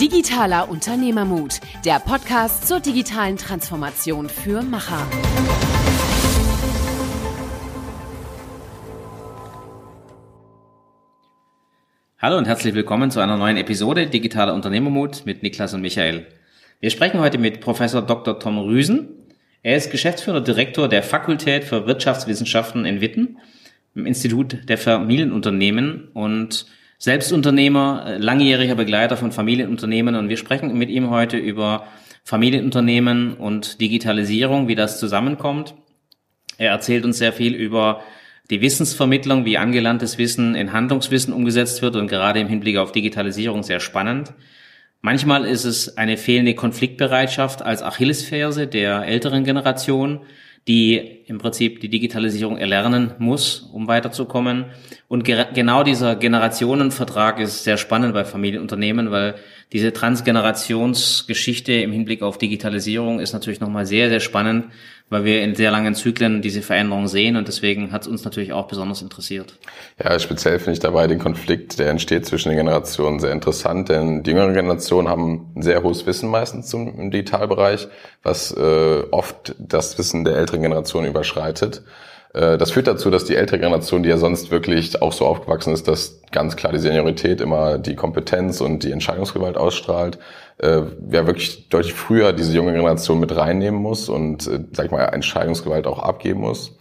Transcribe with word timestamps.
Digitaler 0.00 0.70
Unternehmermut, 0.70 1.60
der 1.84 1.98
Podcast 1.98 2.66
zur 2.66 2.80
digitalen 2.80 3.36
Transformation 3.36 4.30
für 4.30 4.62
Macher. 4.62 5.06
Hallo 12.16 12.38
und 12.38 12.46
herzlich 12.46 12.72
willkommen 12.72 13.10
zu 13.10 13.20
einer 13.20 13.36
neuen 13.36 13.58
Episode 13.58 14.06
Digitaler 14.06 14.54
Unternehmermut 14.54 15.26
mit 15.26 15.42
Niklas 15.42 15.74
und 15.74 15.82
Michael. 15.82 16.26
Wir 16.80 16.88
sprechen 16.88 17.20
heute 17.20 17.36
mit 17.36 17.60
Professor 17.60 18.00
Dr. 18.00 18.38
Tom 18.38 18.56
Rüsen. 18.56 19.10
Er 19.62 19.76
ist 19.76 19.90
Geschäftsführer 19.90 20.40
Direktor 20.40 20.88
der 20.88 21.02
Fakultät 21.02 21.64
für 21.64 21.86
Wirtschaftswissenschaften 21.86 22.86
in 22.86 23.02
Witten 23.02 23.36
im 23.94 24.06
Institut 24.06 24.66
der 24.66 24.78
Familienunternehmen 24.78 26.08
und 26.14 26.64
Selbstunternehmer, 27.00 28.04
äh, 28.06 28.18
langjähriger 28.18 28.74
Begleiter 28.74 29.16
von 29.16 29.32
Familienunternehmen 29.32 30.14
und 30.16 30.28
wir 30.28 30.36
sprechen 30.36 30.76
mit 30.76 30.90
ihm 30.90 31.08
heute 31.08 31.38
über 31.38 31.86
Familienunternehmen 32.24 33.34
und 33.34 33.80
Digitalisierung, 33.80 34.68
wie 34.68 34.74
das 34.74 35.00
zusammenkommt. 35.00 35.74
Er 36.58 36.72
erzählt 36.72 37.06
uns 37.06 37.16
sehr 37.16 37.32
viel 37.32 37.54
über 37.54 38.02
die 38.50 38.60
Wissensvermittlung, 38.60 39.46
wie 39.46 39.56
angelerntes 39.56 40.18
Wissen 40.18 40.54
in 40.54 40.74
Handlungswissen 40.74 41.32
umgesetzt 41.32 41.80
wird 41.80 41.96
und 41.96 42.06
gerade 42.06 42.38
im 42.38 42.48
Hinblick 42.48 42.76
auf 42.76 42.92
Digitalisierung 42.92 43.62
sehr 43.62 43.80
spannend. 43.80 44.34
Manchmal 45.00 45.46
ist 45.46 45.64
es 45.64 45.96
eine 45.96 46.18
fehlende 46.18 46.54
Konfliktbereitschaft 46.54 47.62
als 47.62 47.82
Achillesferse 47.82 48.66
der 48.66 49.06
älteren 49.06 49.44
Generation, 49.44 50.20
die 50.68 51.22
im 51.26 51.38
Prinzip 51.38 51.80
die 51.80 51.88
Digitalisierung 51.88 52.58
erlernen 52.58 53.14
muss, 53.18 53.60
um 53.72 53.88
weiterzukommen. 53.88 54.66
Und 55.08 55.24
genau 55.24 55.82
dieser 55.82 56.16
Generationenvertrag 56.16 57.40
ist 57.40 57.64
sehr 57.64 57.76
spannend 57.76 58.14
bei 58.14 58.24
Familienunternehmen, 58.24 59.10
weil 59.10 59.36
diese 59.72 59.92
Transgenerationsgeschichte 59.92 61.72
im 61.72 61.92
Hinblick 61.92 62.22
auf 62.22 62.38
Digitalisierung 62.38 63.20
ist 63.20 63.32
natürlich 63.32 63.60
nochmal 63.60 63.86
sehr, 63.86 64.08
sehr 64.08 64.18
spannend, 64.18 64.66
weil 65.10 65.24
wir 65.24 65.42
in 65.42 65.54
sehr 65.54 65.70
langen 65.70 65.94
Zyklen 65.94 66.42
diese 66.42 66.62
Veränderung 66.62 67.06
sehen 67.06 67.36
und 67.36 67.46
deswegen 67.46 67.92
hat 67.92 68.02
es 68.02 68.08
uns 68.08 68.24
natürlich 68.24 68.52
auch 68.52 68.66
besonders 68.66 69.00
interessiert. 69.00 69.54
Ja, 70.02 70.18
speziell 70.18 70.58
finde 70.58 70.72
ich 70.72 70.78
dabei 70.80 71.06
den 71.06 71.20
Konflikt, 71.20 71.78
der 71.78 71.90
entsteht 71.90 72.26
zwischen 72.26 72.48
den 72.48 72.58
Generationen, 72.58 73.20
sehr 73.20 73.32
interessant, 73.32 73.88
denn 73.88 74.24
die 74.24 74.30
jüngeren 74.30 74.54
Generationen 74.54 75.08
haben 75.08 75.52
ein 75.54 75.62
sehr 75.62 75.82
hohes 75.84 76.04
Wissen 76.04 76.30
meistens 76.30 76.66
zum, 76.66 76.88
im 76.98 77.10
Digitalbereich, 77.12 77.86
was 78.24 78.50
äh, 78.52 79.02
oft 79.12 79.54
das 79.58 79.98
Wissen 79.98 80.24
der 80.24 80.36
älteren 80.36 80.62
Generation 80.62 81.04
überschreitet. 81.04 81.82
Äh, 82.32 82.58
das 82.58 82.70
führt 82.70 82.86
dazu, 82.86 83.10
dass 83.10 83.24
die 83.24 83.36
ältere 83.36 83.58
Generation, 83.58 84.02
die 84.02 84.08
ja 84.08 84.16
sonst 84.16 84.50
wirklich 84.50 85.00
auch 85.02 85.12
so 85.12 85.26
aufgewachsen 85.26 85.72
ist, 85.72 85.88
dass 85.88 86.20
ganz 86.30 86.56
klar 86.56 86.72
die 86.72 86.78
Seniorität 86.78 87.40
immer 87.40 87.78
die 87.78 87.96
Kompetenz 87.96 88.60
und 88.60 88.82
die 88.84 88.92
Entscheidungsgewalt 88.92 89.56
ausstrahlt, 89.56 90.18
äh, 90.58 90.82
ja 91.10 91.26
wirklich 91.26 91.68
deutlich 91.68 91.94
früher 91.94 92.32
diese 92.32 92.54
junge 92.54 92.72
Generation 92.72 93.20
mit 93.20 93.34
reinnehmen 93.34 93.80
muss 93.80 94.08
und, 94.08 94.46
äh, 94.46 94.60
sag 94.72 94.86
ich 94.86 94.92
mal, 94.92 95.04
Entscheidungsgewalt 95.04 95.86
auch 95.86 95.98
abgeben 95.98 96.40
muss. 96.40 96.76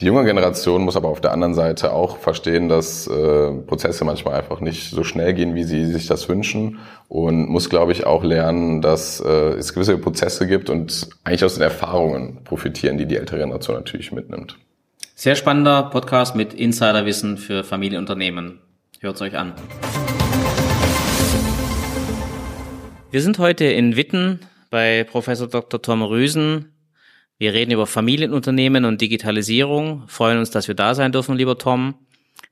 Die 0.00 0.06
junge 0.06 0.24
Generation 0.24 0.82
muss 0.82 0.96
aber 0.96 1.08
auf 1.08 1.20
der 1.20 1.30
anderen 1.30 1.54
Seite 1.54 1.92
auch 1.92 2.16
verstehen, 2.16 2.68
dass 2.68 3.06
äh, 3.06 3.52
Prozesse 3.52 4.04
manchmal 4.04 4.34
einfach 4.34 4.58
nicht 4.58 4.90
so 4.90 5.04
schnell 5.04 5.32
gehen, 5.32 5.54
wie 5.54 5.62
sie 5.62 5.84
sich 5.84 6.08
das 6.08 6.28
wünschen 6.28 6.80
und 7.08 7.48
muss, 7.48 7.70
glaube 7.70 7.92
ich, 7.92 8.04
auch 8.04 8.24
lernen, 8.24 8.82
dass 8.82 9.20
äh, 9.20 9.54
es 9.54 9.72
gewisse 9.72 9.96
Prozesse 9.98 10.48
gibt 10.48 10.70
und 10.70 11.08
eigentlich 11.22 11.44
aus 11.44 11.54
den 11.54 11.62
Erfahrungen 11.62 12.42
profitieren, 12.42 12.98
die 12.98 13.06
die 13.06 13.16
ältere 13.16 13.38
Generation 13.38 13.76
natürlich 13.76 14.10
mitnimmt. 14.10 14.58
Sehr 15.22 15.36
spannender 15.36 15.84
Podcast 15.84 16.34
mit 16.34 16.52
Insiderwissen 16.52 17.38
für 17.38 17.62
Familienunternehmen. 17.62 18.58
Hört 18.98 19.14
es 19.14 19.22
euch 19.22 19.36
an. 19.36 19.54
Wir 23.12 23.22
sind 23.22 23.38
heute 23.38 23.66
in 23.66 23.94
Witten 23.94 24.40
bei 24.68 25.04
Professor 25.04 25.46
Dr. 25.46 25.80
Tom 25.80 26.02
Rüsen. 26.02 26.74
Wir 27.38 27.52
reden 27.52 27.70
über 27.70 27.86
Familienunternehmen 27.86 28.84
und 28.84 29.00
Digitalisierung. 29.00 30.08
Freuen 30.08 30.40
uns, 30.40 30.50
dass 30.50 30.66
wir 30.66 30.74
da 30.74 30.96
sein 30.96 31.12
dürfen, 31.12 31.36
lieber 31.36 31.56
Tom. 31.56 31.94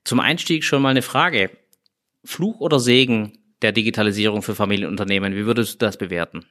Zum 0.05 0.21
Einstieg 0.21 0.63
schon 0.63 0.81
mal 0.81 0.91
eine 0.91 1.01
Frage. 1.01 1.49
Fluch 2.23 2.61
oder 2.61 2.79
Segen 2.79 3.37
der 3.61 3.73
Digitalisierung 3.73 4.43
für 4.43 4.55
Familienunternehmen? 4.55 5.35
Wie 5.35 5.45
würdest 5.45 5.73
du 5.73 5.85
das 5.85 5.97
bewerten? 5.97 6.45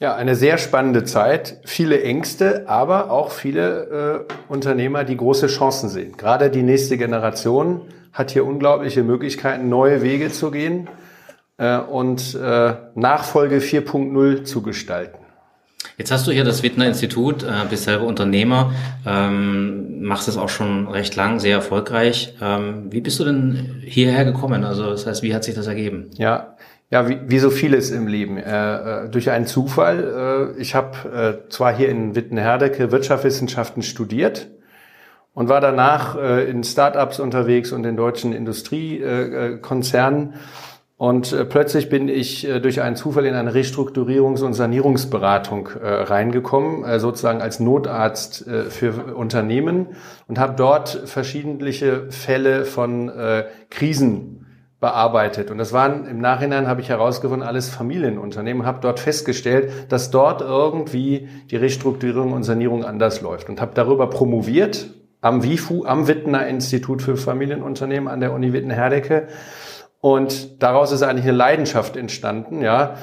Ja, 0.00 0.14
eine 0.14 0.36
sehr 0.36 0.58
spannende 0.58 1.02
Zeit, 1.02 1.58
viele 1.64 2.00
Ängste, 2.00 2.68
aber 2.68 3.10
auch 3.10 3.32
viele 3.32 4.26
äh, 4.28 4.52
Unternehmer, 4.52 5.02
die 5.02 5.16
große 5.16 5.48
Chancen 5.48 5.88
sehen. 5.88 6.16
Gerade 6.16 6.50
die 6.50 6.62
nächste 6.62 6.96
Generation 6.96 7.80
hat 8.12 8.30
hier 8.30 8.46
unglaubliche 8.46 9.02
Möglichkeiten, 9.02 9.68
neue 9.68 10.00
Wege 10.00 10.30
zu 10.30 10.52
gehen 10.52 10.86
äh, 11.56 11.78
und 11.78 12.36
äh, 12.36 12.74
Nachfolge 12.94 13.58
4.0 13.58 14.44
zu 14.44 14.62
gestalten. 14.62 15.18
Jetzt 15.96 16.12
hast 16.12 16.28
du 16.28 16.30
hier 16.30 16.44
das 16.44 16.62
Wittner 16.62 16.86
Institut, 16.86 17.42
äh, 17.42 17.48
bist 17.68 17.82
selber 17.82 18.04
Unternehmer, 18.06 18.72
ähm, 19.04 20.00
machst 20.02 20.28
es 20.28 20.36
auch 20.36 20.48
schon 20.48 20.86
recht 20.86 21.16
lang, 21.16 21.40
sehr 21.40 21.56
erfolgreich. 21.56 22.36
Ähm, 22.40 22.86
wie 22.90 23.00
bist 23.00 23.18
du 23.18 23.24
denn 23.24 23.82
hierher 23.84 24.24
gekommen? 24.24 24.62
Also 24.62 24.90
das 24.90 25.06
heißt, 25.08 25.24
wie 25.24 25.34
hat 25.34 25.42
sich 25.42 25.56
das 25.56 25.66
ergeben? 25.66 26.10
Ja, 26.14 26.54
ja, 26.90 27.08
wie, 27.08 27.18
wie 27.26 27.38
so 27.38 27.50
vieles 27.50 27.90
im 27.90 28.06
Leben. 28.06 28.38
Äh, 28.38 29.04
äh, 29.04 29.08
durch 29.08 29.30
einen 29.30 29.46
Zufall. 29.46 30.54
Äh, 30.56 30.60
ich 30.60 30.74
habe 30.74 31.44
äh, 31.46 31.50
zwar 31.50 31.74
hier 31.74 31.88
in 31.88 32.14
Wittenherdecke 32.14 32.90
Wirtschaftswissenschaften 32.90 33.82
studiert 33.82 34.48
und 35.34 35.48
war 35.48 35.60
danach 35.60 36.16
äh, 36.16 36.48
in 36.48 36.64
Startups 36.64 37.20
unterwegs 37.20 37.72
und 37.72 37.84
in 37.84 37.96
deutschen 37.96 38.32
Industriekonzernen. 38.32 40.34
Und 40.96 41.32
äh, 41.32 41.44
plötzlich 41.44 41.90
bin 41.90 42.08
ich 42.08 42.48
äh, 42.48 42.58
durch 42.58 42.80
einen 42.80 42.96
Zufall 42.96 43.26
in 43.26 43.34
eine 43.34 43.52
Restrukturierungs- 43.52 44.42
und 44.42 44.54
Sanierungsberatung 44.54 45.68
äh, 45.80 45.88
reingekommen, 45.88 46.84
äh, 46.84 46.98
sozusagen 46.98 47.40
als 47.40 47.60
Notarzt 47.60 48.48
äh, 48.48 48.64
für 48.64 49.14
Unternehmen 49.14 49.90
und 50.26 50.40
habe 50.40 50.54
dort 50.56 51.02
verschiedentliche 51.04 52.10
Fälle 52.10 52.64
von 52.64 53.10
äh, 53.10 53.44
Krisen 53.70 54.37
bearbeitet. 54.80 55.50
Und 55.50 55.58
das 55.58 55.72
waren 55.72 56.06
im 56.06 56.20
Nachhinein, 56.20 56.68
habe 56.68 56.80
ich 56.80 56.88
herausgefunden, 56.88 57.46
alles 57.46 57.68
Familienunternehmen, 57.68 58.64
habe 58.64 58.78
dort 58.80 59.00
festgestellt, 59.00 59.72
dass 59.88 60.10
dort 60.10 60.40
irgendwie 60.40 61.28
die 61.50 61.56
Restrukturierung 61.56 62.32
und 62.32 62.44
Sanierung 62.44 62.84
anders 62.84 63.20
läuft 63.20 63.48
und 63.48 63.60
habe 63.60 63.72
darüber 63.74 64.08
promoviert 64.08 64.90
am 65.20 65.42
WIFU, 65.42 65.84
am 65.84 66.06
Wittner 66.06 66.46
Institut 66.46 67.02
für 67.02 67.16
Familienunternehmen 67.16 68.08
an 68.08 68.20
der 68.20 68.32
Uni 68.32 68.52
Witten-Herdecke. 68.52 69.26
Und 70.00 70.62
daraus 70.62 70.92
ist 70.92 71.02
eigentlich 71.02 71.24
eine 71.24 71.36
Leidenschaft 71.36 71.96
entstanden, 71.96 72.62
ja. 72.62 72.94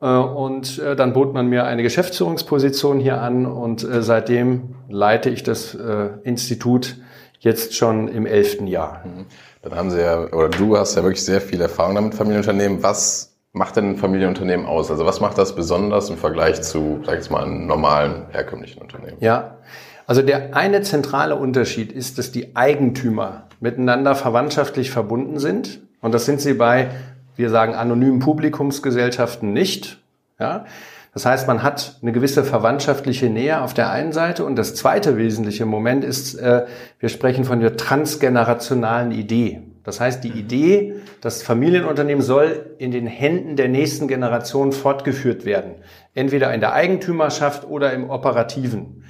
Äh, 0.00 0.06
und 0.06 0.80
äh, 0.80 0.96
dann 0.96 1.12
bot 1.12 1.32
man 1.32 1.46
mir 1.46 1.64
eine 1.64 1.84
Geschäftsführungsposition 1.84 2.98
hier 2.98 3.20
an 3.20 3.46
und 3.46 3.84
äh, 3.84 4.02
seitdem 4.02 4.74
leite 4.88 5.30
ich 5.30 5.42
das 5.42 5.76
Institut 6.24 6.98
jetzt 7.38 7.74
schon 7.74 8.08
im 8.08 8.26
elften 8.26 8.66
Jahr. 8.66 9.02
Mhm. 9.04 9.26
Dann 9.62 9.76
haben 9.76 9.90
Sie 9.90 10.00
ja, 10.00 10.26
oder 10.32 10.48
du 10.48 10.76
hast 10.76 10.96
ja 10.96 11.02
wirklich 11.02 11.24
sehr 11.24 11.40
viel 11.40 11.60
Erfahrung 11.60 11.94
damit 11.94 12.14
Familienunternehmen. 12.14 12.82
Was 12.82 13.36
macht 13.52 13.76
denn 13.76 13.90
ein 13.90 13.96
Familienunternehmen 13.96 14.66
aus? 14.66 14.90
Also 14.90 15.06
was 15.06 15.20
macht 15.20 15.38
das 15.38 15.54
besonders 15.54 16.10
im 16.10 16.16
Vergleich 16.16 16.62
zu, 16.62 17.00
sag 17.04 17.14
ich 17.14 17.20
jetzt 17.20 17.30
mal, 17.30 17.44
einem 17.44 17.66
normalen, 17.66 18.26
herkömmlichen 18.30 18.82
Unternehmen? 18.82 19.18
Ja, 19.20 19.58
also 20.06 20.22
der 20.22 20.56
eine 20.56 20.82
zentrale 20.82 21.36
Unterschied 21.36 21.92
ist, 21.92 22.18
dass 22.18 22.32
die 22.32 22.56
Eigentümer 22.56 23.44
miteinander 23.60 24.16
verwandtschaftlich 24.16 24.90
verbunden 24.90 25.38
sind. 25.38 25.80
Und 26.00 26.12
das 26.12 26.24
sind 26.24 26.40
sie 26.40 26.54
bei, 26.54 26.90
wir 27.36 27.50
sagen, 27.50 27.74
anonymen 27.74 28.18
Publikumsgesellschaften 28.18 29.52
nicht. 29.52 29.98
Ja, 30.40 30.64
das 31.14 31.26
heißt, 31.26 31.46
man 31.46 31.62
hat 31.62 31.98
eine 32.00 32.12
gewisse 32.12 32.42
verwandtschaftliche 32.42 33.28
Nähe 33.28 33.60
auf 33.60 33.74
der 33.74 33.90
einen 33.90 34.12
Seite 34.12 34.46
und 34.46 34.56
das 34.56 34.74
zweite 34.74 35.18
wesentliche 35.18 35.66
Moment 35.66 36.04
ist, 36.04 36.34
äh, 36.34 36.64
wir 36.98 37.10
sprechen 37.10 37.44
von 37.44 37.60
der 37.60 37.76
transgenerationalen 37.76 39.12
Idee. 39.12 39.62
Das 39.84 40.00
heißt, 40.00 40.24
die 40.24 40.30
Idee, 40.30 40.94
das 41.20 41.42
Familienunternehmen 41.42 42.22
soll 42.22 42.74
in 42.78 42.92
den 42.92 43.06
Händen 43.06 43.56
der 43.56 43.68
nächsten 43.68 44.08
Generation 44.08 44.72
fortgeführt 44.72 45.44
werden. 45.44 45.74
Entweder 46.14 46.54
in 46.54 46.60
der 46.60 46.72
Eigentümerschaft 46.72 47.68
oder 47.68 47.92
im 47.92 48.08
Operativen. 48.08 49.04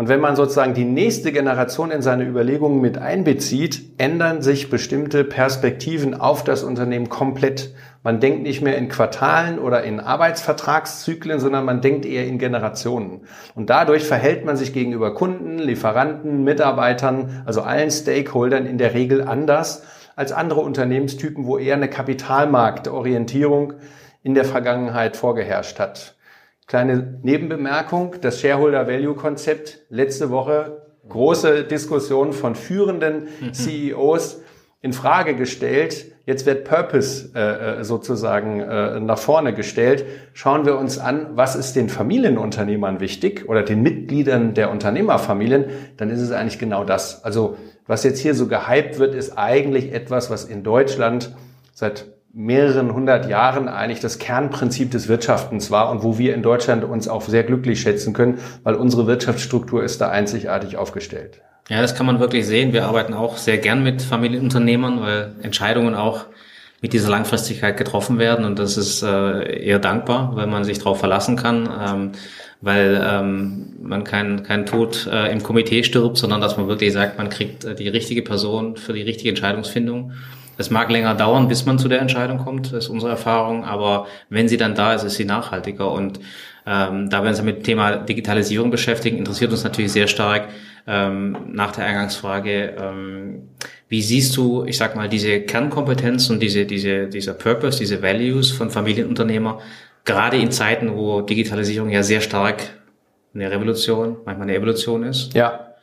Und 0.00 0.08
wenn 0.08 0.20
man 0.20 0.34
sozusagen 0.34 0.72
die 0.72 0.86
nächste 0.86 1.30
Generation 1.30 1.90
in 1.90 2.00
seine 2.00 2.24
Überlegungen 2.24 2.80
mit 2.80 2.96
einbezieht, 2.96 3.82
ändern 3.98 4.40
sich 4.40 4.70
bestimmte 4.70 5.24
Perspektiven 5.24 6.18
auf 6.18 6.42
das 6.42 6.62
Unternehmen 6.62 7.10
komplett. 7.10 7.74
Man 8.02 8.18
denkt 8.18 8.42
nicht 8.42 8.62
mehr 8.62 8.78
in 8.78 8.88
Quartalen 8.88 9.58
oder 9.58 9.84
in 9.84 10.00
Arbeitsvertragszyklen, 10.00 11.38
sondern 11.38 11.66
man 11.66 11.82
denkt 11.82 12.06
eher 12.06 12.26
in 12.26 12.38
Generationen. 12.38 13.26
Und 13.54 13.68
dadurch 13.68 14.04
verhält 14.04 14.46
man 14.46 14.56
sich 14.56 14.72
gegenüber 14.72 15.12
Kunden, 15.12 15.58
Lieferanten, 15.58 16.44
Mitarbeitern, 16.44 17.42
also 17.44 17.60
allen 17.60 17.90
Stakeholdern 17.90 18.64
in 18.64 18.78
der 18.78 18.94
Regel 18.94 19.20
anders 19.20 19.82
als 20.16 20.32
andere 20.32 20.60
Unternehmenstypen, 20.60 21.44
wo 21.44 21.58
eher 21.58 21.74
eine 21.74 21.90
Kapitalmarktorientierung 21.90 23.74
in 24.22 24.32
der 24.32 24.46
Vergangenheit 24.46 25.18
vorgeherrscht 25.18 25.78
hat. 25.78 26.14
Kleine 26.70 27.18
Nebenbemerkung, 27.24 28.14
das 28.20 28.40
Shareholder 28.40 28.86
Value 28.86 29.16
Konzept 29.16 29.80
letzte 29.88 30.30
Woche 30.30 30.86
große 31.08 31.64
Diskussion 31.64 32.32
von 32.32 32.54
führenden 32.54 33.24
mhm. 33.40 33.52
CEOs 33.52 34.40
in 34.80 34.92
Frage 34.92 35.34
gestellt. 35.34 36.12
Jetzt 36.26 36.46
wird 36.46 36.62
Purpose 36.62 37.32
äh, 37.34 37.80
äh, 37.80 37.82
sozusagen 37.82 38.60
äh, 38.60 39.00
nach 39.00 39.18
vorne 39.18 39.52
gestellt. 39.52 40.04
Schauen 40.32 40.64
wir 40.64 40.78
uns 40.78 41.00
an, 41.00 41.30
was 41.34 41.56
ist 41.56 41.74
den 41.74 41.88
Familienunternehmern 41.88 43.00
wichtig 43.00 43.48
oder 43.48 43.64
den 43.64 43.82
Mitgliedern 43.82 44.54
der 44.54 44.70
Unternehmerfamilien, 44.70 45.64
dann 45.96 46.08
ist 46.08 46.20
es 46.20 46.30
eigentlich 46.30 46.60
genau 46.60 46.84
das. 46.84 47.24
Also 47.24 47.56
was 47.88 48.04
jetzt 48.04 48.20
hier 48.20 48.36
so 48.36 48.46
gehypt 48.46 49.00
wird, 49.00 49.16
ist 49.16 49.36
eigentlich 49.36 49.92
etwas, 49.92 50.30
was 50.30 50.44
in 50.44 50.62
Deutschland 50.62 51.34
seit 51.72 52.06
mehreren 52.32 52.94
hundert 52.94 53.28
Jahren 53.28 53.68
eigentlich 53.68 54.00
das 54.00 54.18
Kernprinzip 54.18 54.90
des 54.90 55.08
Wirtschaftens 55.08 55.70
war 55.70 55.90
und 55.90 56.02
wo 56.02 56.18
wir 56.18 56.34
in 56.34 56.42
Deutschland 56.42 56.84
uns 56.84 57.08
auch 57.08 57.22
sehr 57.22 57.42
glücklich 57.42 57.80
schätzen 57.80 58.12
können, 58.12 58.38
weil 58.62 58.74
unsere 58.74 59.06
Wirtschaftsstruktur 59.06 59.82
ist 59.82 60.00
da 60.00 60.10
einzigartig 60.10 60.76
aufgestellt. 60.76 61.42
Ja, 61.68 61.80
das 61.80 61.94
kann 61.94 62.06
man 62.06 62.20
wirklich 62.20 62.46
sehen. 62.46 62.72
Wir 62.72 62.86
arbeiten 62.86 63.14
auch 63.14 63.36
sehr 63.36 63.58
gern 63.58 63.82
mit 63.82 64.02
Familienunternehmern, 64.02 65.00
weil 65.00 65.34
Entscheidungen 65.42 65.94
auch 65.94 66.26
mit 66.80 66.92
dieser 66.92 67.10
Langfristigkeit 67.10 67.76
getroffen 67.76 68.18
werden 68.18 68.44
und 68.44 68.58
das 68.58 68.76
ist 68.76 69.02
äh, 69.02 69.64
eher 69.64 69.78
dankbar, 69.78 70.34
weil 70.34 70.46
man 70.46 70.64
sich 70.64 70.78
darauf 70.78 70.98
verlassen 70.98 71.36
kann, 71.36 71.68
ähm, 71.86 72.12
weil 72.62 73.00
ähm, 73.04 73.76
man 73.82 74.04
kein, 74.04 74.44
kein 74.44 74.66
Tod 74.66 75.06
äh, 75.12 75.30
im 75.30 75.42
Komitee 75.42 75.82
stirbt, 75.82 76.16
sondern 76.16 76.40
dass 76.40 76.56
man 76.56 76.68
wirklich 76.68 76.92
sagt, 76.92 77.18
man 77.18 77.28
kriegt 77.28 77.64
äh, 77.64 77.74
die 77.74 77.88
richtige 77.88 78.22
Person 78.22 78.76
für 78.76 78.94
die 78.94 79.02
richtige 79.02 79.30
Entscheidungsfindung. 79.30 80.12
Es 80.60 80.68
mag 80.68 80.90
länger 80.90 81.14
dauern, 81.14 81.48
bis 81.48 81.64
man 81.64 81.78
zu 81.78 81.88
der 81.88 82.02
Entscheidung 82.02 82.36
kommt, 82.36 82.66
das 82.66 82.84
ist 82.84 82.88
unsere 82.90 83.10
Erfahrung, 83.10 83.64
aber 83.64 84.06
wenn 84.28 84.46
sie 84.46 84.58
dann 84.58 84.74
da 84.74 84.92
ist, 84.92 85.04
ist 85.04 85.14
sie 85.14 85.24
nachhaltiger 85.24 85.90
und 85.90 86.20
ähm, 86.66 87.08
da 87.08 87.22
wir 87.22 87.30
uns 87.30 87.40
mit 87.40 87.56
dem 87.56 87.62
Thema 87.62 87.96
Digitalisierung 87.96 88.70
beschäftigen, 88.70 89.16
interessiert 89.16 89.50
uns 89.52 89.64
natürlich 89.64 89.90
sehr 89.90 90.06
stark, 90.06 90.48
ähm, 90.86 91.34
nach 91.46 91.72
der 91.72 91.86
Eingangsfrage, 91.86 92.76
ähm, 92.78 93.48
wie 93.88 94.02
siehst 94.02 94.36
du, 94.36 94.64
ich 94.66 94.76
sag 94.76 94.96
mal, 94.96 95.08
diese 95.08 95.40
Kernkompetenz 95.40 96.28
und 96.28 96.40
diese, 96.40 96.66
diese, 96.66 97.06
dieser 97.06 97.32
Purpose, 97.32 97.78
diese 97.78 98.02
Values 98.02 98.50
von 98.52 98.68
Familienunternehmer, 98.68 99.60
gerade 100.04 100.36
in 100.36 100.50
Zeiten, 100.50 100.94
wo 100.94 101.22
Digitalisierung 101.22 101.88
ja 101.88 102.02
sehr 102.02 102.20
stark 102.20 102.64
eine 103.34 103.50
Revolution, 103.50 104.18
manchmal 104.26 104.48
eine 104.48 104.56
Evolution 104.56 105.04
ist? 105.04 105.32
Ja. 105.32 105.74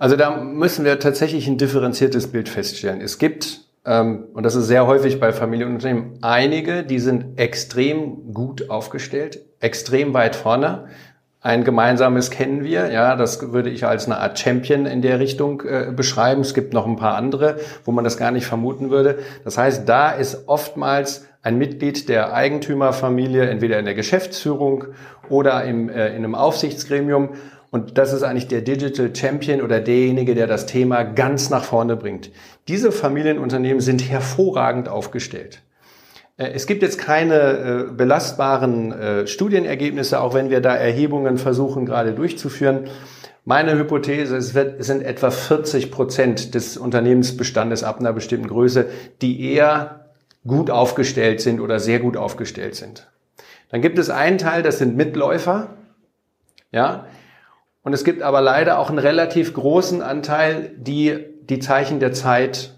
Also 0.00 0.16
da 0.16 0.36
müssen 0.36 0.84
wir 0.84 0.98
tatsächlich 0.98 1.46
ein 1.46 1.56
differenziertes 1.56 2.32
Bild 2.32 2.48
feststellen. 2.48 3.00
Es 3.00 3.18
gibt, 3.18 3.67
und 3.90 4.42
das 4.42 4.54
ist 4.54 4.66
sehr 4.66 4.86
häufig 4.86 5.20
bei 5.20 5.32
Familienunternehmen, 5.32 6.18
einige, 6.20 6.82
die 6.82 6.98
sind 6.98 7.38
extrem 7.38 8.34
gut 8.34 8.70
aufgestellt, 8.70 9.40
extrem 9.60 10.14
weit 10.14 10.36
vorne 10.36 10.88
ein 11.40 11.62
gemeinsames 11.62 12.30
kennen 12.30 12.64
wir, 12.64 12.90
ja, 12.90 13.14
das 13.14 13.52
würde 13.52 13.70
ich 13.70 13.86
als 13.86 14.06
eine 14.06 14.18
Art 14.18 14.38
Champion 14.38 14.86
in 14.86 15.02
der 15.02 15.20
Richtung 15.20 15.62
äh, 15.62 15.92
beschreiben. 15.94 16.40
Es 16.40 16.52
gibt 16.52 16.72
noch 16.72 16.84
ein 16.84 16.96
paar 16.96 17.14
andere, 17.14 17.58
wo 17.84 17.92
man 17.92 18.02
das 18.02 18.16
gar 18.16 18.32
nicht 18.32 18.44
vermuten 18.44 18.90
würde. 18.90 19.20
Das 19.44 19.56
heißt, 19.56 19.88
da 19.88 20.10
ist 20.10 20.48
oftmals 20.48 21.28
ein 21.42 21.56
Mitglied 21.56 22.08
der 22.08 22.34
Eigentümerfamilie 22.34 23.48
entweder 23.48 23.78
in 23.78 23.84
der 23.84 23.94
Geschäftsführung 23.94 24.86
oder 25.28 25.62
im, 25.62 25.88
äh, 25.88 26.08
in 26.08 26.16
einem 26.16 26.34
Aufsichtsgremium. 26.34 27.30
Und 27.70 27.98
das 27.98 28.12
ist 28.12 28.22
eigentlich 28.22 28.48
der 28.48 28.62
Digital 28.62 29.14
Champion 29.14 29.60
oder 29.60 29.80
derjenige, 29.80 30.34
der 30.34 30.46
das 30.46 30.66
Thema 30.66 31.02
ganz 31.02 31.50
nach 31.50 31.64
vorne 31.64 31.96
bringt. 31.96 32.30
Diese 32.66 32.92
Familienunternehmen 32.92 33.80
sind 33.80 34.08
hervorragend 34.08 34.88
aufgestellt. 34.88 35.62
Äh, 36.38 36.52
es 36.52 36.66
gibt 36.66 36.82
jetzt 36.82 36.98
keine 36.98 37.34
äh, 37.34 37.92
belastbaren 37.92 38.92
äh, 38.92 39.26
Studienergebnisse, 39.26 40.20
auch 40.20 40.32
wenn 40.32 40.48
wir 40.48 40.60
da 40.60 40.74
Erhebungen 40.74 41.36
versuchen 41.36 41.84
gerade 41.84 42.12
durchzuführen. 42.12 42.84
Meine 43.44 43.78
Hypothese, 43.78 44.36
es, 44.36 44.54
wird, 44.54 44.80
es 44.80 44.86
sind 44.86 45.02
etwa 45.02 45.30
40 45.30 45.90
Prozent 45.90 46.54
des 46.54 46.76
Unternehmensbestandes 46.76 47.82
ab 47.82 47.98
einer 48.00 48.12
bestimmten 48.12 48.48
Größe, 48.48 48.86
die 49.22 49.52
eher 49.52 50.06
gut 50.46 50.70
aufgestellt 50.70 51.40
sind 51.40 51.60
oder 51.60 51.80
sehr 51.80 51.98
gut 51.98 52.16
aufgestellt 52.16 52.74
sind. 52.74 53.08
Dann 53.70 53.82
gibt 53.82 53.98
es 53.98 54.08
einen 54.10 54.38
Teil, 54.38 54.62
das 54.62 54.78
sind 54.78 54.96
Mitläufer, 54.96 55.68
ja, 56.72 57.06
und 57.88 57.94
es 57.94 58.04
gibt 58.04 58.20
aber 58.20 58.42
leider 58.42 58.78
auch 58.80 58.90
einen 58.90 58.98
relativ 58.98 59.54
großen 59.54 60.02
Anteil, 60.02 60.72
die 60.76 61.24
die 61.48 61.58
Zeichen 61.58 62.00
der 62.00 62.12
Zeit 62.12 62.74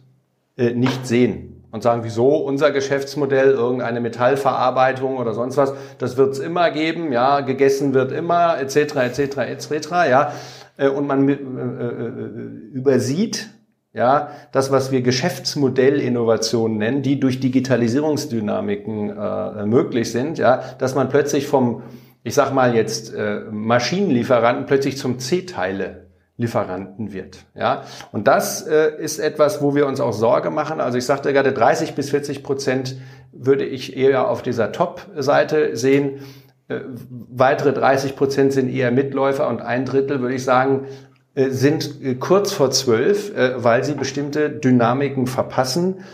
äh, 0.56 0.70
nicht 0.70 1.04
sehen 1.04 1.64
und 1.72 1.82
sagen, 1.82 2.04
wieso 2.04 2.36
unser 2.36 2.70
Geschäftsmodell, 2.70 3.50
irgendeine 3.50 4.00
Metallverarbeitung 4.00 5.16
oder 5.16 5.34
sonst 5.34 5.56
was, 5.56 5.72
das 5.98 6.16
wird 6.16 6.34
es 6.34 6.38
immer 6.38 6.70
geben, 6.70 7.10
ja, 7.10 7.40
gegessen 7.40 7.92
wird 7.92 8.12
immer, 8.12 8.60
etc., 8.60 8.76
etc., 8.94 9.36
etc., 9.38 9.90
ja, 10.08 10.32
äh, 10.76 10.88
und 10.88 11.08
man 11.08 11.28
äh, 11.28 11.32
äh, 11.32 12.72
übersieht, 12.72 13.48
ja, 13.92 14.28
das, 14.52 14.70
was 14.70 14.92
wir 14.92 15.02
Geschäftsmodellinnovationen 15.02 16.78
nennen, 16.78 17.02
die 17.02 17.18
durch 17.18 17.40
Digitalisierungsdynamiken 17.40 19.10
äh, 19.10 19.66
möglich 19.66 20.12
sind, 20.12 20.38
ja, 20.38 20.62
dass 20.78 20.94
man 20.94 21.08
plötzlich 21.08 21.48
vom, 21.48 21.82
ich 22.22 22.34
sag 22.34 22.52
mal 22.52 22.74
jetzt, 22.74 23.14
äh, 23.14 23.40
Maschinenlieferanten 23.50 24.66
plötzlich 24.66 24.98
zum 24.98 25.18
C-Teile 25.18 26.10
Lieferanten 26.40 27.12
wird. 27.12 27.44
Ja, 27.54 27.84
und 28.12 28.26
das 28.26 28.66
äh, 28.66 28.92
ist 28.98 29.18
etwas, 29.18 29.60
wo 29.60 29.74
wir 29.74 29.86
uns 29.86 30.00
auch 30.00 30.14
Sorge 30.14 30.50
machen. 30.50 30.80
Also 30.80 30.96
ich 30.96 31.04
sagte 31.04 31.34
gerade 31.34 31.52
30 31.52 31.94
bis 31.94 32.10
40 32.10 32.42
Prozent 32.42 32.96
würde 33.30 33.66
ich 33.66 33.94
eher 33.94 34.28
auf 34.28 34.40
dieser 34.40 34.72
Top-Seite 34.72 35.76
sehen. 35.76 36.20
Äh, 36.68 36.80
weitere 37.08 37.74
30 37.74 38.16
Prozent 38.16 38.54
sind 38.54 38.70
eher 38.70 38.90
Mitläufer 38.90 39.48
und 39.48 39.60
ein 39.60 39.84
Drittel 39.84 40.22
würde 40.22 40.34
ich 40.34 40.42
sagen 40.42 40.86
äh, 41.34 41.50
sind 41.50 42.02
äh, 42.02 42.14
kurz 42.14 42.52
vor 42.52 42.70
zwölf, 42.70 43.36
äh, 43.36 43.62
weil 43.62 43.84
sie 43.84 43.94
bestimmte 43.94 44.48
Dynamiken 44.48 45.26
verpassen. 45.26 46.04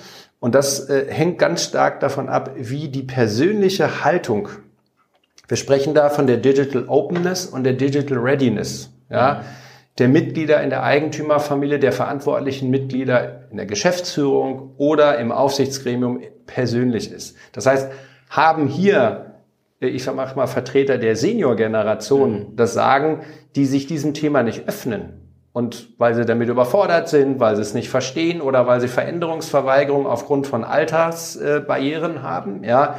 Und 0.41 0.55
das 0.55 0.91
äh, 0.91 1.07
hängt 1.09 1.39
ganz 1.39 1.63
stark 1.63 2.01
davon 2.01 2.29
ab, 2.29 2.51
wie 2.57 2.89
die 2.89 3.05
persönliche 3.05 4.05
Haltung. 4.05 4.49
Wir 5.49 5.57
sprechen 5.57 5.95
da 5.95 6.11
von 6.11 6.27
der 6.27 6.39
Digital 6.39 6.85
Openness 6.89 7.47
und 7.47 7.65
der 7.65 7.75
Digital 7.75 8.19
Readiness. 8.19 8.91
Ja. 9.11 9.35
Mhm 9.35 9.67
der 9.99 10.09
Mitglieder 10.09 10.63
in 10.63 10.71
der 10.71 10.83
Eigentümerfamilie, 10.83 11.79
der 11.79 11.93
verantwortlichen 11.93 12.71
Mitglieder 12.71 13.49
in 13.51 13.57
der 13.57 13.67
Geschäftsführung 13.67 14.75
oder 14.77 15.19
im 15.19 15.33
Aufsichtsgremium 15.33 16.21
persönlich 16.47 17.11
ist. 17.11 17.37
Das 17.53 17.67
heißt, 17.67 17.91
haben 18.29 18.69
hier, 18.69 19.37
ich 19.81 20.05
sag 20.05 20.15
mal, 20.15 20.47
Vertreter 20.47 20.99
der 20.99 21.17
Seniorgeneration 21.17 22.33
mhm. 22.33 22.57
das 22.57 22.75
Sagen, 22.75 23.21
die 23.55 23.65
sich 23.65 23.87
diesem 23.87 24.13
Thema 24.13 24.43
nicht 24.43 24.69
öffnen. 24.69 25.23
Und 25.53 25.99
weil 25.99 26.15
sie 26.15 26.27
damit 26.27 26.51
überfordert 26.51 27.09
sind, 27.09 27.41
weil 27.41 27.57
sie 27.57 27.63
es 27.63 27.73
nicht 27.73 27.89
verstehen 27.89 28.43
oder 28.43 28.67
weil 28.67 28.83
sie 28.83 28.89
Veränderungsverweigerung 28.89 30.07
aufgrund 30.07 30.47
von 30.47 30.65
Altersbarrieren 30.65 32.23
haben, 32.23 32.63
ja, 32.63 32.97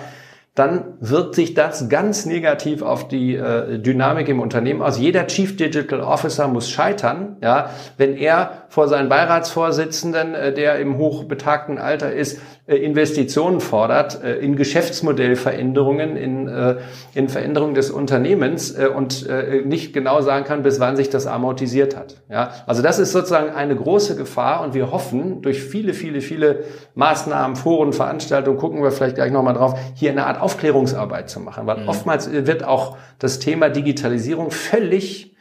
dann 0.57 0.95
wirkt 0.99 1.35
sich 1.35 1.53
das 1.53 1.87
ganz 1.87 2.25
negativ 2.25 2.81
auf 2.81 3.07
die 3.07 3.35
äh, 3.35 3.77
Dynamik 3.77 4.27
im 4.27 4.39
Unternehmen 4.39 4.81
aus. 4.81 4.97
Jeder 4.97 5.27
Chief 5.27 5.55
Digital 5.55 6.01
Officer 6.01 6.47
muss 6.47 6.67
scheitern, 6.67 7.37
ja, 7.43 7.69
wenn 7.97 8.17
er 8.17 8.63
vor 8.67 8.87
seinen 8.87 9.07
Beiratsvorsitzenden, 9.07 10.33
äh, 10.33 10.51
der 10.51 10.79
im 10.79 10.97
hochbetagten 10.97 11.77
Alter 11.77 12.11
ist, 12.11 12.41
Investitionen 12.75 13.61
fordert 13.61 14.23
äh, 14.23 14.35
in 14.39 14.55
Geschäftsmodellveränderungen, 14.55 16.17
in, 16.17 16.47
äh, 16.47 16.75
in 17.13 17.29
Veränderungen 17.29 17.73
des 17.73 17.89
Unternehmens 17.89 18.71
und 18.95 19.27
nicht 19.65 19.93
genau 19.93 20.21
sagen 20.21 20.45
kann, 20.45 20.63
bis 20.63 20.79
wann 20.79 20.95
sich 20.95 21.09
das 21.09 21.27
amortisiert 21.27 21.95
hat. 21.95 22.21
Ja, 22.29 22.51
also 22.65 22.81
das 22.81 22.99
ist 22.99 23.11
sozusagen 23.11 23.49
eine 23.49 23.75
große 23.75 24.15
Gefahr 24.15 24.63
und 24.63 24.73
wir 24.73 24.91
hoffen 24.91 25.41
durch 25.41 25.61
viele, 25.63 25.93
viele, 25.93 26.21
viele 26.21 26.63
Maßnahmen, 26.95 27.55
Foren, 27.55 27.93
Veranstaltungen, 27.93 28.57
gucken 28.57 28.83
wir 28.83 28.91
vielleicht 28.91 29.15
gleich 29.15 29.31
nochmal 29.31 29.53
drauf, 29.53 29.79
hier 29.95 30.11
eine 30.11 30.25
Art 30.25 30.41
Aufklärungsarbeit 30.41 31.29
zu 31.29 31.39
machen, 31.39 31.65
weil 31.65 31.81
mhm. 31.81 31.89
oftmals 31.89 32.31
wird 32.31 32.63
auch 32.63 32.97
das 33.19 33.39
Thema 33.39 33.69
Digitalisierung 33.69 34.51
völlig 34.51 35.35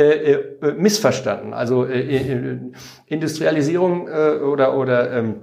äh, 0.00 0.32
äh, 0.32 0.72
missverstanden. 0.78 1.52
Also 1.52 1.84
äh, 1.84 2.58
Industrialisierung 3.06 4.08
äh, 4.08 4.38
oder 4.38 4.76
oder 4.76 5.12
ähm, 5.12 5.34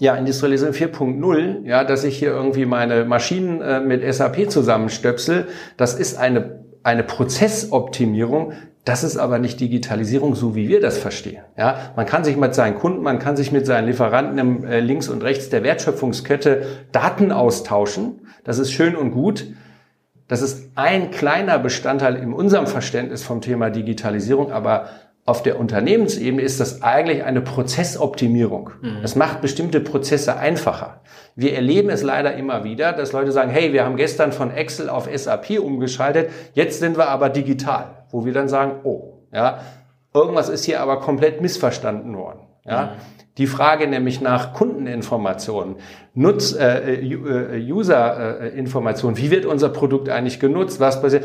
ja, 0.00 0.16
Industrialisierung 0.16 0.74
4.0, 0.74 1.66
ja, 1.66 1.84
dass 1.84 2.04
ich 2.04 2.18
hier 2.18 2.30
irgendwie 2.30 2.64
meine 2.64 3.04
Maschinen 3.04 3.60
äh, 3.60 3.80
mit 3.80 4.02
SAP 4.12 4.50
zusammenstöpsel, 4.50 5.46
das 5.76 5.94
ist 5.94 6.16
eine, 6.16 6.64
eine 6.82 7.04
Prozessoptimierung, 7.04 8.54
das 8.86 9.04
ist 9.04 9.18
aber 9.18 9.38
nicht 9.38 9.60
Digitalisierung, 9.60 10.34
so 10.34 10.54
wie 10.54 10.68
wir 10.68 10.80
das 10.80 10.96
verstehen. 10.96 11.42
Ja, 11.58 11.92
man 11.96 12.06
kann 12.06 12.24
sich 12.24 12.38
mit 12.38 12.54
seinen 12.54 12.76
Kunden, 12.76 13.02
man 13.02 13.18
kann 13.18 13.36
sich 13.36 13.52
mit 13.52 13.66
seinen 13.66 13.86
Lieferanten 13.86 14.38
im, 14.38 14.64
äh, 14.64 14.80
links 14.80 15.10
und 15.10 15.22
rechts 15.22 15.50
der 15.50 15.62
Wertschöpfungskette 15.62 16.66
Daten 16.92 17.30
austauschen. 17.30 18.26
Das 18.42 18.58
ist 18.58 18.72
schön 18.72 18.96
und 18.96 19.10
gut. 19.10 19.48
Das 20.28 20.40
ist 20.40 20.70
ein 20.76 21.10
kleiner 21.10 21.58
Bestandteil 21.58 22.16
in 22.16 22.32
unserem 22.32 22.66
Verständnis 22.66 23.22
vom 23.22 23.42
Thema 23.42 23.68
Digitalisierung, 23.68 24.50
aber 24.50 24.88
auf 25.26 25.42
der 25.42 25.60
Unternehmensebene 25.60 26.42
ist 26.42 26.60
das 26.60 26.82
eigentlich 26.82 27.24
eine 27.24 27.40
Prozessoptimierung. 27.40 28.70
Mhm. 28.80 28.98
Es 29.02 29.16
macht 29.16 29.40
bestimmte 29.40 29.80
Prozesse 29.80 30.36
einfacher. 30.36 31.02
Wir 31.36 31.54
erleben 31.54 31.90
es 31.90 32.02
leider 32.02 32.34
immer 32.34 32.64
wieder, 32.64 32.92
dass 32.92 33.12
Leute 33.12 33.30
sagen, 33.30 33.50
hey, 33.50 33.72
wir 33.72 33.84
haben 33.84 33.96
gestern 33.96 34.32
von 34.32 34.50
Excel 34.50 34.88
auf 34.88 35.08
SAP 35.14 35.60
umgeschaltet, 35.60 36.30
jetzt 36.54 36.80
sind 36.80 36.96
wir 36.96 37.08
aber 37.08 37.28
digital, 37.28 38.04
wo 38.10 38.24
wir 38.24 38.32
dann 38.32 38.48
sagen, 38.48 38.80
oh, 38.84 39.18
ja, 39.32 39.60
irgendwas 40.12 40.48
ist 40.48 40.64
hier 40.64 40.80
aber 40.80 41.00
komplett 41.00 41.40
missverstanden 41.40 42.16
worden. 42.16 42.40
Ja? 42.64 42.82
Mhm. 42.82 42.88
Die 43.38 43.46
Frage 43.46 43.86
nämlich 43.86 44.20
nach 44.20 44.52
Kundeninformationen, 44.52 45.76
Nutz, 46.14 46.52
äh, 46.52 46.94
äh 46.94 47.72
User-Informationen, 47.72 49.16
wie 49.16 49.30
wird 49.30 49.46
unser 49.46 49.68
Produkt 49.68 50.08
eigentlich 50.08 50.40
genutzt, 50.40 50.80
was 50.80 51.00
passiert, 51.00 51.24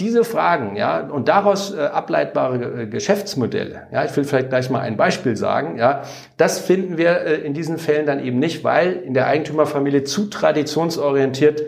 diese 0.00 0.24
Fragen, 0.24 0.76
ja, 0.76 1.00
und 1.00 1.28
daraus 1.28 1.74
äh, 1.74 1.80
ableitbare 1.80 2.82
äh, 2.82 2.86
Geschäftsmodelle, 2.86 3.88
ja, 3.92 4.04
ich 4.04 4.16
will 4.16 4.24
vielleicht 4.24 4.50
gleich 4.50 4.70
mal 4.70 4.80
ein 4.80 4.96
Beispiel 4.96 5.36
sagen, 5.36 5.78
ja, 5.78 6.02
das 6.36 6.58
finden 6.60 6.98
wir 6.98 7.20
äh, 7.22 7.34
in 7.36 7.54
diesen 7.54 7.78
Fällen 7.78 8.06
dann 8.06 8.22
eben 8.22 8.38
nicht, 8.38 8.64
weil 8.64 8.92
in 8.92 9.14
der 9.14 9.26
Eigentümerfamilie 9.26 10.04
zu 10.04 10.26
traditionsorientiert 10.26 11.62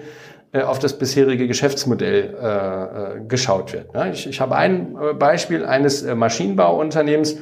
äh, 0.50 0.62
auf 0.62 0.78
das 0.78 0.98
bisherige 0.98 1.46
Geschäftsmodell 1.46 2.34
äh, 2.40 3.18
äh, 3.18 3.20
geschaut 3.28 3.74
wird. 3.74 3.92
Ja, 3.94 4.06
ich, 4.06 4.26
ich 4.26 4.40
habe 4.40 4.56
ein 4.56 4.96
Beispiel 5.18 5.66
eines 5.66 6.02
Maschinenbauunternehmens, 6.02 7.36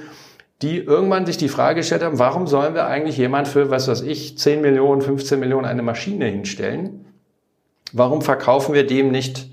die 0.62 0.78
irgendwann 0.78 1.24
sich 1.24 1.36
die 1.36 1.48
Frage 1.48 1.80
gestellt 1.80 2.02
haben, 2.02 2.18
warum 2.18 2.48
sollen 2.48 2.74
wir 2.74 2.86
eigentlich 2.86 3.16
jemand 3.16 3.46
für, 3.46 3.70
was 3.70 3.86
weiß 3.86 4.02
ich, 4.02 4.38
10 4.38 4.60
Millionen, 4.60 5.02
15 5.02 5.38
Millionen 5.38 5.66
eine 5.66 5.82
Maschine 5.82 6.24
hinstellen? 6.24 7.04
Warum 7.92 8.22
verkaufen 8.22 8.74
wir 8.74 8.86
dem 8.86 9.12
nicht 9.12 9.50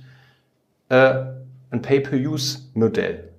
äh, 0.89 1.13
ein 1.71 1.81
Pay-per-Use-Modell? 1.81 3.33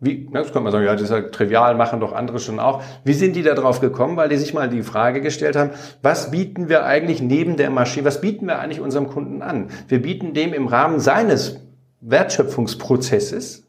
Wie, 0.00 0.28
das 0.32 0.52
kann 0.52 0.62
man 0.62 0.70
sagen, 0.70 0.84
ja, 0.84 0.92
das 0.92 1.02
ist 1.02 1.10
ja 1.10 1.22
trivial, 1.22 1.74
machen 1.74 1.98
doch 1.98 2.12
andere 2.12 2.38
schon 2.38 2.60
auch. 2.60 2.82
Wie 3.02 3.14
sind 3.14 3.34
die 3.34 3.42
da 3.42 3.54
drauf 3.54 3.80
gekommen? 3.80 4.16
Weil 4.16 4.28
die 4.28 4.36
sich 4.36 4.54
mal 4.54 4.68
die 4.68 4.82
Frage 4.82 5.20
gestellt 5.20 5.56
haben, 5.56 5.70
was 6.02 6.30
bieten 6.30 6.68
wir 6.68 6.84
eigentlich 6.84 7.20
neben 7.20 7.56
der 7.56 7.70
Maschine, 7.70 8.06
was 8.06 8.20
bieten 8.20 8.46
wir 8.46 8.60
eigentlich 8.60 8.80
unserem 8.80 9.08
Kunden 9.08 9.42
an? 9.42 9.70
Wir 9.88 10.00
bieten 10.00 10.34
dem 10.34 10.54
im 10.54 10.68
Rahmen 10.68 11.00
seines 11.00 11.60
Wertschöpfungsprozesses, 12.00 13.66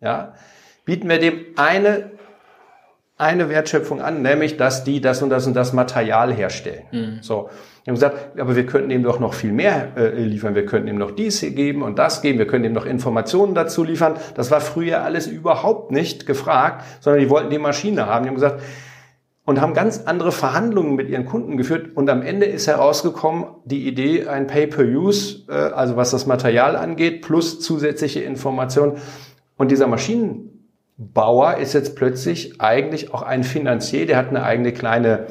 ja, 0.00 0.32
bieten 0.86 1.10
wir 1.10 1.18
dem 1.18 1.44
eine 1.56 2.10
eine 3.18 3.48
Wertschöpfung 3.48 4.02
an, 4.02 4.22
nämlich 4.22 4.56
dass 4.56 4.84
die 4.84 5.00
das 5.00 5.22
und 5.22 5.30
das 5.30 5.46
und 5.46 5.54
das 5.54 5.72
Material 5.72 6.32
herstellen. 6.32 6.82
Mhm. 6.92 7.18
So. 7.22 7.48
Wir 7.84 7.92
haben 7.92 7.94
gesagt, 7.94 8.40
aber 8.40 8.56
wir 8.56 8.66
könnten 8.66 8.90
ihm 8.90 9.04
doch 9.04 9.20
noch 9.20 9.32
viel 9.32 9.52
mehr 9.52 9.96
äh, 9.96 10.20
liefern. 10.20 10.56
Wir 10.56 10.66
könnten 10.66 10.88
ihm 10.88 10.98
noch 10.98 11.12
dies 11.12 11.38
hier 11.38 11.52
geben 11.52 11.82
und 11.82 11.98
das 12.00 12.20
geben. 12.20 12.38
Wir 12.38 12.46
können 12.46 12.64
ihm 12.64 12.72
noch 12.72 12.84
Informationen 12.84 13.54
dazu 13.54 13.84
liefern. 13.84 14.14
Das 14.34 14.50
war 14.50 14.60
früher 14.60 15.02
alles 15.02 15.28
überhaupt 15.28 15.92
nicht 15.92 16.26
gefragt, 16.26 16.84
sondern 17.00 17.22
die 17.22 17.30
wollten 17.30 17.48
die 17.48 17.58
Maschine 17.58 18.06
haben. 18.06 18.24
Die 18.24 18.28
haben 18.28 18.34
gesagt, 18.34 18.60
und 19.46 19.60
haben 19.60 19.72
ganz 19.72 20.02
andere 20.06 20.32
Verhandlungen 20.32 20.96
mit 20.96 21.08
ihren 21.08 21.24
Kunden 21.24 21.56
geführt. 21.56 21.96
Und 21.96 22.10
am 22.10 22.22
Ende 22.22 22.46
ist 22.46 22.66
herausgekommen 22.66 23.46
die 23.64 23.86
Idee, 23.86 24.26
ein 24.26 24.48
Pay-per-Use, 24.48 25.44
äh, 25.48 25.52
also 25.52 25.96
was 25.96 26.10
das 26.10 26.26
Material 26.26 26.74
angeht, 26.74 27.22
plus 27.22 27.60
zusätzliche 27.60 28.20
Informationen. 28.20 28.96
Und 29.56 29.70
dieser 29.70 29.86
Maschinen 29.86 30.55
Bauer 30.98 31.58
ist 31.58 31.74
jetzt 31.74 31.94
plötzlich 31.94 32.60
eigentlich 32.60 33.12
auch 33.12 33.22
ein 33.22 33.44
Finanzier, 33.44 34.06
der 34.06 34.16
hat 34.16 34.28
eine 34.28 34.42
eigene 34.42 34.72
kleine 34.72 35.26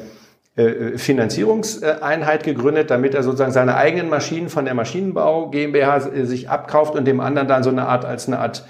äh, 0.56 0.96
Finanzierungseinheit 0.96 2.44
gegründet, 2.44 2.90
damit 2.90 3.14
er 3.14 3.22
sozusagen 3.22 3.52
seine 3.52 3.76
eigenen 3.76 4.08
Maschinen 4.08 4.48
von 4.48 4.64
der 4.64 4.74
Maschinenbau 4.74 5.50
GmbH 5.50 5.96
äh, 6.08 6.24
sich 6.24 6.48
abkauft 6.48 6.94
und 6.94 7.04
dem 7.04 7.20
anderen 7.20 7.48
dann 7.48 7.62
so 7.62 7.70
eine 7.70 7.86
Art 7.86 8.04
als 8.04 8.28
eine 8.28 8.38
Art 8.38 8.64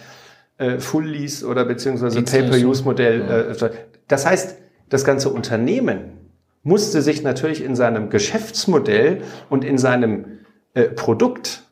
äh, 0.58 0.78
Full 0.78 1.06
Lease 1.06 1.46
oder 1.46 1.64
beziehungsweise 1.64 2.22
Pay-per-Use-Modell. 2.22 3.50
Äh, 3.52 3.70
das 4.08 4.24
heißt, 4.24 4.56
das 4.88 5.04
ganze 5.04 5.28
Unternehmen 5.28 6.30
musste 6.62 7.02
sich 7.02 7.22
natürlich 7.22 7.62
in 7.62 7.76
seinem 7.76 8.10
Geschäftsmodell 8.10 9.22
und 9.50 9.64
in 9.64 9.78
seinem 9.78 10.38
äh, 10.74 10.84
Produkt 10.84 11.65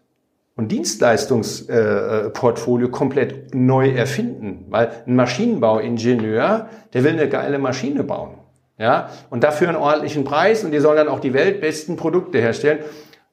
und 0.56 0.70
Dienstleistungsportfolio 0.70 2.88
komplett 2.88 3.52
neu 3.54 3.90
erfinden, 3.90 4.66
weil 4.70 4.90
ein 5.06 5.16
Maschinenbauingenieur, 5.16 6.68
der 6.92 7.04
will 7.04 7.12
eine 7.12 7.28
geile 7.28 7.58
Maschine 7.58 8.04
bauen, 8.04 8.38
ja, 8.78 9.10
und 9.30 9.44
dafür 9.44 9.68
einen 9.68 9.76
ordentlichen 9.76 10.24
Preis 10.24 10.64
und 10.64 10.72
die 10.72 10.78
sollen 10.78 10.96
dann 10.96 11.08
auch 11.08 11.20
die 11.20 11.34
weltbesten 11.34 11.96
Produkte 11.96 12.38
herstellen. 12.38 12.78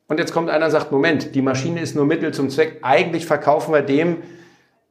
Und 0.07 0.19
jetzt 0.19 0.33
kommt 0.33 0.49
einer 0.49 0.65
und 0.65 0.71
sagt, 0.71 0.91
Moment, 0.91 1.35
die 1.35 1.41
Maschine 1.41 1.79
ist 1.79 1.95
nur 1.95 2.05
Mittel 2.05 2.33
zum 2.33 2.49
Zweck. 2.49 2.79
Eigentlich 2.81 3.25
verkaufen 3.25 3.73
wir 3.73 3.81
dem 3.81 4.17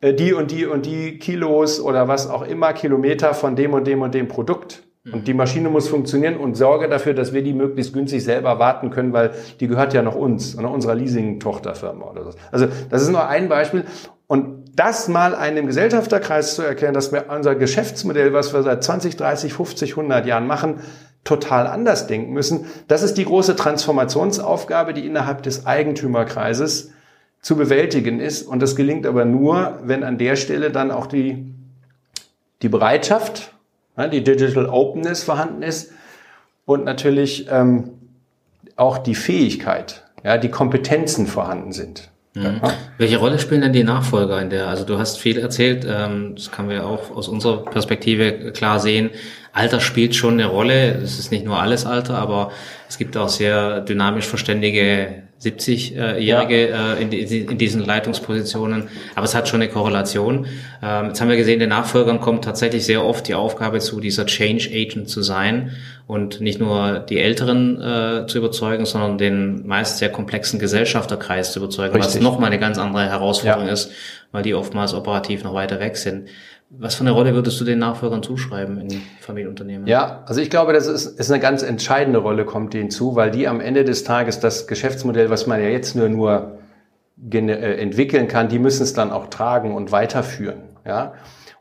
äh, 0.01 0.15
die 0.15 0.33
und 0.33 0.51
die 0.51 0.67
und 0.67 0.87
die 0.87 1.19
Kilos 1.19 1.81
oder 1.81 2.09
was 2.09 2.29
auch 2.29 2.43
immer, 2.43 2.73
Kilometer 2.73 3.35
von 3.35 3.55
dem 3.55 3.75
und 3.75 3.87
dem 3.87 4.03
und 4.03 4.15
dem 4.15 4.29
Produkt. 4.29 4.83
Und 5.04 5.26
die 5.26 5.35
Maschine 5.35 5.71
muss 5.71 5.88
funktionieren 5.88 6.37
und 6.37 6.57
sorge 6.57 6.87
dafür, 6.87 7.14
dass 7.14 7.33
wir 7.33 7.42
die 7.42 7.54
möglichst 7.54 7.95
günstig 7.95 8.23
selber 8.23 8.59
warten 8.59 8.90
können, 8.90 9.14
weil 9.14 9.30
die 9.59 9.66
gehört 9.66 9.95
ja 9.95 10.02
noch 10.02 10.14
uns, 10.14 10.54
und 10.54 10.66
unserer 10.66 10.95
Leasing-Tochterfirma 10.95 12.04
oder 12.04 12.25
so. 12.25 12.38
Also 12.52 12.66
das 12.90 13.02
ist 13.02 13.09
nur 13.09 13.26
ein 13.26 13.49
Beispiel. 13.49 13.85
Und 14.26 14.76
das 14.76 15.09
mal 15.09 15.35
einem 15.35 15.66
Gesellschafterkreis 15.66 16.54
zu 16.54 16.62
erklären, 16.62 16.92
dass 16.92 17.12
wir 17.12 17.30
unser 17.30 17.54
Geschäftsmodell, 17.54 18.35
was 18.35 18.52
wir 18.52 18.62
seit 18.62 18.85
20, 18.85 19.16
30, 19.16 19.54
50, 19.54 19.92
100 19.92 20.26
Jahren 20.26 20.47
machen, 20.47 20.80
total 21.25 21.66
anders 21.66 22.07
denken 22.07 22.33
müssen. 22.33 22.66
Das 22.87 23.02
ist 23.02 23.14
die 23.14 23.25
große 23.25 23.57
Transformationsaufgabe, 23.57 24.92
die 24.92 25.07
innerhalb 25.07 25.42
des 25.42 25.66
Eigentümerkreises 25.66 26.92
zu 27.40 27.57
bewältigen 27.57 28.21
ist. 28.21 28.42
Und 28.42 28.61
das 28.61 28.76
gelingt 28.76 29.07
aber 29.07 29.25
nur, 29.25 29.78
wenn 29.83 30.04
an 30.04 30.19
der 30.19 30.37
Stelle 30.37 30.71
dann 30.71 30.90
auch 30.90 31.07
die, 31.07 31.54
die 32.61 32.69
Bereitschaft 32.69 33.54
die 34.09 34.23
Digital 34.23 34.66
Openness 34.66 35.23
vorhanden 35.23 35.62
ist 35.62 35.92
und 36.64 36.85
natürlich 36.85 37.47
ähm, 37.50 37.90
auch 38.76 38.99
die 38.99 39.14
Fähigkeit, 39.14 40.04
ja, 40.25 40.38
die 40.38 40.50
Kompetenzen 40.50 41.26
vorhanden 41.26 41.73
sind. 41.73 42.11
Mhm. 42.35 42.42
Ja. 42.42 42.73
Welche 42.99 43.19
Rolle 43.19 43.38
spielen 43.38 43.62
denn 43.62 43.73
die 43.73 43.85
Nachfolger 43.85 44.40
in 44.40 44.50
der? 44.50 44.69
Also 44.69 44.85
du 44.85 44.99
hast 44.99 45.19
viel 45.19 45.38
erzählt, 45.38 45.87
ähm, 45.88 46.35
das 46.37 46.50
kann 46.50 46.66
man 46.66 46.76
ja 46.76 46.85
auch 46.85 47.11
aus 47.11 47.28
unserer 47.28 47.64
Perspektive 47.64 48.52
klar 48.52 48.78
sehen. 48.78 49.11
Alter 49.52 49.80
spielt 49.80 50.14
schon 50.14 50.35
eine 50.35 50.47
Rolle. 50.47 50.92
Es 50.92 51.19
ist 51.19 51.33
nicht 51.33 51.45
nur 51.45 51.59
alles 51.59 51.87
Alter, 51.87 52.19
aber 52.19 52.52
es 52.90 52.99
gibt 52.99 53.16
auch 53.16 53.28
sehr 53.28 53.82
dynamisch 53.82 54.26
verständige 54.26 55.23
70-Jährige 55.40 56.70
ja. 56.70 56.94
äh, 56.94 57.02
in, 57.02 57.12
in, 57.12 57.56
diesen 57.56 57.85
Leitungspositionen. 57.85 58.88
Aber 59.14 59.25
es 59.25 59.35
hat 59.37 59.49
schon 59.49 59.62
eine 59.62 59.70
Korrelation. 59.70 60.47
Ähm, 60.82 61.06
jetzt 61.06 61.20
haben 61.20 61.28
wir 61.28 61.37
gesehen, 61.37 61.61
den 61.61 61.68
Nachfolgern 61.68 62.20
kommt 62.20 62.42
tatsächlich 62.44 62.85
sehr 62.85 63.04
oft 63.04 63.28
die 63.28 63.35
Aufgabe 63.35 63.78
zu, 63.78 64.00
dieser 64.00 64.26
Change 64.26 64.70
Agent 64.73 65.09
zu 65.09 65.23
sein 65.23 65.70
und 66.09 66.40
nicht 66.40 66.59
nur 66.59 66.99
die 66.99 67.20
Älteren 67.20 67.80
äh, 67.80 68.26
zu 68.26 68.38
überzeugen, 68.38 68.85
sondern 68.85 69.18
den 69.18 69.68
meist 69.68 69.99
sehr 69.99 70.11
komplexen 70.11 70.59
Gesellschafterkreis 70.59 71.52
zu 71.52 71.61
überzeugen, 71.61 71.94
Richtig. 71.94 72.16
was 72.16 72.20
nochmal 72.20 72.49
eine 72.49 72.59
ganz 72.59 72.76
andere 72.76 73.09
Herausforderung 73.09 73.68
ja. 73.68 73.73
ist, 73.73 73.92
weil 74.32 74.42
die 74.42 74.54
oftmals 74.54 74.94
operativ 74.94 75.44
noch 75.44 75.54
weiter 75.54 75.78
weg 75.78 75.97
sind. 75.97 76.28
Was 76.73 76.95
für 76.95 77.00
eine 77.00 77.11
Rolle 77.11 77.35
würdest 77.35 77.61
du 77.61 77.65
den 77.65 77.81
Nachfolgern 77.81 78.23
zuschreiben 78.23 78.81
in 78.81 79.03
Familienunternehmen? 79.21 79.89
Ja, 79.89 80.23
also 80.27 80.41
ich 80.41 80.50
glaube, 80.50 80.73
das 80.73 80.87
ist, 80.87 81.19
ist 81.19 81.31
eine 81.31 81.41
ganz 81.41 81.65
entscheidende 81.65 82.21
Rolle, 82.21 82.45
kommt 82.45 82.75
denen 82.75 82.91
zu, 82.91 83.17
weil 83.17 83.33
die 83.33 83.49
am 83.49 83.61
Ende 83.61 83.85
des 83.85 84.05
Tages 84.05 84.39
das 84.39 84.69
Geschäftsmodell, 84.69 85.31
was 85.31 85.49
man 85.49 85.61
ja 85.61 85.69
jetzt 85.69 85.97
nur, 85.97 86.09
nur 86.09 86.59
äh, 87.33 87.75
entwickeln 87.75 88.29
kann, 88.29 88.49
die 88.49 88.61
müssen 88.61 88.85
es 88.85 88.93
dann 88.93 89.11
auch 89.11 89.27
tragen 89.27 89.75
und 89.75 89.91
weiterführen. 89.91 90.62
Ja? 90.87 91.15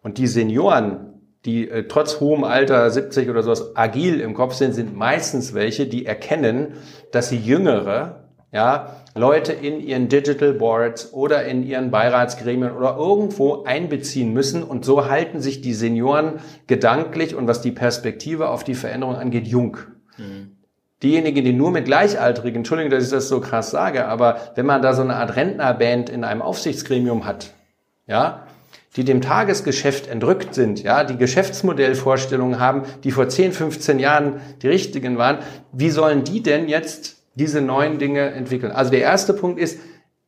Und 0.03 0.19
die 0.19 0.27
Senioren, 0.27 1.15
die 1.43 1.67
äh, 1.67 1.87
trotz 1.87 2.19
hohem 2.19 2.43
Alter 2.43 2.87
70 2.91 3.31
oder 3.31 3.41
sowas 3.41 3.75
agil 3.75 4.19
im 4.19 4.35
Kopf 4.35 4.53
sind, 4.53 4.73
sind 4.73 4.95
meistens 4.95 5.55
welche, 5.55 5.87
die 5.87 6.05
erkennen, 6.05 6.73
dass 7.11 7.29
sie 7.29 7.37
Jüngere 7.37 8.28
ja, 8.51 8.95
Leute 9.15 9.53
in 9.53 9.79
ihren 9.79 10.09
Digital 10.09 10.53
Boards 10.53 11.13
oder 11.13 11.45
in 11.45 11.63
ihren 11.63 11.91
Beiratsgremien 11.91 12.71
oder 12.71 12.97
irgendwo 12.97 13.63
einbeziehen 13.63 14.33
müssen. 14.33 14.63
Und 14.63 14.85
so 14.85 15.07
halten 15.07 15.39
sich 15.39 15.61
die 15.61 15.73
Senioren 15.73 16.39
gedanklich 16.67 17.35
und 17.35 17.47
was 17.47 17.61
die 17.61 17.71
Perspektive 17.71 18.49
auf 18.49 18.63
die 18.63 18.75
Veränderung 18.75 19.15
angeht, 19.15 19.47
jung. 19.47 19.77
Mhm. 20.17 20.55
Diejenigen, 21.03 21.45
die 21.45 21.53
nur 21.53 21.71
mit 21.71 21.85
Gleichaltrigen, 21.85 22.57
Entschuldigung, 22.57 22.91
dass 22.91 23.05
ich 23.05 23.11
das 23.11 23.29
so 23.29 23.39
krass 23.39 23.71
sage, 23.71 24.05
aber 24.07 24.37
wenn 24.55 24.65
man 24.65 24.81
da 24.81 24.93
so 24.93 25.01
eine 25.01 25.15
Art 25.15 25.35
Rentnerband 25.35 26.09
in 26.09 26.25
einem 26.25 26.41
Aufsichtsgremium 26.41 27.25
hat, 27.25 27.53
ja, 28.05 28.47
die 28.97 29.05
dem 29.05 29.21
Tagesgeschäft 29.21 30.07
entrückt 30.07 30.53
sind, 30.55 30.83
ja, 30.83 31.05
die 31.05 31.15
Geschäftsmodellvorstellungen 31.15 32.59
haben, 32.59 32.83
die 33.05 33.11
vor 33.11 33.29
10, 33.29 33.53
15 33.53 33.99
Jahren 33.99 34.41
die 34.61 34.67
richtigen 34.67 35.17
waren, 35.17 35.37
wie 35.71 35.89
sollen 35.89 36.25
die 36.25 36.43
denn 36.43 36.67
jetzt 36.67 37.18
diese 37.35 37.61
neuen 37.61 37.99
Dinge 37.99 38.31
entwickeln. 38.31 38.71
Also 38.71 38.91
der 38.91 39.01
erste 39.01 39.33
Punkt 39.33 39.59
ist, 39.59 39.79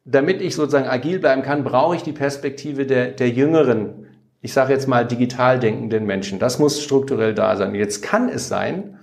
damit 0.05 0.41
ich 0.41 0.55
sozusagen 0.55 0.88
agil 0.88 1.20
bleiben 1.20 1.41
kann, 1.41 1.63
brauche 1.63 1.96
ich 1.96 2.03
die 2.03 2.12
Perspektive 2.12 2.86
der, 2.86 3.12
der 3.12 3.29
jüngeren, 3.29 4.08
ich 4.41 4.53
sage 4.53 4.74
jetzt 4.74 4.88
mal 4.88 5.05
digital 5.05 5.60
denkenden 5.60 6.05
Menschen. 6.05 6.39
Das 6.39 6.58
muss 6.58 6.81
strukturell 6.81 7.34
da 7.34 7.55
sein. 7.55 7.75
Jetzt 7.75 8.01
kann 8.01 8.29
es 8.29 8.48
sein, 8.48 8.98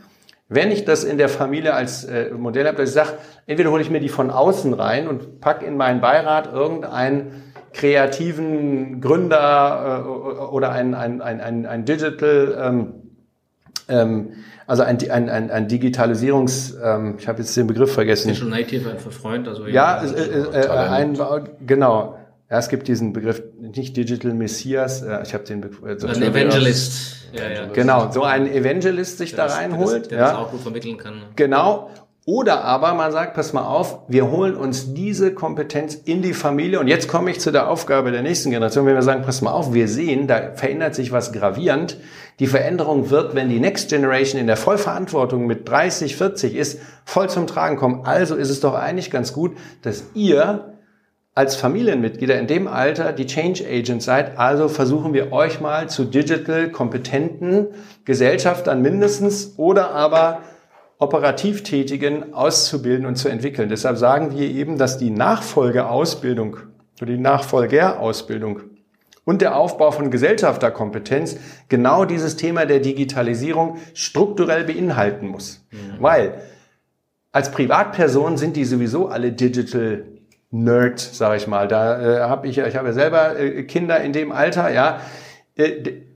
wenn 0.49 0.71
ich 0.71 0.85
das 0.85 1.05
in 1.05 1.19
der 1.19 1.29
Familie 1.29 1.75
als 1.75 2.05
äh, 2.05 2.31
Modell 2.31 2.67
habe, 2.67 2.79
dass 2.79 2.89
ich 2.89 2.95
sage, 2.95 3.19
entweder 3.47 3.71
hole 3.71 3.83
ich 3.83 3.91
mir 3.91 4.01
die 4.01 4.09
von 4.09 4.31
außen 4.31 4.73
rein 4.73 5.07
und 5.07 5.41
pack 5.41 5.63
in 5.63 5.77
meinen 5.77 6.01
Beirat 6.01 6.53
irgendeinen 6.53 7.53
kreativen 7.75 9.01
Gründer 9.03 10.05
äh, 10.05 10.09
oder 10.09 10.73
ein, 10.73 10.95
ein, 10.95 11.21
ein, 11.21 11.41
ein, 11.41 11.67
ein 11.67 11.85
Digital 11.85 12.57
ähm, 12.61 12.95
ähm, 13.89 14.33
also 14.69 14.83
ein, 14.83 14.99
ein, 15.11 15.31
ein, 15.31 15.51
ein 15.51 15.67
Digitalisierungs, 15.67 16.77
ähm, 16.85 17.17
ich 17.19 17.27
habe 17.27 17.41
jetzt 17.41 17.57
den 17.57 17.67
Begriff 17.67 17.93
vergessen. 17.93 18.29
Digital 18.29 18.51
Native, 18.51 18.91
ein 18.91 18.99
Freund, 18.99 19.49
also 19.49 19.67
ja, 19.67 20.03
äh, 20.03 20.43
äh, 20.53 20.69
ein, 20.69 21.19
genau. 21.67 22.19
Ja, 22.51 22.59
es 22.59 22.69
gibt 22.69 22.87
diesen 22.87 23.15
Begriff, 23.15 23.43
nicht 23.59 23.97
Digital 23.97 24.35
Messias, 24.35 25.01
äh, 25.03 25.23
ich 25.23 25.33
habe 25.33 25.45
den 25.45 25.63
Begriff. 25.63 26.03
Äh, 26.03 26.07
ein 26.07 26.23
Evangelist. 26.23 27.17
Ja, 27.33 27.49
ja. 27.49 27.67
Genau, 27.73 28.11
so 28.11 28.25
ein 28.25 28.47
Evangelist 28.47 29.17
sich 29.17 29.35
der 29.35 29.47
da 29.47 29.55
reinholt. 29.55 30.11
Der, 30.11 30.19
der 30.19 30.19
ja. 30.19 30.25
das 30.33 30.35
auch 30.35 30.51
gut 30.51 30.61
vermitteln 30.61 30.99
kann. 30.99 31.23
Genau. 31.37 31.91
Oder 32.27 32.63
aber 32.63 32.93
man 32.93 33.11
sagt, 33.11 33.33
pass 33.33 33.55
mal 33.55 33.65
auf, 33.65 34.01
wir 34.09 34.31
holen 34.31 34.55
uns 34.55 34.93
diese 34.93 35.33
Kompetenz 35.33 35.95
in 35.95 36.21
die 36.21 36.35
Familie. 36.35 36.79
Und 36.79 36.87
jetzt 36.89 37.09
komme 37.09 37.31
ich 37.31 37.41
zu 37.41 37.53
der 37.53 37.71
Aufgabe 37.71 38.13
der 38.13 38.21
nächsten 38.21 38.51
Generation, 38.51 38.85
wenn 38.85 38.95
wir 38.95 39.03
sagen, 39.03 39.23
pass 39.23 39.41
mal 39.41 39.53
auf, 39.53 39.73
wir 39.73 39.89
sehen, 39.89 40.27
da 40.27 40.53
verändert 40.55 40.95
sich 40.95 41.11
was 41.11 41.33
gravierend. 41.33 41.97
Die 42.39 42.47
Veränderung 42.47 43.11
wird, 43.11 43.35
wenn 43.35 43.49
die 43.49 43.59
Next 43.59 43.91
Generation 43.91 44.41
in 44.41 44.47
der 44.47 44.57
Vollverantwortung 44.57 45.47
mit 45.47 45.69
30, 45.69 46.17
40 46.17 46.55
ist, 46.55 46.81
voll 47.05 47.29
zum 47.29 47.47
Tragen 47.49 47.77
kommen. 47.77 48.03
Also 48.05 48.37
ist 48.37 48.51
es 48.51 48.61
doch 48.61 48.75
eigentlich 48.75 49.11
ganz 49.11 49.33
gut, 49.33 49.57
dass 49.83 50.05
ihr 50.15 50.75
als 51.35 51.57
Familienmitglieder 51.57 52.39
in 52.39 52.47
dem 52.47 52.67
Alter 52.67 53.13
die 53.13 53.27
Change 53.27 53.65
Agents 53.65 54.05
seid. 54.05 54.39
Also 54.39 54.69
versuchen 54.69 55.15
wir 55.15 55.33
euch 55.33 55.61
mal 55.61 55.89
zu 55.89 56.05
digital 56.05 56.71
kompetenten 56.71 57.69
Gesellschaftern 58.05 58.83
mindestens 58.83 59.55
oder 59.57 59.91
aber 59.91 60.43
operativ 60.99 61.63
Tätigen 61.63 62.35
auszubilden 62.35 63.07
und 63.07 63.17
zu 63.17 63.29
entwickeln. 63.29 63.69
Deshalb 63.69 63.99
sagen 63.99 64.37
wir 64.37 64.49
eben, 64.49 64.79
dass 64.79 64.99
die 64.99 65.11
Nachfolgeausbildung 65.11 66.57
oder 67.01 67.13
die 67.13 67.19
Nachfolgerausbildung 67.19 68.61
und 69.29 69.43
der 69.43 69.57
Aufbau 69.57 69.91
von 69.91 70.11
Gesellschafterkompetenz 70.11 71.37
genau 71.69 72.07
dieses 72.07 72.37
Thema 72.37 72.65
der 72.65 72.81
Digitalisierung 72.81 73.77
strukturell 73.93 74.65
beinhalten 74.65 75.29
muss. 75.29 75.67
Mhm. 75.71 75.97
Weil 76.03 76.33
als 77.31 77.51
Privatperson 77.51 78.39
sind 78.39 78.57
die 78.57 78.65
sowieso 78.65 79.09
alle 79.09 79.33
Digital 79.33 80.05
Nerd, 80.51 80.99
sage 80.99 81.37
ich 81.37 81.47
mal. 81.47 81.69
Da 81.69 82.01
äh, 82.01 82.21
habe 82.21 82.49
ich, 82.49 82.57
ich 82.57 82.75
habe 82.75 82.89
ja 82.89 82.95
selber 82.95 83.39
äh, 83.39 83.65
Kinder 83.65 84.01
in 84.01 84.15
dem 84.15 84.33
Alter, 84.33 84.73
ja. 84.73 85.01
Äh, 85.57 85.73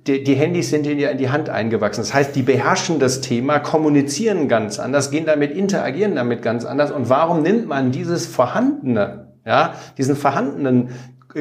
die, 0.06 0.24
die 0.24 0.34
Handys 0.34 0.70
sind 0.70 0.86
ihnen 0.86 0.98
ja 0.98 1.10
in 1.10 1.18
die 1.18 1.28
Hand 1.28 1.50
eingewachsen. 1.50 2.00
Das 2.00 2.14
heißt, 2.14 2.34
die 2.34 2.42
beherrschen 2.42 2.98
das 2.98 3.20
Thema, 3.20 3.58
kommunizieren 3.58 4.48
ganz 4.48 4.78
anders, 4.78 5.10
gehen 5.10 5.26
damit, 5.26 5.52
interagieren 5.52 6.14
damit 6.14 6.40
ganz 6.40 6.64
anders. 6.64 6.90
Und 6.90 7.10
warum 7.10 7.42
nimmt 7.42 7.68
man 7.68 7.92
dieses 7.92 8.26
vorhandene, 8.26 9.34
ja, 9.44 9.74
diesen 9.98 10.16
vorhandenen 10.16 10.88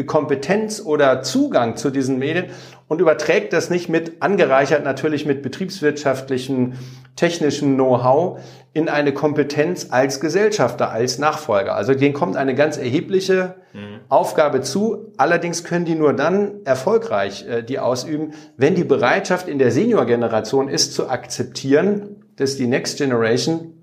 Kompetenz 0.06 0.82
oder 0.84 1.22
Zugang 1.22 1.76
zu 1.78 1.90
diesen 1.90 2.18
Medien 2.18 2.46
und 2.88 3.00
überträgt 3.00 3.54
das 3.54 3.70
nicht 3.70 3.90
mit, 3.90 4.22
angereichert 4.22 4.84
natürlich 4.84 5.26
mit 5.26 5.42
betriebswirtschaftlichen, 5.42 6.74
technischen 7.16 7.76
Know-how 7.76 8.40
in 8.74 8.90
eine 8.90 9.14
Kompetenz 9.14 9.88
als 9.92 10.20
Gesellschafter, 10.20 10.92
als 10.92 11.20
Nachfolger. 11.20 11.76
Also 11.76 11.94
denen 11.94 12.14
kommt 12.14 12.38
eine 12.38 12.56
ganz 12.56 12.78
erhebliche 12.78 13.56
mhm. 13.74 14.00
Aufgabe 14.08 14.62
zu. 14.62 15.12
Allerdings 15.18 15.64
können 15.64 15.86
die 15.86 15.96
nur 15.96 16.14
dann 16.14 16.66
erfolgreich 16.66 17.46
äh, 17.48 17.64
die 17.64 17.80
ausüben, 17.80 18.34
wenn 18.58 18.76
die 18.76 18.86
Bereitschaft 18.86 19.48
in 19.48 19.60
der 19.60 19.72
Senior-Generation 19.72 20.70
ist, 20.70 20.94
zu 20.94 21.10
akzeptieren, 21.10 22.24
dass 22.38 22.56
die 22.56 22.68
Next 22.68 22.98
Generation 22.98 23.74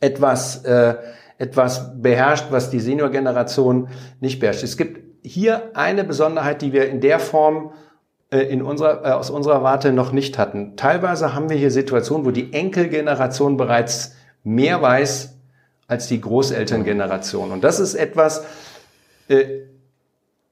etwas, 0.00 0.64
äh, 0.64 0.94
etwas 1.38 2.00
beherrscht, 2.00 2.46
was 2.50 2.70
die 2.70 2.80
Senior-Generation 2.80 3.88
nicht 4.20 4.40
beherrscht. 4.40 4.64
Es 4.64 4.76
gibt 4.76 5.03
hier 5.24 5.70
eine 5.74 6.04
Besonderheit, 6.04 6.62
die 6.62 6.72
wir 6.72 6.88
in 6.88 7.00
der 7.00 7.18
Form 7.18 7.72
äh, 8.30 8.40
in 8.40 8.62
unserer, 8.62 9.04
äh, 9.04 9.10
aus 9.12 9.30
unserer 9.30 9.62
Warte 9.62 9.92
noch 9.92 10.12
nicht 10.12 10.38
hatten. 10.38 10.76
Teilweise 10.76 11.34
haben 11.34 11.48
wir 11.48 11.56
hier 11.56 11.70
Situationen, 11.70 12.26
wo 12.26 12.30
die 12.30 12.52
Enkelgeneration 12.52 13.56
bereits 13.56 14.14
mehr 14.44 14.82
weiß 14.82 15.36
als 15.88 16.08
die 16.08 16.20
Großelterngeneration. 16.20 17.50
Und 17.52 17.64
das 17.64 17.80
ist 17.80 17.94
etwas, 17.94 18.44
äh, 19.28 19.44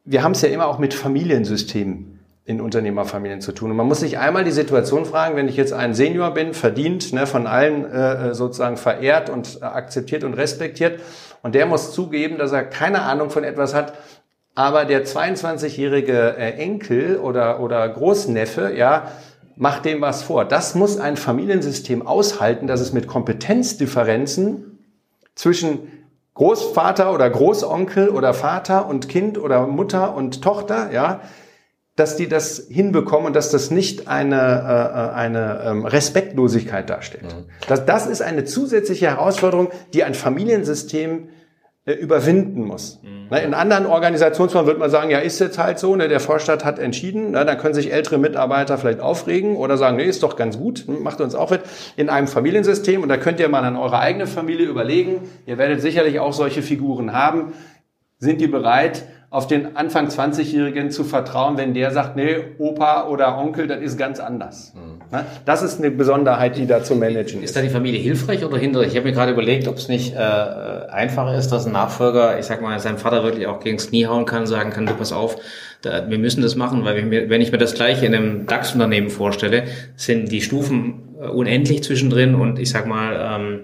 wir 0.04 0.22
haben 0.22 0.32
es 0.32 0.42
ja 0.42 0.48
immer 0.48 0.66
auch 0.66 0.78
mit 0.78 0.94
Familiensystemen 0.94 2.18
in 2.44 2.60
Unternehmerfamilien 2.60 3.40
zu 3.40 3.52
tun. 3.52 3.70
Und 3.70 3.76
man 3.76 3.86
muss 3.86 4.00
sich 4.00 4.18
einmal 4.18 4.42
die 4.42 4.50
Situation 4.50 5.04
fragen, 5.04 5.36
wenn 5.36 5.48
ich 5.48 5.56
jetzt 5.56 5.72
ein 5.72 5.94
Senior 5.94 6.32
bin, 6.32 6.54
verdient, 6.54 7.12
ne, 7.12 7.26
von 7.26 7.46
allen 7.46 7.84
äh, 7.84 8.34
sozusagen 8.34 8.76
verehrt 8.76 9.30
und 9.30 9.62
akzeptiert 9.62 10.24
und 10.24 10.34
respektiert, 10.34 11.00
und 11.42 11.54
der 11.54 11.66
muss 11.66 11.92
zugeben, 11.92 12.38
dass 12.38 12.52
er 12.52 12.64
keine 12.64 13.02
Ahnung 13.02 13.30
von 13.30 13.44
etwas 13.44 13.74
hat, 13.74 13.94
aber 14.54 14.84
der 14.84 15.06
22-jährige 15.06 16.36
äh, 16.36 16.50
Enkel 16.52 17.18
oder, 17.18 17.60
oder 17.60 17.88
Großneffe, 17.88 18.72
ja, 18.76 19.12
macht 19.56 19.84
dem 19.84 20.00
was 20.00 20.22
vor. 20.22 20.44
Das 20.44 20.74
muss 20.74 20.98
ein 20.98 21.16
Familiensystem 21.16 22.06
aushalten, 22.06 22.66
dass 22.66 22.80
es 22.80 22.92
mit 22.92 23.06
Kompetenzdifferenzen 23.06 24.78
zwischen 25.34 25.80
Großvater 26.34 27.12
oder 27.12 27.28
Großonkel 27.28 28.08
oder 28.08 28.34
Vater 28.34 28.88
und 28.88 29.08
Kind 29.08 29.38
oder 29.38 29.66
Mutter 29.66 30.14
und 30.14 30.42
Tochter, 30.42 30.90
ja, 30.90 31.20
dass 31.94 32.16
die 32.16 32.26
das 32.26 32.66
hinbekommen 32.70 33.26
und 33.26 33.36
dass 33.36 33.50
das 33.50 33.70
nicht 33.70 34.08
eine, 34.08 34.36
äh, 34.36 35.14
eine 35.14 35.62
ähm, 35.64 35.84
Respektlosigkeit 35.84 36.88
darstellt. 36.88 37.24
Mhm. 37.24 37.50
Das, 37.68 37.84
das 37.84 38.06
ist 38.06 38.22
eine 38.22 38.44
zusätzliche 38.44 39.06
Herausforderung, 39.08 39.70
die 39.92 40.02
ein 40.02 40.14
Familiensystem 40.14 41.28
äh, 41.28 41.31
überwinden 41.84 42.64
muss. 42.64 43.00
Mhm. 43.02 43.34
In 43.34 43.54
anderen 43.54 43.86
Organisationsformen 43.86 44.68
wird 44.68 44.78
man 44.78 44.90
sagen, 44.90 45.10
ja, 45.10 45.18
ist 45.18 45.40
jetzt 45.40 45.58
halt 45.58 45.80
so, 45.80 45.96
ne, 45.96 46.06
der 46.06 46.20
Vorstand 46.20 46.64
hat 46.64 46.78
entschieden, 46.78 47.32
ne, 47.32 47.44
dann 47.44 47.58
können 47.58 47.74
sich 47.74 47.92
ältere 47.92 48.18
Mitarbeiter 48.18 48.78
vielleicht 48.78 49.00
aufregen 49.00 49.56
oder 49.56 49.76
sagen, 49.76 49.96
nee, 49.96 50.04
ist 50.04 50.22
doch 50.22 50.36
ganz 50.36 50.58
gut, 50.58 50.84
macht 50.86 51.20
uns 51.20 51.34
auch 51.34 51.50
mit. 51.50 51.62
In 51.96 52.08
einem 52.08 52.28
Familiensystem, 52.28 53.02
und 53.02 53.08
da 53.08 53.16
könnt 53.16 53.40
ihr 53.40 53.48
mal 53.48 53.64
an 53.64 53.76
eure 53.76 53.98
eigene 53.98 54.28
Familie 54.28 54.66
überlegen, 54.66 55.22
ihr 55.46 55.58
werdet 55.58 55.80
sicherlich 55.80 56.20
auch 56.20 56.32
solche 56.32 56.62
Figuren 56.62 57.12
haben, 57.12 57.52
sind 58.18 58.40
die 58.40 58.46
bereit, 58.46 59.02
auf 59.30 59.46
den 59.46 59.76
Anfang 59.76 60.08
20-Jährigen 60.08 60.90
zu 60.90 61.04
vertrauen, 61.04 61.56
wenn 61.56 61.74
der 61.74 61.90
sagt, 61.90 62.16
nee, 62.16 62.36
Opa 62.58 63.08
oder 63.08 63.38
Onkel, 63.38 63.66
das 63.66 63.80
ist 63.80 63.98
ganz 63.98 64.20
anders. 64.20 64.74
Mhm. 64.74 64.91
Das 65.44 65.62
ist 65.62 65.78
eine 65.78 65.90
Besonderheit, 65.90 66.56
die 66.56 66.66
da 66.66 66.82
zu 66.82 66.94
managen 66.94 67.42
ist. 67.42 67.50
Ist 67.50 67.56
da 67.56 67.60
die 67.60 67.68
Familie 67.68 68.00
hilfreich 68.00 68.44
oder 68.44 68.56
hinderlich? 68.56 68.92
Ich 68.92 68.96
habe 68.96 69.08
mir 69.08 69.14
gerade 69.14 69.32
überlegt, 69.32 69.68
ob 69.68 69.76
es 69.76 69.88
nicht 69.88 70.14
äh, 70.14 70.18
einfacher 70.18 71.36
ist, 71.36 71.48
dass 71.48 71.66
ein 71.66 71.72
Nachfolger, 71.72 72.38
ich 72.38 72.46
sag 72.46 72.62
mal, 72.62 72.78
seinem 72.80 72.96
Vater 72.96 73.22
wirklich 73.22 73.46
auch 73.46 73.60
gegens 73.60 73.88
Knie 73.88 74.06
hauen 74.06 74.24
kann, 74.24 74.46
sagen 74.46 74.70
kann, 74.70 74.86
du 74.86 74.94
pass 74.94 75.12
auf, 75.12 75.36
da, 75.82 76.08
wir 76.08 76.18
müssen 76.18 76.40
das 76.40 76.56
machen, 76.56 76.84
weil 76.84 77.10
wir, 77.10 77.28
wenn 77.28 77.42
ich 77.42 77.52
mir 77.52 77.58
das 77.58 77.74
gleiche 77.74 78.06
in 78.06 78.14
einem 78.14 78.46
DAX-Unternehmen 78.46 79.10
vorstelle, 79.10 79.64
sind 79.96 80.32
die 80.32 80.40
Stufen 80.40 81.16
äh, 81.20 81.26
unendlich 81.26 81.82
zwischendrin 81.82 82.34
und 82.34 82.58
ich 82.58 82.70
sag 82.70 82.86
mal, 82.86 83.36
ähm, 83.36 83.60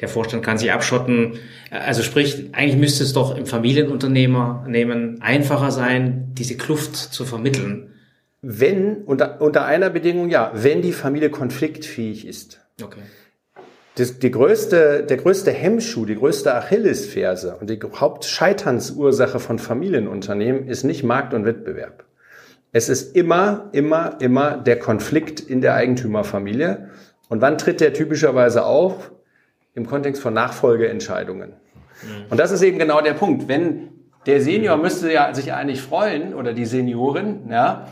der 0.00 0.08
Vorstand 0.08 0.42
kann 0.42 0.58
sich 0.58 0.72
abschotten. 0.72 1.34
Also 1.70 2.02
sprich, 2.02 2.46
eigentlich 2.52 2.76
müsste 2.76 3.04
es 3.04 3.12
doch 3.12 3.36
im 3.36 3.46
Familienunternehmernehmen 3.46 5.22
einfacher 5.22 5.70
sein, 5.70 6.32
diese 6.32 6.56
Kluft 6.56 6.96
zu 6.96 7.24
vermitteln. 7.24 7.94
Wenn, 8.40 9.02
unter, 9.04 9.40
unter 9.40 9.64
einer 9.64 9.90
Bedingung 9.90 10.28
ja, 10.28 10.52
wenn 10.54 10.82
die 10.82 10.92
Familie 10.92 11.30
konfliktfähig 11.30 12.26
ist. 12.26 12.60
Okay. 12.82 13.00
Das, 13.96 14.20
die 14.20 14.30
größte, 14.30 15.02
der 15.02 15.16
größte 15.16 15.50
Hemmschuh, 15.50 16.04
die 16.04 16.14
größte 16.14 16.54
Achillesferse 16.54 17.56
und 17.56 17.68
die 17.68 17.80
Hauptscheiternsursache 17.82 19.40
von 19.40 19.58
Familienunternehmen 19.58 20.68
ist 20.68 20.84
nicht 20.84 21.02
Markt 21.02 21.34
und 21.34 21.44
Wettbewerb. 21.44 22.04
Es 22.70 22.88
ist 22.88 23.16
immer, 23.16 23.70
immer, 23.72 24.18
immer 24.20 24.56
der 24.56 24.78
Konflikt 24.78 25.40
in 25.40 25.60
der 25.60 25.74
Eigentümerfamilie. 25.74 26.90
Und 27.28 27.40
wann 27.40 27.58
tritt 27.58 27.80
der 27.80 27.92
typischerweise 27.92 28.64
auf? 28.64 29.10
im 29.78 29.86
Kontext 29.86 30.20
von 30.20 30.34
Nachfolgeentscheidungen. 30.34 31.50
Mhm. 31.50 32.26
Und 32.30 32.38
das 32.38 32.50
ist 32.50 32.62
eben 32.62 32.78
genau 32.78 33.00
der 33.00 33.14
Punkt. 33.14 33.48
Wenn 33.48 33.88
der 34.26 34.42
Senior 34.42 34.76
müsste 34.76 35.10
ja 35.10 35.32
sich 35.32 35.52
eigentlich 35.52 35.80
freuen 35.80 36.34
oder 36.34 36.52
die 36.52 36.66
Seniorin, 36.66 37.48
ja, 37.48 37.88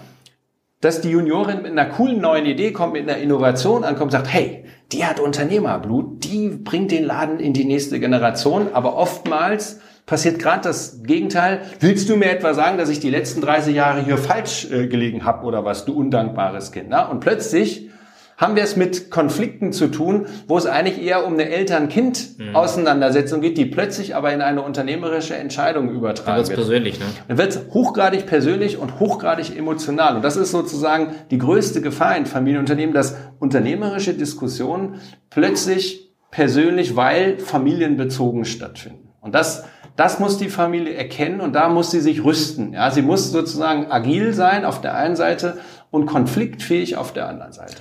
dass 0.81 1.01
die 1.01 1.11
Juniorin 1.11 1.63
mit 1.63 1.73
einer 1.73 1.87
coolen 1.87 2.21
neuen 2.21 2.47
Idee 2.47 2.73
kommt, 2.73 2.93
mit 2.93 3.09
einer 3.09 3.19
Innovation 3.19 3.85
ankommt, 3.85 4.13
sagt, 4.13 4.33
hey, 4.33 4.65
die 4.93 5.05
hat 5.05 5.21
Unternehmerblut, 5.21 6.25
die 6.25 6.49
bringt 6.49 6.91
den 6.91 7.05
Laden 7.05 7.41
in 7.41 7.53
die 7.53 7.65
nächste 7.65 7.99
Generation, 7.99 8.69
aber 8.73 8.97
oftmals 8.97 9.81
passiert 10.05 10.39
gerade 10.39 10.63
das 10.63 11.03
Gegenteil. 11.03 11.63
Willst 11.81 12.09
du 12.09 12.17
mir 12.17 12.31
etwa 12.31 12.55
sagen, 12.55 12.79
dass 12.79 12.89
ich 12.89 13.01
die 13.01 13.11
letzten 13.11 13.41
30 13.41 13.75
Jahre 13.75 14.05
hier 14.05 14.19
falsch 14.19 14.71
äh, 14.71 14.87
gelegen 14.87 15.25
habe 15.25 15.45
oder 15.45 15.65
was, 15.65 15.85
du 15.85 15.95
undankbares 15.95 16.71
Kind? 16.71 16.87
Na? 16.91 17.09
Und 17.09 17.21
plötzlich 17.21 17.91
haben 18.37 18.55
wir 18.55 18.63
es 18.63 18.77
mit 18.77 19.11
Konflikten 19.11 19.73
zu 19.73 19.89
tun, 19.89 20.27
wo 20.47 20.59
es 20.59 20.67
eigentlich 20.67 21.03
eher 21.03 21.27
um 21.27 21.33
eine 21.35 21.49
Eltern-Kind-Auseinandersetzung 21.49 23.41
geht, 23.41 23.57
die 23.57 23.65
plötzlich 23.65 24.15
aber 24.15 24.33
in 24.33 24.43
eine 24.43 24.63
unternehmerische 24.63 25.35
Entscheidung 25.35 25.89
übertragen 25.91 26.37
wird. 26.37 26.49
Dann 26.49 26.57
wird 26.57 26.57
persönlich, 26.57 26.99
ne? 26.99 27.07
Dann 27.29 27.39
wird 27.39 27.51
es 27.51 27.61
hochgradig 27.73 28.27
persönlich 28.27 28.77
und 28.79 29.01
hochgradig 29.01 29.57
emotional. 29.57 30.17
Und 30.17 30.23
das 30.23 30.37
ist 30.37 30.51
sozusagen 30.51 31.15
die 31.31 31.39
größte 31.39 31.81
Gefahr 31.81 32.17
in 32.17 32.27
Familienunternehmen, 32.27 32.95
dass 32.95 33.17
unternehmerische 33.39 34.15
Diskussionen 34.15 35.01
plötzlich 35.31 36.13
persönlich, 36.31 36.95
weil 36.97 37.39
familienbezogen 37.39 38.45
stattfinden. 38.45 39.09
Und 39.21 39.35
das 39.35 39.65
das 39.97 40.19
muss 40.19 40.37
die 40.37 40.51
Familie 40.51 40.93
erkennen 40.95 41.41
und 41.41 41.55
da 41.55 41.71
muss 41.71 41.91
sie 41.91 42.01
sich 42.01 42.23
rüsten. 42.23 42.75
Ja, 42.75 42.91
sie 42.91 43.01
muss 43.01 43.33
sozusagen 43.33 43.91
agil 43.91 44.35
sein 44.35 44.67
auf 44.67 44.83
der 44.83 44.95
einen 44.95 45.17
Seite 45.17 45.57
und 45.91 46.05
konfliktfähig 46.05 46.97
auf 46.99 47.15
der 47.15 47.29
anderen 47.29 47.53
Seite. 47.53 47.77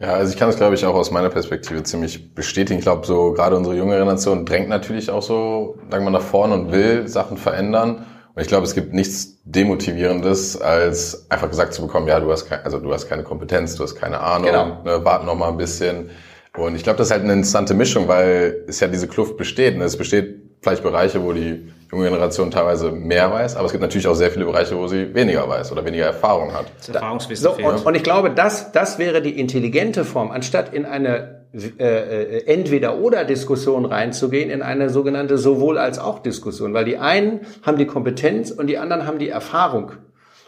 Ja, 0.00 0.14
also 0.14 0.32
ich 0.32 0.38
kann 0.38 0.48
das, 0.48 0.56
glaube 0.56 0.74
ich, 0.74 0.86
auch 0.86 0.94
aus 0.94 1.10
meiner 1.10 1.28
Perspektive 1.28 1.82
ziemlich 1.82 2.34
bestätigen. 2.34 2.78
Ich 2.78 2.84
glaube, 2.84 3.06
so 3.06 3.32
gerade 3.32 3.54
unsere 3.54 3.76
junge 3.76 3.92
Generation 3.92 4.46
drängt 4.46 4.68
natürlich 4.70 5.10
auch 5.10 5.22
so, 5.22 5.76
sagen 5.90 6.04
wir, 6.04 6.10
nach 6.10 6.22
vorne 6.22 6.54
und 6.54 6.72
will 6.72 7.06
Sachen 7.06 7.36
verändern. 7.36 8.06
Und 8.34 8.42
Ich 8.42 8.48
glaube, 8.48 8.64
es 8.64 8.74
gibt 8.74 8.94
nichts 8.94 9.42
Demotivierendes, 9.44 10.58
als 10.58 11.30
einfach 11.30 11.50
gesagt 11.50 11.74
zu 11.74 11.82
bekommen, 11.82 12.08
ja, 12.08 12.18
du 12.18 12.32
hast 12.32 12.46
keine, 12.48 12.64
also 12.64 12.78
du 12.78 12.92
hast 12.92 13.08
keine 13.08 13.24
Kompetenz, 13.24 13.74
du 13.74 13.82
hast 13.82 13.94
keine 13.94 14.20
Ahnung, 14.20 14.46
genau. 14.46 14.82
ne, 14.84 15.04
warte 15.04 15.26
noch 15.26 15.34
mal 15.34 15.48
ein 15.48 15.58
bisschen. 15.58 16.08
Und 16.56 16.76
ich 16.76 16.82
glaube, 16.82 16.96
das 16.96 17.08
ist 17.08 17.12
halt 17.12 17.22
eine 17.24 17.34
interessante 17.34 17.74
Mischung, 17.74 18.08
weil 18.08 18.64
es 18.68 18.80
ja 18.80 18.88
diese 18.88 19.06
Kluft 19.06 19.36
besteht. 19.36 19.76
Ne? 19.76 19.84
Es 19.84 19.98
besteht 19.98 20.49
vielleicht 20.60 20.82
Bereiche, 20.82 21.22
wo 21.22 21.32
die 21.32 21.72
junge 21.90 22.04
Generation 22.04 22.50
teilweise 22.50 22.92
mehr 22.92 23.32
weiß, 23.32 23.56
aber 23.56 23.66
es 23.66 23.72
gibt 23.72 23.82
natürlich 23.82 24.06
auch 24.06 24.14
sehr 24.14 24.30
viele 24.30 24.44
Bereiche, 24.44 24.76
wo 24.76 24.86
sie 24.86 25.12
weniger 25.14 25.48
weiß 25.48 25.72
oder 25.72 25.84
weniger 25.84 26.06
Erfahrung 26.06 26.52
hat. 26.52 26.66
Das 26.78 26.88
Erfahrungswissen 26.90 27.42
so, 27.42 27.52
und, 27.52 27.84
und, 27.84 27.94
ich 27.94 28.04
glaube, 28.04 28.30
das, 28.30 28.70
das 28.72 28.98
wäre 28.98 29.22
die 29.22 29.38
intelligente 29.38 30.04
Form, 30.04 30.30
anstatt 30.30 30.72
in 30.72 30.86
eine 30.86 31.40
äh, 31.52 31.84
äh, 31.84 32.46
Entweder-Oder-Diskussion 32.46 33.84
reinzugehen, 33.84 34.50
in 34.50 34.62
eine 34.62 34.88
sogenannte 34.88 35.36
sowohl 35.36 35.78
als 35.78 35.98
auch 35.98 36.20
Diskussion, 36.20 36.74
weil 36.74 36.84
die 36.84 36.96
einen 36.98 37.40
haben 37.62 37.76
die 37.76 37.86
Kompetenz 37.86 38.52
und 38.52 38.68
die 38.68 38.78
anderen 38.78 39.04
haben 39.04 39.18
die 39.18 39.30
Erfahrung. 39.30 39.92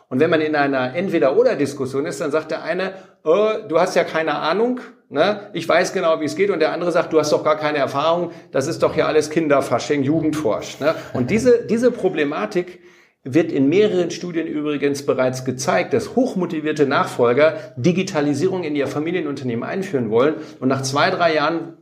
Und 0.09 0.20
wenn 0.20 0.31
man 0.31 0.40
in 0.40 0.55
einer 0.55 0.94
Entweder-Oder-Diskussion 0.94 2.07
ist, 2.07 2.20
dann 2.20 2.31
sagt 2.31 2.53
der 2.53 2.62
eine, 2.62 2.92
oh, 3.25 3.48
du 3.66 3.81
hast 3.81 3.96
ja 3.96 4.05
keine 4.05 4.37
Ahnung, 4.37 4.79
ne? 5.12 5.51
ich 5.53 5.68
weiß 5.68 5.92
genau, 5.92 6.20
wie 6.20 6.25
es 6.25 6.37
geht, 6.37 6.51
und 6.51 6.61
der 6.61 6.72
andere 6.72 6.90
sagt, 6.90 7.12
du 7.12 7.20
hast 7.20 7.33
doch 7.33 7.44
gar 7.44 7.57
keine 7.57 7.79
Erfahrung, 7.79 8.33
das 8.51 8.66
ist 8.66 8.83
doch 8.83 8.94
hier 8.94 9.07
alles 9.07 9.31
Kinderfasching, 9.31 10.03
Jugendforsch. 10.03 10.81
Ne? 10.81 10.94
Und 11.12 11.31
diese, 11.31 11.66
diese 11.66 11.90
Problematik 11.90 12.81
wird 13.25 13.53
in 13.53 13.68
mehreren 13.68 14.11
Studien 14.11 14.48
übrigens 14.48 15.07
bereits 15.07 15.44
gezeigt, 15.44 15.92
dass 15.92 16.16
hochmotivierte 16.16 16.87
Nachfolger 16.87 17.57
Digitalisierung 17.77 18.64
in 18.64 18.75
ihr 18.75 18.88
Familienunternehmen 18.88 19.62
einführen 19.62 20.11
wollen 20.11 20.35
und 20.59 20.68
nach 20.68 20.83
zwei, 20.83 21.11
drei 21.11 21.35
Jahren 21.35 21.77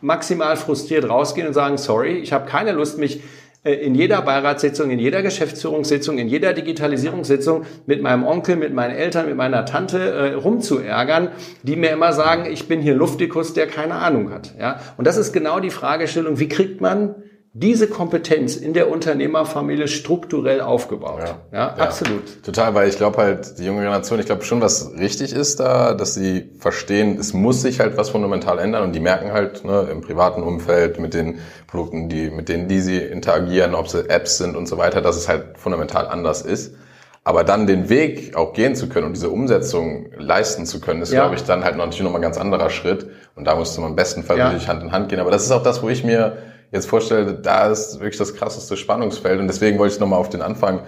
maximal 0.00 0.56
frustriert 0.56 1.08
rausgehen 1.08 1.46
und 1.46 1.54
sagen, 1.54 1.76
sorry, 1.76 2.18
ich 2.18 2.32
habe 2.32 2.48
keine 2.48 2.72
Lust, 2.72 2.98
mich 2.98 3.22
in 3.62 3.94
jeder 3.94 4.22
Beiratssitzung, 4.22 4.90
in 4.90 4.98
jeder 4.98 5.22
Geschäftsführungssitzung, 5.22 6.16
in 6.16 6.28
jeder 6.28 6.54
Digitalisierungssitzung 6.54 7.66
mit 7.84 8.00
meinem 8.00 8.26
Onkel, 8.26 8.56
mit 8.56 8.72
meinen 8.72 8.96
Eltern, 8.96 9.26
mit 9.26 9.36
meiner 9.36 9.66
Tante 9.66 9.98
äh, 9.98 10.32
rumzuärgern, 10.32 11.28
die 11.62 11.76
mir 11.76 11.90
immer 11.90 12.14
sagen, 12.14 12.50
ich 12.50 12.68
bin 12.68 12.80
hier 12.80 12.94
Luftikus, 12.94 13.52
der 13.52 13.66
keine 13.66 13.96
Ahnung 13.96 14.32
hat. 14.32 14.54
Ja? 14.58 14.80
Und 14.96 15.06
das 15.06 15.18
ist 15.18 15.32
genau 15.32 15.60
die 15.60 15.70
Fragestellung, 15.70 16.38
wie 16.38 16.48
kriegt 16.48 16.80
man 16.80 17.16
diese 17.52 17.88
Kompetenz 17.88 18.54
in 18.54 18.74
der 18.74 18.90
Unternehmerfamilie 18.90 19.88
strukturell 19.88 20.60
aufgebaut. 20.60 21.18
Ja, 21.20 21.38
ja, 21.52 21.76
ja 21.76 21.84
absolut. 21.84 22.44
Total, 22.44 22.74
weil 22.74 22.88
ich 22.88 22.96
glaube 22.96 23.16
halt, 23.16 23.58
die 23.58 23.64
junge 23.64 23.80
Generation, 23.80 24.20
ich 24.20 24.26
glaube 24.26 24.44
schon, 24.44 24.60
was 24.60 24.92
richtig 24.96 25.32
ist 25.32 25.58
da, 25.58 25.94
dass 25.94 26.14
sie 26.14 26.50
verstehen, 26.60 27.18
es 27.18 27.32
muss 27.32 27.60
sich 27.60 27.80
halt 27.80 27.96
was 27.96 28.10
fundamental 28.10 28.60
ändern 28.60 28.84
und 28.84 28.92
die 28.92 29.00
merken 29.00 29.32
halt 29.32 29.64
ne, 29.64 29.88
im 29.90 30.00
privaten 30.00 30.44
Umfeld 30.44 31.00
mit 31.00 31.12
den 31.12 31.40
Produkten, 31.66 32.08
die, 32.08 32.30
mit 32.30 32.48
denen 32.48 32.68
die 32.68 32.80
sie 32.80 32.98
interagieren, 32.98 33.74
ob 33.74 33.88
sie 33.88 34.08
Apps 34.08 34.38
sind 34.38 34.54
und 34.54 34.68
so 34.68 34.78
weiter, 34.78 35.00
dass 35.00 35.16
es 35.16 35.28
halt 35.28 35.58
fundamental 35.58 36.06
anders 36.06 36.42
ist. 36.42 36.76
Aber 37.24 37.44
dann 37.44 37.66
den 37.66 37.90
Weg 37.90 38.36
auch 38.36 38.54
gehen 38.54 38.74
zu 38.76 38.88
können 38.88 39.06
und 39.06 39.12
diese 39.14 39.28
Umsetzung 39.28 40.06
leisten 40.16 40.66
zu 40.66 40.80
können, 40.80 41.02
ist, 41.02 41.12
ja. 41.12 41.20
glaube 41.20 41.34
ich, 41.34 41.44
dann 41.44 41.64
halt 41.64 41.76
natürlich 41.76 42.00
nochmal 42.02 42.20
ein 42.20 42.22
ganz 42.22 42.38
anderer 42.38 42.70
Schritt. 42.70 43.10
Und 43.34 43.44
da 43.44 43.56
musste 43.56 43.80
man 43.82 43.90
im 43.90 43.96
besten 43.96 44.22
Fall 44.22 44.38
ja. 44.38 44.50
wirklich 44.50 44.68
Hand 44.68 44.82
in 44.82 44.90
Hand 44.90 45.10
gehen. 45.10 45.20
Aber 45.20 45.30
das 45.30 45.44
ist 45.44 45.50
auch 45.50 45.62
das, 45.62 45.82
wo 45.82 45.90
ich 45.90 46.02
mir 46.02 46.38
jetzt 46.72 46.86
vorstelle, 46.86 47.34
da 47.34 47.68
ist 47.68 48.00
wirklich 48.00 48.18
das 48.18 48.34
krasseste 48.34 48.76
Spannungsfeld. 48.76 49.40
Und 49.40 49.48
deswegen 49.48 49.78
wollte 49.78 49.94
ich 49.94 50.00
nochmal 50.00 50.18
auf 50.18 50.28
den 50.28 50.42
Anfang 50.42 50.80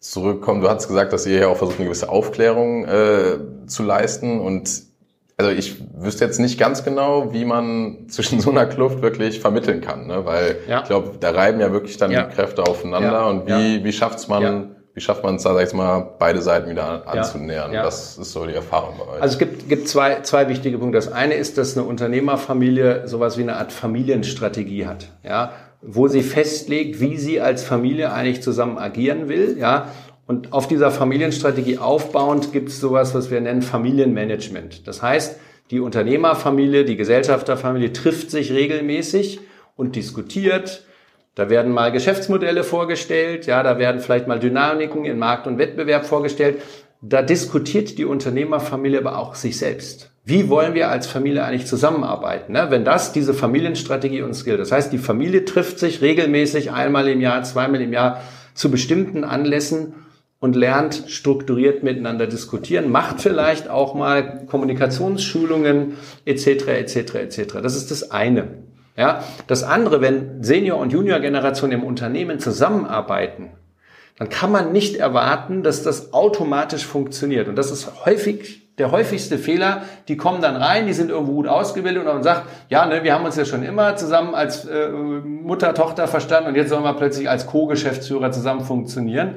zurückkommen. 0.00 0.60
Du 0.60 0.68
hast 0.68 0.88
gesagt, 0.88 1.12
dass 1.12 1.26
ihr 1.26 1.38
hier 1.38 1.48
auch 1.48 1.56
versucht, 1.56 1.78
eine 1.78 1.86
gewisse 1.86 2.08
Aufklärung 2.08 2.84
äh, 2.84 3.38
zu 3.66 3.82
leisten. 3.82 4.40
Und 4.40 4.82
also 5.36 5.50
ich 5.50 5.76
wüsste 5.94 6.24
jetzt 6.24 6.40
nicht 6.40 6.58
ganz 6.58 6.84
genau, 6.84 7.32
wie 7.32 7.44
man 7.44 7.98
zwischen 8.08 8.40
so 8.40 8.50
einer 8.50 8.66
Kluft 8.66 9.00
wirklich 9.00 9.40
vermitteln 9.40 9.80
kann, 9.80 10.06
ne? 10.06 10.24
weil 10.24 10.58
ja. 10.68 10.80
ich 10.80 10.86
glaube, 10.86 11.12
da 11.18 11.30
reiben 11.30 11.60
ja 11.60 11.72
wirklich 11.72 11.96
dann 11.96 12.10
ja. 12.10 12.24
die 12.24 12.34
Kräfte 12.34 12.62
aufeinander. 12.64 13.12
Ja. 13.12 13.26
Und 13.26 13.46
wie, 13.46 13.84
wie 13.84 13.92
schafft's 13.92 14.28
man 14.28 14.76
wie 14.94 15.00
schafft 15.00 15.22
man 15.22 15.36
es 15.36 15.42
da, 15.42 15.54
sag 15.54 15.66
ich 15.66 15.72
mal, 15.72 16.14
beide 16.18 16.42
Seiten 16.42 16.68
wieder 16.68 17.06
anzunähern? 17.06 17.70
Ja, 17.70 17.78
ja. 17.78 17.82
Das 17.84 18.18
ist 18.18 18.32
so 18.32 18.46
die 18.46 18.54
Erfahrung 18.54 18.94
bei 18.98 19.04
euch. 19.14 19.22
Also 19.22 19.34
es 19.34 19.38
gibt, 19.38 19.68
gibt 19.68 19.88
zwei, 19.88 20.20
zwei 20.20 20.48
wichtige 20.48 20.78
Punkte. 20.78 20.98
Das 20.98 21.10
eine 21.10 21.34
ist, 21.34 21.56
dass 21.56 21.76
eine 21.76 21.86
Unternehmerfamilie 21.86 23.08
sowas 23.08 23.38
wie 23.38 23.42
eine 23.42 23.56
Art 23.56 23.72
Familienstrategie 23.72 24.86
hat, 24.86 25.08
ja, 25.24 25.52
wo 25.80 26.08
sie 26.08 26.22
festlegt, 26.22 27.00
wie 27.00 27.16
sie 27.16 27.40
als 27.40 27.64
Familie 27.64 28.12
eigentlich 28.12 28.42
zusammen 28.42 28.78
agieren 28.78 29.28
will, 29.28 29.56
ja. 29.58 29.88
Und 30.26 30.52
auf 30.52 30.68
dieser 30.68 30.90
Familienstrategie 30.90 31.78
aufbauend 31.78 32.52
gibt 32.52 32.68
es 32.68 32.80
sowas, 32.80 33.14
was 33.14 33.30
wir 33.30 33.40
nennen 33.40 33.60
Familienmanagement. 33.60 34.86
Das 34.86 35.02
heißt, 35.02 35.36
die 35.70 35.80
Unternehmerfamilie, 35.80 36.84
die 36.84 36.96
Gesellschafterfamilie 36.96 37.92
trifft 37.92 38.30
sich 38.30 38.52
regelmäßig 38.52 39.40
und 39.74 39.96
diskutiert, 39.96 40.84
da 41.34 41.48
werden 41.48 41.72
mal 41.72 41.92
Geschäftsmodelle 41.92 42.62
vorgestellt, 42.62 43.46
ja, 43.46 43.62
da 43.62 43.78
werden 43.78 44.00
vielleicht 44.00 44.26
mal 44.26 44.38
Dynamiken 44.38 45.04
in 45.04 45.18
Markt 45.18 45.46
und 45.46 45.58
Wettbewerb 45.58 46.04
vorgestellt. 46.04 46.60
Da 47.00 47.22
diskutiert 47.22 47.98
die 47.98 48.04
Unternehmerfamilie 48.04 48.98
aber 48.98 49.18
auch 49.18 49.34
sich 49.34 49.58
selbst. 49.58 50.10
Wie 50.24 50.48
wollen 50.48 50.74
wir 50.74 50.88
als 50.88 51.08
Familie 51.08 51.42
eigentlich 51.44 51.66
zusammenarbeiten? 51.66 52.52
Ne? 52.52 52.66
Wenn 52.68 52.84
das 52.84 53.12
diese 53.12 53.34
Familienstrategie 53.34 54.22
uns 54.22 54.44
gilt. 54.44 54.60
Das 54.60 54.70
heißt, 54.70 54.92
die 54.92 54.98
Familie 54.98 55.44
trifft 55.44 55.80
sich 55.80 56.00
regelmäßig 56.00 56.70
einmal 56.70 57.08
im 57.08 57.20
Jahr, 57.20 57.42
zweimal 57.42 57.80
im 57.80 57.92
Jahr 57.92 58.22
zu 58.54 58.70
bestimmten 58.70 59.24
Anlässen 59.24 59.94
und 60.38 60.54
lernt 60.54 61.04
strukturiert 61.08 61.82
miteinander 61.82 62.26
diskutieren, 62.26 62.90
macht 62.90 63.20
vielleicht 63.20 63.68
auch 63.68 63.94
mal 63.94 64.44
Kommunikationsschulungen 64.46 65.96
etc. 66.24 66.46
etc. 66.68 66.96
etc. 67.14 67.54
Das 67.62 67.74
ist 67.74 67.90
das 67.90 68.10
eine. 68.10 68.48
Ja, 68.96 69.24
das 69.46 69.62
andere, 69.62 70.00
wenn 70.00 70.42
Senior- 70.42 70.78
und 70.78 70.92
Junior-Generation 70.92 71.72
im 71.72 71.82
Unternehmen 71.82 72.38
zusammenarbeiten, 72.38 73.50
dann 74.18 74.28
kann 74.28 74.52
man 74.52 74.72
nicht 74.72 74.96
erwarten, 74.96 75.62
dass 75.62 75.82
das 75.82 76.12
automatisch 76.12 76.86
funktioniert. 76.86 77.48
Und 77.48 77.56
das 77.56 77.70
ist 77.70 78.04
häufig 78.04 78.62
der 78.78 78.90
häufigste 78.90 79.38
Fehler. 79.38 79.82
Die 80.08 80.16
kommen 80.16 80.40
dann 80.40 80.56
rein, 80.56 80.86
die 80.86 80.92
sind 80.92 81.10
irgendwo 81.10 81.32
gut 81.32 81.48
ausgebildet 81.48 82.04
und 82.04 82.12
man 82.12 82.22
sagt, 82.22 82.44
ja, 82.68 82.86
ne, 82.86 83.04
wir 83.04 83.14
haben 83.14 83.24
uns 83.24 83.36
ja 83.36 83.44
schon 83.44 83.62
immer 83.62 83.96
zusammen 83.96 84.34
als 84.34 84.64
äh, 84.64 84.88
Mutter, 84.88 85.74
Tochter 85.74 86.08
verstanden 86.08 86.50
und 86.50 86.54
jetzt 86.56 86.70
sollen 86.70 86.84
wir 86.84 86.94
plötzlich 86.94 87.28
als 87.28 87.46
Co-Geschäftsführer 87.46 88.32
zusammen 88.32 88.62
funktionieren. 88.62 89.36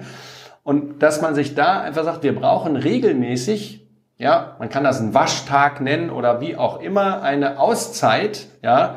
Und 0.64 1.04
dass 1.04 1.22
man 1.22 1.36
sich 1.36 1.54
da 1.54 1.82
einfach 1.82 2.04
sagt, 2.06 2.24
wir 2.24 2.34
brauchen 2.34 2.76
regelmäßig, 2.76 3.86
ja, 4.18 4.56
man 4.60 4.70
kann 4.70 4.84
das 4.84 5.00
einen 5.00 5.14
Waschtag 5.14 5.82
nennen 5.82 6.10
oder 6.10 6.42
wie 6.42 6.56
auch 6.56 6.80
immer, 6.80 7.22
eine 7.22 7.60
Auszeit, 7.60 8.48
ja, 8.64 8.96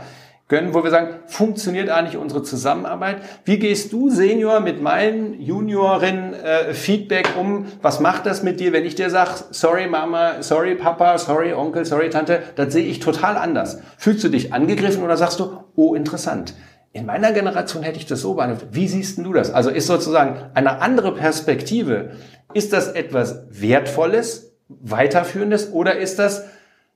gönnen, 0.48 0.72
wo 0.72 0.82
wir 0.82 0.90
sagen, 0.90 1.10
funktioniert 1.26 1.90
eigentlich 1.90 2.16
unsere 2.16 2.42
Zusammenarbeit? 2.42 3.18
Wie 3.44 3.58
gehst 3.58 3.92
du, 3.92 4.08
Senior, 4.08 4.60
mit 4.60 4.82
meinen 4.82 5.40
Junioren 5.40 6.32
äh, 6.32 6.72
Feedback 6.72 7.34
um? 7.38 7.66
Was 7.82 8.00
macht 8.00 8.24
das 8.24 8.42
mit 8.42 8.58
dir, 8.58 8.72
wenn 8.72 8.84
ich 8.84 8.94
dir 8.94 9.10
sage, 9.10 9.30
sorry 9.50 9.86
Mama, 9.86 10.42
sorry 10.42 10.74
Papa, 10.74 11.18
sorry 11.18 11.52
Onkel, 11.52 11.84
sorry 11.84 12.08
Tante, 12.08 12.42
das 12.56 12.72
sehe 12.72 12.86
ich 12.86 12.98
total 13.00 13.36
anders. 13.36 13.80
Fühlst 13.98 14.24
du 14.24 14.30
dich 14.30 14.54
angegriffen 14.54 15.02
oder 15.02 15.18
sagst 15.18 15.38
du, 15.38 15.64
oh 15.76 15.94
interessant, 15.94 16.54
in 16.92 17.04
meiner 17.04 17.32
Generation 17.32 17.82
hätte 17.82 17.98
ich 17.98 18.06
das 18.06 18.22
so 18.22 18.34
beantwortet. 18.34 18.70
Wie 18.72 18.88
siehst 18.88 19.18
du 19.18 19.32
das? 19.32 19.52
Also 19.52 19.68
ist 19.68 19.86
sozusagen 19.86 20.36
eine 20.54 20.80
andere 20.80 21.14
Perspektive. 21.14 22.12
Ist 22.54 22.72
das 22.72 22.88
etwas 22.88 23.44
Wertvolles, 23.50 24.56
Weiterführendes 24.68 25.72
oder 25.72 25.98
ist 25.98 26.18
das 26.18 26.44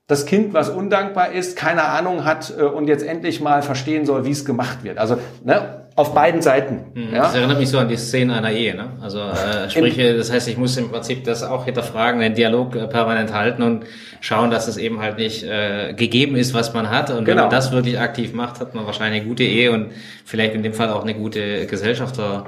das 0.07 0.25
Kind, 0.25 0.53
was 0.53 0.69
undankbar 0.69 1.31
ist, 1.31 1.55
keine 1.57 1.83
Ahnung 1.83 2.25
hat 2.25 2.53
äh, 2.57 2.63
und 2.63 2.87
jetzt 2.87 3.05
endlich 3.05 3.39
mal 3.39 3.61
verstehen 3.61 4.05
soll, 4.05 4.25
wie 4.25 4.31
es 4.31 4.43
gemacht 4.43 4.83
wird. 4.83 4.97
Also 4.97 5.17
ne, 5.43 5.87
auf 5.95 6.13
beiden 6.13 6.41
Seiten. 6.41 6.91
Mhm, 6.93 7.13
ja? 7.13 7.21
Das 7.21 7.35
erinnert 7.35 7.59
mich 7.59 7.69
so 7.69 7.77
an 7.77 7.87
die 7.87 7.95
Szene 7.95 8.33
einer 8.33 8.51
Ehe. 8.51 8.75
Ne? 8.75 8.97
Also 8.99 9.19
äh, 9.19 9.69
sprich, 9.69 9.95
das 9.95 10.31
heißt, 10.31 10.47
ich 10.47 10.57
muss 10.57 10.75
im 10.75 10.89
Prinzip 10.89 11.23
das 11.23 11.43
auch 11.43 11.65
hinterfragen, 11.65 12.19
den 12.19 12.33
Dialog 12.33 12.75
äh, 12.75 12.87
permanent 12.87 13.33
halten 13.33 13.61
und 13.61 13.85
schauen, 14.19 14.51
dass 14.51 14.67
es 14.67 14.77
eben 14.77 14.99
halt 14.99 15.17
nicht 15.17 15.43
äh, 15.43 15.93
gegeben 15.93 16.35
ist, 16.35 16.53
was 16.53 16.73
man 16.73 16.89
hat. 16.89 17.09
Und 17.09 17.25
genau. 17.25 17.27
wenn 17.27 17.37
man 17.43 17.49
das 17.51 17.71
wirklich 17.71 17.99
aktiv 17.99 18.33
macht, 18.33 18.59
hat 18.59 18.75
man 18.75 18.85
wahrscheinlich 18.85 19.21
eine 19.21 19.29
gute 19.29 19.43
Ehe 19.43 19.71
und 19.71 19.91
vielleicht 20.25 20.53
in 20.55 20.63
dem 20.63 20.73
Fall 20.73 20.89
auch 20.89 21.03
eine 21.03 21.13
gute 21.13 21.65
Gesellschafter, 21.67 22.45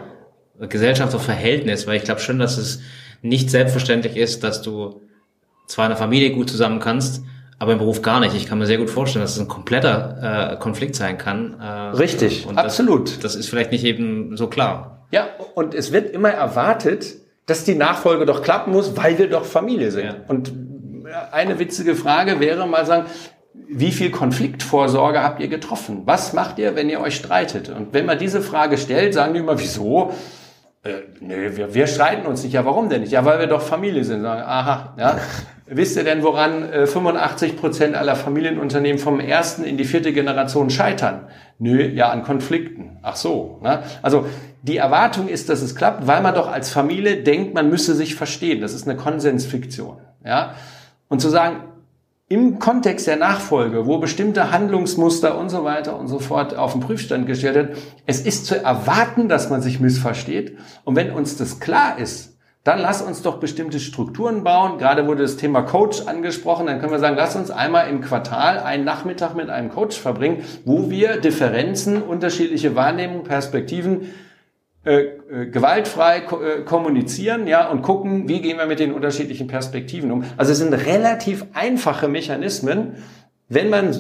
Gesellschafterverhältnis, 0.60 1.86
weil 1.88 1.98
ich 1.98 2.04
glaube 2.04 2.22
schon, 2.22 2.40
dass 2.40 2.58
es 2.58 2.82
nicht 3.22 3.50
selbstverständlich 3.50 4.18
ist, 4.18 4.44
dass 4.44 4.62
du 4.62 5.02
zwar 5.68 5.86
eine 5.86 5.96
Familie 5.96 6.32
gut 6.32 6.50
zusammen 6.50 6.80
kannst, 6.80 7.24
aber 7.60 7.74
im 7.74 7.78
Beruf 7.78 8.02
gar 8.02 8.20
nicht. 8.20 8.36
Ich 8.36 8.48
kann 8.48 8.60
mir 8.60 8.66
sehr 8.66 8.78
gut 8.78 8.90
vorstellen, 8.90 9.24
dass 9.24 9.36
es 9.36 9.40
ein 9.40 9.48
kompletter 9.48 10.54
äh, 10.54 10.58
Konflikt 10.58 10.96
sein 10.96 11.18
kann. 11.18 11.60
Äh, 11.60 11.66
Richtig, 11.98 12.48
absolut. 12.56 13.10
Das, 13.10 13.20
das 13.20 13.36
ist 13.36 13.50
vielleicht 13.50 13.72
nicht 13.72 13.86
eben 13.86 14.36
so 14.36 14.48
klar. 14.48 15.06
Ja, 15.12 15.28
und 15.54 15.74
es 15.74 15.92
wird 15.92 16.12
immer 16.12 16.30
erwartet, 16.30 17.16
dass 17.46 17.64
die 17.64 17.76
Nachfolge 17.76 18.26
doch 18.26 18.42
klappen 18.42 18.74
muss, 18.74 18.98
weil 18.98 19.18
wir 19.18 19.30
doch 19.30 19.46
Familie 19.46 19.92
sind. 19.92 20.06
Ja. 20.06 20.16
Und 20.28 20.52
eine 21.32 21.60
witzige 21.60 21.96
Frage 21.96 22.40
wäre 22.40 22.68
mal 22.68 22.86
sagen, 22.86 23.06
wie 23.70 23.92
viel 23.92 24.12
Konfliktvorsorge 24.12 25.24
habt 25.24 25.40
ihr 25.42 25.48
getroffen? 25.48 26.02
Was 26.06 26.34
macht 26.34 26.60
ihr, 26.60 26.76
wenn 26.76 26.90
ihr 26.90 27.00
euch 27.00 27.16
streitet? 27.16 27.70
Und 27.70 27.94
wenn 27.94 28.06
man 28.06 28.18
diese 28.20 28.42
Frage 28.42 28.78
stellt, 28.78 29.14
sagen 29.14 29.34
die 29.34 29.40
immer, 29.40 29.60
wieso? 29.60 30.14
Äh, 30.86 31.02
nö, 31.20 31.58
wir, 31.58 31.74
wir 31.74 31.88
streiten 31.88 32.28
uns 32.28 32.44
nicht. 32.44 32.54
Ja, 32.54 32.64
warum 32.64 32.90
denn 32.90 33.02
nicht? 33.02 33.12
Ja, 33.12 33.26
weil 33.26 33.40
wir 33.40 33.48
doch 33.48 33.62
Familie 33.62 34.04
sind. 34.04 34.22
Sagen, 34.22 34.44
aha, 34.46 34.94
ja. 34.98 35.18
Wisst 35.68 35.98
ihr 35.98 36.04
denn, 36.04 36.22
woran 36.22 36.72
äh, 36.72 36.86
85 36.86 37.58
Prozent 37.58 37.96
aller 37.96 38.16
Familienunternehmen 38.16 39.00
vom 39.00 39.20
ersten 39.20 39.64
in 39.64 39.78
die 39.78 39.84
vierte 39.84 40.14
Generation 40.14 40.70
scheitern? 40.70 41.28
Nö, 41.58 41.84
ja, 41.84 42.10
an 42.10 42.22
Konflikten. 42.22 43.00
Ach 43.02 43.16
so. 43.16 43.60
Ne? 43.64 43.82
Also 44.04 44.28
die 44.62 44.78
Erwartung 44.78 45.28
ist, 45.28 45.50
dass 45.50 45.64
es 45.64 45.76
klappt, 45.76 46.06
weil 46.06 46.22
man 46.22 46.36
doch 46.36 46.52
als 46.52 46.70
Familie 46.70 47.24
denkt, 47.24 47.56
man 47.56 47.68
müsse 47.68 47.96
sich 47.96 48.14
verstehen. 48.14 48.62
Das 48.62 48.76
ist 48.76 48.88
eine 48.88 48.96
Konsensfiktion. 48.96 49.98
Ja? 50.24 50.54
Und 51.08 51.20
zu 51.20 51.30
sagen, 51.30 51.64
im 52.28 52.58
Kontext 52.58 53.06
der 53.06 53.18
Nachfolge, 53.18 53.86
wo 53.86 54.00
bestimmte 54.00 54.52
Handlungsmuster 54.52 55.38
und 55.38 55.50
so 55.50 55.64
weiter 55.64 56.00
und 56.00 56.08
so 56.08 56.18
fort 56.18 56.56
auf 56.56 56.72
den 56.72 56.82
Prüfstand 56.82 57.28
gestellt 57.28 57.56
werden, 57.56 57.78
es 58.08 58.22
ist 58.22 58.48
zu 58.48 58.62
erwarten, 58.62 59.30
dass 59.30 59.52
man 59.52 59.62
sich 59.62 59.80
missversteht. 59.80 60.58
Und 60.86 60.96
wenn 60.96 61.12
uns 61.12 61.38
das 61.38 61.60
klar 61.60 62.00
ist, 62.00 62.36
dann 62.64 62.80
lass 62.80 63.04
uns 63.04 63.22
doch 63.22 63.40
bestimmte 63.40 63.80
Strukturen 63.80 64.44
bauen. 64.44 64.80
Gerade 64.80 65.06
wurde 65.06 65.22
das 65.22 65.38
Thema 65.38 65.62
Coach 65.62 66.08
angesprochen. 66.08 66.66
Dann 66.66 66.80
können 66.80 66.92
wir 66.92 66.98
sagen, 66.98 67.16
lass 67.16 67.36
uns 67.36 67.52
einmal 67.52 67.90
im 67.90 68.02
Quartal 68.02 68.58
einen 68.58 68.86
Nachmittag 68.86 69.36
mit 69.36 69.52
einem 69.52 69.70
Coach 69.70 69.96
verbringen, 69.96 70.42
wo 70.66 70.90
wir 70.90 71.18
Differenzen, 71.18 72.02
unterschiedliche 72.02 72.76
Wahrnehmungen, 72.76 73.24
Perspektiven 73.24 74.12
äh, 74.86 75.00
äh, 75.00 75.46
gewaltfrei 75.48 76.22
ko 76.22 76.44
äh, 76.44 76.62
kommunizieren, 76.62 77.48
ja, 77.48 77.68
und 77.70 77.82
gucken, 77.82 78.30
wie 78.30 78.40
gehen 78.40 78.60
wir 78.60 78.68
mit 78.68 78.80
den 78.80 78.94
unterschiedlichen 78.94 79.48
Perspektiven 79.48 80.12
um. 80.12 80.24
Also 80.38 80.52
es 80.52 80.60
sind 80.60 80.74
relativ 80.74 81.44
einfache 81.54 82.08
Mechanismen, 82.08 82.98
wenn 83.50 83.72
man 83.72 83.96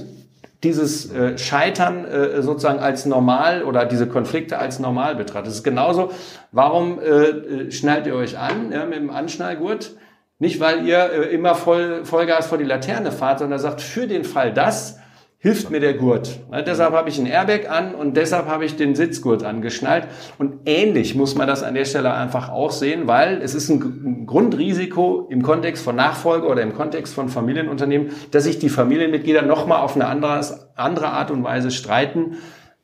dieses 0.63 1.11
äh, 1.11 1.39
Scheitern 1.39 2.05
äh, 2.05 2.43
sozusagen 2.43 2.77
als 2.77 3.07
normal 3.07 3.63
oder 3.63 3.85
diese 3.85 4.07
Konflikte 4.07 4.59
als 4.59 4.77
normal 4.77 5.15
betrachtet. 5.15 5.47
Es 5.47 5.55
ist 5.55 5.63
genauso, 5.63 6.11
warum 6.51 6.99
äh, 6.99 7.05
äh, 7.05 7.71
schnallt 7.71 8.05
ihr 8.05 8.13
euch 8.13 8.37
an 8.37 8.71
ja, 8.71 8.85
mit 8.85 8.97
dem 8.97 9.09
Anschnallgurt? 9.09 9.91
Nicht, 10.37 10.59
weil 10.59 10.85
ihr 10.85 11.29
immer 11.31 11.55
voll, 11.55 12.05
Vollgas 12.05 12.45
vor 12.45 12.59
die 12.59 12.63
Laterne 12.63 13.11
fahrt, 13.11 13.39
sondern 13.39 13.57
sagt, 13.57 13.81
für 13.81 14.05
den 14.05 14.23
Fall 14.23 14.53
das 14.53 14.99
hilft 15.37 15.69
mir 15.69 15.79
der 15.79 15.93
Gurt. 15.93 16.39
Ne, 16.49 16.63
deshalb 16.63 16.93
habe 16.93 17.09
ich 17.09 17.19
ein 17.19 17.27
Airbag 17.27 17.69
an 17.69 17.93
und 17.93 18.17
deshalb 18.17 18.47
habe 18.47 18.65
ich 18.65 18.75
den 18.75 18.95
Sitzgurt 18.95 19.43
angeschnallt. 19.43 20.07
Und 20.37 20.61
ähnlich 20.65 21.15
muss 21.15 21.35
man 21.35 21.47
das 21.47 21.61
an 21.61 21.75
der 21.75 21.85
Stelle 21.85 22.13
einfach 22.13 22.49
auch 22.49 22.71
sehen, 22.71 23.07
weil 23.07 23.41
es 23.41 23.53
ist 23.53 23.69
ein 23.69 24.25
Grundrisiko 24.25 25.27
im 25.29 25.43
Kontext 25.43 25.83
von 25.83 25.95
Nachfolge 25.95 26.47
oder 26.47 26.61
im 26.61 26.73
Kontext 26.73 27.13
von 27.13 27.29
Familienunternehmen, 27.29 28.09
dass 28.31 28.45
sich 28.45 28.57
die 28.59 28.69
Familienmitglieder 28.69 29.43
nochmal 29.43 29.81
auf 29.81 29.95
eine 29.95 30.07
andere, 30.07 30.41
andere 30.75 31.07
Art 31.09 31.31
und 31.31 31.43
Weise 31.43 31.71
streiten 31.71 32.37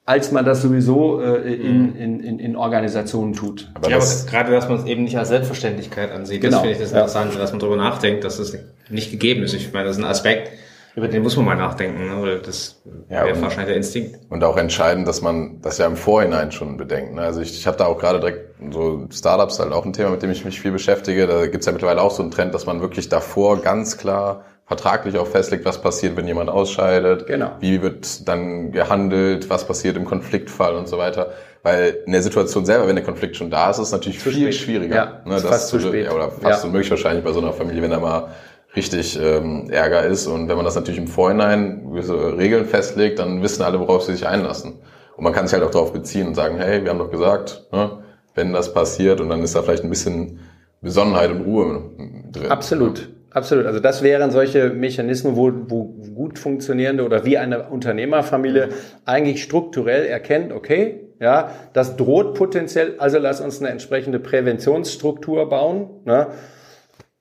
als 0.04 0.32
man 0.32 0.44
das 0.44 0.62
sowieso 0.62 1.22
äh, 1.22 1.54
in, 1.54 1.96
in, 1.96 2.20
in, 2.20 2.40
in 2.40 2.56
Organisationen 2.56 3.34
tut. 3.34 3.70
Aber 3.76 3.90
ja, 3.90 3.98
das 3.98 4.24
aber 4.24 4.32
gerade, 4.32 4.52
dass 4.52 4.68
man 4.68 4.80
es 4.80 4.86
eben 4.86 5.04
nicht 5.04 5.18
als 5.18 5.30
Selbstverständlichkeit 5.30 6.12
ansieht, 6.12 6.42
genau. 6.42 6.58
das 6.58 6.62
finde 6.62 6.74
ich 6.74 6.82
das 6.82 6.92
Interessante, 6.92 7.38
dass 7.38 7.52
man 7.52 7.60
darüber 7.60 7.78
nachdenkt, 7.78 8.24
dass 8.24 8.40
es 8.40 8.58
nicht 8.90 9.12
gegeben 9.12 9.44
ist. 9.44 9.54
Ich 9.54 9.72
meine, 9.72 9.86
das 9.86 9.98
ist 9.98 10.04
ein 10.04 10.10
Aspekt, 10.10 10.52
über 10.96 11.08
den 11.08 11.24
muss 11.24 11.38
man 11.38 11.46
mal 11.46 11.56
nachdenken, 11.56 12.08
ne? 12.08 12.22
weil 12.22 12.40
das 12.40 12.82
ja, 13.10 13.26
wäre 13.26 13.42
wahrscheinlich 13.42 13.68
der 13.68 13.78
Instinkt. 13.78 14.20
Und 14.30 14.44
auch 14.44 14.58
entscheidend, 14.58 15.08
dass 15.08 15.22
man 15.22 15.62
das 15.62 15.78
ja 15.78 15.86
im 15.86 15.96
Vorhinein 15.96 16.52
schon 16.52 16.78
bedenkt. 16.78 17.14
Ne? 17.14 17.22
Also 17.22 17.42
ich, 17.42 17.54
ich 17.54 17.68
habe 17.68 17.78
da 17.78 17.86
auch 17.86 17.98
gerade 17.98 18.20
direkt 18.20 18.56
so 18.72 19.08
Startups 19.12 19.60
halt 19.60 19.72
auch 19.72 19.86
ein 19.86 19.94
Thema, 19.94 20.10
mit 20.10 20.22
dem 20.22 20.32
ich 20.32 20.44
mich 20.44 20.60
viel 20.60 20.72
beschäftige. 20.72 21.28
Da 21.28 21.48
gibt's 21.48 21.66
ja 21.66 21.72
mittlerweile 21.72 22.02
auch 22.02 22.12
so 22.12 22.22
einen 22.22 22.32
Trend, 22.32 22.54
dass 22.54 22.66
man 22.66 22.82
wirklich 22.82 23.10
davor 23.10 23.62
ganz 23.62 23.98
klar 23.98 24.44
vertraglich 24.66 25.18
auch 25.18 25.28
festlegt, 25.28 25.66
was 25.66 25.82
passiert, 25.82 26.16
wenn 26.16 26.28
jemand 26.28 26.50
ausscheidet, 26.50 27.28
genau. 27.28 27.52
wie 27.60 27.82
wird 27.82 28.26
dann 28.28 28.72
gehandelt, 28.72 29.50
was 29.50 29.68
passiert 29.68 29.98
im 29.98 30.06
Konfliktfall 30.06 30.76
und 30.76 30.88
so 30.88 30.98
weiter. 30.98 31.34
Weil 31.62 31.98
in 32.06 32.14
der 32.14 32.22
Situation 32.22 32.66
selber, 32.66 32.88
wenn 32.88 32.96
der 32.96 33.04
Konflikt 33.04 33.36
schon 33.36 33.52
da 33.52 33.70
ist, 33.70 33.80
ist 33.80 33.88
es 33.88 33.92
natürlich 33.92 34.20
zu 34.20 34.30
viel 34.30 34.52
spät. 34.52 34.56
schwieriger. 34.56 34.96
Ja, 34.96 35.06
ne, 35.26 35.36
das 35.36 35.44
fast 35.44 35.68
zu 35.68 35.80
spät. 35.80 36.06
Ja, 36.06 36.14
oder 36.14 36.32
fast 36.32 36.64
ja. 36.64 36.68
unmöglich 36.68 36.90
wahrscheinlich 36.90 37.24
bei 37.24 37.34
so 37.34 37.42
einer 37.42 37.52
Familie, 37.52 37.82
wenn 37.82 37.92
da 37.92 38.00
mal 38.00 38.30
richtig 38.76 39.20
ähm, 39.22 39.70
Ärger 39.70 40.06
ist. 40.06 40.28
Und 40.28 40.48
wenn 40.48 40.56
man 40.56 40.66
das 40.66 40.76
natürlich 40.76 41.00
im 41.00 41.08
Vorhinein 41.08 41.90
gewisse 41.90 42.38
Regeln 42.38 42.66
festlegt, 42.66 43.20
dann 43.20 43.42
wissen 43.44 43.64
alle, 43.64 43.80
worauf 43.80 44.04
sie 44.04 44.14
sich 44.14 44.28
einlassen. 44.28 44.76
Und 45.18 45.24
man 45.24 45.34
kann 45.34 45.48
sich 45.48 45.54
halt 45.54 45.64
auch 45.64 45.72
darauf 45.72 45.94
beziehen 45.94 46.28
und 46.28 46.36
sagen, 46.36 46.58
hey, 46.58 46.84
wir 46.84 46.90
haben 46.90 47.00
doch 47.00 47.12
gesagt, 47.12 47.68
ne, 47.72 48.04
wenn 48.34 48.54
das 48.54 48.74
passiert 48.74 49.20
und 49.20 49.30
dann 49.30 49.44
ist 49.44 49.56
da 49.56 49.62
vielleicht 49.62 49.84
ein 49.84 49.90
bisschen 49.90 50.40
Besonnenheit 50.82 51.32
und 51.32 51.42
Ruhe 51.42 51.92
drin. 52.32 52.50
Absolut. 52.50 53.10
Absolut. 53.32 53.66
Also 53.66 53.80
das 53.80 54.04
wären 54.04 54.30
solche 54.30 54.72
Mechanismen, 54.72 55.38
wo, 55.38 55.52
wo 55.68 55.86
gut 56.14 56.38
funktionierende 56.38 57.06
oder 57.06 57.24
wie 57.24 57.38
eine 57.38 57.70
Unternehmerfamilie 57.70 58.70
eigentlich 59.06 59.42
strukturell 59.42 60.06
erkennt, 60.06 60.52
okay, 60.52 61.08
ja, 61.22 61.52
das 61.72 61.96
droht 61.96 62.34
potenziell, 62.34 62.96
also 62.98 63.20
lass 63.20 63.40
uns 63.40 63.62
eine 63.62 63.70
entsprechende 63.70 64.20
Präventionsstruktur 64.20 65.48
bauen. 65.48 66.02
Ne? 66.04 66.28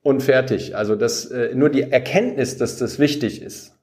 Und 0.01 0.21
fertig. 0.21 0.75
Also 0.75 0.95
das, 0.95 1.25
äh, 1.25 1.53
nur 1.53 1.69
die 1.69 1.91
Erkenntnis, 1.91 2.57
dass 2.57 2.77
das 2.77 2.99
wichtig 2.99 3.41
ist 3.41 3.77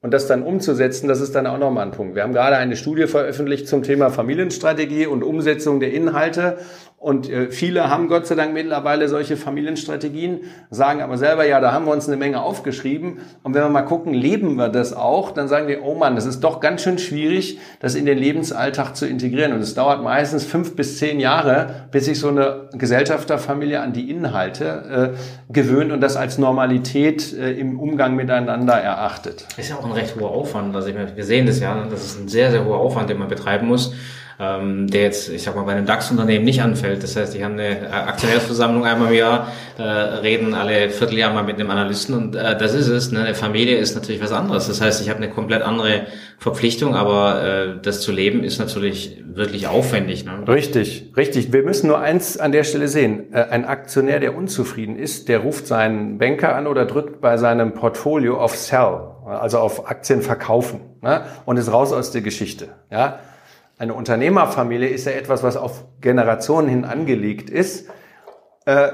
und 0.00 0.12
das 0.12 0.26
dann 0.26 0.42
umzusetzen, 0.42 1.08
das 1.08 1.20
ist 1.20 1.34
dann 1.34 1.46
auch 1.46 1.58
nochmal 1.58 1.86
ein 1.86 1.92
Punkt. 1.92 2.14
Wir 2.14 2.22
haben 2.22 2.32
gerade 2.32 2.56
eine 2.56 2.76
Studie 2.76 3.06
veröffentlicht 3.06 3.68
zum 3.68 3.82
Thema 3.82 4.10
Familienstrategie 4.10 5.06
und 5.06 5.22
Umsetzung 5.22 5.80
der 5.80 5.92
Inhalte 5.92 6.58
und 7.00 7.30
äh, 7.30 7.50
viele 7.50 7.88
haben 7.88 8.08
Gott 8.08 8.26
sei 8.26 8.34
Dank 8.34 8.52
mittlerweile 8.52 9.08
solche 9.08 9.38
Familienstrategien, 9.38 10.40
sagen 10.68 11.00
aber 11.00 11.16
selber, 11.16 11.46
ja, 11.46 11.58
da 11.58 11.72
haben 11.72 11.86
wir 11.86 11.92
uns 11.92 12.06
eine 12.06 12.18
Menge 12.18 12.42
aufgeschrieben. 12.42 13.20
Und 13.42 13.54
wenn 13.54 13.62
wir 13.62 13.70
mal 13.70 13.80
gucken, 13.80 14.12
leben 14.12 14.56
wir 14.56 14.68
das 14.68 14.92
auch, 14.92 15.30
dann 15.30 15.48
sagen 15.48 15.66
wir, 15.66 15.82
oh 15.82 15.94
Mann, 15.94 16.14
das 16.14 16.26
ist 16.26 16.40
doch 16.40 16.60
ganz 16.60 16.82
schön 16.82 16.98
schwierig, 16.98 17.58
das 17.80 17.94
in 17.94 18.04
den 18.04 18.18
Lebensalltag 18.18 18.96
zu 18.96 19.06
integrieren. 19.06 19.54
Und 19.54 19.60
es 19.60 19.72
dauert 19.72 20.02
meistens 20.02 20.44
fünf 20.44 20.76
bis 20.76 20.98
zehn 20.98 21.20
Jahre, 21.20 21.86
bis 21.90 22.04
sich 22.04 22.20
so 22.20 22.28
eine 22.28 22.68
Gesellschafterfamilie 22.74 23.80
an 23.80 23.94
die 23.94 24.10
Inhalte 24.10 25.14
äh, 25.16 25.50
gewöhnt 25.50 25.92
und 25.92 26.02
das 26.02 26.18
als 26.18 26.36
Normalität 26.36 27.32
äh, 27.32 27.52
im 27.52 27.80
Umgang 27.80 28.14
miteinander 28.14 28.74
erachtet. 28.74 29.46
Ist 29.56 29.70
ja 29.70 29.76
auch 29.76 29.86
ein 29.86 29.92
recht 29.92 30.20
hoher 30.20 30.32
Aufwand. 30.32 30.76
Also 30.76 30.88
ich 30.88 30.94
meine, 30.94 31.16
wir 31.16 31.24
sehen 31.24 31.46
das 31.46 31.60
ja, 31.60 31.82
das 31.90 32.04
ist 32.04 32.20
ein 32.20 32.28
sehr, 32.28 32.50
sehr 32.50 32.66
hoher 32.66 32.76
Aufwand, 32.76 33.08
den 33.08 33.16
man 33.16 33.28
betreiben 33.28 33.68
muss 33.68 33.94
ähm, 34.40 34.86
der 34.88 35.02
jetzt, 35.02 35.28
ich 35.28 35.42
sag 35.42 35.54
mal, 35.54 35.64
bei 35.64 35.72
einem 35.72 35.84
DAX-Unternehmen 35.84 36.44
nicht 36.44 36.62
anfällt. 36.62 37.02
Das 37.02 37.14
heißt, 37.14 37.34
die 37.34 37.44
haben 37.44 37.58
eine 37.58 37.92
Aktionärsversammlung 37.92 38.86
einmal 38.86 39.08
im 39.08 39.18
Jahr, 39.18 39.48
äh, 39.76 39.82
reden 39.82 40.54
alle 40.54 40.88
Vierteljahr 40.88 41.32
mal 41.34 41.44
mit 41.44 41.56
einem 41.56 41.70
Analysten 41.70 42.14
und 42.14 42.36
äh, 42.36 42.56
das 42.56 42.74
ist 42.74 42.88
es. 42.88 43.12
Ne? 43.12 43.20
Eine 43.20 43.34
Familie 43.34 43.76
ist 43.76 43.94
natürlich 43.94 44.22
was 44.22 44.32
anderes. 44.32 44.66
Das 44.66 44.80
heißt, 44.80 45.02
ich 45.02 45.10
habe 45.10 45.18
eine 45.18 45.28
komplett 45.28 45.62
andere 45.62 46.06
Verpflichtung, 46.38 46.94
aber 46.94 47.42
äh, 47.44 47.82
das 47.82 48.00
zu 48.00 48.12
leben 48.12 48.42
ist 48.42 48.58
natürlich 48.58 49.22
wirklich 49.26 49.66
aufwendig. 49.66 50.24
Ne? 50.24 50.48
Richtig, 50.48 51.12
richtig. 51.16 51.52
Wir 51.52 51.62
müssen 51.62 51.88
nur 51.88 51.98
eins 51.98 52.38
an 52.38 52.52
der 52.52 52.64
Stelle 52.64 52.88
sehen. 52.88 53.34
Äh, 53.34 53.44
ein 53.50 53.66
Aktionär, 53.66 54.20
der 54.20 54.34
unzufrieden 54.34 54.96
ist, 54.96 55.28
der 55.28 55.40
ruft 55.40 55.66
seinen 55.66 56.16
Banker 56.16 56.56
an 56.56 56.66
oder 56.66 56.86
drückt 56.86 57.20
bei 57.20 57.36
seinem 57.36 57.74
Portfolio 57.74 58.40
auf 58.40 58.56
Sell, 58.56 59.00
also 59.26 59.58
auf 59.58 59.90
Aktien 59.90 60.22
verkaufen 60.22 60.80
ne? 61.02 61.24
und 61.44 61.58
ist 61.58 61.70
raus 61.70 61.92
aus 61.92 62.10
der 62.10 62.22
Geschichte. 62.22 62.68
Ja? 62.90 63.18
Eine 63.80 63.94
Unternehmerfamilie 63.94 64.88
ist 64.90 65.06
ja 65.06 65.12
etwas, 65.12 65.42
was 65.42 65.56
auf 65.56 65.84
Generationen 66.02 66.68
hin 66.68 66.84
angelegt 66.84 67.48
ist. 67.48 67.88
Äh, 68.66 68.88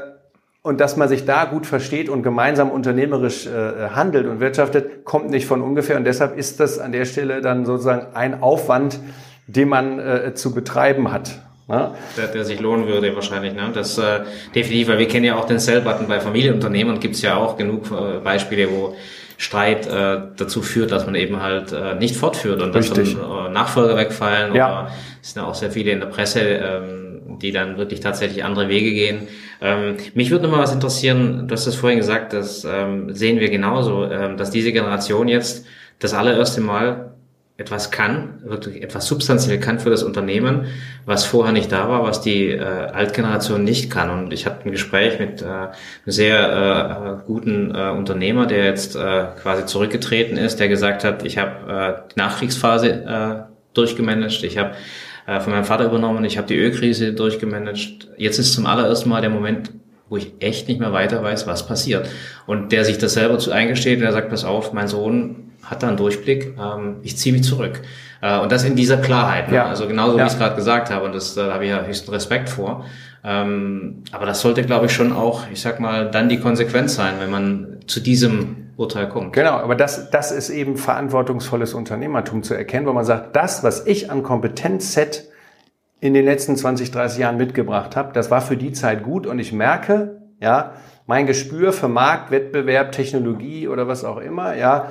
und 0.62 0.80
dass 0.80 0.96
man 0.96 1.08
sich 1.08 1.24
da 1.24 1.44
gut 1.44 1.66
versteht 1.66 2.08
und 2.08 2.22
gemeinsam 2.22 2.70
unternehmerisch 2.70 3.48
äh, 3.48 3.88
handelt 3.96 4.28
und 4.28 4.38
wirtschaftet, 4.38 5.04
kommt 5.04 5.28
nicht 5.28 5.46
von 5.46 5.60
ungefähr. 5.60 5.96
Und 5.96 6.04
deshalb 6.04 6.38
ist 6.38 6.60
das 6.60 6.78
an 6.78 6.92
der 6.92 7.04
Stelle 7.04 7.40
dann 7.40 7.66
sozusagen 7.66 8.14
ein 8.14 8.40
Aufwand, 8.40 9.00
den 9.48 9.68
man 9.68 9.98
äh, 9.98 10.34
zu 10.34 10.54
betreiben 10.54 11.10
hat. 11.10 11.42
Ja? 11.68 11.96
Der, 12.16 12.28
der 12.28 12.44
sich 12.44 12.60
lohnen 12.60 12.86
würde 12.86 13.12
wahrscheinlich. 13.16 13.54
Ne? 13.54 13.72
Das 13.74 13.98
äh, 13.98 14.20
definitiv, 14.54 14.86
weil 14.86 14.98
wir 15.00 15.08
kennen 15.08 15.24
ja 15.24 15.34
auch 15.34 15.46
den 15.46 15.58
Sell-Button 15.58 16.06
bei 16.06 16.20
Familienunternehmen 16.20 17.00
gibt 17.00 17.16
es 17.16 17.22
ja 17.22 17.34
auch 17.34 17.56
genug 17.56 17.90
Beispiele, 18.22 18.70
wo 18.70 18.94
Streit 19.38 19.86
äh, 19.86 20.18
dazu 20.36 20.62
führt, 20.62 20.92
dass 20.92 21.04
man 21.04 21.14
eben 21.14 21.42
halt 21.42 21.72
äh, 21.72 21.94
nicht 21.94 22.16
fortführt 22.16 22.62
und 22.62 22.74
dass 22.74 22.90
dann 22.90 23.04
äh, 23.06 23.50
Nachfolger 23.50 23.96
wegfallen. 23.96 24.54
Ja. 24.54 24.68
Oder 24.68 24.90
es 25.22 25.32
sind 25.32 25.42
ja 25.42 25.48
auch 25.48 25.54
sehr 25.54 25.70
viele 25.70 25.92
in 25.92 26.00
der 26.00 26.06
Presse, 26.06 26.40
ähm, 26.40 27.38
die 27.42 27.52
dann 27.52 27.76
wirklich 27.76 28.00
tatsächlich 28.00 28.44
andere 28.44 28.68
Wege 28.68 28.92
gehen. 28.92 29.28
Ähm, 29.60 29.96
mich 30.14 30.30
würde 30.30 30.44
noch 30.44 30.52
mal 30.52 30.62
was 30.62 30.72
interessieren, 30.72 31.48
du 31.48 31.52
hast 31.52 31.66
es 31.66 31.74
vorhin 31.74 31.98
gesagt, 31.98 32.32
das 32.32 32.64
ähm, 32.64 33.14
sehen 33.14 33.40
wir 33.40 33.50
genauso, 33.50 34.04
ähm, 34.04 34.36
dass 34.36 34.50
diese 34.50 34.72
Generation 34.72 35.28
jetzt 35.28 35.66
das 35.98 36.14
allererste 36.14 36.60
Mal 36.60 37.12
etwas 37.58 37.90
kann, 37.90 38.42
wirklich 38.44 38.82
etwas 38.82 39.06
substanziell 39.06 39.58
kann 39.58 39.78
für 39.78 39.88
das 39.88 40.02
Unternehmen, 40.02 40.66
was 41.06 41.24
vorher 41.24 41.54
nicht 41.54 41.72
da 41.72 41.88
war, 41.88 42.02
was 42.02 42.20
die 42.20 42.50
äh, 42.50 42.60
Altgeneration 42.62 43.64
nicht 43.64 43.90
kann. 43.90 44.10
Und 44.10 44.32
ich 44.32 44.44
hatte 44.44 44.66
ein 44.66 44.72
Gespräch 44.72 45.18
mit 45.18 45.40
äh, 45.40 45.46
einem 45.46 45.72
sehr 46.04 47.22
äh, 47.22 47.26
guten 47.26 47.74
äh, 47.74 47.90
Unternehmer, 47.90 48.46
der 48.46 48.66
jetzt 48.66 48.94
äh, 48.94 49.24
quasi 49.40 49.64
zurückgetreten 49.64 50.36
ist, 50.36 50.60
der 50.60 50.68
gesagt 50.68 51.02
hat, 51.02 51.24
ich 51.24 51.38
habe 51.38 51.72
äh, 51.72 52.12
die 52.14 52.18
Nachkriegsphase 52.18 52.88
äh, 52.90 53.52
durchgemanagt, 53.72 54.42
ich 54.42 54.58
habe 54.58 54.72
äh, 55.26 55.40
von 55.40 55.54
meinem 55.54 55.64
Vater 55.64 55.86
übernommen, 55.86 56.24
ich 56.24 56.36
habe 56.36 56.48
die 56.48 56.58
Ölkrise 56.58 57.14
durchgemanagt. 57.14 58.08
Jetzt 58.18 58.38
ist 58.38 58.52
zum 58.52 58.66
allerersten 58.66 59.08
Mal 59.08 59.22
der 59.22 59.30
Moment, 59.30 59.70
wo 60.10 60.18
ich 60.18 60.32
echt 60.40 60.68
nicht 60.68 60.78
mehr 60.78 60.92
weiter 60.92 61.22
weiß, 61.22 61.46
was 61.46 61.66
passiert. 61.66 62.08
Und 62.46 62.70
der 62.70 62.84
sich 62.84 62.98
das 62.98 63.14
selber 63.14 63.38
zu 63.38 63.50
eingesteht, 63.50 64.02
der 64.02 64.12
sagt, 64.12 64.28
pass 64.28 64.44
auf, 64.44 64.74
mein 64.74 64.88
Sohn 64.88 65.52
hat 65.66 65.82
da 65.82 65.88
einen 65.88 65.96
Durchblick, 65.96 66.56
ähm, 66.58 66.96
ich 67.02 67.16
ziehe 67.16 67.34
mich 67.34 67.44
zurück. 67.44 67.82
Äh, 68.22 68.38
und 68.38 68.52
das 68.52 68.64
in 68.64 68.76
dieser 68.76 68.96
Klarheit. 68.96 69.48
Ne? 69.48 69.56
Ja. 69.56 69.66
Also 69.66 69.86
genauso, 69.86 70.16
ja. 70.16 70.24
wie 70.24 70.26
ich 70.26 70.32
es 70.32 70.38
gerade 70.38 70.56
gesagt 70.56 70.90
habe, 70.90 71.04
und 71.04 71.14
das, 71.14 71.34
da 71.34 71.52
habe 71.52 71.64
ich 71.64 71.70
ja 71.70 71.82
höchsten 71.82 72.10
Respekt 72.10 72.48
vor. 72.48 72.84
Ähm, 73.24 74.04
aber 74.12 74.26
das 74.26 74.40
sollte, 74.40 74.62
glaube 74.62 74.86
ich, 74.86 74.92
schon 74.92 75.12
auch, 75.12 75.42
ich 75.52 75.60
sag 75.60 75.80
mal, 75.80 76.10
dann 76.10 76.28
die 76.28 76.38
Konsequenz 76.38 76.94
sein, 76.94 77.14
wenn 77.18 77.30
man 77.30 77.78
zu 77.86 78.00
diesem 78.00 78.68
Urteil 78.76 79.08
kommt. 79.08 79.32
Genau, 79.32 79.54
aber 79.54 79.74
das, 79.74 80.10
das 80.10 80.30
ist 80.30 80.50
eben 80.50 80.76
verantwortungsvolles 80.76 81.74
Unternehmertum 81.74 82.42
zu 82.42 82.54
erkennen, 82.54 82.86
wo 82.86 82.92
man 82.92 83.04
sagt, 83.04 83.34
das, 83.34 83.64
was 83.64 83.86
ich 83.86 84.10
an 84.10 84.22
Kompetenzset 84.22 85.28
in 86.00 86.14
den 86.14 86.24
letzten 86.24 86.56
20, 86.56 86.90
30 86.90 87.18
Jahren 87.18 87.36
mitgebracht 87.36 87.96
habe, 87.96 88.12
das 88.12 88.30
war 88.30 88.42
für 88.42 88.56
die 88.56 88.72
Zeit 88.72 89.02
gut 89.02 89.26
und 89.26 89.38
ich 89.38 89.52
merke, 89.52 90.20
ja, 90.40 90.74
mein 91.06 91.26
Gespür 91.26 91.72
für 91.72 91.88
Markt, 91.88 92.30
Wettbewerb, 92.30 92.92
Technologie 92.92 93.66
oder 93.66 93.88
was 93.88 94.04
auch 94.04 94.18
immer, 94.18 94.54
ja, 94.54 94.90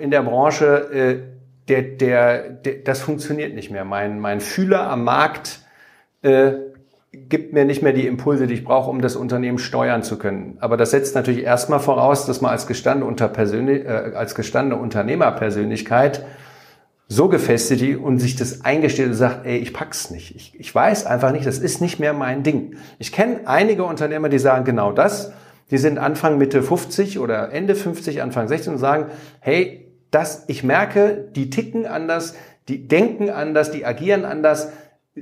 in 0.00 0.10
der 0.10 0.22
Branche, 0.22 0.66
äh, 0.92 1.38
der, 1.68 1.82
der, 1.82 2.48
der, 2.50 2.74
das 2.84 3.00
funktioniert 3.00 3.54
nicht 3.54 3.70
mehr. 3.70 3.84
Mein, 3.84 4.20
mein 4.20 4.40
Fühler 4.40 4.88
am 4.88 5.04
Markt 5.04 5.60
äh, 6.22 6.52
gibt 7.12 7.52
mir 7.52 7.64
nicht 7.64 7.82
mehr 7.82 7.92
die 7.92 8.06
Impulse, 8.06 8.46
die 8.46 8.54
ich 8.54 8.64
brauche, 8.64 8.90
um 8.90 9.00
das 9.00 9.16
Unternehmen 9.16 9.58
steuern 9.58 10.02
zu 10.02 10.18
können. 10.18 10.56
Aber 10.60 10.76
das 10.76 10.90
setzt 10.90 11.14
natürlich 11.14 11.42
erstmal 11.42 11.80
voraus, 11.80 12.26
dass 12.26 12.40
man 12.40 12.50
als 12.50 12.66
gestandene, 12.66 13.06
unter 13.06 13.30
äh, 13.36 14.14
als 14.14 14.34
gestandene 14.34 14.80
Unternehmerpersönlichkeit 14.80 16.24
so 17.10 17.28
gefestigt 17.28 17.98
und 17.98 18.18
sich 18.18 18.36
das 18.36 18.64
eingesteht 18.66 19.06
und 19.06 19.14
sagt, 19.14 19.46
ey, 19.46 19.56
ich 19.56 19.72
pack's 19.72 20.10
nicht. 20.10 20.36
Ich, 20.36 20.60
ich 20.60 20.74
weiß 20.74 21.06
einfach 21.06 21.32
nicht, 21.32 21.46
das 21.46 21.58
ist 21.58 21.80
nicht 21.80 21.98
mehr 21.98 22.12
mein 22.12 22.42
Ding. 22.42 22.76
Ich 22.98 23.12
kenne 23.12 23.40
einige 23.46 23.84
Unternehmer, 23.84 24.28
die 24.28 24.38
sagen 24.38 24.66
genau 24.66 24.92
das. 24.92 25.32
Die 25.70 25.78
sind 25.78 25.98
Anfang, 25.98 26.38
Mitte 26.38 26.62
50 26.62 27.18
oder 27.18 27.52
Ende 27.52 27.74
50, 27.74 28.22
Anfang 28.22 28.48
16 28.48 28.74
und 28.74 28.78
sagen, 28.78 29.06
hey, 29.40 29.92
das, 30.10 30.44
ich 30.48 30.64
merke, 30.64 31.28
die 31.36 31.50
ticken 31.50 31.86
anders, 31.86 32.34
die 32.68 32.88
denken 32.88 33.30
anders, 33.30 33.70
die 33.70 33.84
agieren 33.84 34.24
anders 34.24 34.68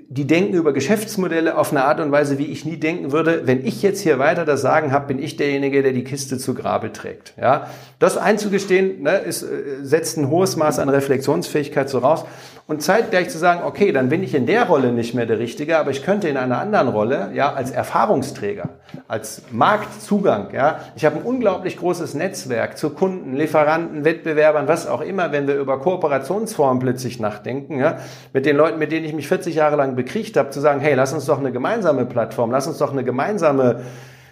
die 0.09 0.27
denken 0.27 0.55
über 0.55 0.73
Geschäftsmodelle 0.73 1.57
auf 1.57 1.71
eine 1.71 1.85
Art 1.85 2.01
und 2.01 2.13
Weise, 2.13 2.39
wie 2.39 2.47
ich 2.47 2.65
nie 2.65 2.77
denken 2.77 3.13
würde. 3.13 3.43
Wenn 3.45 3.65
ich 3.65 3.83
jetzt 3.83 4.01
hier 4.01 4.19
weiter 4.19 4.45
das 4.45 4.61
Sagen 4.61 4.93
habe, 4.93 5.07
bin 5.07 5.19
ich 5.19 5.37
derjenige, 5.37 5.83
der 5.83 5.93
die 5.93 6.05
Kiste 6.05 6.39
zu 6.39 6.55
Grabe 6.55 6.93
trägt. 6.93 7.35
Ja, 7.41 7.71
das 7.99 8.17
einzugestehen, 8.17 9.03
ne, 9.03 9.19
ist, 9.19 9.43
äh, 9.43 9.83
setzt 9.83 10.19
ein 10.19 10.29
hohes 10.29 10.57
Maß 10.57 10.79
an 10.79 10.89
Reflexionsfähigkeit 10.89 11.89
so 11.89 11.99
raus 11.99 12.25
und 12.69 12.83
zeitgleich 12.83 13.31
zu 13.31 13.39
sagen, 13.39 13.61
okay, 13.65 13.93
dann 13.93 14.09
bin 14.09 14.25
ich 14.25 14.35
in 14.35 14.45
der 14.45 14.65
Rolle 14.65 14.91
nicht 14.91 15.15
mehr 15.15 15.27
der 15.27 15.39
Richtige, 15.39 15.79
aber 15.79 15.93
ich 15.93 16.05
könnte 16.05 16.29
in 16.29 16.37
einer 16.37 16.59
anderen 16.59 16.89
Rolle, 16.89 17.31
ja, 17.33 17.53
als 17.53 17.71
Erfahrungsträger, 17.71 18.71
als 19.07 19.43
Marktzugang, 19.53 20.49
ja, 20.53 20.81
ich 20.97 21.05
habe 21.05 21.17
ein 21.17 21.23
unglaublich 21.23 21.77
großes 21.77 22.15
Netzwerk 22.15 22.77
zu 22.77 22.91
Kunden, 22.91 23.37
Lieferanten, 23.37 24.05
Wettbewerbern, 24.05 24.67
was 24.67 24.89
auch 24.89 25.01
immer, 25.01 25.31
wenn 25.31 25.47
wir 25.47 25.55
über 25.55 25.79
Kooperationsformen 25.79 26.81
plötzlich 26.81 27.21
nachdenken, 27.21 27.79
ja, 27.79 27.99
mit 28.33 28.47
den 28.47 28.57
Leuten, 28.57 28.81
mit 28.81 28.91
denen 28.91 29.07
ich 29.07 29.15
mich 29.15 29.29
40 29.29 29.55
Jahre 29.55 29.77
lang 29.77 29.95
bekriegt 29.95 30.37
habe, 30.37 30.51
zu 30.51 30.59
sagen, 30.59 30.81
hey, 30.81 30.95
lass 30.95 31.13
uns 31.13 31.27
doch 31.27 31.39
eine 31.39 31.53
gemeinsame 31.53 32.05
Plattform, 32.05 32.51
lass 32.51 32.67
uns 32.67 32.79
doch 32.79 32.91
eine 32.91 33.05
gemeinsame 33.05 33.83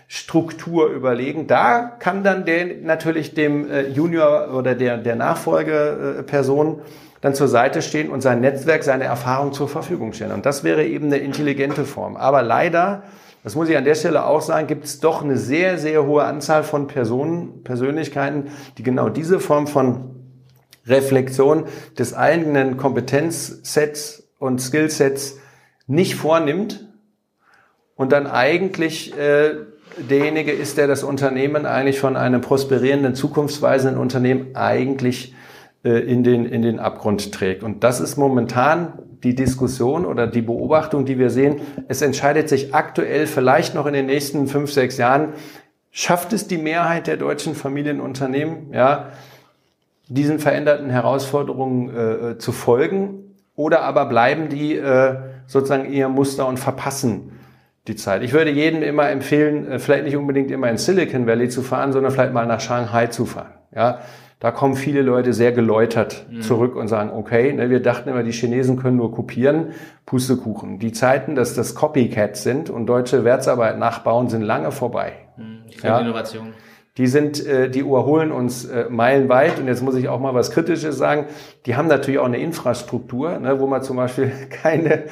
Struktur 0.08 0.88
überlegen. 0.88 1.46
Da 1.46 1.92
kann 1.98 2.24
dann 2.24 2.44
der 2.44 2.66
natürlich 2.82 3.34
dem 3.34 3.70
äh, 3.70 3.88
Junior 3.88 4.54
oder 4.54 4.74
der, 4.74 4.98
der 4.98 5.16
Nachfolgeperson 5.16 6.82
dann 7.24 7.34
zur 7.34 7.48
Seite 7.48 7.80
stehen 7.80 8.10
und 8.10 8.20
sein 8.20 8.42
Netzwerk, 8.42 8.84
seine 8.84 9.04
Erfahrung 9.04 9.54
zur 9.54 9.66
Verfügung 9.66 10.12
stellen. 10.12 10.32
Und 10.32 10.44
das 10.44 10.62
wäre 10.62 10.84
eben 10.84 11.06
eine 11.06 11.16
intelligente 11.16 11.86
Form. 11.86 12.18
Aber 12.18 12.42
leider, 12.42 13.04
das 13.42 13.54
muss 13.54 13.70
ich 13.70 13.78
an 13.78 13.86
der 13.86 13.94
Stelle 13.94 14.26
auch 14.26 14.42
sagen, 14.42 14.66
gibt 14.66 14.84
es 14.84 15.00
doch 15.00 15.22
eine 15.22 15.38
sehr, 15.38 15.78
sehr 15.78 16.04
hohe 16.04 16.24
Anzahl 16.24 16.64
von 16.64 16.86
Personen, 16.86 17.64
Persönlichkeiten, 17.64 18.50
die 18.76 18.82
genau 18.82 19.08
diese 19.08 19.40
Form 19.40 19.66
von 19.66 20.10
Reflexion 20.86 21.64
des 21.98 22.12
eigenen 22.12 22.76
Kompetenzsets 22.76 24.28
und 24.38 24.60
Skillsets 24.60 25.38
nicht 25.86 26.16
vornimmt 26.16 26.86
und 27.94 28.12
dann 28.12 28.26
eigentlich 28.26 29.16
äh, 29.16 29.54
derjenige 29.96 30.52
ist, 30.52 30.76
der 30.76 30.88
das 30.88 31.02
Unternehmen 31.02 31.64
eigentlich 31.64 32.00
von 32.00 32.18
einem 32.18 32.42
prosperierenden, 32.42 33.14
zukunftsweisenden 33.14 33.98
Unternehmen 33.98 34.54
eigentlich 34.54 35.33
in, 35.90 36.24
den, 36.24 36.46
in 36.46 36.62
den 36.62 36.78
Abgrund 36.78 37.32
trägt. 37.32 37.62
Und 37.62 37.84
das 37.84 38.00
ist 38.00 38.16
momentan 38.16 38.98
die 39.22 39.34
Diskussion 39.34 40.06
oder 40.06 40.26
die 40.26 40.42
Beobachtung, 40.42 41.04
die 41.04 41.18
wir 41.18 41.30
sehen. 41.30 41.60
Es 41.88 42.02
entscheidet 42.02 42.48
sich 42.48 42.74
aktuell 42.74 43.26
vielleicht 43.26 43.74
noch 43.74 43.86
in 43.86 43.94
den 43.94 44.06
nächsten 44.06 44.46
fünf, 44.46 44.72
sechs 44.72 44.98
Jahren, 44.98 45.34
schafft 45.90 46.32
es 46.32 46.48
die 46.48 46.58
Mehrheit 46.58 47.06
der 47.06 47.16
deutschen 47.16 47.54
Familienunternehmen, 47.54 48.72
ja, 48.72 49.10
diesen 50.08 50.38
veränderten 50.38 50.90
Herausforderungen 50.90 51.94
äh, 51.94 52.12
äh, 52.12 52.38
zu 52.38 52.52
folgen 52.52 53.36
oder 53.56 53.82
aber 53.82 54.06
bleiben 54.06 54.48
die 54.48 54.76
äh, 54.76 55.16
sozusagen 55.46 55.90
ihr 55.90 56.08
Muster 56.08 56.46
und 56.46 56.58
verpassen 56.58 57.32
die 57.86 57.96
Zeit. 57.96 58.22
Ich 58.22 58.32
würde 58.32 58.50
jedem 58.50 58.82
immer 58.82 59.08
empfehlen, 59.08 59.70
äh, 59.70 59.78
vielleicht 59.78 60.04
nicht 60.04 60.16
unbedingt 60.16 60.50
immer 60.50 60.68
in 60.68 60.76
Silicon 60.76 61.26
Valley 61.26 61.48
zu 61.48 61.62
fahren, 61.62 61.92
sondern 61.92 62.12
vielleicht 62.12 62.34
mal 62.34 62.46
nach 62.46 62.60
Shanghai 62.60 63.06
zu 63.06 63.24
fahren. 63.24 63.52
Ja, 63.74 64.00
da 64.40 64.50
kommen 64.50 64.76
viele 64.76 65.00
Leute 65.02 65.32
sehr 65.32 65.52
geläutert 65.52 66.26
mhm. 66.30 66.42
zurück 66.42 66.76
und 66.76 66.88
sagen, 66.88 67.10
okay, 67.10 67.52
ne, 67.52 67.70
wir 67.70 67.80
dachten 67.80 68.10
immer, 68.10 68.22
die 68.22 68.32
Chinesen 68.32 68.76
können 68.76 68.98
nur 68.98 69.10
kopieren, 69.10 69.68
Pustekuchen. 70.04 70.78
Die 70.78 70.92
Zeiten, 70.92 71.34
dass 71.34 71.54
das 71.54 71.74
Copycats 71.74 72.42
sind 72.42 72.68
und 72.68 72.86
deutsche 72.86 73.24
Wertsarbeit 73.24 73.78
nachbauen, 73.78 74.28
sind 74.28 74.42
lange 74.42 74.70
vorbei. 74.70 75.14
Mhm, 75.36 75.62
ja? 75.82 75.98
Innovation. 75.98 76.52
Die 76.96 77.08
sind, 77.08 77.44
äh, 77.44 77.68
die 77.70 77.80
überholen 77.80 78.30
uns 78.30 78.66
äh, 78.66 78.86
meilenweit. 78.88 79.58
Und 79.58 79.66
jetzt 79.66 79.82
muss 79.82 79.96
ich 79.96 80.08
auch 80.08 80.20
mal 80.20 80.34
was 80.34 80.52
Kritisches 80.52 80.96
sagen. 80.96 81.26
Die 81.66 81.74
haben 81.74 81.88
natürlich 81.88 82.20
auch 82.20 82.26
eine 82.26 82.38
Infrastruktur, 82.38 83.38
ne, 83.38 83.58
wo 83.58 83.66
man 83.66 83.82
zum 83.82 83.96
Beispiel 83.96 84.30
keine 84.62 85.04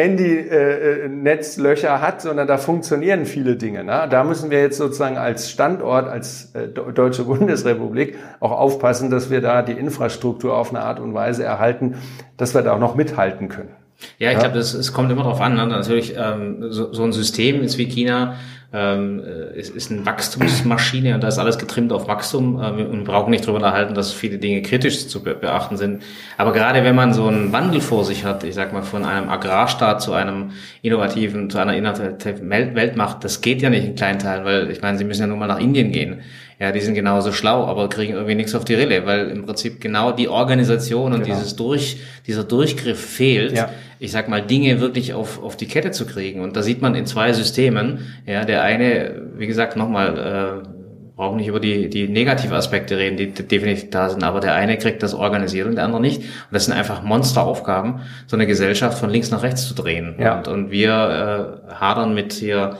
Handy-Netzlöcher 0.00 1.96
äh, 1.96 2.00
hat, 2.00 2.22
sondern 2.22 2.46
da 2.46 2.56
funktionieren 2.58 3.26
viele 3.26 3.56
Dinge. 3.56 3.84
Ne? 3.84 4.06
Da 4.10 4.24
müssen 4.24 4.50
wir 4.50 4.60
jetzt 4.60 4.78
sozusagen 4.78 5.18
als 5.18 5.50
Standort, 5.50 6.08
als 6.08 6.54
äh, 6.54 6.68
Deutsche 6.68 7.24
Bundesrepublik 7.24 8.16
auch 8.40 8.52
aufpassen, 8.52 9.10
dass 9.10 9.30
wir 9.30 9.40
da 9.40 9.62
die 9.62 9.72
Infrastruktur 9.72 10.56
auf 10.56 10.70
eine 10.70 10.80
Art 10.82 11.00
und 11.00 11.14
Weise 11.14 11.44
erhalten, 11.44 11.96
dass 12.36 12.54
wir 12.54 12.62
da 12.62 12.74
auch 12.74 12.80
noch 12.80 12.94
mithalten 12.94 13.48
können. 13.48 13.70
Ja, 14.18 14.30
ich 14.30 14.36
ja? 14.36 14.44
glaube, 14.44 14.58
es 14.58 14.92
kommt 14.92 15.10
immer 15.12 15.24
darauf 15.24 15.40
an. 15.40 15.54
Ne? 15.54 15.66
Natürlich, 15.66 16.14
ähm, 16.16 16.70
so, 16.70 16.92
so 16.92 17.04
ein 17.04 17.12
System 17.12 17.62
ist 17.62 17.76
wie 17.78 17.86
China 17.86 18.36
ähm, 18.72 19.20
es 19.56 19.68
ist 19.68 19.90
eine 19.90 20.06
Wachstumsmaschine 20.06 21.14
und 21.16 21.24
da 21.24 21.28
ist 21.28 21.38
alles 21.38 21.58
getrimmt 21.58 21.92
auf 21.92 22.06
Wachstum. 22.06 22.60
Äh, 22.62 22.76
wir 22.76 23.04
brauchen 23.04 23.30
nicht 23.30 23.46
darüber 23.46 23.66
erhalten, 23.66 23.94
dass 23.94 24.12
viele 24.12 24.38
Dinge 24.38 24.62
kritisch 24.62 25.08
zu 25.08 25.24
beachten 25.24 25.76
sind. 25.76 26.02
Aber 26.38 26.52
gerade 26.52 26.84
wenn 26.84 26.94
man 26.94 27.12
so 27.12 27.26
einen 27.26 27.52
Wandel 27.52 27.80
vor 27.80 28.04
sich 28.04 28.24
hat, 28.24 28.44
ich 28.44 28.54
sag 28.54 28.72
mal 28.72 28.82
von 28.82 29.04
einem 29.04 29.28
Agrarstaat 29.28 30.00
zu 30.00 30.12
einem 30.12 30.52
innovativen, 30.82 31.50
zu 31.50 31.58
einer 31.58 31.74
innovativen 31.74 32.48
Weltmacht, 32.48 33.24
das 33.24 33.40
geht 33.40 33.60
ja 33.60 33.70
nicht 33.70 33.84
in 33.84 33.96
kleinen 33.96 34.20
Teilen, 34.20 34.44
weil 34.44 34.70
ich 34.70 34.80
meine, 34.82 34.98
sie 34.98 35.04
müssen 35.04 35.22
ja 35.22 35.26
nur 35.26 35.36
mal 35.36 35.48
nach 35.48 35.58
Indien 35.58 35.90
gehen. 35.90 36.20
Ja, 36.60 36.70
die 36.70 36.80
sind 36.80 36.94
genauso 36.94 37.32
schlau, 37.32 37.64
aber 37.64 37.88
kriegen 37.88 38.12
irgendwie 38.12 38.34
nichts 38.34 38.54
auf 38.54 38.66
die 38.66 38.74
Rille, 38.74 39.06
weil 39.06 39.30
im 39.30 39.46
Prinzip 39.46 39.80
genau 39.80 40.12
die 40.12 40.28
Organisation 40.28 41.12
und 41.14 41.24
genau. 41.24 41.34
dieses 41.34 41.56
Durch, 41.56 41.96
dieser 42.26 42.44
Durchgriff 42.44 43.00
fehlt. 43.00 43.56
Ja 43.56 43.70
ich 44.00 44.12
sag 44.12 44.28
mal, 44.28 44.40
Dinge 44.40 44.80
wirklich 44.80 45.12
auf, 45.12 45.42
auf 45.42 45.58
die 45.58 45.66
Kette 45.66 45.90
zu 45.90 46.06
kriegen. 46.06 46.40
Und 46.40 46.56
da 46.56 46.62
sieht 46.62 46.80
man 46.80 46.94
in 46.94 47.04
zwei 47.04 47.34
Systemen, 47.34 47.98
ja, 48.26 48.46
der 48.46 48.62
eine, 48.62 49.28
wie 49.36 49.46
gesagt, 49.46 49.76
nochmal, 49.76 50.62
äh, 50.64 50.68
brauchen 51.16 51.36
nicht 51.36 51.48
über 51.48 51.60
die, 51.60 51.90
die 51.90 52.08
negative 52.08 52.54
Aspekte 52.54 52.96
reden, 52.96 53.18
die 53.18 53.30
definitiv 53.30 53.90
da 53.90 54.08
sind, 54.08 54.24
aber 54.24 54.40
der 54.40 54.54
eine 54.54 54.78
kriegt 54.78 55.02
das 55.02 55.12
organisiert 55.12 55.66
und 55.66 55.74
der 55.74 55.84
andere 55.84 56.00
nicht. 56.00 56.22
Und 56.22 56.52
das 56.52 56.64
sind 56.64 56.72
einfach 56.72 57.02
Monsteraufgaben, 57.02 58.00
so 58.26 58.36
eine 58.36 58.46
Gesellschaft 58.46 58.98
von 58.98 59.10
links 59.10 59.30
nach 59.30 59.42
rechts 59.42 59.68
zu 59.68 59.74
drehen. 59.74 60.14
Ja. 60.18 60.38
Und, 60.38 60.48
und 60.48 60.70
wir 60.70 61.60
äh, 61.68 61.74
hadern 61.74 62.14
mit 62.14 62.32
hier 62.32 62.78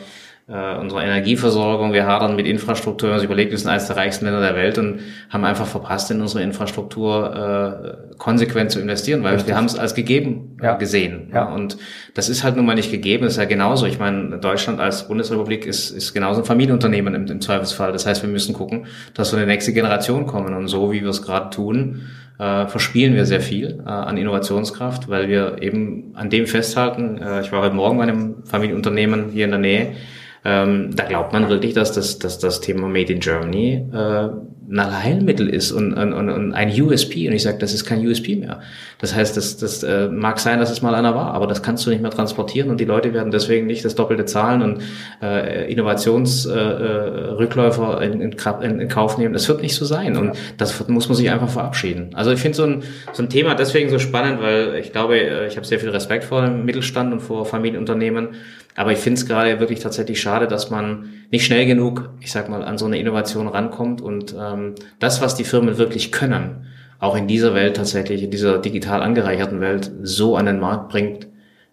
äh, 0.50 0.78
unserer 0.78 1.04
Energieversorgung, 1.04 1.92
wir 1.92 2.06
hadern 2.06 2.34
mit 2.34 2.46
Infrastruktur, 2.46 3.08
wenn 3.08 3.14
man 3.14 3.20
sich 3.20 3.26
überlegt, 3.26 3.52
wir 3.52 3.58
sind 3.58 3.68
eines 3.68 3.86
der 3.86 3.96
reichsten 3.96 4.24
Länder 4.24 4.40
der 4.40 4.56
Welt 4.56 4.78
und 4.78 5.00
haben 5.28 5.44
einfach 5.44 5.66
verpasst, 5.66 6.10
in 6.10 6.20
unsere 6.20 6.42
Infrastruktur 6.42 8.08
äh, 8.10 8.16
konsequent 8.16 8.72
zu 8.72 8.80
investieren, 8.80 9.22
weil 9.22 9.34
Richtig. 9.34 9.48
wir 9.48 9.56
haben 9.56 9.66
es 9.66 9.78
als 9.78 9.94
gegeben 9.94 10.56
äh, 10.60 10.64
ja. 10.64 10.74
gesehen. 10.74 11.30
Ja. 11.32 11.44
Und 11.44 11.78
das 12.14 12.28
ist 12.28 12.42
halt 12.42 12.56
nun 12.56 12.66
mal 12.66 12.74
nicht 12.74 12.90
gegeben, 12.90 13.24
das 13.24 13.34
ist 13.34 13.38
ja 13.38 13.44
genauso. 13.44 13.86
Ich 13.86 13.98
meine, 14.00 14.38
Deutschland 14.38 14.80
als 14.80 15.06
Bundesrepublik 15.06 15.66
ist, 15.66 15.90
ist 15.90 16.12
genauso 16.14 16.40
ein 16.40 16.46
Familienunternehmen 16.46 17.14
im, 17.14 17.26
im 17.26 17.40
Zweifelsfall. 17.40 17.92
Das 17.92 18.06
heißt, 18.06 18.22
wir 18.22 18.30
müssen 18.30 18.52
gucken, 18.52 18.86
dass 19.14 19.32
wir 19.32 19.38
in 19.38 19.46
die 19.46 19.52
nächste 19.52 19.72
Generation 19.72 20.26
kommen. 20.26 20.54
Und 20.54 20.66
so, 20.66 20.90
wie 20.90 21.02
wir 21.02 21.10
es 21.10 21.22
gerade 21.22 21.50
tun, 21.50 22.02
äh, 22.40 22.66
verspielen 22.66 23.14
wir 23.14 23.26
sehr 23.26 23.40
viel 23.40 23.82
äh, 23.84 23.88
an 23.88 24.16
Innovationskraft, 24.16 25.08
weil 25.08 25.28
wir 25.28 25.60
eben 25.60 26.12
an 26.14 26.30
dem 26.30 26.46
festhalten. 26.46 27.18
Äh, 27.18 27.42
ich 27.42 27.52
war 27.52 27.60
heute 27.62 27.74
Morgen 27.74 27.98
bei 27.98 28.04
einem 28.04 28.42
Familienunternehmen 28.44 29.30
hier 29.30 29.44
in 29.44 29.50
der 29.50 29.60
Nähe, 29.60 29.92
ähm, 30.44 30.90
da 30.96 31.04
glaubt 31.04 31.32
man 31.32 31.48
wirklich, 31.48 31.74
dass 31.74 31.92
das, 31.92 32.18
dass 32.18 32.38
das 32.38 32.60
Thema 32.60 32.88
Made 32.88 33.12
in 33.12 33.20
Germany 33.20 33.86
äh, 33.92 34.28
ein 34.70 34.78
Allheilmittel 34.78 35.48
ist 35.48 35.72
und, 35.72 35.94
und, 35.94 36.12
und 36.12 36.54
ein 36.54 36.70
USP. 36.80 37.26
Und 37.26 37.34
ich 37.34 37.42
sage, 37.42 37.58
das 37.58 37.74
ist 37.74 37.84
kein 37.84 38.06
USP 38.06 38.36
mehr. 38.36 38.60
Das 38.98 39.12
heißt, 39.14 39.36
das, 39.36 39.56
das 39.56 39.82
äh, 39.82 40.06
mag 40.08 40.38
sein, 40.38 40.60
dass 40.60 40.70
es 40.70 40.80
mal 40.80 40.94
einer 40.94 41.12
war, 41.14 41.34
aber 41.34 41.48
das 41.48 41.62
kannst 41.62 41.84
du 41.86 41.90
nicht 41.90 42.00
mehr 42.00 42.12
transportieren 42.12 42.70
und 42.70 42.78
die 42.78 42.84
Leute 42.84 43.12
werden 43.12 43.32
deswegen 43.32 43.66
nicht 43.66 43.84
das 43.84 43.96
Doppelte 43.96 44.26
zahlen 44.26 44.62
und 44.62 44.82
äh, 45.20 45.68
Innovationsrückläufer 45.72 48.00
äh, 48.00 48.06
in, 48.06 48.20
in, 48.20 48.36
in, 48.80 48.88
Kauf 48.88 49.18
nehmen. 49.18 49.34
Das 49.34 49.48
wird 49.48 49.60
nicht 49.60 49.74
so 49.74 49.84
sein 49.84 50.16
und 50.16 50.36
das 50.56 50.88
muss 50.88 51.08
man 51.08 51.16
sich 51.16 51.30
einfach 51.30 51.48
verabschieden. 51.48 52.10
Also 52.14 52.30
ich 52.30 52.38
finde 52.38 52.56
so 52.56 52.62
ein, 52.64 52.84
so 53.12 53.24
ein 53.24 53.28
Thema 53.28 53.56
deswegen 53.56 53.90
so 53.90 53.98
spannend, 53.98 54.40
weil 54.40 54.76
ich 54.76 54.92
glaube, 54.92 55.18
äh, 55.18 55.48
ich 55.48 55.56
habe 55.56 55.66
sehr 55.66 55.80
viel 55.80 55.90
Respekt 55.90 56.22
vor 56.24 56.42
dem 56.42 56.64
Mittelstand 56.64 57.12
und 57.12 57.18
vor 57.20 57.44
Familienunternehmen. 57.44 58.36
Aber 58.80 58.92
ich 58.92 58.98
finde 58.98 59.20
es 59.20 59.26
gerade 59.26 59.60
wirklich 59.60 59.80
tatsächlich 59.80 60.22
schade, 60.22 60.48
dass 60.48 60.70
man 60.70 61.10
nicht 61.30 61.44
schnell 61.44 61.66
genug, 61.66 62.08
ich 62.20 62.32
sag 62.32 62.48
mal, 62.48 62.64
an 62.64 62.78
so 62.78 62.86
eine 62.86 62.98
Innovation 62.98 63.46
rankommt 63.46 64.00
und 64.00 64.34
ähm, 64.40 64.74
das, 64.98 65.20
was 65.20 65.34
die 65.34 65.44
Firmen 65.44 65.76
wirklich 65.76 66.12
können, 66.12 66.64
auch 66.98 67.14
in 67.14 67.28
dieser 67.28 67.52
Welt 67.52 67.76
tatsächlich, 67.76 68.22
in 68.22 68.30
dieser 68.30 68.56
digital 68.56 69.02
angereicherten 69.02 69.60
Welt, 69.60 69.92
so 70.02 70.34
an 70.34 70.46
den 70.46 70.60
Markt 70.60 70.88
bringt, 70.88 71.26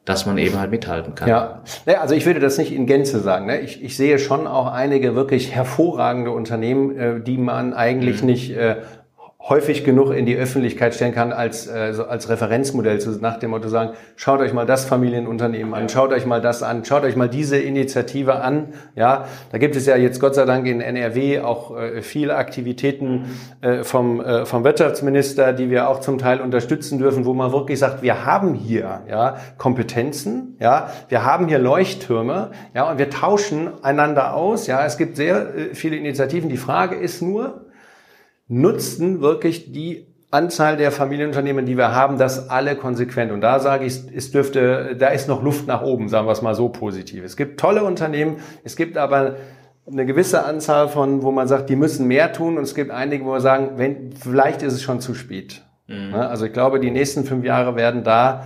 dass 0.03 0.25
man 0.25 0.37
eben 0.37 0.59
halt 0.59 0.69
mithalten 0.69 1.15
kann. 1.15 1.29
Ja, 1.29 1.63
also 1.97 2.13
ich 2.13 2.25
würde 2.25 2.41
das 2.41 2.57
nicht 2.57 2.73
in 2.73 2.85
Gänze 2.85 3.21
sagen. 3.21 3.45
Ne? 3.45 3.61
Ich, 3.61 3.81
ich 3.81 3.95
sehe 3.95 4.19
schon 4.19 4.45
auch 4.45 4.69
einige 4.69 5.15
wirklich 5.15 5.55
hervorragende 5.55 6.31
Unternehmen, 6.31 6.97
äh, 6.97 7.21
die 7.21 7.37
man 7.37 7.73
eigentlich 7.73 8.19
mhm. 8.19 8.27
nicht 8.27 8.51
äh, 8.51 8.81
häufig 9.49 9.85
genug 9.85 10.11
in 10.11 10.25
die 10.25 10.35
Öffentlichkeit 10.35 10.93
stellen 10.93 11.13
kann 11.13 11.31
als, 11.31 11.67
äh, 11.67 11.93
so 11.93 12.05
als 12.05 12.27
Referenzmodell 12.27 12.99
zu, 12.99 13.11
nach 13.21 13.37
dem 13.37 13.51
Motto 13.51 13.69
sagen, 13.69 13.91
schaut 14.17 14.41
euch 14.41 14.53
mal 14.53 14.65
das 14.65 14.85
Familienunternehmen 14.85 15.73
an, 15.73 15.87
schaut 15.87 16.11
euch 16.11 16.25
mal 16.25 16.41
das 16.41 16.63
an, 16.63 16.83
schaut 16.83 17.03
euch 17.03 17.15
mal 17.15 17.29
diese 17.29 17.57
Initiative 17.57 18.35
an. 18.35 18.73
Ja, 18.95 19.25
da 19.51 19.57
gibt 19.57 19.75
es 19.77 19.85
ja 19.85 19.95
jetzt 19.95 20.19
Gott 20.19 20.35
sei 20.35 20.43
Dank 20.43 20.67
in 20.67 20.81
NRW 20.81 21.39
auch 21.39 21.77
äh, 21.77 22.01
viele 22.01 22.35
Aktivitäten 22.35 23.25
äh, 23.61 23.83
vom, 23.83 24.19
äh, 24.19 24.45
vom 24.45 24.65
Wirtschaftsminister, 24.65 25.53
die 25.53 25.69
wir 25.69 25.89
auch 25.89 26.01
zum 26.01 26.17
Teil 26.17 26.41
unterstützen 26.41 26.99
dürfen, 26.99 27.23
wo 27.23 27.33
man 27.33 27.53
wirklich 27.53 27.79
sagt, 27.79 28.01
wir 28.01 28.25
haben 28.25 28.53
hier 28.53 29.03
ja, 29.09 29.37
Kompetenzen, 29.57 30.57
ja, 30.59 30.89
wir 31.07 31.23
haben 31.23 31.47
hier 31.47 31.59
Leuchttürme, 31.59 32.51
ja, 32.73 32.91
und 32.91 32.97
wir 32.97 33.09
tauschen 33.09 33.69
einander 33.81 34.33
aus. 34.33 34.67
Ja, 34.67 34.85
es 34.85 34.97
gibt 34.97 35.15
sehr 35.15 35.55
äh, 35.55 35.73
viele 35.73 35.95
Initiativen. 35.95 36.49
Die 36.49 36.57
Frage 36.57 36.95
ist 36.95 37.21
nur, 37.21 37.66
nutzen 38.47 39.21
wirklich 39.21 39.71
die 39.71 40.07
Anzahl 40.29 40.75
der 40.75 40.91
Familienunternehmen, 40.91 41.65
die 41.65 41.77
wir 41.77 41.93
haben, 41.93 42.17
das 42.17 42.49
alle 42.49 42.75
konsequent. 42.75 43.31
Und 43.31 43.41
da 43.41 43.59
sage 43.59 43.85
ich, 43.85 44.01
es 44.13 44.31
dürfte, 44.31 44.95
da 44.97 45.07
ist 45.07 45.27
noch 45.27 45.41
Luft 45.41 45.67
nach 45.67 45.81
oben, 45.81 46.09
sagen 46.09 46.27
wir 46.27 46.33
es 46.33 46.41
mal 46.41 46.55
so 46.55 46.69
positiv. 46.69 47.23
Es 47.23 47.37
gibt 47.37 47.59
tolle 47.59 47.83
Unternehmen, 47.83 48.37
es 48.63 48.75
gibt 48.75 48.97
aber 48.97 49.37
eine 49.89 50.05
gewisse 50.05 50.43
Anzahl 50.43 50.89
von, 50.89 51.23
wo 51.23 51.31
man 51.31 51.47
sagt, 51.47 51.69
die 51.69 51.77
müssen 51.77 52.07
mehr 52.07 52.33
tun. 52.33 52.57
Und 52.57 52.63
es 52.63 52.75
gibt 52.75 52.91
einige, 52.91 53.23
wo 53.25 53.31
wir 53.31 53.39
sagen, 53.39 53.71
wenn, 53.77 54.11
vielleicht 54.11 54.61
ist 54.61 54.73
es 54.73 54.81
schon 54.81 54.99
zu 54.99 55.13
spät. 55.13 55.61
Mhm. 55.87 56.13
Also 56.13 56.45
ich 56.45 56.53
glaube, 56.53 56.81
die 56.81 56.91
nächsten 56.91 57.23
fünf 57.23 57.45
Jahre 57.45 57.77
werden 57.77 58.03
da 58.03 58.45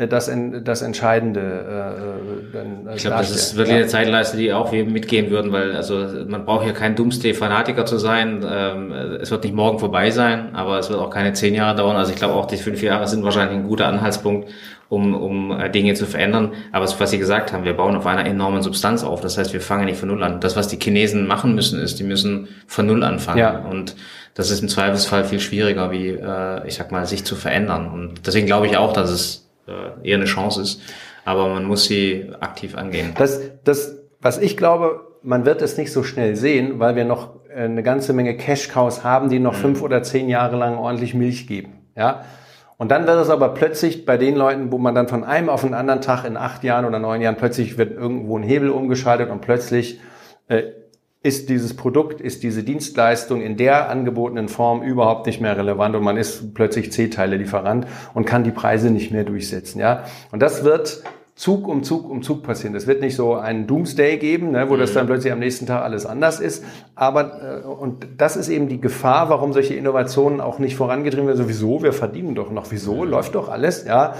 äh, 0.00 0.08
das, 0.08 0.30
das 0.64 0.82
Entscheidende 0.82 1.40
äh, 1.40 2.52
dann 2.52 2.86
äh, 2.86 2.96
Ich 2.96 3.02
glaube, 3.02 3.18
das 3.18 3.30
ist 3.30 3.56
wirklich 3.56 3.76
eine 3.76 3.86
Zeitleiste, 3.86 4.36
die 4.36 4.52
auch 4.52 4.72
wir 4.72 4.84
mitgehen 4.84 5.30
würden, 5.30 5.52
weil 5.52 5.76
also 5.76 6.06
man 6.26 6.44
braucht 6.44 6.64
hier 6.64 6.72
kein 6.72 6.96
Doomsday-Fanatiker 6.96 7.86
zu 7.86 7.98
sein. 7.98 8.44
Ähm, 8.48 8.92
es 8.92 9.30
wird 9.30 9.44
nicht 9.44 9.54
morgen 9.54 9.78
vorbei 9.78 10.10
sein, 10.10 10.54
aber 10.54 10.78
es 10.78 10.90
wird 10.90 10.98
auch 10.98 11.10
keine 11.10 11.32
zehn 11.32 11.54
Jahre 11.54 11.76
dauern. 11.76 11.96
Also 11.96 12.12
ich 12.12 12.18
glaube 12.18 12.34
auch, 12.34 12.46
die 12.46 12.56
fünf 12.56 12.82
Jahre 12.82 13.06
sind 13.06 13.22
wahrscheinlich 13.24 13.58
ein 13.58 13.68
guter 13.68 13.86
Anhaltspunkt, 13.86 14.48
um, 14.88 15.14
um 15.14 15.52
äh, 15.52 15.70
Dinge 15.70 15.94
zu 15.94 16.06
verändern. 16.06 16.52
Aber 16.72 16.86
was 16.86 17.10
Sie 17.10 17.18
gesagt 17.18 17.52
haben, 17.52 17.64
wir 17.64 17.74
bauen 17.74 17.96
auf 17.96 18.06
einer 18.06 18.26
enormen 18.26 18.62
Substanz 18.62 19.04
auf. 19.04 19.20
Das 19.20 19.38
heißt, 19.38 19.52
wir 19.52 19.60
fangen 19.60 19.84
nicht 19.84 19.98
von 19.98 20.08
Null 20.08 20.22
an. 20.22 20.40
Das, 20.40 20.56
was 20.56 20.68
die 20.68 20.78
Chinesen 20.78 21.26
machen 21.26 21.54
müssen, 21.54 21.80
ist, 21.80 21.98
die 21.98 22.04
müssen 22.04 22.48
von 22.66 22.86
Null 22.86 23.04
anfangen. 23.04 23.38
Ja. 23.38 23.58
Und 23.58 23.94
das 24.34 24.50
ist 24.50 24.62
im 24.62 24.68
Zweifelsfall 24.68 25.24
viel 25.24 25.40
schwieriger, 25.40 25.90
wie, 25.90 26.08
äh, 26.08 26.66
ich 26.66 26.74
sag 26.74 26.92
mal, 26.92 27.06
sich 27.06 27.24
zu 27.24 27.36
verändern. 27.36 27.88
Und 27.88 28.26
deswegen 28.26 28.46
glaube 28.46 28.66
ich 28.66 28.76
auch, 28.76 28.92
dass 28.92 29.10
es 29.10 29.36
äh, 29.36 29.49
eher 30.02 30.16
eine 30.16 30.24
Chance 30.26 30.62
ist. 30.62 30.82
Aber 31.24 31.48
man 31.48 31.64
muss 31.64 31.84
sie 31.84 32.30
aktiv 32.40 32.76
angehen. 32.76 33.12
Das, 33.16 33.40
das, 33.64 33.98
was 34.20 34.38
ich 34.38 34.56
glaube, 34.56 35.02
man 35.22 35.44
wird 35.44 35.62
es 35.62 35.76
nicht 35.76 35.92
so 35.92 36.02
schnell 36.02 36.36
sehen, 36.36 36.78
weil 36.78 36.96
wir 36.96 37.04
noch 37.04 37.40
äh, 37.48 37.64
eine 37.64 37.82
ganze 37.82 38.12
Menge 38.12 38.36
Cash-Cows 38.36 39.04
haben, 39.04 39.28
die 39.28 39.38
noch 39.38 39.52
mhm. 39.54 39.60
fünf 39.60 39.82
oder 39.82 40.02
zehn 40.02 40.28
Jahre 40.28 40.56
lang 40.56 40.78
ordentlich 40.78 41.14
Milch 41.14 41.46
geben. 41.46 41.86
Ja. 41.96 42.24
Und 42.78 42.90
dann 42.90 43.06
wird 43.06 43.20
es 43.20 43.28
aber 43.28 43.50
plötzlich 43.50 44.06
bei 44.06 44.16
den 44.16 44.36
Leuten, 44.36 44.72
wo 44.72 44.78
man 44.78 44.94
dann 44.94 45.06
von 45.06 45.22
einem 45.22 45.50
auf 45.50 45.60
den 45.60 45.74
anderen 45.74 46.00
Tag 46.00 46.24
in 46.24 46.38
acht 46.38 46.64
Jahren 46.64 46.86
oder 46.86 46.98
neun 46.98 47.20
Jahren 47.20 47.36
plötzlich 47.36 47.76
wird 47.76 47.92
irgendwo 47.92 48.38
ein 48.38 48.42
Hebel 48.42 48.70
umgeschaltet 48.70 49.28
und 49.28 49.42
plötzlich 49.42 50.00
äh, 50.48 50.62
ist 51.22 51.50
dieses 51.50 51.74
Produkt, 51.76 52.20
ist 52.20 52.42
diese 52.42 52.62
Dienstleistung 52.62 53.42
in 53.42 53.56
der 53.56 53.90
angebotenen 53.90 54.48
Form 54.48 54.82
überhaupt 54.82 55.26
nicht 55.26 55.40
mehr 55.40 55.56
relevant 55.56 55.94
und 55.94 56.02
man 56.02 56.16
ist 56.16 56.54
plötzlich 56.54 56.92
C-Teile-Lieferant 56.92 57.86
und 58.14 58.24
kann 58.24 58.42
die 58.42 58.50
Preise 58.50 58.90
nicht 58.90 59.12
mehr 59.12 59.24
durchsetzen. 59.24 59.80
Ja? 59.80 60.04
Und 60.32 60.40
das 60.40 60.64
wird 60.64 61.02
Zug 61.40 61.68
um 61.68 61.82
Zug 61.82 62.08
um 62.08 62.22
Zug 62.22 62.42
passieren. 62.42 62.74
Es 62.74 62.86
wird 62.86 63.00
nicht 63.00 63.16
so 63.16 63.34
einen 63.34 63.66
Doomsday 63.66 64.18
geben, 64.18 64.50
ne, 64.50 64.68
wo 64.68 64.76
das 64.76 64.90
mhm. 64.90 64.94
dann 64.94 65.06
plötzlich 65.06 65.32
am 65.32 65.38
nächsten 65.38 65.64
Tag 65.64 65.82
alles 65.82 66.04
anders 66.04 66.38
ist. 66.38 66.64
Aber 66.94 67.62
äh, 67.64 67.66
und 67.66 68.06
das 68.18 68.36
ist 68.36 68.50
eben 68.50 68.68
die 68.68 68.78
Gefahr, 68.78 69.30
warum 69.30 69.54
solche 69.54 69.74
Innovationen 69.74 70.42
auch 70.42 70.58
nicht 70.58 70.76
vorangetrieben 70.76 71.26
werden. 71.26 71.38
Sowieso, 71.38 71.82
wir 71.82 71.94
verdienen 71.94 72.34
doch 72.34 72.50
noch. 72.50 72.66
Wieso 72.70 73.04
läuft 73.04 73.34
doch 73.34 73.48
alles? 73.48 73.86
Ja. 73.86 74.16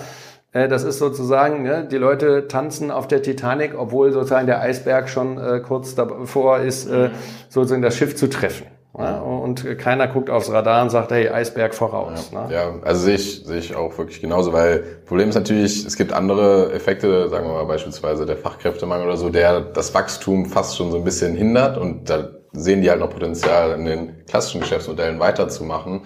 Äh, 0.53 0.69
das 0.69 0.85
ist 0.85 0.99
sozusagen, 0.99 1.63
ne, 1.63 1.87
die 1.91 1.97
Leute 1.97 2.49
tanzen 2.49 2.91
auf 2.91 3.09
der 3.09 3.23
Titanic, 3.23 3.75
obwohl 3.77 4.13
sozusagen 4.13 4.47
der 4.47 4.61
Eisberg 4.61 5.09
schon 5.09 5.39
äh, 5.39 5.61
kurz 5.61 5.95
davor 5.95 6.59
ist, 6.59 6.87
äh, 6.89 7.11
sozusagen 7.49 7.83
das 7.83 7.97
Schiff 7.97 8.17
zu 8.17 8.29
treffen. 8.29 8.67
Ja, 8.99 9.21
und 9.21 9.79
keiner 9.79 10.09
guckt 10.09 10.31
aufs 10.31 10.51
Radar 10.51 10.83
und 10.83 10.91
sagt, 10.91 11.13
hey, 11.13 11.29
Eisberg 11.29 11.75
voraus. 11.75 12.31
Ja, 12.33 12.47
ne? 12.47 12.55
ja 12.55 12.75
also 12.83 13.05
sehe 13.05 13.15
ich, 13.15 13.45
sehe 13.45 13.59
ich 13.59 13.77
auch 13.77 13.97
wirklich 13.97 14.21
genauso, 14.21 14.53
weil 14.53 14.81
Problem 15.07 15.29
ist 15.29 15.37
natürlich, 15.37 15.87
es 15.87 15.97
gibt 15.97 16.13
andere 16.13 16.73
Effekte, 16.73 17.29
sagen 17.29 17.47
wir 17.47 17.55
mal 17.55 17.67
beispielsweise 17.67 18.27
der 18.27 18.37
Fachkräftemangel 18.37 19.07
oder 19.07 19.17
so, 19.17 19.31
der 19.31 19.61
das 19.61 19.95
Wachstum 19.95 20.47
fast 20.47 20.77
schon 20.77 20.91
so 20.91 20.97
ein 20.97 21.05
bisschen 21.05 21.37
hindert 21.37 21.79
und 21.79 22.11
da 22.11 22.31
sehen 22.53 22.83
die 22.83 22.91
halt 22.91 22.99
noch 22.99 23.11
Potenzial 23.11 23.79
in 23.79 23.85
den 23.85 24.25
klassischen 24.27 24.61
Geschäftsmodellen 24.61 25.21
weiterzumachen, 25.21 26.03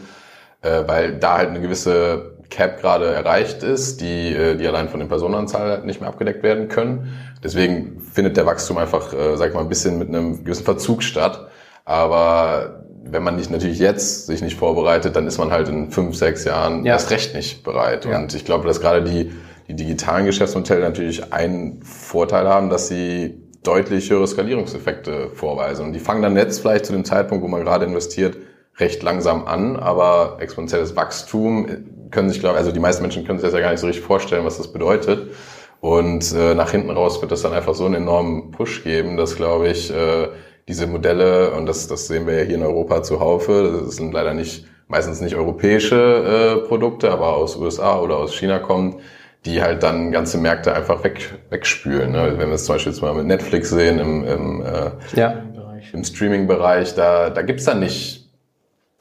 äh, 0.61 0.82
weil 0.86 1.18
da 1.18 1.38
halt 1.38 1.49
eine 1.49 1.62
gewisse 1.62 2.34
Cap 2.51 2.80
gerade 2.80 3.07
erreicht 3.07 3.62
ist, 3.62 4.01
die, 4.01 4.34
äh, 4.34 4.57
die 4.57 4.66
allein 4.66 4.88
von 4.88 5.01
den 5.01 5.09
Personenanzahl 5.09 5.84
nicht 5.84 6.01
mehr 6.01 6.09
abgedeckt 6.09 6.42
werden 6.42 6.68
können. 6.68 7.12
Deswegen 7.42 8.01
findet 8.01 8.36
der 8.36 8.47
Wachstum 8.47 8.78
einfach, 8.78 9.12
äh, 9.12 9.36
sag 9.36 9.49
ich 9.49 9.55
mal, 9.55 9.61
ein 9.61 9.68
bisschen 9.68 9.99
mit 9.99 10.09
einem 10.09 10.45
gewissen 10.45 10.64
Verzug 10.64 11.03
statt. 11.03 11.49
Aber 11.84 12.84
wenn 13.05 13.22
man 13.22 13.36
nicht 13.36 13.51
natürlich 13.51 13.78
jetzt 13.78 14.26
sich 14.26 14.42
nicht 14.42 14.57
vorbereitet, 14.57 15.14
dann 15.16 15.26
ist 15.26 15.38
man 15.38 15.51
halt 15.51 15.68
in 15.68 15.90
fünf, 15.90 16.16
sechs 16.16 16.45
Jahren 16.45 16.84
ja. 16.84 16.95
erst 16.95 17.11
recht 17.11 17.34
nicht 17.34 17.62
bereit. 17.62 18.05
Ja. 18.07 18.18
Und 18.18 18.34
ich 18.34 18.45
glaube, 18.45 18.66
dass 18.66 18.80
gerade 18.80 19.03
die, 19.03 19.32
die 19.68 19.74
digitalen 19.74 20.26
Geschäftsmodelle 20.26 20.80
natürlich 20.80 21.32
einen 21.32 21.82
Vorteil 21.82 22.49
haben, 22.49 22.70
dass 22.70 22.88
sie 22.88 23.42
deutlich 23.62 24.11
höhere 24.11 24.26
Skalierungseffekte 24.26 25.30
vorweisen. 25.34 25.86
Und 25.86 25.92
die 25.92 25.99
fangen 25.99 26.22
dann 26.22 26.36
jetzt 26.36 26.61
vielleicht 26.61 26.86
zu 26.86 26.92
dem 26.92 27.05
Zeitpunkt, 27.05 27.42
wo 27.45 27.49
man 27.49 27.64
gerade 27.64 27.84
investiert, 27.84 28.36
recht 28.78 29.03
langsam 29.03 29.47
an, 29.47 29.76
aber 29.76 30.38
exponentielles 30.40 30.97
Wachstum 30.97 31.66
können 32.11 32.28
sich, 32.28 32.40
glaube 32.40 32.57
also 32.57 32.72
die 32.72 32.80
meisten 32.80 33.02
Menschen 33.02 33.26
können 33.26 33.38
sich 33.38 33.46
das 33.46 33.55
ja 33.55 33.61
gar 33.61 33.70
nicht 33.70 33.80
so 33.80 33.86
richtig 33.86 34.05
vorstellen, 34.05 34.44
was 34.44 34.59
das 34.59 34.72
bedeutet. 34.72 35.32
Und 35.80 36.32
äh, 36.34 36.55
nach 36.55 36.70
hinten 36.70 36.90
raus 36.90 37.20
wird 37.20 37.30
das 37.30 37.42
dann 37.42 37.52
einfach 37.52 37.74
so 37.74 37.84
einen 37.84 37.96
enormen 37.96 38.52
Push 38.52 38.84
geben, 38.84 39.18
dass, 39.18 39.36
glaube 39.36 39.68
ich, 39.68 39.90
äh, 39.90 40.28
diese 40.66 40.86
Modelle, 40.86 41.50
und 41.50 41.66
das, 41.66 41.88
das 41.88 42.07
sehen 42.07 42.26
wir 42.26 42.38
ja 42.38 42.44
hier 42.44 42.55
in 42.55 42.62
Europa 42.62 43.02
zuhaufe, 43.02 43.82
das 43.84 43.96
sind 43.96 44.12
leider 44.12 44.32
nicht 44.32 44.66
meistens 44.88 45.20
nicht 45.20 45.34
europäische 45.34 46.62
äh, 46.64 46.68
Produkte, 46.68 47.11
aber 47.11 47.36
aus 47.36 47.57
USA 47.57 47.98
oder 47.98 48.16
aus 48.16 48.34
China 48.34 48.59
kommen, 48.59 49.00
die 49.44 49.61
halt 49.61 49.82
dann 49.82 50.11
ganze 50.11 50.38
Märkte 50.38 50.74
einfach 50.74 51.05
weg, 51.05 51.38
wegspülen. 51.50 52.12
Ne? 52.12 52.34
Wenn 52.38 52.48
wir 52.48 52.55
es 52.55 52.64
zum 52.64 52.76
Beispiel 52.76 52.92
jetzt 52.92 53.02
mal 53.02 53.14
mit 53.14 53.26
Netflix 53.26 53.70
sehen, 53.70 53.98
im, 53.98 54.24
im, 54.24 54.62
äh, 54.62 54.90
ja. 55.16 55.42
im 55.92 56.05
Streaming-Bereich, 56.05 56.94
da, 56.94 57.30
da 57.30 57.42
gibt's 57.42 57.64
dann 57.64 57.80
nicht 57.80 58.24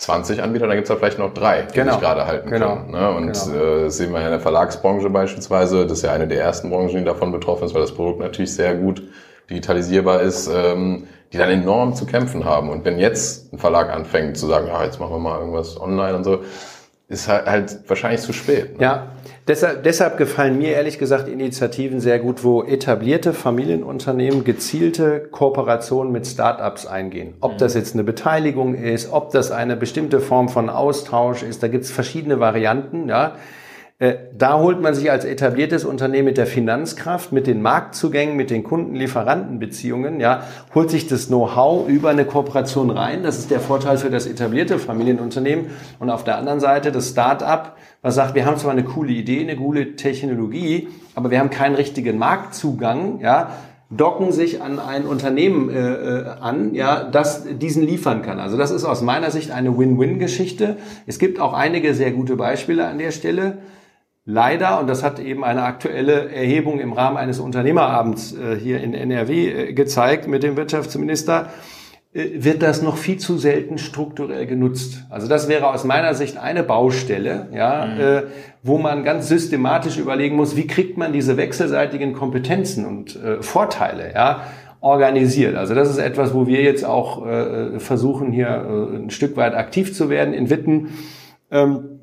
20 0.03 0.43
Anbieter, 0.43 0.67
dann 0.67 0.75
gibt's 0.75 0.89
da 0.89 0.97
vielleicht 0.97 1.17
noch 1.17 1.33
drei, 1.33 1.61
die 1.61 1.73
genau. 1.73 1.93
sich 1.93 2.01
gerade 2.01 2.25
halten 2.25 2.49
genau. 2.49 2.75
können. 2.75 2.91
Ne? 2.91 3.09
Und 3.09 3.31
genau. 3.31 3.85
äh, 3.85 3.89
sehen 3.89 4.11
wir 4.11 4.19
in 4.19 4.31
der 4.31 4.41
Verlagsbranche 4.41 5.09
beispielsweise, 5.09 5.83
das 5.83 5.99
ist 5.99 6.03
ja 6.03 6.11
eine 6.11 6.27
der 6.27 6.41
ersten 6.41 6.69
Branchen, 6.69 6.97
die 6.97 7.05
davon 7.05 7.31
betroffen 7.31 7.65
ist, 7.65 7.73
weil 7.73 7.81
das 7.81 7.93
Produkt 7.93 8.19
natürlich 8.19 8.53
sehr 8.53 8.75
gut 8.75 9.01
digitalisierbar 9.49 10.21
ist, 10.21 10.49
ähm, 10.53 11.07
die 11.31 11.37
dann 11.37 11.49
enorm 11.49 11.95
zu 11.95 12.05
kämpfen 12.05 12.43
haben. 12.43 12.69
Und 12.69 12.83
wenn 12.83 12.99
jetzt 12.99 13.53
ein 13.53 13.59
Verlag 13.59 13.91
anfängt 13.91 14.37
zu 14.37 14.47
sagen, 14.47 14.67
ja, 14.67 14.83
jetzt 14.83 14.99
machen 14.99 15.13
wir 15.13 15.19
mal 15.19 15.39
irgendwas 15.39 15.79
online 15.79 16.17
und 16.17 16.25
so, 16.25 16.43
ist 17.07 17.29
halt, 17.29 17.45
halt 17.45 17.79
wahrscheinlich 17.87 18.21
zu 18.21 18.33
spät. 18.33 18.77
Ne? 18.77 18.83
Ja, 18.83 19.07
deshalb, 19.47 19.83
deshalb 19.83 20.17
gefallen 20.17 20.57
mir 20.57 20.69
ehrlich 20.69 20.99
gesagt 20.99 21.27
Initiativen 21.27 21.99
sehr 21.99 22.19
gut, 22.19 22.43
wo 22.43 22.63
etablierte 22.63 23.33
Familienunternehmen 23.33 24.43
gezielte 24.43 25.19
Kooperationen 25.31 26.11
mit 26.11 26.27
Startups 26.27 26.85
eingehen. 26.85 27.33
Ob 27.41 27.57
das 27.57 27.73
jetzt 27.73 27.93
eine 27.93 28.03
Beteiligung 28.03 28.75
ist, 28.75 29.11
ob 29.11 29.31
das 29.31 29.51
eine 29.51 29.75
bestimmte 29.75 30.19
Form 30.19 30.49
von 30.49 30.69
Austausch 30.69 31.43
ist, 31.43 31.63
da 31.63 31.67
gibt's 31.67 31.91
verschiedene 31.91 32.39
Varianten. 32.39 33.09
Ja. 33.09 33.35
Äh, 33.99 34.15
da 34.35 34.59
holt 34.59 34.81
man 34.81 34.95
sich 34.95 35.11
als 35.11 35.23
etabliertes 35.23 35.85
Unternehmen 35.85 36.25
mit 36.25 36.37
der 36.37 36.47
Finanzkraft, 36.47 37.31
mit 37.31 37.45
den 37.47 37.61
Marktzugängen, 37.61 38.35
mit 38.35 38.49
den 38.49 38.63
Kunden-Lieferanten-Beziehungen, 38.63 40.19
ja, 40.19 40.43
holt 40.73 40.89
sich 40.89 41.07
das 41.07 41.27
Know-how 41.27 41.87
über 41.87 42.09
eine 42.09 42.25
Kooperation 42.25 42.89
rein. 42.89 43.23
Das 43.23 43.37
ist 43.37 43.51
der 43.51 43.59
Vorteil 43.59 43.97
für 43.97 44.09
das 44.09 44.25
etablierte 44.25 44.79
Familienunternehmen. 44.79 45.67
Und 45.99 46.09
auf 46.09 46.23
der 46.23 46.37
anderen 46.37 46.59
Seite 46.59 46.91
das 46.91 47.09
Start-up, 47.09 47.77
was 48.01 48.15
sagt, 48.15 48.35
wir 48.35 48.45
haben 48.45 48.57
zwar 48.57 48.71
eine 48.71 48.83
coole 48.83 49.13
Idee, 49.13 49.41
eine 49.41 49.55
coole 49.55 49.95
Technologie, 49.95 50.89
aber 51.15 51.29
wir 51.29 51.39
haben 51.39 51.51
keinen 51.51 51.75
richtigen 51.75 52.17
Marktzugang, 52.17 53.19
ja, 53.21 53.51
docken 53.89 54.31
sich 54.31 54.61
an 54.61 54.79
ein 54.79 55.05
Unternehmen 55.05 55.69
äh, 55.69 55.93
äh, 55.93 56.25
an, 56.41 56.73
ja, 56.73 57.03
das 57.03 57.43
diesen 57.45 57.83
liefern 57.83 58.23
kann. 58.23 58.39
Also 58.39 58.57
das 58.57 58.71
ist 58.71 58.85
aus 58.85 59.01
meiner 59.01 59.29
Sicht 59.29 59.51
eine 59.51 59.77
Win-Win-Geschichte. 59.77 60.77
Es 61.05 61.19
gibt 61.19 61.39
auch 61.39 61.53
einige 61.53 61.93
sehr 61.93 62.11
gute 62.11 62.35
Beispiele 62.35 62.87
an 62.87 62.97
der 62.97 63.11
Stelle. 63.11 63.59
Leider, 64.25 64.79
und 64.79 64.87
das 64.87 65.03
hat 65.03 65.19
eben 65.19 65.43
eine 65.43 65.63
aktuelle 65.63 66.31
Erhebung 66.31 66.79
im 66.79 66.93
Rahmen 66.93 67.17
eines 67.17 67.39
Unternehmerabends 67.39 68.33
äh, 68.33 68.55
hier 68.57 68.79
in 68.79 68.93
NRW 68.93 69.49
äh, 69.49 69.73
gezeigt 69.73 70.29
mit 70.29 70.43
dem 70.43 70.55
Wirtschaftsminister, 70.55 71.49
äh, 72.13 72.29
wird 72.35 72.61
das 72.61 72.81
noch 72.81 72.95
viel 72.95 73.17
zu 73.17 73.37
selten 73.37 73.77
strukturell 73.77 74.47
genutzt. 74.47 75.03
Also 75.09 75.27
das 75.27 75.49
wäre 75.49 75.67
aus 75.67 75.83
meiner 75.83 76.13
Sicht 76.13 76.37
eine 76.37 76.63
Baustelle, 76.63 77.49
ja, 77.53 77.85
mhm. 77.85 78.27
wo 78.61 78.77
man 78.77 79.03
ganz 79.03 79.27
systematisch 79.27 79.97
überlegen 79.97 80.37
muss, 80.37 80.55
wie 80.55 80.67
kriegt 80.67 80.97
man 80.97 81.11
diese 81.11 81.35
wechselseitigen 81.35 82.13
Kompetenzen 82.13 82.85
und 82.85 83.19
Vorteile, 83.41 84.13
ja, 84.13 84.43
organisiert. 84.79 85.55
Also 85.55 85.75
das 85.75 85.89
ist 85.89 85.97
etwas, 85.97 86.33
wo 86.33 86.47
wir 86.47 86.61
jetzt 86.61 86.85
auch 86.85 87.25
versuchen, 87.77 88.31
hier 88.31 88.49
ein 88.93 89.09
Stück 89.09 89.37
weit 89.37 89.53
aktiv 89.53 89.93
zu 89.93 90.09
werden 90.09 90.33
in 90.33 90.49
Witten. 90.49 90.89
Ähm, 91.51 91.93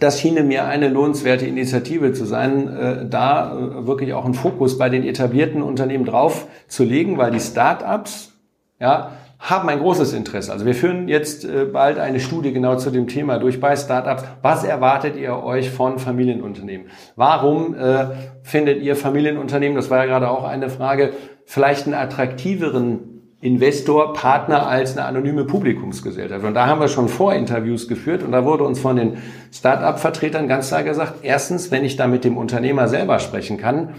das 0.00 0.20
schiene 0.20 0.42
mir 0.42 0.66
eine 0.66 0.88
lohnenswerte 0.88 1.46
Initiative 1.46 2.12
zu 2.12 2.24
sein, 2.24 2.68
äh, 2.68 3.06
da 3.08 3.56
äh, 3.56 3.86
wirklich 3.86 4.12
auch 4.12 4.24
einen 4.24 4.34
Fokus 4.34 4.78
bei 4.78 4.88
den 4.88 5.04
etablierten 5.04 5.62
Unternehmen 5.62 6.04
drauf 6.04 6.46
zu 6.68 6.84
legen, 6.84 7.18
weil 7.18 7.30
die 7.30 7.40
Start-ups, 7.40 8.32
ja, 8.78 9.12
haben 9.38 9.68
ein 9.68 9.78
großes 9.78 10.14
Interesse. 10.14 10.52
Also 10.52 10.66
wir 10.66 10.74
führen 10.74 11.06
jetzt 11.08 11.44
äh, 11.44 11.64
bald 11.64 11.98
eine 11.98 12.18
Studie 12.18 12.52
genau 12.52 12.76
zu 12.76 12.90
dem 12.90 13.06
Thema 13.06 13.38
durch 13.38 13.60
bei 13.60 13.76
Startups. 13.76 14.24
Was 14.42 14.64
erwartet 14.64 15.16
ihr 15.16 15.42
euch 15.42 15.70
von 15.70 15.98
Familienunternehmen? 15.98 16.88
Warum 17.14 17.74
äh, 17.74 18.06
findet 18.42 18.82
ihr 18.82 18.96
Familienunternehmen, 18.96 19.76
das 19.76 19.90
war 19.90 19.98
ja 19.98 20.06
gerade 20.06 20.28
auch 20.28 20.44
eine 20.44 20.70
Frage, 20.70 21.12
vielleicht 21.44 21.86
einen 21.86 21.94
attraktiveren 21.94 23.17
Investor, 23.40 24.14
Partner 24.14 24.66
als 24.66 24.96
eine 24.96 25.06
anonyme 25.06 25.44
Publikumsgesellschaft. 25.44 26.44
Und 26.44 26.54
da 26.54 26.66
haben 26.66 26.80
wir 26.80 26.88
schon 26.88 27.08
Vorinterviews 27.08 27.86
geführt 27.86 28.24
und 28.24 28.32
da 28.32 28.44
wurde 28.44 28.64
uns 28.64 28.80
von 28.80 28.96
den 28.96 29.18
Start-up-Vertretern 29.52 30.48
ganz 30.48 30.68
klar 30.68 30.82
gesagt, 30.82 31.20
erstens, 31.22 31.70
wenn 31.70 31.84
ich 31.84 31.96
da 31.96 32.08
mit 32.08 32.24
dem 32.24 32.36
Unternehmer 32.36 32.88
selber 32.88 33.20
sprechen 33.20 33.56
kann, 33.56 33.94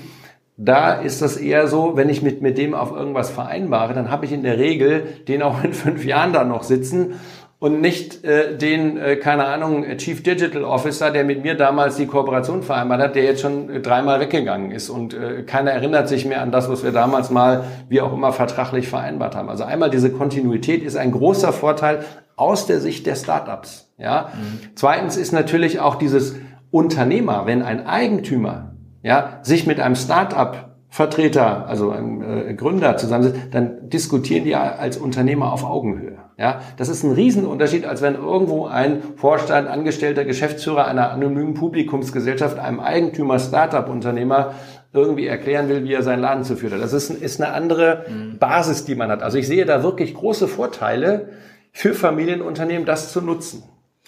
da 0.57 0.91
ist 0.91 1.21
das 1.21 1.37
eher 1.37 1.69
so, 1.69 1.95
wenn 1.95 2.09
ich 2.09 2.21
mit, 2.21 2.41
mit 2.41 2.57
dem 2.57 2.73
auf 2.73 2.91
irgendwas 2.91 3.29
vereinbare, 3.29 3.93
dann 3.93 4.11
habe 4.11 4.25
ich 4.25 4.33
in 4.33 4.43
der 4.43 4.57
Regel 4.57 5.03
den 5.29 5.41
auch 5.41 5.63
in 5.63 5.71
fünf 5.71 6.03
Jahren 6.03 6.33
da 6.33 6.43
noch 6.43 6.63
sitzen 6.63 7.13
und 7.59 7.81
nicht 7.81 8.23
äh, 8.23 8.57
den, 8.57 8.97
äh, 8.97 9.17
keine 9.17 9.45
Ahnung, 9.45 9.85
Chief 9.97 10.23
Digital 10.23 10.63
Officer, 10.63 11.11
der 11.11 11.25
mit 11.25 11.43
mir 11.43 11.55
damals 11.55 11.97
die 11.97 12.07
Kooperation 12.07 12.63
vereinbart 12.63 13.01
hat, 13.01 13.15
der 13.15 13.23
jetzt 13.23 13.41
schon 13.41 13.69
äh, 13.69 13.81
dreimal 13.81 14.21
weggegangen 14.21 14.71
ist 14.71 14.89
und 14.89 15.13
äh, 15.13 15.43
keiner 15.43 15.71
erinnert 15.71 16.07
sich 16.07 16.25
mehr 16.25 16.41
an 16.41 16.51
das, 16.51 16.69
was 16.69 16.83
wir 16.83 16.91
damals 16.91 17.29
mal, 17.29 17.65
wie 17.89 17.99
auch 17.99 18.13
immer, 18.13 18.31
vertraglich 18.31 18.87
vereinbart 18.87 19.35
haben. 19.35 19.49
Also 19.49 19.65
einmal 19.65 19.89
diese 19.89 20.11
Kontinuität 20.11 20.83
ist 20.83 20.95
ein 20.95 21.11
großer 21.11 21.51
Vorteil 21.51 22.05
aus 22.37 22.65
der 22.65 22.79
Sicht 22.79 23.05
der 23.05 23.15
Startups. 23.15 23.93
Ja. 23.97 24.29
Mhm. 24.33 24.59
Zweitens 24.75 25.17
ist 25.17 25.33
natürlich 25.33 25.81
auch 25.81 25.95
dieses 25.95 26.35
Unternehmer, 26.71 27.45
wenn 27.45 27.61
ein 27.61 27.85
Eigentümer 27.85 28.75
ja, 29.03 29.39
sich 29.43 29.67
mit 29.67 29.79
einem 29.79 29.95
Start-up 29.95 30.68
Vertreter, 30.91 31.67
also 31.67 31.91
einem 31.91 32.21
äh, 32.21 32.53
Gründer 32.55 32.97
zusammensetzt, 32.97 33.39
dann 33.51 33.89
diskutieren 33.89 34.43
die 34.43 34.55
als 34.55 34.97
Unternehmer 34.97 35.53
auf 35.53 35.63
Augenhöhe. 35.63 36.17
Ja, 36.37 36.61
das 36.77 36.89
ist 36.89 37.03
ein 37.03 37.11
Riesenunterschied, 37.11 37.85
als 37.85 38.01
wenn 38.01 38.15
irgendwo 38.15 38.65
ein 38.65 39.03
Vorstand, 39.15 39.67
Angestellter, 39.67 40.25
Geschäftsführer 40.25 40.87
einer 40.87 41.11
anonymen 41.11 41.53
Publikumsgesellschaft 41.53 42.57
einem 42.57 42.79
Eigentümer, 42.79 43.37
Start-up-Unternehmer 43.37 44.53
irgendwie 44.91 45.27
erklären 45.27 45.69
will, 45.69 45.83
wie 45.83 45.93
er 45.93 46.01
seinen 46.01 46.21
Laden 46.21 46.43
zu 46.43 46.55
führen 46.55 46.73
hat. 46.73 46.81
Das 46.81 46.93
ist, 46.93 47.11
ist 47.11 47.39
eine 47.39 47.53
andere 47.53 48.05
mhm. 48.09 48.39
Basis, 48.39 48.85
die 48.85 48.95
man 48.95 49.11
hat. 49.11 49.21
Also 49.21 49.37
ich 49.37 49.47
sehe 49.47 49.65
da 49.65 49.83
wirklich 49.83 50.15
große 50.15 50.47
Vorteile 50.47 51.29
für 51.71 51.93
Familienunternehmen, 51.93 52.85
das 52.85 53.11
zu 53.11 53.21
nutzen. 53.21 53.63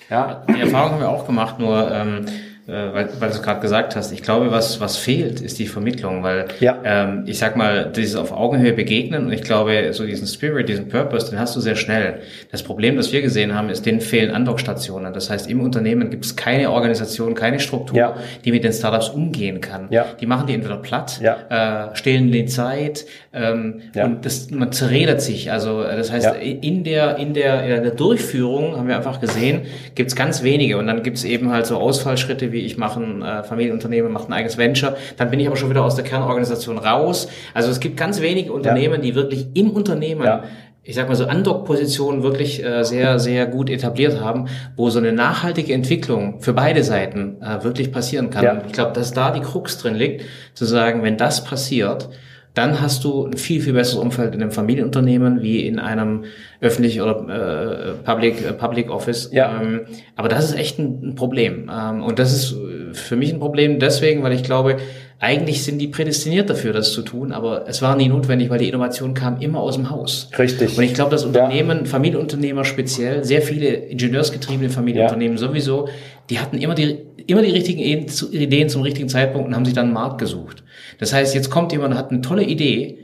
Ja. 0.09 0.43
Die 0.49 0.59
Erfahrung 0.59 0.93
haben 0.93 1.01
wir 1.01 1.09
auch 1.09 1.27
gemacht, 1.27 1.59
nur 1.59 1.91
ähm, 1.91 2.25
äh, 2.25 2.31
weil, 2.67 3.09
weil 3.19 3.29
du 3.29 3.35
es 3.35 3.41
gerade 3.41 3.59
gesagt 3.59 3.95
hast, 3.95 4.11
ich 4.11 4.21
glaube, 4.21 4.51
was, 4.51 4.79
was 4.79 4.95
fehlt, 4.97 5.41
ist 5.41 5.57
die 5.57 5.65
Vermittlung, 5.65 6.21
weil 6.21 6.45
ja. 6.59 6.77
ähm, 6.83 7.23
ich 7.25 7.39
sag 7.39 7.55
mal, 7.55 7.91
dieses 7.93 8.15
auf 8.15 8.31
Augenhöhe 8.31 8.73
begegnen 8.73 9.25
und 9.25 9.33
ich 9.33 9.41
glaube, 9.41 9.91
so 9.93 10.05
diesen 10.05 10.27
Spirit, 10.27 10.69
diesen 10.69 10.87
Purpose, 10.87 11.31
den 11.31 11.39
hast 11.39 11.55
du 11.55 11.59
sehr 11.59 11.75
schnell. 11.75 12.19
Das 12.51 12.61
Problem, 12.61 12.97
das 12.97 13.11
wir 13.11 13.21
gesehen 13.21 13.55
haben, 13.55 13.69
ist, 13.69 13.85
denen 13.85 13.99
fehlen 13.99 14.31
Andockstationen. 14.31 15.11
Das 15.13 15.29
heißt, 15.29 15.49
im 15.49 15.59
Unternehmen 15.61 16.11
gibt 16.11 16.23
es 16.23 16.35
keine 16.35 16.69
Organisation, 16.71 17.33
keine 17.33 17.59
Struktur, 17.59 17.97
ja. 17.97 18.15
die 18.45 18.51
mit 18.51 18.63
den 18.63 18.73
Startups 18.73 19.09
umgehen 19.09 19.59
kann. 19.59 19.87
Ja. 19.89 20.05
Die 20.19 20.27
machen 20.27 20.45
die 20.47 20.53
entweder 20.53 20.77
platt, 20.77 21.19
ja. 21.21 21.89
äh, 21.91 21.95
stehlen 21.95 22.31
die 22.31 22.45
Zeit 22.45 23.05
ähm, 23.33 23.81
und 23.95 24.25
das, 24.25 24.51
man 24.51 24.71
zerredet 24.71 25.21
sich. 25.21 25.51
Also 25.51 25.83
äh, 25.83 25.97
das 25.97 26.11
heißt, 26.11 26.35
in, 26.41 26.83
der, 26.83 27.17
in, 27.17 27.33
der, 27.33 27.63
in 27.63 27.83
der 27.83 27.91
Durchführung 27.91 28.77
haben 28.77 28.87
wir 28.87 28.95
einfach 28.95 29.19
gesehen, 29.19 29.61
gibt 29.95 30.09
es 30.09 30.15
ganz 30.15 30.43
wenige 30.43 30.77
und 30.77 30.87
dann 30.87 31.01
gibt 31.01 31.17
es 31.17 31.23
eben 31.23 31.51
halt 31.51 31.65
so 31.65 31.77
Ausfallschritte 31.77 32.51
wie 32.51 32.60
ich 32.65 32.77
mache 32.77 33.01
ein 33.01 33.21
äh, 33.21 33.43
Familienunternehmen, 33.43 34.11
mache 34.11 34.27
ein 34.27 34.33
eigenes 34.33 34.57
Venture, 34.57 34.95
dann 35.17 35.29
bin 35.29 35.39
ich 35.39 35.47
aber 35.47 35.57
schon 35.57 35.69
wieder 35.69 35.83
aus 35.83 35.95
der 35.95 36.05
Kernorganisation 36.05 36.77
raus. 36.77 37.27
Also 37.53 37.69
es 37.69 37.79
gibt 37.79 37.97
ganz 37.97 38.21
wenige 38.21 38.53
Unternehmen, 38.53 38.95
ja. 38.95 39.01
die 39.01 39.15
wirklich 39.15 39.47
im 39.53 39.71
Unternehmen 39.71 40.23
ja 40.23 40.43
ich 40.83 40.95
sag 40.95 41.07
mal 41.07 41.15
so 41.15 41.25
Andock-Positionen 41.25 42.23
wirklich 42.23 42.63
äh, 42.63 42.83
sehr, 42.83 43.19
sehr 43.19 43.45
gut 43.45 43.69
etabliert 43.69 44.19
haben, 44.19 44.47
wo 44.75 44.89
so 44.89 44.97
eine 44.97 45.13
nachhaltige 45.13 45.73
Entwicklung 45.73 46.41
für 46.41 46.53
beide 46.53 46.83
Seiten 46.83 47.39
äh, 47.41 47.63
wirklich 47.63 47.91
passieren 47.91 48.31
kann. 48.31 48.43
Ja. 48.43 48.61
Ich 48.65 48.73
glaube, 48.73 48.93
dass 48.93 49.13
da 49.13 49.31
die 49.31 49.41
Krux 49.41 49.77
drin 49.77 49.93
liegt, 49.93 50.25
zu 50.53 50.65
sagen, 50.65 51.03
wenn 51.03 51.17
das 51.17 51.43
passiert, 51.43 52.09
dann 52.53 52.81
hast 52.81 53.03
du 53.03 53.25
ein 53.25 53.37
viel, 53.37 53.61
viel 53.61 53.73
besseres 53.73 54.01
Umfeld 54.01 54.35
in 54.35 54.41
einem 54.41 54.51
Familienunternehmen 54.51 55.41
wie 55.41 55.65
in 55.65 55.79
einem 55.79 56.25
öffentlich 56.59 57.01
oder 57.01 57.93
äh, 57.97 58.03
Public, 58.03 58.45
äh, 58.45 58.53
Public 58.53 58.89
Office. 58.89 59.29
Ja. 59.31 59.61
Ähm, 59.61 59.81
aber 60.15 60.27
das 60.27 60.45
ist 60.45 60.57
echt 60.57 60.77
ein, 60.77 60.99
ein 61.01 61.15
Problem. 61.15 61.69
Ähm, 61.73 62.03
und 62.03 62.19
das 62.19 62.33
ist 62.33 62.55
für 62.93 63.15
mich 63.15 63.33
ein 63.33 63.39
Problem 63.39 63.79
deswegen, 63.79 64.21
weil 64.21 64.33
ich 64.33 64.43
glaube, 64.43 64.77
eigentlich 65.21 65.63
sind 65.63 65.77
die 65.77 65.87
prädestiniert 65.87 66.49
dafür, 66.49 66.73
das 66.73 66.93
zu 66.93 67.03
tun, 67.03 67.31
aber 67.31 67.65
es 67.67 67.83
war 67.83 67.95
nie 67.95 68.07
notwendig, 68.07 68.49
weil 68.49 68.57
die 68.57 68.67
Innovation 68.67 69.13
kam 69.13 69.39
immer 69.39 69.59
aus 69.59 69.75
dem 69.75 69.91
Haus. 69.91 70.29
Richtig. 70.37 70.75
Und 70.75 70.83
ich 70.83 70.95
glaube, 70.95 71.11
dass 71.11 71.23
Unternehmen, 71.25 71.79
ja. 71.79 71.85
Familienunternehmer 71.85 72.65
speziell, 72.65 73.23
sehr 73.23 73.43
viele 73.43 73.67
ingenieursgetriebene 73.67 74.71
Familienunternehmen 74.71 75.37
ja. 75.37 75.47
sowieso, 75.47 75.89
die 76.29 76.39
hatten 76.39 76.57
immer 76.57 76.75
die, 76.75 76.99
immer 77.27 77.41
die 77.41 77.51
richtigen 77.51 77.79
Ideen 77.79 78.69
zum 78.69 78.81
richtigen 78.81 79.09
Zeitpunkt 79.09 79.47
und 79.47 79.55
haben 79.55 79.65
sich 79.65 79.73
dann 79.73 79.85
einen 79.85 79.93
Markt 79.93 80.19
gesucht. 80.19 80.63
Das 80.99 81.13
heißt, 81.13 81.35
jetzt 81.35 81.49
kommt 81.49 81.71
jemand 81.71 81.93
und 81.93 81.99
hat 81.99 82.11
eine 82.11 82.21
tolle 82.21 82.43
Idee, 82.43 82.99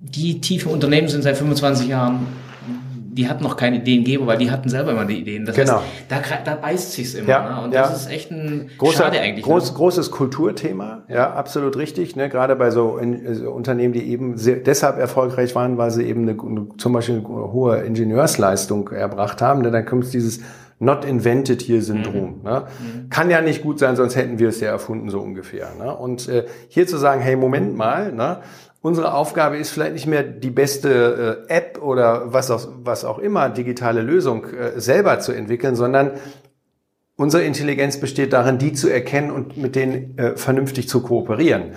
die 0.00 0.40
tiefe 0.40 0.68
Unternehmen 0.68 1.08
sind 1.08 1.22
seit 1.22 1.36
25 1.36 1.88
Jahren 1.88 2.26
die 3.12 3.28
hatten 3.28 3.42
noch 3.42 3.56
keine 3.56 3.76
Ideengeber, 3.76 4.26
weil 4.26 4.38
die 4.38 4.50
hatten 4.50 4.70
selber 4.70 4.92
immer 4.92 5.04
die 5.04 5.20
Ideen. 5.20 5.44
Das 5.44 5.54
genau. 5.54 5.80
Heißt, 5.80 5.84
da, 6.08 6.20
da 6.44 6.54
beißt 6.54 6.92
sich's 6.92 7.12
immer. 7.12 7.28
Ja, 7.28 7.56
ne? 7.56 7.64
Und 7.64 7.74
ja. 7.74 7.82
das 7.82 8.02
ist 8.02 8.10
echt 8.10 8.30
ein 8.30 8.70
Großer, 8.78 9.04
Schade 9.04 9.20
eigentlich. 9.20 9.44
Groß, 9.44 9.70
ne? 9.70 9.76
Großes 9.76 10.10
Kulturthema, 10.10 11.02
ja, 11.08 11.30
absolut 11.30 11.76
richtig. 11.76 12.16
Ne? 12.16 12.30
Gerade 12.30 12.56
bei 12.56 12.70
so, 12.70 12.96
in, 12.96 13.34
so 13.34 13.50
Unternehmen, 13.50 13.92
die 13.92 14.08
eben 14.08 14.38
sehr, 14.38 14.56
deshalb 14.56 14.98
erfolgreich 14.98 15.54
waren, 15.54 15.76
weil 15.76 15.90
sie 15.90 16.04
eben 16.04 16.26
eine, 16.26 16.68
zum 16.78 16.92
Beispiel 16.94 17.16
eine 17.16 17.52
hohe 17.52 17.80
Ingenieursleistung 17.82 18.88
erbracht 18.88 19.42
haben. 19.42 19.60
Ne? 19.60 19.70
Dann 19.70 19.84
kommt 19.84 20.10
dieses 20.12 20.40
Not 20.82 21.04
invented 21.04 21.62
here 21.62 21.80
Syndrom. 21.80 22.38
Mhm. 22.38 22.42
Ne? 22.42 22.64
Mhm. 22.80 23.08
Kann 23.08 23.30
ja 23.30 23.40
nicht 23.40 23.62
gut 23.62 23.78
sein, 23.78 23.94
sonst 23.94 24.16
hätten 24.16 24.40
wir 24.40 24.48
es 24.48 24.58
ja 24.58 24.68
erfunden, 24.68 25.10
so 25.10 25.20
ungefähr. 25.20 25.68
Ne? 25.78 25.94
Und 25.94 26.28
äh, 26.28 26.46
hier 26.66 26.88
zu 26.88 26.96
sagen, 26.96 27.20
hey, 27.20 27.36
Moment 27.36 27.76
mal, 27.76 28.12
ne? 28.12 28.40
unsere 28.80 29.14
Aufgabe 29.14 29.58
ist 29.58 29.70
vielleicht 29.70 29.92
nicht 29.92 30.08
mehr 30.08 30.24
die 30.24 30.50
beste 30.50 31.46
äh, 31.48 31.54
App 31.54 31.80
oder 31.80 32.32
was 32.32 32.50
auch, 32.50 32.66
was 32.82 33.04
auch 33.04 33.20
immer, 33.20 33.48
digitale 33.48 34.02
Lösung 34.02 34.44
äh, 34.46 34.80
selber 34.80 35.20
zu 35.20 35.30
entwickeln, 35.30 35.76
sondern 35.76 36.14
unsere 37.14 37.44
Intelligenz 37.44 38.00
besteht 38.00 38.32
darin, 38.32 38.58
die 38.58 38.72
zu 38.72 38.88
erkennen 38.88 39.30
und 39.30 39.56
mit 39.56 39.76
denen 39.76 40.18
äh, 40.18 40.36
vernünftig 40.36 40.88
zu 40.88 41.00
kooperieren. 41.00 41.74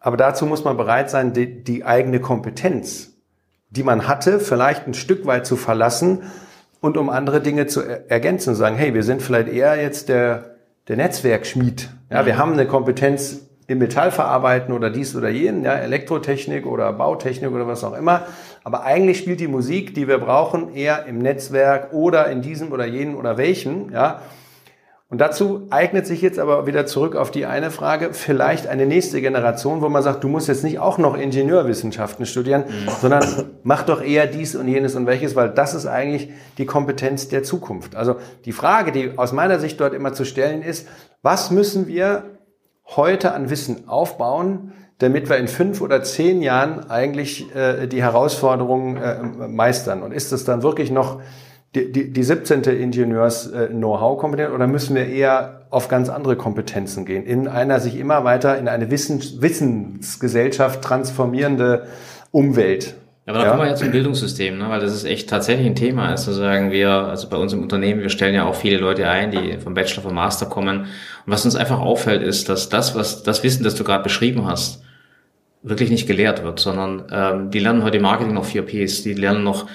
Aber 0.00 0.18
dazu 0.18 0.44
muss 0.44 0.64
man 0.64 0.76
bereit 0.76 1.08
sein, 1.08 1.32
die, 1.32 1.64
die 1.64 1.86
eigene 1.86 2.20
Kompetenz, 2.20 3.14
die 3.70 3.84
man 3.84 4.06
hatte, 4.06 4.38
vielleicht 4.38 4.86
ein 4.86 4.92
Stück 4.92 5.24
weit 5.24 5.46
zu 5.46 5.56
verlassen 5.56 6.24
und 6.84 6.98
um 6.98 7.08
andere 7.08 7.40
Dinge 7.40 7.66
zu 7.66 7.80
er 7.80 8.10
ergänzen 8.10 8.50
und 8.50 8.56
sagen, 8.56 8.76
hey, 8.76 8.92
wir 8.92 9.02
sind 9.02 9.22
vielleicht 9.22 9.48
eher 9.48 9.80
jetzt 9.80 10.10
der, 10.10 10.56
der 10.86 10.98
Netzwerkschmied. 10.98 11.88
Ja, 12.10 12.26
wir 12.26 12.36
haben 12.36 12.52
eine 12.52 12.66
Kompetenz 12.66 13.48
im 13.66 13.78
Metall 13.78 14.10
verarbeiten 14.10 14.74
oder 14.74 14.90
dies 14.90 15.16
oder 15.16 15.30
jenen, 15.30 15.64
ja, 15.64 15.72
Elektrotechnik 15.72 16.66
oder 16.66 16.92
Bautechnik 16.92 17.50
oder 17.50 17.66
was 17.66 17.84
auch 17.84 17.96
immer. 17.96 18.26
Aber 18.64 18.84
eigentlich 18.84 19.16
spielt 19.16 19.40
die 19.40 19.48
Musik, 19.48 19.94
die 19.94 20.08
wir 20.08 20.18
brauchen, 20.18 20.74
eher 20.74 21.06
im 21.06 21.20
Netzwerk 21.20 21.94
oder 21.94 22.28
in 22.28 22.42
diesem 22.42 22.70
oder 22.70 22.84
jenen 22.84 23.14
oder 23.14 23.38
welchen, 23.38 23.90
ja. 23.90 24.20
Und 25.14 25.18
dazu 25.18 25.68
eignet 25.70 26.08
sich 26.08 26.22
jetzt 26.22 26.40
aber 26.40 26.66
wieder 26.66 26.86
zurück 26.86 27.14
auf 27.14 27.30
die 27.30 27.46
eine 27.46 27.70
Frage, 27.70 28.08
vielleicht 28.14 28.66
eine 28.66 28.84
nächste 28.84 29.20
Generation, 29.20 29.80
wo 29.80 29.88
man 29.88 30.02
sagt, 30.02 30.24
du 30.24 30.28
musst 30.28 30.48
jetzt 30.48 30.64
nicht 30.64 30.80
auch 30.80 30.98
noch 30.98 31.16
Ingenieurwissenschaften 31.16 32.26
studieren, 32.26 32.64
mhm. 32.66 32.90
sondern 33.00 33.24
mach 33.62 33.84
doch 33.84 34.02
eher 34.02 34.26
dies 34.26 34.56
und 34.56 34.66
jenes 34.66 34.96
und 34.96 35.06
welches, 35.06 35.36
weil 35.36 35.50
das 35.50 35.72
ist 35.72 35.86
eigentlich 35.86 36.30
die 36.58 36.66
Kompetenz 36.66 37.28
der 37.28 37.44
Zukunft. 37.44 37.94
Also 37.94 38.16
die 38.44 38.50
Frage, 38.50 38.90
die 38.90 39.16
aus 39.16 39.30
meiner 39.32 39.60
Sicht 39.60 39.80
dort 39.80 39.94
immer 39.94 40.14
zu 40.14 40.24
stellen 40.24 40.62
ist, 40.62 40.88
was 41.22 41.52
müssen 41.52 41.86
wir 41.86 42.24
heute 42.84 43.34
an 43.34 43.50
Wissen 43.50 43.88
aufbauen, 43.88 44.72
damit 44.98 45.28
wir 45.28 45.36
in 45.36 45.46
fünf 45.46 45.80
oder 45.80 46.02
zehn 46.02 46.42
Jahren 46.42 46.90
eigentlich 46.90 47.54
äh, 47.54 47.86
die 47.86 48.02
Herausforderungen 48.02 48.96
äh, 48.96 49.46
meistern? 49.46 50.02
Und 50.02 50.10
ist 50.10 50.32
es 50.32 50.44
dann 50.44 50.64
wirklich 50.64 50.90
noch 50.90 51.20
die, 51.74 51.90
die, 51.90 52.12
die 52.12 52.22
17. 52.22 52.62
Ingenieurs-Know-how-Kompetenz 52.62 54.52
oder 54.52 54.66
müssen 54.66 54.94
wir 54.94 55.06
eher 55.06 55.62
auf 55.70 55.88
ganz 55.88 56.08
andere 56.08 56.36
Kompetenzen 56.36 57.04
gehen? 57.04 57.24
In 57.24 57.48
einer 57.48 57.80
sich 57.80 57.98
immer 57.98 58.24
weiter 58.24 58.58
in 58.58 58.68
eine 58.68 58.90
Wissens 58.90 59.42
Wissensgesellschaft 59.42 60.82
transformierende 60.82 61.86
Umwelt. 62.30 62.94
Aber 63.26 63.38
da 63.38 63.44
ja. 63.44 63.50
kommen 63.50 63.62
wir 63.62 63.70
ja 63.70 63.74
zum 63.74 63.90
Bildungssystem, 63.90 64.58
ne? 64.58 64.68
weil 64.68 64.80
das 64.80 64.92
ist 64.92 65.04
echt 65.04 65.30
tatsächlich 65.30 65.66
ein 65.66 65.74
Thema. 65.74 66.08
Also 66.08 66.32
sagen 66.32 66.70
wir, 66.70 66.90
also 66.90 67.28
bei 67.28 67.38
uns 67.38 67.54
im 67.54 67.62
Unternehmen, 67.62 68.02
wir 68.02 68.10
stellen 68.10 68.34
ja 68.34 68.44
auch 68.44 68.54
viele 68.54 68.76
Leute 68.76 69.08
ein, 69.08 69.30
die 69.30 69.58
vom 69.58 69.72
Bachelor, 69.72 70.02
vom 70.02 70.14
Master 70.14 70.46
kommen. 70.46 70.80
Und 70.80 70.88
was 71.26 71.44
uns 71.44 71.56
einfach 71.56 71.80
auffällt, 71.80 72.22
ist, 72.22 72.50
dass 72.50 72.68
das, 72.68 72.94
was 72.94 73.22
das 73.22 73.42
Wissen, 73.42 73.64
das 73.64 73.76
du 73.76 73.82
gerade 73.82 74.02
beschrieben 74.02 74.46
hast, 74.46 74.82
wirklich 75.62 75.88
nicht 75.88 76.06
gelehrt 76.06 76.44
wird, 76.44 76.60
sondern 76.60 77.04
ähm, 77.10 77.50
die 77.50 77.58
lernen 77.58 77.82
heute 77.82 77.98
Marketing 77.98 78.34
noch 78.34 78.44
4 78.44 78.62
Ps, 78.66 79.02
die 79.02 79.14
lernen 79.14 79.42
noch 79.42 79.66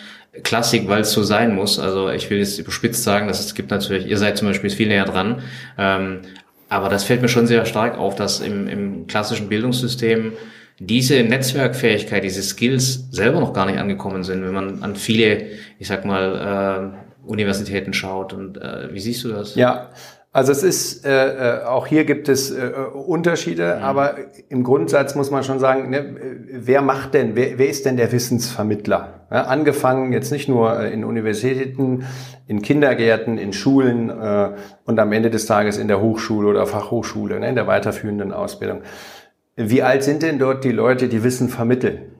Klassik, 0.44 0.88
weil 0.88 1.02
es 1.02 1.12
so 1.12 1.24
sein 1.24 1.56
muss. 1.56 1.80
Also 1.80 2.10
ich 2.10 2.30
will 2.30 2.40
jetzt 2.40 2.60
überspitzt 2.60 3.04
sagen, 3.04 3.28
dass 3.28 3.40
es 3.40 3.56
gibt 3.56 3.72
natürlich, 3.72 4.08
ihr 4.08 4.18
seid 4.18 4.38
zum 4.38 4.48
Beispiel 4.48 4.70
viel 4.70 4.88
näher 4.88 5.06
dran, 5.06 5.42
ähm, 5.78 6.22
aber 6.70 6.90
das 6.90 7.04
fällt 7.04 7.22
mir 7.22 7.30
schon 7.30 7.48
sehr 7.48 7.66
stark 7.66 7.98
auf, 7.98 8.16
dass 8.16 8.42
im, 8.42 8.68
im 8.68 9.08
klassischen 9.08 9.50
Bildungssystem 9.50 10.34
diese 10.80 11.22
Netzwerkfähigkeit, 11.24 12.24
diese 12.24 12.42
Skills 12.42 13.08
selber 13.12 13.40
noch 13.40 13.54
gar 13.54 13.66
nicht 13.66 13.80
angekommen 13.80 14.24
sind, 14.24 14.44
wenn 14.44 14.54
man 14.54 14.84
an 14.84 14.96
viele, 14.96 15.48
ich 15.78 15.88
sag 15.88 16.06
mal, 16.06 16.94
äh, 17.26 17.28
Universitäten 17.30 17.94
schaut. 17.94 18.34
Und 18.34 18.58
äh, 18.58 18.94
wie 18.94 19.00
siehst 19.00 19.24
du 19.24 19.30
das? 19.30 19.56
Ja, 19.56 19.90
also 20.32 20.52
es 20.52 20.62
ist, 20.62 21.06
äh, 21.06 21.62
äh, 21.62 21.64
auch 21.64 21.88
hier 21.88 22.06
gibt 22.06 22.30
es 22.30 22.52
äh, 22.52 22.72
Unterschiede, 22.94 23.78
mhm. 23.78 23.84
aber 23.84 24.16
im 24.50 24.64
Grundsatz 24.64 25.16
muss 25.16 25.32
man 25.32 25.44
schon 25.44 25.58
sagen, 25.58 25.90
ne, 25.90 26.16
wer 26.52 26.84
macht 26.84 27.16
denn, 27.16 27.36
wer, 27.36 27.58
wer 27.58 27.68
ist 27.68 27.86
denn 27.86 27.98
der 27.98 28.12
Wissensvermittler? 28.12 29.26
Ja, 29.32 29.44
angefangen 29.46 30.14
jetzt 30.14 30.32
nicht 30.32 30.48
nur 30.48 30.80
äh, 30.80 30.94
in 30.94 31.04
Universitäten, 31.04 32.06
in 32.46 32.62
Kindergärten, 32.62 33.40
in 33.40 33.54
Schulen 33.54 34.12
äh, 34.12 34.52
und 34.86 35.00
am 35.00 35.12
Ende 35.12 35.32
des 35.32 35.48
Tages 35.48 35.78
in 35.78 35.88
der 35.88 36.00
Hochschule 36.00 36.48
oder 36.48 36.68
Fachhochschule, 36.68 37.40
ne, 37.40 37.50
in 37.50 37.56
der 37.56 37.66
weiterführenden 37.66 38.32
Ausbildung. 38.32 38.82
Wie 39.56 39.82
alt 39.82 40.04
sind 40.04 40.22
denn 40.22 40.38
dort 40.38 40.64
die 40.64 40.72
Leute, 40.72 41.08
die 41.08 41.24
Wissen 41.24 41.50
vermitteln? 41.50 42.12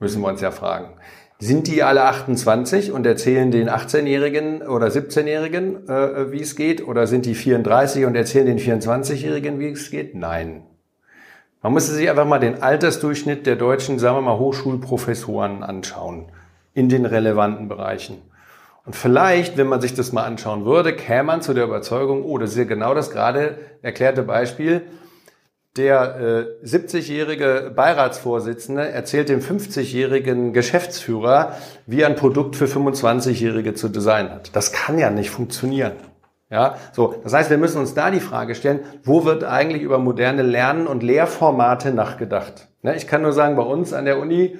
Müssen 0.00 0.22
wir 0.22 0.28
uns 0.28 0.40
ja 0.40 0.50
fragen. 0.50 0.96
Sind 1.40 1.66
die 1.66 1.82
alle 1.82 2.04
28 2.04 2.92
und 2.92 3.04
erzählen 3.06 3.50
den 3.50 3.68
18-Jährigen 3.68 4.62
oder 4.62 4.86
17-Jährigen, 4.86 5.88
äh, 5.88 6.30
wie 6.30 6.40
es 6.40 6.54
geht? 6.54 6.86
Oder 6.86 7.06
sind 7.06 7.26
die 7.26 7.34
34 7.34 8.04
und 8.04 8.14
erzählen 8.14 8.46
den 8.46 8.58
24-Jährigen, 8.58 9.58
wie 9.58 9.68
es 9.68 9.90
geht? 9.90 10.14
Nein. 10.14 10.62
Man 11.60 11.72
müsste 11.72 11.92
sich 11.92 12.08
einfach 12.08 12.26
mal 12.26 12.38
den 12.38 12.62
Altersdurchschnitt 12.62 13.46
der 13.46 13.56
deutschen, 13.56 13.98
sagen 13.98 14.18
wir 14.18 14.22
mal, 14.22 14.38
Hochschulprofessoren 14.38 15.62
anschauen 15.62 16.26
in 16.72 16.88
den 16.88 17.06
relevanten 17.06 17.68
Bereichen. 17.68 18.18
Und 18.84 18.94
vielleicht, 18.94 19.56
wenn 19.56 19.66
man 19.66 19.80
sich 19.80 19.94
das 19.94 20.12
mal 20.12 20.24
anschauen 20.24 20.66
würde, 20.66 20.94
käme 20.94 21.24
man 21.24 21.42
zu 21.42 21.54
der 21.54 21.64
Überzeugung, 21.64 22.22
oh, 22.24 22.38
das 22.38 22.50
ist 22.50 22.58
ja 22.58 22.64
genau 22.64 22.94
das 22.94 23.10
gerade 23.10 23.56
erklärte 23.80 24.22
Beispiel, 24.22 24.82
der 25.76 26.46
äh, 26.62 26.66
70-jährige 26.66 27.72
Beiratsvorsitzende 27.74 28.88
erzählt 28.88 29.28
dem 29.28 29.40
50-jährigen 29.40 30.52
Geschäftsführer, 30.52 31.56
wie 31.86 32.02
er 32.02 32.08
ein 32.08 32.14
Produkt 32.14 32.54
für 32.54 32.66
25-jährige 32.66 33.74
zu 33.74 33.88
designen 33.88 34.30
hat. 34.30 34.54
Das 34.54 34.72
kann 34.72 34.98
ja 34.98 35.10
nicht 35.10 35.30
funktionieren. 35.30 35.92
Ja, 36.48 36.76
so. 36.92 37.16
Das 37.24 37.32
heißt, 37.32 37.50
wir 37.50 37.58
müssen 37.58 37.78
uns 37.78 37.94
da 37.94 38.12
die 38.12 38.20
Frage 38.20 38.54
stellen, 38.54 38.80
wo 39.02 39.24
wird 39.24 39.42
eigentlich 39.42 39.82
über 39.82 39.98
moderne 39.98 40.42
Lernen 40.42 40.86
und 40.86 41.02
Lehrformate 41.02 41.92
nachgedacht? 41.92 42.68
Ne, 42.82 42.94
ich 42.94 43.08
kann 43.08 43.22
nur 43.22 43.32
sagen, 43.32 43.56
bei 43.56 43.62
uns 43.62 43.92
an 43.92 44.04
der 44.04 44.20
Uni, 44.20 44.56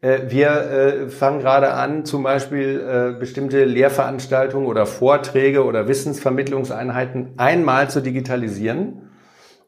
äh, 0.00 0.20
wir 0.28 0.48
äh, 0.50 1.08
fangen 1.08 1.40
gerade 1.40 1.72
an, 1.72 2.04
zum 2.04 2.22
Beispiel 2.22 2.80
äh, 2.80 3.18
bestimmte 3.18 3.64
Lehrveranstaltungen 3.64 4.68
oder 4.68 4.86
Vorträge 4.86 5.64
oder 5.64 5.88
Wissensvermittlungseinheiten 5.88 7.32
einmal 7.38 7.90
zu 7.90 8.00
digitalisieren 8.00 9.08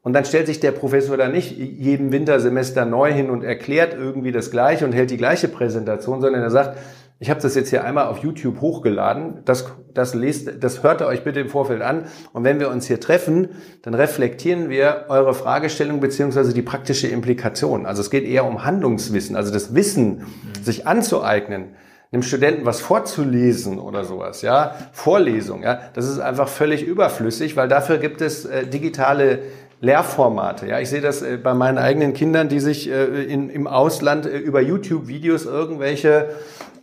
und 0.05 0.13
dann 0.13 0.27
stellt 0.27 0.47
sich 0.47 0.61
der 0.61 0.71
Professor 0.71 1.17
da 1.17 1.29
nicht 1.29 1.57
jedem 1.57 2.13
Wintersemester 2.13 2.85
neu 2.85 3.11
hin 3.11 3.31
und 3.31 3.43
erklärt 3.43 3.95
irgendwie 3.95 4.33
das 4.33 4.51
Gleiche 4.51 4.85
und 4.85 4.93
hält 4.93 5.11
die 5.11 5.17
gleiche 5.17 5.49
Präsentation, 5.49 6.21
sondern 6.21 6.43
er 6.43 6.51
sagt, 6.51 6.79
ich 7.21 7.31
habe 7.31 7.41
das 7.41 7.55
jetzt 7.55 7.71
hier 7.71 7.85
einmal 7.85 8.09
auf 8.09 8.19
YouTube 8.19 8.61
hochgeladen, 8.61 9.39
das, 9.47 9.73
das, 9.95 10.15
lest, 10.15 10.63
das 10.63 10.83
hört 10.83 11.01
ihr 11.01 11.07
euch 11.07 11.25
bitte 11.25 11.41
im 11.41 11.49
Vorfeld 11.49 11.81
an. 11.81 12.05
Und 12.35 12.45
wenn 12.45 12.61
wir 12.61 12.69
uns 12.69 12.87
hier 12.87 13.01
treffen, 13.01 13.49
dann 13.81 13.95
reflektieren 13.95 14.69
wir 14.69 15.07
eure 15.09 15.33
Fragestellung 15.33 16.01
beziehungsweise 16.01 16.53
die 16.53 16.63
praktische 16.63 17.07
Implikation. 17.07 17.87
Also 17.87 18.03
es 18.03 18.11
geht 18.11 18.25
eher 18.25 18.45
um 18.45 18.63
Handlungswissen, 18.63 19.37
also 19.37 19.53
das 19.55 19.75
Wissen, 19.75 20.27
sich 20.63 20.87
anzueignen 20.87 21.69
einem 22.15 22.23
Studenten 22.23 22.65
was 22.65 22.81
vorzulesen 22.81 23.79
oder 23.81 24.05
sowas, 24.05 24.43
ja, 24.43 24.77
Vorlesung, 24.93 25.65
ja, 25.65 25.81
das 25.95 26.09
ist 26.09 26.21
einfach 26.21 26.49
völlig 26.49 26.85
überflüssig, 26.85 27.57
weil 27.57 27.67
dafür 27.67 27.99
gibt 27.99 28.21
es 28.21 28.45
äh, 28.45 28.67
digitale 28.67 29.41
Lehrformate. 29.85 30.67
Ja, 30.67 30.81
ich 30.81 30.89
sehe 30.89 31.01
das 31.01 31.23
äh, 31.23 31.37
bei 31.37 31.55
meinen 31.55 31.79
eigenen 31.79 32.15
Kindern, 32.15 32.49
die 32.49 32.61
sich 32.61 32.91
äh, 32.91 33.25
in, 33.25 33.51
im 33.51 33.67
Ausland 33.67 34.27
äh, 34.27 34.39
über 34.39 34.61
YouTube-Videos 34.61 35.47
irgendwelche 35.47 36.31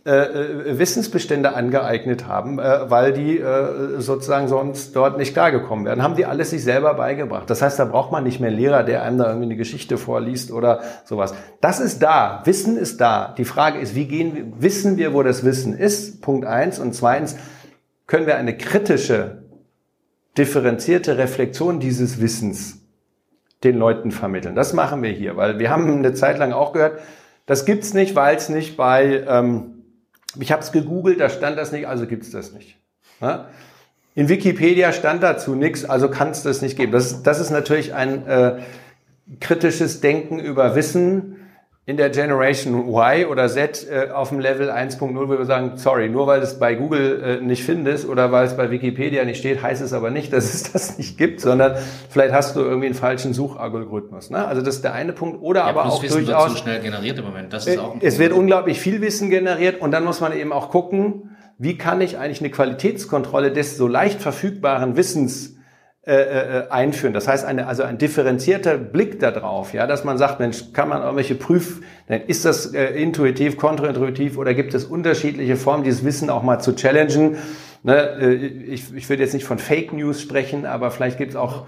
Wissensbestände 0.04 1.54
angeeignet 1.54 2.26
haben, 2.26 2.56
weil 2.56 3.12
die 3.12 3.40
sozusagen 3.98 4.48
sonst 4.48 4.96
dort 4.96 5.16
nicht 5.16 5.32
klargekommen 5.32 5.84
wären. 5.84 6.02
Haben 6.02 6.16
die 6.16 6.26
alles 6.26 6.50
sich 6.50 6.64
selber 6.64 6.94
beigebracht. 6.94 7.48
Das 7.48 7.62
heißt, 7.62 7.78
da 7.78 7.84
braucht 7.84 8.10
man 8.10 8.24
nicht 8.24 8.40
mehr 8.40 8.50
einen 8.50 8.58
Lehrer, 8.58 8.82
der 8.82 9.04
einem 9.04 9.18
da 9.18 9.26
irgendwie 9.26 9.44
eine 9.44 9.54
Geschichte 9.54 9.98
vorliest 9.98 10.50
oder 10.50 10.80
sowas. 11.04 11.34
Das 11.60 11.78
ist 11.78 12.02
da. 12.02 12.42
Wissen 12.46 12.76
ist 12.76 13.00
da. 13.00 13.32
Die 13.38 13.44
Frage 13.44 13.78
ist, 13.78 13.94
wie 13.94 14.06
gehen 14.06 14.34
wir, 14.34 14.44
wissen 14.60 14.96
wir, 14.96 15.14
wo 15.14 15.22
das 15.22 15.44
Wissen 15.44 15.72
ist? 15.72 16.20
Punkt 16.20 16.46
eins. 16.46 16.80
Und 16.80 16.96
zweitens, 16.96 17.36
können 18.08 18.26
wir 18.26 18.36
eine 18.38 18.56
kritische, 18.56 19.44
differenzierte 20.36 21.16
Reflexion 21.16 21.78
dieses 21.78 22.20
Wissens 22.20 22.81
den 23.64 23.76
Leuten 23.78 24.10
vermitteln. 24.10 24.54
Das 24.54 24.72
machen 24.72 25.02
wir 25.02 25.10
hier, 25.10 25.36
weil 25.36 25.58
wir 25.58 25.70
haben 25.70 25.90
eine 25.90 26.14
Zeit 26.14 26.38
lang 26.38 26.52
auch 26.52 26.72
gehört, 26.72 27.00
das 27.46 27.64
gibt's 27.64 27.94
nicht, 27.94 28.14
weil 28.14 28.36
es 28.36 28.48
nicht 28.48 28.76
bei, 28.76 29.24
ähm, 29.26 29.82
ich 30.38 30.52
habe 30.52 30.62
es 30.62 30.72
gegoogelt, 30.72 31.20
da 31.20 31.28
stand 31.28 31.58
das 31.58 31.72
nicht, 31.72 31.86
also 31.86 32.06
gibt's 32.06 32.30
das 32.30 32.52
nicht. 32.52 32.76
Ja? 33.20 33.46
In 34.14 34.28
Wikipedia 34.28 34.92
stand 34.92 35.22
dazu 35.22 35.54
nichts, 35.54 35.84
also 35.84 36.10
kann 36.10 36.30
es 36.30 36.42
das 36.42 36.62
nicht 36.62 36.76
geben. 36.76 36.92
Das, 36.92 37.22
das 37.22 37.40
ist 37.40 37.50
natürlich 37.50 37.94
ein 37.94 38.26
äh, 38.26 38.60
kritisches 39.40 40.00
Denken 40.00 40.38
über 40.38 40.74
Wissen, 40.74 41.36
in 41.84 41.96
der 41.96 42.10
Generation 42.10 42.88
Y 42.88 43.26
oder 43.26 43.48
Z 43.48 43.88
äh, 43.90 44.10
auf 44.12 44.28
dem 44.28 44.38
Level 44.38 44.70
1.0, 44.70 45.14
wo 45.14 45.28
wir 45.28 45.44
sagen, 45.46 45.72
sorry, 45.76 46.08
nur 46.08 46.28
weil 46.28 46.40
es 46.40 46.60
bei 46.60 46.76
Google 46.76 47.40
äh, 47.40 47.44
nicht 47.44 47.64
findest 47.64 48.08
oder 48.08 48.30
weil 48.30 48.46
es 48.46 48.56
bei 48.56 48.70
Wikipedia 48.70 49.24
nicht 49.24 49.38
steht, 49.38 49.62
heißt 49.62 49.82
es 49.82 49.92
aber 49.92 50.10
nicht, 50.10 50.32
dass 50.32 50.54
es 50.54 50.72
das 50.72 50.96
nicht 50.96 51.18
gibt, 51.18 51.40
sondern 51.40 51.74
vielleicht 52.08 52.32
hast 52.32 52.54
du 52.54 52.60
irgendwie 52.60 52.86
einen 52.86 52.94
falschen 52.94 53.34
Suchalgorithmus. 53.34 54.30
Ne? 54.30 54.46
Also 54.46 54.62
das 54.62 54.76
ist 54.76 54.84
der 54.84 54.92
eine 54.92 55.12
Punkt. 55.12 55.42
Oder 55.42 55.60
ja, 55.60 55.66
aber 55.66 55.86
auch 55.86 56.00
Wissen 56.02 56.24
durchaus. 56.24 56.50
Wird 56.50 56.58
so 56.58 56.62
schnell 56.62 56.80
generiert 56.80 57.18
im 57.18 57.24
Moment. 57.24 57.52
Das 57.52 57.66
ist 57.66 57.78
auch 57.78 57.94
ein 57.94 58.00
es 58.00 58.20
wird 58.20 58.32
unglaublich 58.32 58.78
viel 58.78 59.00
Wissen 59.00 59.28
generiert 59.28 59.80
und 59.80 59.90
dann 59.90 60.04
muss 60.04 60.20
man 60.20 60.36
eben 60.36 60.52
auch 60.52 60.70
gucken, 60.70 61.36
wie 61.58 61.78
kann 61.78 62.00
ich 62.00 62.16
eigentlich 62.16 62.40
eine 62.40 62.50
Qualitätskontrolle 62.50 63.50
des 63.52 63.76
so 63.76 63.88
leicht 63.88 64.22
verfügbaren 64.22 64.96
Wissens 64.96 65.51
äh, 66.04 66.14
äh, 66.14 66.68
einführen. 66.68 67.14
Das 67.14 67.28
heißt, 67.28 67.44
eine, 67.44 67.68
also 67.68 67.84
ein 67.84 67.96
differenzierter 67.96 68.76
Blick 68.76 69.20
darauf, 69.20 69.72
ja, 69.72 69.86
dass 69.86 70.02
man 70.02 70.18
sagt, 70.18 70.40
Mensch, 70.40 70.72
kann 70.72 70.88
man 70.88 71.00
irgendwelche 71.00 71.36
Prüf, 71.36 71.80
ist 72.26 72.44
das 72.44 72.74
äh, 72.74 72.86
intuitiv, 73.00 73.56
kontraintuitiv 73.56 74.36
oder 74.36 74.52
gibt 74.52 74.74
es 74.74 74.84
unterschiedliche 74.84 75.54
Formen, 75.54 75.84
dieses 75.84 76.04
Wissen 76.04 76.28
auch 76.28 76.42
mal 76.42 76.58
zu 76.58 76.74
challengen? 76.74 77.36
Ne, 77.84 78.18
äh, 78.20 78.34
ich, 78.34 78.92
ich 78.92 79.08
würde 79.08 79.22
jetzt 79.22 79.32
nicht 79.32 79.44
von 79.44 79.60
Fake 79.60 79.92
News 79.92 80.20
sprechen, 80.20 80.66
aber 80.66 80.90
vielleicht 80.90 81.18
gibt 81.18 81.30
es 81.30 81.36
auch 81.36 81.66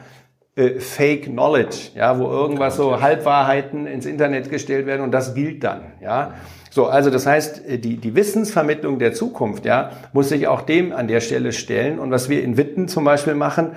äh, 0.57 0.81
Fake 0.81 1.27
Knowledge, 1.27 1.91
ja, 1.95 2.19
wo 2.19 2.29
irgendwas 2.29 2.77
so 2.77 3.01
Halbwahrheiten 3.01 3.87
ins 3.87 4.05
Internet 4.05 4.51
gestellt 4.51 4.87
werden 4.87 5.03
und 5.03 5.13
das 5.13 5.35
gilt 5.35 5.63
dann, 5.63 5.93
ja. 6.03 6.35
So, 6.71 6.87
also 6.87 7.09
das 7.09 7.25
heißt, 7.25 7.69
äh, 7.69 7.79
die, 7.79 7.99
die 7.99 8.17
Wissensvermittlung 8.17 8.99
der 8.99 9.13
Zukunft, 9.13 9.65
ja, 9.65 9.93
muss 10.13 10.29
sich 10.29 10.49
auch 10.49 10.63
dem 10.63 10.93
an 10.93 11.07
der 11.07 11.21
Stelle 11.21 11.53
stellen. 11.53 12.01
Und 12.01 12.11
was 12.11 12.29
wir 12.29 12.43
in 12.43 12.57
Witten 12.57 12.89
zum 12.89 13.05
Beispiel 13.05 13.35
machen, 13.35 13.77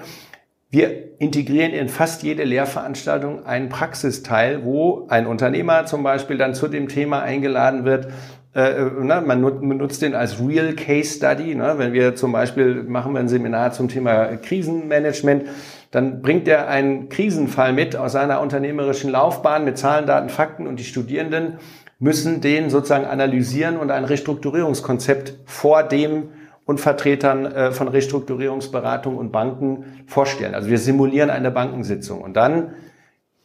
wir 0.70 1.20
integrieren 1.20 1.72
in 1.72 1.88
fast 1.88 2.24
jede 2.24 2.43
Lehrveranstaltung 2.43 3.45
einen 3.45 3.70
Praxisteil, 3.70 4.65
wo 4.65 5.07
ein 5.09 5.26
Unternehmer 5.26 5.86
zum 5.86 6.03
Beispiel 6.03 6.38
dann 6.38 6.53
zu 6.53 6.68
dem 6.68 6.89
Thema 6.89 7.22
eingeladen 7.22 7.86
wird, 7.86 8.09
äh, 8.53 8.84
ne, 8.84 9.22
man 9.26 9.41
benutzt 9.41 10.01
den 10.01 10.13
als 10.13 10.39
Real 10.39 10.74
Case 10.74 11.18
Study. 11.18 11.55
Ne? 11.55 11.76
Wenn 11.78 11.93
wir 11.93 12.15
zum 12.15 12.32
Beispiel 12.32 12.84
machen 12.84 13.13
wir 13.13 13.20
ein 13.20 13.28
Seminar 13.28 13.72
zum 13.72 13.88
Thema 13.88 14.36
Krisenmanagement, 14.38 15.45
dann 15.91 16.22
bringt 16.22 16.47
er 16.47 16.68
einen 16.68 17.07
Krisenfall 17.07 17.72
mit 17.72 17.95
aus 17.95 18.11
seiner 18.11 18.41
unternehmerischen 18.41 19.09
Laufbahn 19.09 19.63
mit 19.63 19.78
Zahlen, 19.78 20.05
Daten, 20.05 20.30
Fakten 20.30 20.68
und 20.68 20.80
die 20.80 20.84
Studierenden 20.84 21.59
müssen 21.99 22.41
den 22.41 22.70
sozusagen 22.70 23.05
analysieren 23.05 23.78
und 23.78 23.89
ein 23.89 24.03
Restrukturierungskonzept 24.03 25.36
vor 25.45 25.84
dem 25.84 26.30
und 26.68 26.80
Vertretern 26.80 27.45
äh, 27.45 27.72
von 27.72 27.88
Restrukturierungsberatung 27.88 29.18
und 29.18 29.32
Banken 29.32 30.03
vorstellen. 30.05 30.53
Also 30.53 30.70
wir 30.70 30.78
simulieren 30.78 31.32
eine 31.32 31.49
Bankensitzung 31.49 32.22
und 32.22 32.36
dann 32.36 32.74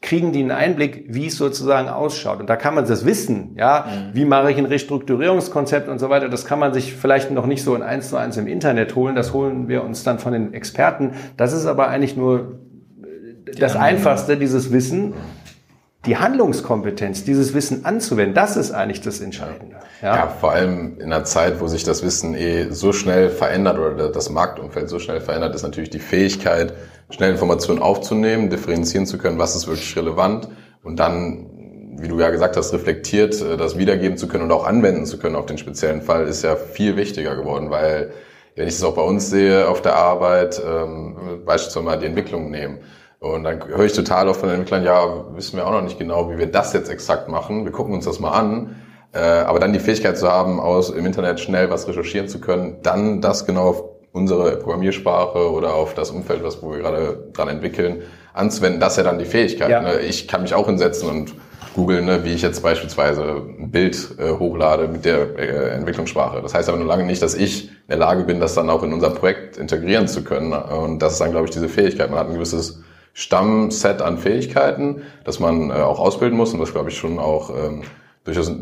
kriegen 0.03 0.33
die 0.33 0.41
einen 0.41 0.51
Einblick, 0.51 1.07
wie 1.09 1.29
es 1.29 1.37
sozusagen 1.37 1.89
ausschaut. 1.89 2.41
Und 2.41 2.51
da 2.51 2.57
kann 2.57 2.75
man 2.75 2.85
das 2.85 3.07
wissen, 3.07 3.55
ja, 3.57 3.87
mhm. 3.87 4.17
wie 4.17 4.25
mache 4.25 4.51
ich 4.51 4.59
ein 4.59 4.67
Restrukturierungskonzept 4.67 5.89
und 5.89 6.01
so 6.01 6.11
weiter. 6.11 6.29
Das 6.29 6.45
kann 6.45 6.59
man 6.59 6.75
sich 6.75 6.95
vielleicht 6.95 7.31
noch 7.31 7.47
nicht 7.47 7.63
so 7.63 7.77
in 7.77 7.83
eins 7.83 8.11
zu 8.11 8.17
eins 8.17 8.37
im 8.37 8.49
Internet 8.49 8.97
holen. 8.97 9.15
Das 9.15 9.33
holen 9.33 9.69
wir 9.69 9.85
uns 9.85 10.03
dann 10.03 10.19
von 10.19 10.33
den 10.33 10.53
Experten. 10.53 11.13
Das 11.37 11.53
ist 11.53 11.67
aber 11.67 11.87
eigentlich 11.87 12.17
nur 12.17 12.59
das 13.57 13.77
Einfachste, 13.77 14.37
dieses 14.37 14.73
Wissen 14.73 15.15
die 16.07 16.17
Handlungskompetenz, 16.17 17.25
dieses 17.25 17.55
Wissen 17.55 17.85
anzuwenden, 17.85 18.35
das 18.35 18.57
ist 18.57 18.73
eigentlich 18.73 19.03
das 19.03 19.21
Entscheidende. 19.21 19.77
Ja. 20.01 20.17
ja. 20.17 20.29
vor 20.29 20.51
allem 20.51 20.99
in 20.99 21.13
einer 21.13 21.25
Zeit, 21.25 21.61
wo 21.61 21.69
sich 21.69 21.85
das 21.85 22.03
Wissen 22.03 22.35
eh 22.35 22.71
so 22.71 22.93
schnell 22.93 23.31
verändert 23.31 23.79
oder 23.79 24.09
das 24.09 24.29
Marktumfeld 24.29 24.89
so 24.89 24.99
schnell 24.99 25.21
verändert, 25.21 25.55
ist 25.55 25.63
natürlich 25.63 25.91
die 25.91 26.01
Fähigkeit, 26.01 26.75
schnell 27.11 27.31
Informationen 27.31 27.81
aufzunehmen, 27.81 28.51
differenzieren 28.51 29.07
zu 29.07 29.17
können, 29.19 29.39
was 29.39 29.55
ist 29.55 29.69
wirklich 29.69 29.97
relevant 29.97 30.49
und 30.83 30.99
dann, 30.99 31.99
wie 31.99 32.09
du 32.09 32.19
ja 32.19 32.31
gesagt 32.31 32.57
hast, 32.57 32.73
reflektiert 32.73 33.41
äh, 33.41 33.57
das 33.57 33.79
wiedergeben 33.79 34.19
zu 34.19 34.27
können 34.27 34.45
und 34.45 34.53
auch 34.53 34.67
anwenden 34.67 35.07
zu 35.07 35.19
können 35.19 35.37
auf 35.37 35.47
den 35.47 35.59
speziellen 35.59 36.03
Fall, 36.03 36.27
ist 36.27 36.43
ja 36.43 36.57
viel 36.57 36.97
wichtiger 36.97 37.37
geworden, 37.37 37.71
weil 37.71 38.13
wenn 38.57 38.67
ich 38.67 38.75
es 38.75 38.83
auch 38.83 38.95
bei 38.95 39.03
uns 39.03 39.31
sehe 39.31 39.69
auf 39.69 39.83
der 39.83 39.95
Arbeit, 39.97 40.61
ähm, 40.67 41.43
beispielsweise 41.47 41.85
mal 41.85 41.99
die 41.99 42.07
Entwicklung 42.07 42.51
nehmen, 42.51 42.81
und 43.23 43.45
dann 43.45 43.65
höre 43.69 43.85
ich 43.85 43.93
total 43.93 44.29
oft 44.29 44.41
von 44.41 44.49
den 44.49 44.59
Entwicklern, 44.59 44.85
ja, 44.85 45.25
wissen 45.35 45.57
wir 45.57 45.67
auch 45.67 45.71
noch 45.71 45.83
nicht 45.83 45.99
genau, 45.99 46.29
wie 46.31 46.39
wir 46.39 46.51
das 46.51 46.73
jetzt 46.73 46.91
exakt 46.91 47.29
machen. 47.29 47.65
Wir 47.65 47.71
gucken 47.71 47.95
uns 47.95 48.05
das 48.05 48.19
mal 48.19 48.33
an. 48.33 48.77
Äh, 49.13 49.19
aber 49.21 49.61
dann 49.61 49.73
die 49.73 49.79
Fähigkeit 49.79 50.19
zu 50.19 50.29
haben, 50.29 50.59
aus 50.59 50.91
im 50.91 51.07
Internet 51.07 51.39
schnell 51.39 51.71
was 51.71 51.87
recherchieren 51.87 52.29
zu 52.29 52.41
können, 52.41 52.79
dann 52.83 53.21
das 53.21 53.47
genau 53.47 53.69
auf 53.69 53.85
unsere 54.11 54.57
Programmiersprache 54.57 55.53
oder 55.53 55.75
auf 55.75 55.95
das 55.95 56.11
Umfeld, 56.11 56.43
was 56.43 56.63
wo 56.63 56.73
wir 56.73 56.79
gerade 56.79 57.29
dran 57.33 57.49
entwickeln, 57.49 58.03
anzuwenden, 58.35 58.81
das 58.81 58.95
ist 58.95 58.97
ja 58.99 59.05
dann 59.05 59.19
die 59.19 59.25
Fähigkeit. 59.25 59.71
Ja. 59.71 59.83
Ne? 59.83 60.01
Ich 60.01 60.27
kann 60.27 60.43
mich 60.43 60.55
auch 60.55 60.67
hinsetzen 60.67 61.09
und 61.09 61.35
googeln, 61.75 62.05
ne, 62.05 62.25
wie 62.25 62.33
ich 62.33 62.43
jetzt 62.43 62.63
beispielsweise 62.63 63.23
ein 63.23 63.71
Bild 63.71 64.17
äh, 64.19 64.31
hochlade 64.31 64.89
mit 64.89 65.05
der 65.05 65.39
äh, 65.39 65.71
Entwicklungssprache. 65.77 66.43
Das 66.43 66.55
heißt 66.55 66.69
aber 66.69 66.79
nur 66.79 66.87
lange 66.87 67.05
nicht, 67.05 67.23
dass 67.23 67.35
ich 67.35 67.69
in 67.69 67.89
der 67.89 67.99
Lage 67.99 68.25
bin, 68.25 68.41
das 68.41 68.55
dann 68.55 68.69
auch 68.69 68.83
in 68.83 68.93
unser 68.93 69.11
Projekt 69.11 69.57
integrieren 69.57 70.09
zu 70.09 70.25
können. 70.25 70.53
Und 70.53 71.01
das 71.01 71.15
ist 71.15 71.21
dann, 71.21 71.31
glaube 71.31 71.47
ich, 71.47 71.51
diese 71.51 71.69
Fähigkeit. 71.69 72.11
Man 72.11 72.19
hat 72.19 72.29
ein 72.29 72.35
gewisses 72.35 72.83
Stammset 73.13 74.01
an 74.01 74.19
Fähigkeiten, 74.19 75.03
das 75.25 75.39
man 75.39 75.71
äh, 75.71 75.75
auch 75.75 76.01
ausbilden 76.01 76.37
muss 76.37 76.53
und 76.53 76.61
das 76.61 76.73
glaube 76.73 76.91
ich 76.91 76.97
schon 76.97 77.19
auch 77.19 77.51
ähm, 77.51 77.83
durchaus 78.25 78.53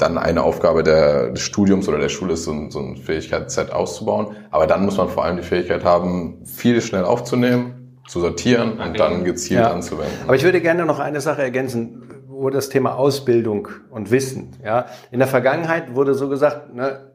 dann 0.00 0.18
eine 0.18 0.42
Aufgabe 0.42 0.82
der, 0.82 1.30
des 1.30 1.42
Studiums 1.42 1.88
oder 1.88 1.98
der 1.98 2.08
Schule 2.08 2.34
ist, 2.34 2.44
so 2.44 2.52
ein, 2.52 2.70
so 2.70 2.78
ein 2.78 2.96
Fähigkeitsset 2.96 3.70
auszubauen. 3.72 4.28
Aber 4.50 4.66
dann 4.66 4.84
muss 4.84 4.96
man 4.96 5.08
vor 5.08 5.24
allem 5.24 5.36
die 5.36 5.42
Fähigkeit 5.42 5.84
haben, 5.84 6.44
viel 6.46 6.80
schnell 6.80 7.04
aufzunehmen, 7.04 7.98
zu 8.08 8.20
sortieren 8.20 8.80
und 8.80 8.98
dann 8.98 9.24
gezielt 9.24 9.60
ja. 9.60 9.70
anzuwenden. 9.70 10.14
Aber 10.24 10.34
ich 10.36 10.42
würde 10.42 10.60
gerne 10.60 10.86
noch 10.86 10.98
eine 10.98 11.20
Sache 11.20 11.42
ergänzen, 11.42 12.24
wo 12.26 12.50
das 12.50 12.70
Thema 12.70 12.94
Ausbildung 12.94 13.68
und 13.90 14.10
Wissen. 14.10 14.56
Ja, 14.64 14.86
in 15.10 15.18
der 15.18 15.28
Vergangenheit 15.28 15.94
wurde 15.94 16.14
so 16.14 16.28
gesagt, 16.28 16.74
ne, 16.74 17.09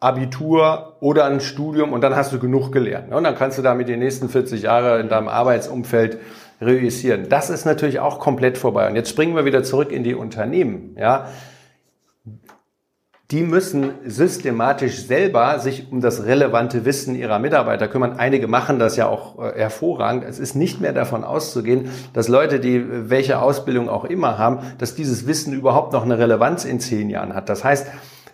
Abitur 0.00 0.96
oder 1.00 1.24
ein 1.24 1.40
Studium 1.40 1.92
und 1.92 2.02
dann 2.02 2.14
hast 2.16 2.32
du 2.32 2.38
genug 2.38 2.72
gelernt. 2.72 3.12
Und 3.12 3.24
dann 3.24 3.34
kannst 3.34 3.58
du 3.58 3.62
damit 3.62 3.88
die 3.88 3.96
nächsten 3.96 4.28
40 4.28 4.62
Jahre 4.62 5.00
in 5.00 5.08
deinem 5.08 5.28
Arbeitsumfeld 5.28 6.18
reüssieren. 6.60 7.28
Das 7.28 7.50
ist 7.50 7.64
natürlich 7.64 8.00
auch 8.00 8.18
komplett 8.18 8.58
vorbei. 8.58 8.88
Und 8.88 8.96
jetzt 8.96 9.10
springen 9.10 9.36
wir 9.36 9.44
wieder 9.44 9.62
zurück 9.62 9.92
in 9.92 10.04
die 10.04 10.14
Unternehmen. 10.14 10.96
Ja, 10.98 11.28
die 13.30 13.42
müssen 13.42 13.90
systematisch 14.06 15.02
selber 15.02 15.58
sich 15.58 15.92
um 15.92 16.00
das 16.00 16.24
relevante 16.24 16.86
Wissen 16.86 17.14
ihrer 17.14 17.38
Mitarbeiter 17.38 17.86
kümmern. 17.86 18.14
Einige 18.16 18.48
machen 18.48 18.78
das 18.78 18.96
ja 18.96 19.06
auch 19.06 19.38
äh, 19.38 19.52
hervorragend. 19.54 20.24
Es 20.24 20.38
ist 20.38 20.54
nicht 20.54 20.80
mehr 20.80 20.94
davon 20.94 21.24
auszugehen, 21.24 21.90
dass 22.14 22.28
Leute, 22.28 22.58
die 22.58 23.10
welche 23.10 23.42
Ausbildung 23.42 23.90
auch 23.90 24.06
immer 24.06 24.38
haben, 24.38 24.60
dass 24.78 24.94
dieses 24.94 25.26
Wissen 25.26 25.52
überhaupt 25.52 25.92
noch 25.92 26.04
eine 26.04 26.18
Relevanz 26.18 26.64
in 26.64 26.80
zehn 26.80 27.10
Jahren 27.10 27.34
hat. 27.34 27.50
Das 27.50 27.64
heißt, 27.64 27.88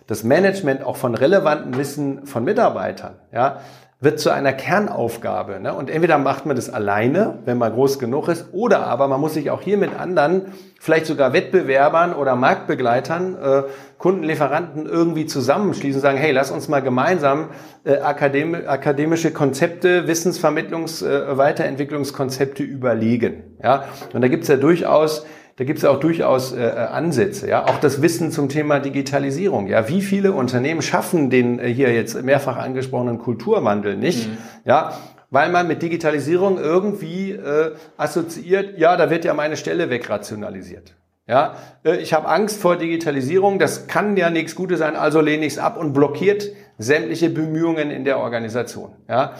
das 0.07 0.23
Management 0.23 0.83
auch 0.83 0.97
von 0.97 1.15
relevantem 1.15 1.77
Wissen 1.77 2.25
von 2.25 2.43
Mitarbeitern, 2.43 3.15
ja, 3.31 3.61
wird 4.01 4.19
zu 4.19 4.29
einer 4.29 4.53
Kernaufgabe. 4.53 5.59
Ne? 5.59 5.73
Und 5.73 5.89
entweder 5.89 6.17
macht 6.17 6.45
man 6.45 6.55
das 6.55 6.69
alleine, 6.69 7.39
wenn 7.45 7.57
man 7.57 7.73
groß 7.73 7.97
genug 7.97 8.27
ist, 8.27 8.47
oder 8.51 8.85
aber 8.87 9.07
man 9.07 9.21
muss 9.21 9.33
sich 9.33 9.49
auch 9.49 9.61
hier 9.61 9.77
mit 9.77 9.97
anderen, 9.97 10.53
vielleicht 10.79 11.05
sogar 11.05 11.33
Wettbewerbern 11.33 12.13
oder 12.13 12.35
Marktbegleitern, 12.35 13.37
äh, 13.41 13.63
Kundenlieferanten 13.97 14.85
irgendwie 14.85 15.25
zusammenschließen 15.25 15.99
und 15.99 16.01
sagen, 16.01 16.17
hey, 16.17 16.31
lass 16.31 16.51
uns 16.51 16.67
mal 16.67 16.81
gemeinsam 16.81 17.49
äh, 17.85 17.97
akadem 17.97 18.55
akademische 18.67 19.31
Konzepte, 19.31 20.07
Wissensvermittlungs-, 20.07 21.03
äh, 21.03 21.37
Weiterentwicklungskonzepte 21.37 22.63
überlegen. 22.63 23.57
Ja? 23.63 23.85
Und 24.13 24.21
da 24.21 24.27
gibt's 24.27 24.49
ja 24.49 24.57
durchaus 24.57 25.25
da 25.57 25.63
gibt 25.63 25.79
es 25.79 25.85
auch 25.85 25.99
durchaus 25.99 26.51
äh, 26.51 26.65
äh, 26.65 26.71
Ansätze. 26.71 27.47
Ja, 27.47 27.65
auch 27.65 27.79
das 27.79 28.01
Wissen 28.01 28.31
zum 28.31 28.49
Thema 28.49 28.79
Digitalisierung. 28.79 29.67
Ja, 29.67 29.87
wie 29.87 30.01
viele 30.01 30.33
Unternehmen 30.33 30.81
schaffen 30.81 31.29
den 31.29 31.59
äh, 31.59 31.67
hier 31.67 31.93
jetzt 31.93 32.21
mehrfach 32.21 32.57
angesprochenen 32.57 33.19
Kulturwandel 33.19 33.95
nicht? 33.95 34.27
Mhm. 34.27 34.37
Ja, 34.65 34.97
weil 35.29 35.51
man 35.51 35.67
mit 35.67 35.81
Digitalisierung 35.81 36.57
irgendwie 36.57 37.31
äh, 37.31 37.71
assoziiert, 37.97 38.77
ja, 38.77 38.97
da 38.97 39.09
wird 39.09 39.23
ja 39.25 39.33
meine 39.33 39.55
Stelle 39.55 39.89
wegrationalisiert. 39.89 40.95
Ja, 41.27 41.55
äh, 41.83 41.97
ich 41.97 42.13
habe 42.13 42.27
Angst 42.27 42.61
vor 42.61 42.75
Digitalisierung, 42.75 43.57
das 43.57 43.87
kann 43.87 44.17
ja 44.17 44.29
nichts 44.29 44.55
Gutes 44.55 44.79
sein, 44.79 44.95
also 44.95 45.21
lehne 45.21 45.45
ich 45.45 45.53
es 45.53 45.59
ab 45.59 45.77
und 45.77 45.93
blockiert 45.93 46.51
sämtliche 46.77 47.29
Bemühungen 47.29 47.91
in 47.91 48.03
der 48.03 48.19
Organisation. 48.19 48.91
Ja, 49.07 49.33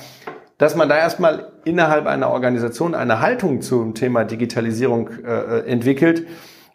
dass 0.57 0.75
man 0.75 0.87
da 0.87 0.97
erstmal 0.97 1.51
innerhalb 1.65 2.05
einer 2.07 2.29
Organisation 2.29 2.95
eine 2.95 3.19
Haltung 3.19 3.61
zum 3.61 3.93
Thema 3.93 4.23
Digitalisierung 4.23 5.09
äh, 5.25 5.59
entwickelt, 5.67 6.25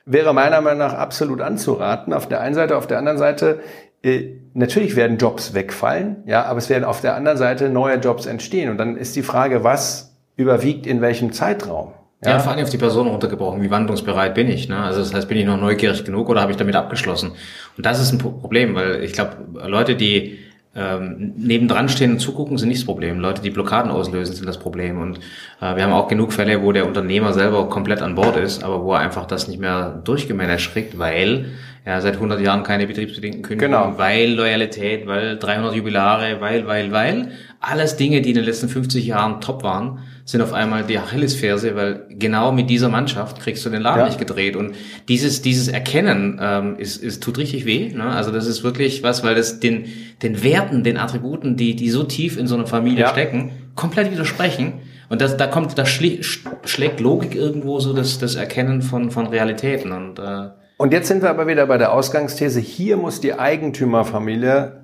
wäre 0.04 0.34
meiner 0.34 0.60
Meinung 0.60 0.78
nach 0.78 0.94
absolut 0.94 1.40
anzuraten. 1.40 2.12
Auf 2.12 2.28
der 2.28 2.40
einen 2.40 2.54
Seite, 2.54 2.76
auf 2.76 2.86
der 2.86 2.98
anderen 2.98 3.18
Seite, 3.18 3.60
äh, 4.02 4.36
natürlich 4.54 4.96
werden 4.96 5.18
Jobs 5.18 5.54
wegfallen, 5.54 6.22
ja, 6.26 6.44
aber 6.44 6.58
es 6.58 6.68
werden 6.68 6.84
auf 6.84 7.00
der 7.00 7.14
anderen 7.14 7.38
Seite 7.38 7.68
neue 7.68 7.96
Jobs 7.96 8.26
entstehen. 8.26 8.70
Und 8.70 8.78
dann 8.78 8.96
ist 8.96 9.16
die 9.16 9.22
Frage, 9.22 9.64
was 9.64 10.16
überwiegt 10.36 10.86
in 10.86 11.00
welchem 11.00 11.32
Zeitraum? 11.32 11.92
Ja, 12.22 12.32
ja 12.32 12.38
vor 12.38 12.52
allem 12.52 12.62
auf 12.62 12.70
die 12.70 12.78
Person 12.78 13.08
runtergebrochen. 13.08 13.62
Wie 13.62 13.70
wandlungsbereit 13.70 14.34
bin 14.34 14.48
ich? 14.48 14.68
Ne? 14.68 14.76
Also 14.76 15.00
das 15.00 15.14
heißt, 15.14 15.28
bin 15.28 15.38
ich 15.38 15.46
noch 15.46 15.58
neugierig 15.58 16.04
genug 16.04 16.28
oder 16.28 16.42
habe 16.42 16.50
ich 16.50 16.58
damit 16.58 16.76
abgeschlossen? 16.76 17.32
Und 17.76 17.86
das 17.86 18.00
ist 18.00 18.12
ein 18.12 18.18
Problem, 18.18 18.74
weil 18.74 19.02
ich 19.02 19.12
glaube, 19.12 19.36
Leute, 19.66 19.96
die 19.96 20.38
ähm, 20.74 21.32
nebendran 21.36 21.88
stehen 21.88 22.12
und 22.12 22.18
zugucken 22.20 22.56
sind 22.56 22.68
nicht 22.68 22.80
das 22.80 22.86
Problem. 22.86 23.18
Leute, 23.18 23.42
die 23.42 23.50
Blockaden 23.50 23.90
auslösen, 23.90 24.36
sind 24.36 24.46
das 24.46 24.58
Problem. 24.58 25.00
Und 25.00 25.18
äh, 25.60 25.74
wir 25.74 25.82
haben 25.82 25.92
auch 25.92 26.06
genug 26.06 26.32
Fälle, 26.32 26.62
wo 26.62 26.70
der 26.70 26.86
Unternehmer 26.86 27.32
selber 27.32 27.68
komplett 27.68 28.02
an 28.02 28.14
Bord 28.14 28.36
ist, 28.36 28.62
aber 28.62 28.84
wo 28.84 28.94
er 28.94 29.00
einfach 29.00 29.26
das 29.26 29.48
nicht 29.48 29.60
mehr 29.60 30.00
durchgemanagt 30.04 30.72
kriegt, 30.72 30.98
weil 30.98 31.46
er 31.84 32.00
seit 32.02 32.14
100 32.14 32.40
Jahren 32.40 32.62
keine 32.62 32.86
betriebsbedingten 32.86 33.42
Kündigungen, 33.42 33.80
genau. 33.80 33.98
weil 33.98 34.30
Loyalität, 34.32 35.06
weil 35.06 35.38
300 35.38 35.74
Jubilare, 35.74 36.40
weil, 36.40 36.66
weil, 36.66 36.92
weil. 36.92 37.32
Alles 37.58 37.96
Dinge, 37.96 38.22
die 38.22 38.30
in 38.30 38.36
den 38.36 38.44
letzten 38.44 38.68
50 38.68 39.06
Jahren 39.06 39.40
top 39.40 39.62
waren, 39.62 40.00
sind 40.24 40.40
auf 40.40 40.52
einmal 40.52 40.84
die 40.84 40.98
Achillesferse, 40.98 41.74
weil 41.76 42.06
genau 42.08 42.52
mit 42.52 42.70
dieser 42.70 42.88
Mannschaft 42.88 43.40
kriegst 43.40 43.64
du 43.66 43.70
den 43.70 43.82
Laden 43.82 44.00
ja. 44.00 44.06
nicht 44.06 44.18
gedreht. 44.18 44.56
Und 44.56 44.74
dieses, 45.08 45.42
dieses 45.42 45.68
Erkennen 45.68 46.38
ähm, 46.40 46.76
ist, 46.78 47.02
ist, 47.02 47.22
tut 47.22 47.38
richtig 47.38 47.66
weh. 47.66 47.90
Ne? 47.92 48.04
Also 48.04 48.30
das 48.30 48.46
ist 48.46 48.62
wirklich 48.62 49.02
was, 49.02 49.24
weil 49.24 49.34
das 49.34 49.60
den, 49.60 49.86
den 50.22 50.42
Werten, 50.42 50.84
den 50.84 50.96
Attributen, 50.96 51.56
die, 51.56 51.76
die 51.76 51.90
so 51.90 52.04
tief 52.04 52.38
in 52.38 52.46
so 52.46 52.54
einer 52.54 52.66
Familie 52.66 53.00
ja. 53.00 53.08
stecken, 53.08 53.52
komplett 53.74 54.10
widersprechen. 54.10 54.74
Und 55.08 55.20
das, 55.20 55.36
da 55.36 55.46
kommt, 55.46 55.76
da 55.76 55.84
schlägt 55.84 57.00
Logik 57.00 57.34
irgendwo 57.34 57.80
so 57.80 57.92
das, 57.92 58.18
das 58.18 58.36
Erkennen 58.36 58.80
von, 58.80 59.10
von 59.10 59.26
Realitäten. 59.26 59.92
Und, 59.92 60.18
äh, 60.18 60.50
und 60.80 60.94
jetzt 60.94 61.08
sind 61.08 61.20
wir 61.20 61.28
aber 61.28 61.46
wieder 61.46 61.66
bei 61.66 61.76
der 61.76 61.92
Ausgangsthese. 61.92 62.58
Hier 62.58 62.96
muss 62.96 63.20
die 63.20 63.38
Eigentümerfamilie 63.38 64.80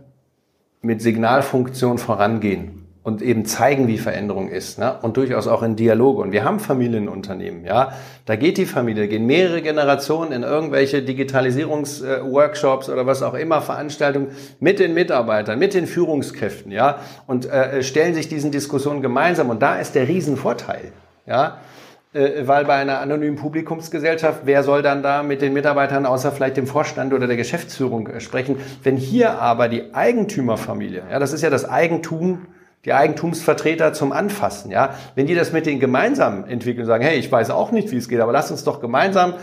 mit 0.83 1.01
Signalfunktion 1.01 1.97
vorangehen 1.97 2.87
und 3.03 3.23
eben 3.23 3.47
zeigen, 3.47 3.89
wie 3.89 3.97
Veränderung 3.97 4.51
ist, 4.51 4.79
ne? 4.79 4.99
und 5.01 5.17
durchaus 5.17 5.49
auch 5.49 5.63
in 5.63 5.75
Dialoge. 5.75 6.21
Und 6.21 6.33
wir 6.33 6.45
haben 6.45 6.61
Familienunternehmen, 6.61 7.65
ja. 7.65 7.93
Da 8.27 8.37
geht 8.37 8.59
die 8.59 8.67
Familie, 8.67 9.09
gehen 9.09 9.25
mehrere 9.25 9.63
Generationen 9.63 10.33
in 10.33 10.43
irgendwelche 10.43 11.01
Digitalisierungsworkshops 11.03 12.91
oder 12.91 13.07
was 13.07 13.23
auch 13.23 13.33
immer, 13.33 13.63
Veranstaltungen 13.63 14.33
mit 14.61 14.81
den 14.81 14.93
Mitarbeitern, 14.93 15.59
mit 15.59 15.73
den 15.73 15.87
Führungskräften, 15.87 16.73
ja, 16.73 16.99
und 17.27 17.47
äh, 17.47 17.83
stellen 17.83 18.15
sich 18.15 18.29
diesen 18.29 18.51
Diskussionen 18.51 19.01
gemeinsam. 19.01 19.49
Und 19.49 19.63
da 19.63 19.77
ist 19.77 19.95
der 19.95 20.07
Riesenvorteil, 20.09 20.93
ja 21.25 21.57
weil 22.45 22.65
bei 22.65 22.75
einer 22.75 23.01
anonymen 23.01 23.37
Publikumsgesellschaft, 23.37 24.43
wer 24.45 24.63
soll 24.63 24.83
dann 24.83 25.03
da 25.03 25.23
mit 25.23 25.43
den 25.43 25.53
Mitarbeitern 25.53 26.07
außer 26.07 26.33
vielleicht 26.33 26.57
dem 26.57 26.67
Vorstand 26.67 27.13
oder 27.13 27.27
der 27.27 27.37
Geschäftsführung 27.37 28.09
äh, 28.09 28.21
sprechen? 28.21 28.57
Wenn 28.83 28.97
hier 28.97 29.39
aber 29.39 29.69
die 29.69 29.95
Eigentümerfamilie, 29.95 31.03
ja, 31.11 31.19
das 31.19 31.33
ist 31.33 31.43
ja 31.43 31.51
das 31.51 31.69
Eigentum, 31.69 32.47
die 32.85 32.93
Eigentumsvertreter 32.93 33.93
zum 33.93 34.13
Anfassen, 34.13 34.71
ja, 34.71 34.95
wenn 35.15 35.27
die 35.27 35.35
das 35.35 35.53
mit 35.53 35.67
denen 35.67 35.81
gemeinsam 35.81 36.45
entwickeln 36.45 36.83
und 36.83 36.87
sagen, 36.87 37.05
hey, 37.05 37.19
ich 37.19 37.31
weiß 37.31 37.51
auch 37.51 37.71
nicht, 37.73 37.91
wie 37.91 37.97
es 37.97 38.09
geht, 38.09 38.21
aber 38.21 38.33
lass 38.33 38.51
uns 38.51 38.65
doch 38.65 38.81
gemeinsam 38.81 39.35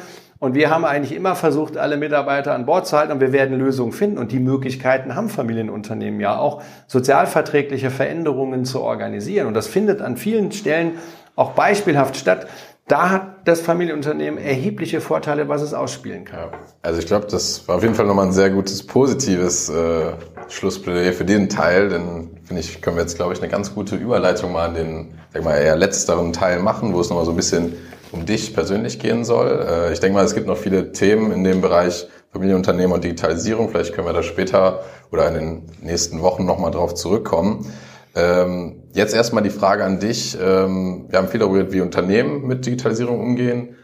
und 0.44 0.56
wir 0.56 0.70
haben 0.70 0.84
eigentlich 0.84 1.16
immer 1.16 1.36
versucht, 1.36 1.78
alle 1.78 1.96
Mitarbeiter 1.96 2.54
an 2.54 2.66
Bord 2.66 2.86
zu 2.86 2.98
halten 2.98 3.14
und 3.14 3.22
wir 3.22 3.32
werden 3.32 3.58
Lösungen 3.58 3.94
finden. 3.94 4.18
Und 4.18 4.34
die 4.34 4.40
Möglichkeiten 4.40 5.16
haben 5.16 5.30
Familienunternehmen 5.30 6.20
ja 6.20 6.38
auch, 6.38 6.62
sozialverträgliche 6.86 7.90
Veränderungen 7.90 8.66
zu 8.66 8.82
organisieren. 8.82 9.48
Und 9.48 9.54
das 9.54 9.68
findet 9.68 10.02
an 10.02 10.18
vielen 10.18 10.52
Stellen 10.52 10.98
auch 11.36 11.52
beispielhaft 11.52 12.18
statt. 12.18 12.48
Da 12.88 13.10
hat 13.10 13.48
das 13.48 13.62
Familienunternehmen 13.62 14.38
erhebliche 14.38 15.00
Vorteile, 15.00 15.48
was 15.48 15.62
es 15.62 15.74
ausspielen 15.74 16.26
kann. 16.26 16.50
Also 16.82 17.00
ich 17.00 17.08
glaube, 17.08 17.28
das 17.28 17.66
war 17.68 17.78
auf 17.78 17.84
jeden 17.84 17.96
Fall 17.96 18.06
nochmal 18.06 18.26
ein 18.26 18.34
sehr 18.34 18.50
gutes, 18.50 18.86
positives 18.86 19.70
äh, 19.70 20.14
Schlussplädoyer 20.50 21.14
für 21.14 21.24
den 21.24 21.48
Teil, 21.48 21.88
denn 21.88 22.42
finde 22.44 22.62
ich, 22.62 22.82
können 22.82 22.98
wir 22.98 23.04
jetzt, 23.04 23.16
glaube 23.16 23.34
ich, 23.34 23.40
eine 23.40 23.50
ganz 23.50 23.74
gute 23.74 23.96
Überleitung 23.96 24.52
mal 24.52 24.68
an 24.68 24.74
den, 24.74 25.14
sag 25.34 25.46
mal, 25.46 25.56
eher 25.56 25.78
letzteren 25.78 26.34
Teil 26.34 26.60
machen, 26.60 26.94
wo 26.94 27.00
es 27.00 27.10
nochmal 27.10 27.26
so 27.26 27.32
ein 27.32 27.38
bisschen 27.38 27.74
um 28.12 28.26
dich 28.26 28.54
persönlich 28.54 29.00
gehen 29.00 29.24
soll. 29.24 29.66
Äh, 29.68 29.94
ich 29.94 30.02
denke 30.02 30.18
mal, 30.18 30.26
es 30.26 30.36
gibt 30.36 30.48
noch 30.48 30.58
viele 30.58 30.92
Themen 30.92 31.32
in 31.32 31.46
dem 31.46 31.62
Bereich 31.62 32.08
Familienunternehmen 32.34 32.92
und 32.92 33.04
Digitalisierung. 33.04 33.70
Vielleicht 33.70 33.94
können 33.94 34.08
wir 34.08 34.14
da 34.14 34.24
später 34.24 34.82
oder 35.12 35.28
in 35.30 35.34
den 35.34 35.62
nächsten 35.82 36.22
Wochen 36.22 36.46
nochmal 36.46 36.72
drauf 36.72 36.96
zurückkommen. 36.96 37.72
Ähm, 38.16 38.84
jetzt 38.94 39.16
erstmal 39.16 39.44
die 39.44 39.50
Frage 39.50 39.84
an 39.84 40.00
dich. 40.00 40.38
Ähm, 40.40 41.06
wir 41.10 41.20
haben 41.20 41.28
viel 41.28 41.40
darüber, 41.40 41.72
wie 41.72 41.82
Unternehmen 41.82 42.46
mit 42.46 42.66
Digitalisierung 42.66 43.20
umgehen. 43.20 43.76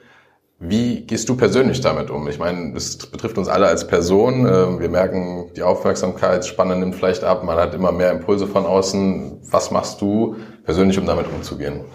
Wie 0.60 1.06
gehst 1.06 1.30
du 1.30 1.38
persönlich 1.38 1.80
damit 1.80 2.10
um? 2.10 2.28
Ich 2.28 2.38
meine, 2.38 2.76
es 2.76 2.98
betrifft 2.98 3.38
uns 3.38 3.48
alle 3.48 3.68
als 3.68 3.88
Person. 3.88 4.46
Ähm, 4.46 4.80
wir 4.80 4.90
merken, 4.90 5.52
die 5.56 5.64
Aufmerksamkeitsspanne 5.64 6.76
nimmt 6.76 6.96
vielleicht 6.96 7.24
ab. 7.24 7.44
Man 7.44 7.58
hat 7.58 7.74
immer 7.74 7.92
mehr 7.92 8.12
Impulse 8.12 8.46
von 8.46 8.66
außen. 8.66 9.40
Was 9.50 9.72
machst 9.72 10.02
du 10.02 10.36
persönlich, 10.66 11.00
um 11.00 11.06
damit 11.06 11.28
umzugehen? 11.28 11.86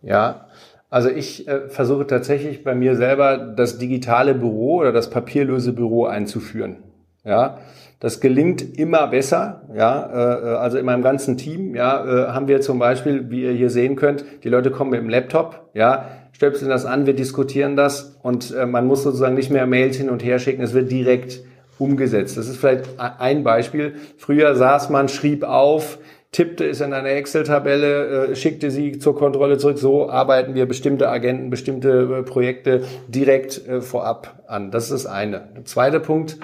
Ja, 0.00 0.46
also 0.90 1.08
ich 1.08 1.48
äh, 1.48 1.68
versuche 1.70 2.06
tatsächlich 2.06 2.62
bei 2.62 2.76
mir 2.76 2.94
selber 2.94 3.36
das 3.36 3.78
digitale 3.78 4.32
Büro 4.32 4.76
oder 4.76 4.92
das 4.92 5.10
papierlose 5.10 5.72
Büro 5.72 6.04
einzuführen. 6.04 6.84
Ja, 7.24 7.58
das 8.04 8.20
gelingt 8.20 8.78
immer 8.78 9.06
besser. 9.06 9.62
Ja, 9.74 10.10
äh, 10.12 10.52
äh, 10.52 10.56
also 10.56 10.76
in 10.76 10.84
meinem 10.84 11.02
ganzen 11.02 11.38
Team, 11.38 11.74
ja, 11.74 12.04
äh, 12.04 12.32
haben 12.32 12.48
wir 12.48 12.60
zum 12.60 12.78
Beispiel, 12.78 13.30
wie 13.30 13.44
ihr 13.44 13.52
hier 13.52 13.70
sehen 13.70 13.96
könnt, 13.96 14.26
die 14.44 14.50
Leute 14.50 14.70
kommen 14.70 14.90
mit 14.90 15.00
dem 15.00 15.08
Laptop, 15.08 15.70
ja, 15.72 16.10
stöpseln 16.32 16.68
das 16.68 16.84
an, 16.84 17.06
wir 17.06 17.14
diskutieren 17.14 17.76
das 17.76 18.18
und 18.22 18.54
äh, 18.54 18.66
man 18.66 18.86
muss 18.86 19.04
sozusagen 19.04 19.34
nicht 19.34 19.50
mehr 19.50 19.66
Mails 19.66 19.96
hin 19.96 20.10
und 20.10 20.22
her 20.22 20.38
schicken, 20.38 20.60
es 20.60 20.74
wird 20.74 20.92
direkt 20.92 21.44
umgesetzt. 21.78 22.36
Das 22.36 22.46
ist 22.46 22.58
vielleicht 22.58 22.90
ein 22.98 23.42
Beispiel. 23.42 23.94
Früher 24.18 24.54
saß 24.54 24.90
man, 24.90 25.08
schrieb 25.08 25.42
auf, 25.42 25.96
tippte 26.30 26.68
es 26.68 26.82
in 26.82 26.92
eine 26.92 27.08
Excel-Tabelle, 27.08 28.32
äh, 28.32 28.36
schickte 28.36 28.70
sie 28.70 28.98
zur 28.98 29.16
Kontrolle 29.16 29.56
zurück. 29.56 29.78
So 29.78 30.10
arbeiten 30.10 30.54
wir 30.54 30.66
bestimmte 30.66 31.08
Agenten, 31.08 31.48
bestimmte 31.48 32.18
äh, 32.18 32.22
Projekte 32.22 32.82
direkt 33.08 33.62
vorab 33.80 34.44
an. 34.46 34.70
Das 34.70 34.90
ist 34.90 34.92
das 34.92 35.06
eine. 35.06 35.48
Der 35.56 35.64
zweite 35.64 36.00
Punkt, 36.00 36.38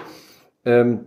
ähm, 0.64 1.00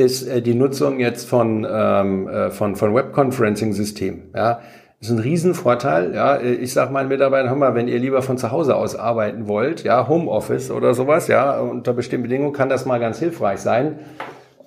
ist 0.00 0.26
äh, 0.26 0.42
die 0.42 0.54
Nutzung 0.54 0.98
jetzt 0.98 1.28
von, 1.28 1.66
ähm, 1.70 2.28
äh, 2.28 2.50
von, 2.50 2.76
von 2.76 2.94
Webconferencing-Systemen. 2.94 4.30
Ja, 4.34 4.60
ist 5.00 5.10
ein 5.10 5.18
Riesenvorteil. 5.18 6.14
Ja, 6.14 6.36
äh, 6.36 6.54
ich 6.54 6.72
sage 6.72 6.92
meinen 6.92 7.08
Mitarbeitern, 7.08 7.50
hör 7.50 7.56
mal, 7.56 7.74
wenn 7.74 7.88
ihr 7.88 7.98
lieber 7.98 8.22
von 8.22 8.38
zu 8.38 8.50
Hause 8.50 8.76
aus 8.76 8.96
arbeiten 8.96 9.46
wollt, 9.46 9.84
ja, 9.84 10.08
Homeoffice 10.08 10.70
oder 10.70 10.94
sowas, 10.94 11.28
ja, 11.28 11.60
unter 11.60 11.92
bestimmten 11.92 12.24
Bedingungen 12.24 12.52
kann 12.52 12.68
das 12.68 12.86
mal 12.86 12.98
ganz 12.98 13.18
hilfreich 13.18 13.60
sein. 13.60 13.98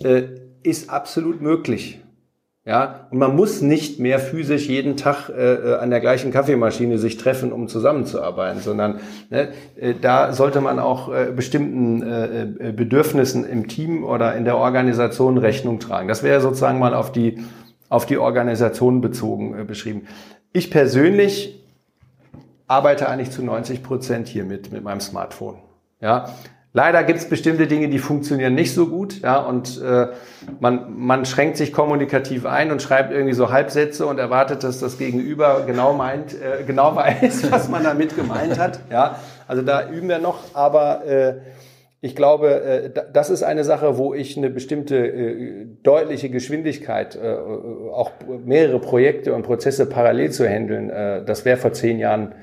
Äh, 0.03 0.23
ist 0.63 0.89
absolut 0.89 1.41
möglich. 1.41 1.99
Ja, 2.65 3.07
und 3.11 3.17
man 3.17 3.35
muss 3.35 3.61
nicht 3.61 3.99
mehr 3.99 4.19
physisch 4.19 4.69
jeden 4.69 4.95
Tag 4.95 5.27
äh, 5.27 5.53
äh, 5.53 5.75
an 5.75 5.89
der 5.89 5.99
gleichen 5.99 6.31
Kaffeemaschine 6.31 6.97
sich 6.97 7.17
treffen, 7.17 7.51
um 7.51 7.67
zusammenzuarbeiten, 7.67 8.61
sondern 8.61 9.01
ne, 9.29 9.49
äh, 9.75 9.93
da 9.99 10.31
sollte 10.31 10.61
man 10.61 10.79
auch 10.79 11.13
äh, 11.13 11.33
bestimmten 11.35 12.01
äh, 12.01 12.43
äh, 12.43 12.71
Bedürfnissen 12.71 13.43
im 13.43 13.67
Team 13.67 14.05
oder 14.05 14.33
in 14.35 14.45
der 14.45 14.57
Organisation 14.57 15.37
Rechnung 15.37 15.81
tragen. 15.81 16.07
Das 16.07 16.23
wäre 16.23 16.39
sozusagen 16.39 16.79
mal 16.79 16.93
auf 16.93 17.11
die 17.11 17.43
auf 17.89 18.05
die 18.05 18.17
Organisation 18.17 19.01
bezogen 19.01 19.59
äh, 19.59 19.65
beschrieben. 19.65 20.07
Ich 20.53 20.71
persönlich 20.71 21.61
arbeite 22.67 23.09
eigentlich 23.09 23.31
zu 23.31 23.43
90 23.43 23.83
Prozent 23.83 24.29
hier 24.29 24.45
mit 24.45 24.71
mit 24.71 24.85
meinem 24.85 25.01
Smartphone. 25.01 25.57
Ja, 25.99 26.29
Leider 26.75 27.03
gibt 27.03 27.19
es 27.19 27.29
bestimmte 27.29 27.67
Dinge, 27.67 27.87
die 27.87 27.99
funktionieren 27.99 28.55
nicht 28.55 28.73
so 28.73 28.87
gut, 28.87 29.21
ja, 29.21 29.37
und 29.37 29.79
äh, 29.79 30.07
man, 30.59 30.97
man 30.97 31.23
schränkt 31.25 31.55
sich 31.55 31.71
kommunikativ 31.71 32.47
ein 32.47 32.71
und 32.71 32.81
schreibt 32.81 33.11
irgendwie 33.11 33.35
so 33.35 33.51
Halbsätze 33.51 34.07
und 34.07 34.17
erwartet, 34.17 34.63
dass 34.63 34.79
das 34.79 34.97
Gegenüber 34.97 35.65
genau 35.67 35.93
meint, 35.93 36.33
äh, 36.33 36.63
genau 36.65 36.95
weiß, 36.95 37.51
was 37.51 37.69
man 37.69 37.83
damit 37.83 38.15
gemeint 38.15 38.57
hat, 38.57 38.79
ja. 38.91 39.19
Also 39.47 39.61
da 39.61 39.87
üben 39.87 40.09
wir 40.09 40.17
noch, 40.17 40.39
aber 40.55 41.05
äh, 41.05 41.33
ich 42.01 42.15
glaube, 42.15 42.61
äh, 42.63 42.89
das 43.13 43.29
ist 43.29 43.43
eine 43.43 43.63
Sache, 43.63 43.99
wo 43.99 44.15
ich 44.15 44.35
eine 44.35 44.49
bestimmte 44.49 44.97
äh, 44.97 45.67
deutliche 45.83 46.29
Geschwindigkeit, 46.31 47.15
äh, 47.15 47.35
auch 47.91 48.11
mehrere 48.43 48.79
Projekte 48.79 49.35
und 49.35 49.43
Prozesse 49.43 49.85
parallel 49.85 50.31
zu 50.31 50.49
handeln, 50.49 50.89
äh, 50.89 51.23
das 51.23 51.45
wäre 51.45 51.57
vor 51.57 51.73
zehn 51.73 51.99
Jahren 51.99 52.33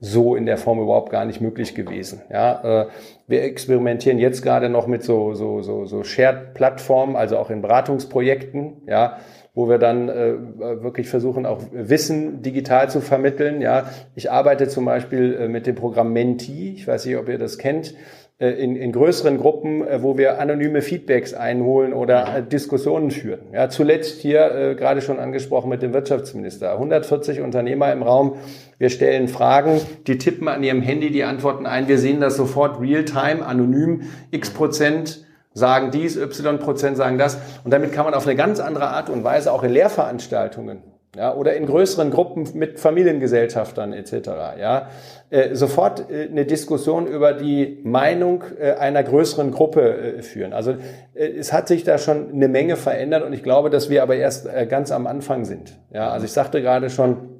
so 0.00 0.34
in 0.34 0.46
der 0.46 0.56
Form 0.56 0.80
überhaupt 0.80 1.10
gar 1.10 1.26
nicht 1.26 1.40
möglich 1.40 1.74
gewesen. 1.74 2.22
Ja, 2.30 2.82
äh, 2.82 2.86
wir 3.26 3.42
experimentieren 3.44 4.18
jetzt 4.18 4.42
gerade 4.42 4.68
noch 4.70 4.86
mit 4.86 5.02
so 5.02 5.34
so 5.34 5.60
so, 5.62 5.84
so 5.84 6.02
Shared-Plattformen, 6.02 7.16
also 7.16 7.36
auch 7.36 7.50
in 7.50 7.60
Beratungsprojekten, 7.60 8.82
ja, 8.86 9.18
wo 9.54 9.68
wir 9.68 9.78
dann 9.78 10.08
äh, 10.08 10.34
wirklich 10.82 11.08
versuchen, 11.08 11.44
auch 11.44 11.60
Wissen 11.72 12.40
digital 12.40 12.88
zu 12.88 13.00
vermitteln. 13.00 13.60
Ja, 13.60 13.90
ich 14.14 14.30
arbeite 14.30 14.68
zum 14.68 14.86
Beispiel 14.86 15.34
äh, 15.34 15.48
mit 15.48 15.66
dem 15.66 15.74
Programm 15.74 16.12
Menti. 16.12 16.72
Ich 16.74 16.86
weiß 16.88 17.04
nicht, 17.04 17.16
ob 17.16 17.28
ihr 17.28 17.38
das 17.38 17.58
kennt. 17.58 17.94
Äh, 18.40 18.52
in, 18.52 18.74
in 18.74 18.90
größeren 18.90 19.36
Gruppen, 19.36 19.86
äh, 19.86 20.02
wo 20.02 20.16
wir 20.16 20.40
anonyme 20.40 20.80
Feedbacks 20.80 21.34
einholen 21.34 21.92
oder 21.92 22.38
äh, 22.38 22.42
Diskussionen 22.42 23.10
führen. 23.10 23.52
Ja, 23.52 23.68
zuletzt 23.68 24.22
hier 24.22 24.50
äh, 24.54 24.74
gerade 24.74 25.02
schon 25.02 25.18
angesprochen 25.18 25.68
mit 25.68 25.82
dem 25.82 25.92
Wirtschaftsminister. 25.92 26.72
140 26.72 27.42
Unternehmer 27.42 27.92
im 27.92 28.02
Raum. 28.02 28.36
Wir 28.78 28.88
stellen 28.88 29.28
Fragen, 29.28 29.78
die 30.06 30.16
tippen 30.16 30.48
an 30.48 30.62
ihrem 30.62 30.80
Handy 30.80 31.10
die 31.10 31.24
Antworten 31.24 31.66
ein. 31.66 31.86
Wir 31.86 31.98
sehen 31.98 32.20
das 32.20 32.36
sofort 32.36 32.80
real-time, 32.80 33.44
anonym. 33.44 34.04
X 34.30 34.48
Prozent 34.50 35.26
sagen 35.52 35.90
dies, 35.90 36.16
Y 36.16 36.58
Prozent 36.58 36.96
sagen 36.96 37.18
das. 37.18 37.38
Und 37.64 37.72
damit 37.74 37.92
kann 37.92 38.06
man 38.06 38.14
auf 38.14 38.26
eine 38.26 38.36
ganz 38.36 38.58
andere 38.58 38.88
Art 38.88 39.10
und 39.10 39.22
Weise 39.22 39.52
auch 39.52 39.64
in 39.64 39.70
Lehrveranstaltungen 39.70 40.82
ja, 41.16 41.34
oder 41.34 41.54
in 41.54 41.66
größeren 41.66 42.10
Gruppen 42.10 42.46
mit 42.54 42.78
Familiengesellschaftern 42.78 43.92
etc. 43.92 44.12
Ja, 44.60 44.90
äh, 45.30 45.56
sofort 45.56 46.08
äh, 46.08 46.28
eine 46.30 46.46
Diskussion 46.46 47.08
über 47.08 47.32
die 47.32 47.80
Meinung 47.82 48.44
äh, 48.60 48.74
einer 48.74 49.02
größeren 49.02 49.50
Gruppe 49.50 50.18
äh, 50.18 50.22
führen. 50.22 50.52
Also 50.52 50.76
äh, 51.14 51.26
es 51.26 51.52
hat 51.52 51.66
sich 51.66 51.82
da 51.82 51.98
schon 51.98 52.32
eine 52.32 52.46
Menge 52.46 52.76
verändert 52.76 53.24
und 53.24 53.32
ich 53.32 53.42
glaube, 53.42 53.70
dass 53.70 53.90
wir 53.90 54.04
aber 54.04 54.14
erst 54.14 54.46
äh, 54.46 54.66
ganz 54.66 54.92
am 54.92 55.08
Anfang 55.08 55.44
sind. 55.44 55.80
Ja, 55.92 56.10
also 56.10 56.26
ich 56.26 56.32
sagte 56.32 56.62
gerade 56.62 56.90
schon 56.90 57.30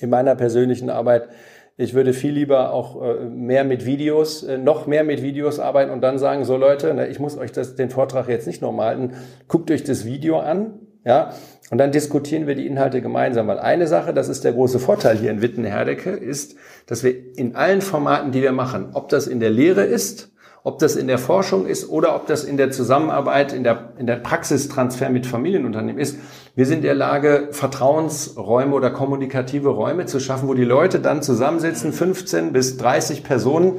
in 0.00 0.08
meiner 0.08 0.36
persönlichen 0.36 0.88
Arbeit, 0.88 1.28
ich 1.76 1.94
würde 1.94 2.12
viel 2.12 2.32
lieber 2.32 2.74
auch 2.74 3.00
mehr 3.24 3.64
mit 3.64 3.86
Videos, 3.86 4.46
noch 4.46 4.86
mehr 4.86 5.02
mit 5.02 5.22
Videos 5.22 5.58
arbeiten 5.58 5.90
und 5.90 6.02
dann 6.02 6.18
sagen, 6.18 6.44
so 6.44 6.58
Leute, 6.58 6.92
ne, 6.92 7.06
ich 7.06 7.18
muss 7.18 7.38
euch 7.38 7.52
das, 7.52 7.74
den 7.74 7.88
Vortrag 7.88 8.28
jetzt 8.28 8.46
nicht 8.46 8.60
nochmal 8.60 8.88
halten, 8.88 9.12
guckt 9.48 9.70
euch 9.70 9.82
das 9.82 10.04
Video 10.04 10.40
an, 10.40 10.74
ja, 11.04 11.32
und 11.70 11.78
dann 11.78 11.92
diskutieren 11.92 12.46
wir 12.46 12.54
die 12.54 12.66
Inhalte 12.66 13.00
gemeinsam, 13.00 13.46
weil 13.46 13.58
eine 13.58 13.86
Sache, 13.86 14.12
das 14.12 14.28
ist 14.28 14.44
der 14.44 14.52
große 14.52 14.78
Vorteil 14.78 15.16
hier 15.16 15.30
in 15.30 15.40
Wittenherdecke, 15.40 16.10
ist, 16.10 16.56
dass 16.86 17.04
wir 17.04 17.14
in 17.36 17.54
allen 17.54 17.80
Formaten, 17.80 18.32
die 18.32 18.42
wir 18.42 18.52
machen, 18.52 18.90
ob 18.92 19.08
das 19.08 19.26
in 19.26 19.40
der 19.40 19.50
Lehre 19.50 19.84
ist, 19.84 20.30
ob 20.62 20.78
das 20.78 20.96
in 20.96 21.06
der 21.06 21.18
Forschung 21.18 21.66
ist 21.66 21.88
oder 21.88 22.14
ob 22.14 22.26
das 22.26 22.44
in 22.44 22.56
der 22.56 22.70
Zusammenarbeit, 22.70 23.52
in 23.52 23.64
der, 23.64 23.92
in 23.98 24.06
der 24.06 24.16
Praxistransfer 24.16 25.08
mit 25.08 25.26
Familienunternehmen 25.26 26.00
ist, 26.00 26.18
wir 26.54 26.66
sind 26.66 26.78
in 26.78 26.82
der 26.82 26.94
Lage, 26.94 27.48
Vertrauensräume 27.52 28.74
oder 28.74 28.90
kommunikative 28.90 29.70
Räume 29.70 30.06
zu 30.06 30.20
schaffen, 30.20 30.48
wo 30.48 30.54
die 30.54 30.64
Leute 30.64 31.00
dann 31.00 31.22
zusammensitzen, 31.22 31.92
15 31.92 32.52
bis 32.52 32.76
30 32.76 33.24
Personen, 33.24 33.78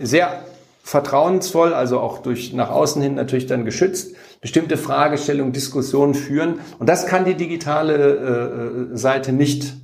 sehr 0.00 0.44
vertrauensvoll, 0.86 1.74
also 1.74 1.98
auch 1.98 2.18
durch 2.18 2.52
nach 2.52 2.70
außen 2.70 3.02
hin 3.02 3.16
natürlich 3.16 3.46
dann 3.46 3.64
geschützt, 3.64 4.14
bestimmte 4.40 4.76
Fragestellungen, 4.76 5.52
Diskussionen 5.52 6.14
führen. 6.14 6.60
Und 6.78 6.88
das 6.88 7.06
kann 7.06 7.24
die 7.24 7.34
digitale 7.34 8.92
äh, 8.92 8.96
Seite 8.96 9.32
nicht, 9.32 9.74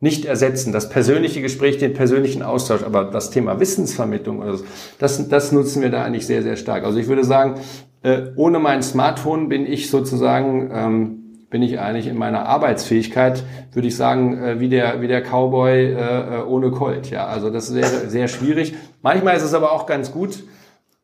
nicht 0.00 0.24
ersetzen. 0.24 0.72
Das 0.72 0.88
persönliche 0.88 1.42
Gespräch, 1.42 1.78
den 1.78 1.94
persönlichen 1.94 2.42
Austausch, 2.42 2.82
aber 2.82 3.04
das 3.04 3.30
Thema 3.30 3.60
Wissensvermittlung, 3.60 4.40
oder 4.40 4.56
so, 4.56 4.64
das, 4.98 5.28
das 5.28 5.52
nutzen 5.52 5.80
wir 5.80 5.90
da 5.90 6.02
eigentlich 6.02 6.26
sehr, 6.26 6.42
sehr 6.42 6.56
stark. 6.56 6.82
Also 6.82 6.98
ich 6.98 7.06
würde 7.06 7.22
sagen, 7.22 7.60
äh, 8.02 8.22
ohne 8.34 8.58
mein 8.58 8.82
Smartphone 8.82 9.48
bin 9.48 9.64
ich 9.64 9.90
sozusagen 9.90 10.72
ähm, 10.74 11.21
bin 11.52 11.62
ich 11.62 11.78
eigentlich 11.78 12.08
in 12.08 12.16
meiner 12.16 12.46
Arbeitsfähigkeit, 12.46 13.44
würde 13.72 13.86
ich 13.86 13.94
sagen, 13.94 14.42
äh, 14.42 14.58
wie 14.58 14.70
der, 14.70 15.02
wie 15.02 15.06
der 15.06 15.20
Cowboy 15.20 15.92
äh, 15.92 16.38
äh 16.38 16.42
ohne 16.42 16.70
Colt. 16.70 17.10
Ja, 17.10 17.26
also 17.26 17.50
das 17.50 17.74
wäre 17.74 18.08
sehr 18.08 18.26
schwierig. 18.26 18.74
Manchmal 19.02 19.36
ist 19.36 19.42
es 19.42 19.52
aber 19.52 19.70
auch 19.70 19.86
ganz 19.86 20.10
gut, 20.10 20.42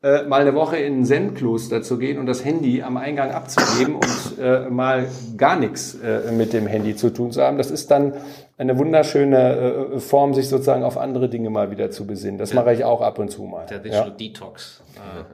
äh, 0.00 0.22
mal 0.22 0.42
eine 0.42 0.54
Woche 0.54 0.76
in 0.76 1.00
ein 1.00 1.04
Zen-Kloster 1.04 1.82
zu 1.82 1.98
gehen 1.98 2.18
und 2.18 2.26
das 2.26 2.44
Handy 2.44 2.82
am 2.82 2.96
Eingang 2.96 3.32
abzugeben 3.32 3.96
und 3.96 4.38
äh, 4.38 4.70
mal 4.70 5.08
gar 5.36 5.58
nichts 5.58 5.94
äh, 5.94 6.30
mit 6.30 6.52
dem 6.52 6.68
Handy 6.68 6.94
zu 6.94 7.10
tun 7.10 7.32
zu 7.32 7.42
haben. 7.42 7.58
Das 7.58 7.70
ist 7.72 7.90
dann 7.90 8.12
eine 8.56 8.78
wunderschöne 8.78 9.96
äh, 9.96 9.98
Form, 9.98 10.34
sich 10.34 10.48
sozusagen 10.48 10.84
auf 10.84 10.98
andere 10.98 11.28
Dinge 11.28 11.50
mal 11.50 11.72
wieder 11.72 11.90
zu 11.90 12.06
besinnen. 12.06 12.38
Das 12.38 12.54
mache 12.54 12.72
ich 12.74 12.84
auch 12.84 13.00
ab 13.00 13.18
und 13.18 13.30
zu 13.30 13.42
mal. 13.42 13.66
Der 13.66 13.78
Digital 13.78 14.08
ja. 14.08 14.14
Detox. 14.14 14.82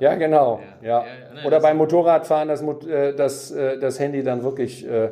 Ja, 0.01 0.15
genau. 0.15 0.61
Ja. 0.83 0.89
ja. 0.89 1.05
ja 1.05 1.47
Oder 1.47 1.61
beim 1.61 1.77
Motorradfahren 1.77 2.49
das, 2.49 2.63
äh, 2.63 3.15
das, 3.15 3.51
äh, 3.51 3.79
das 3.79 4.01
Handy 4.01 4.23
dann 4.23 4.43
wirklich 4.43 4.89
äh, 4.89 5.11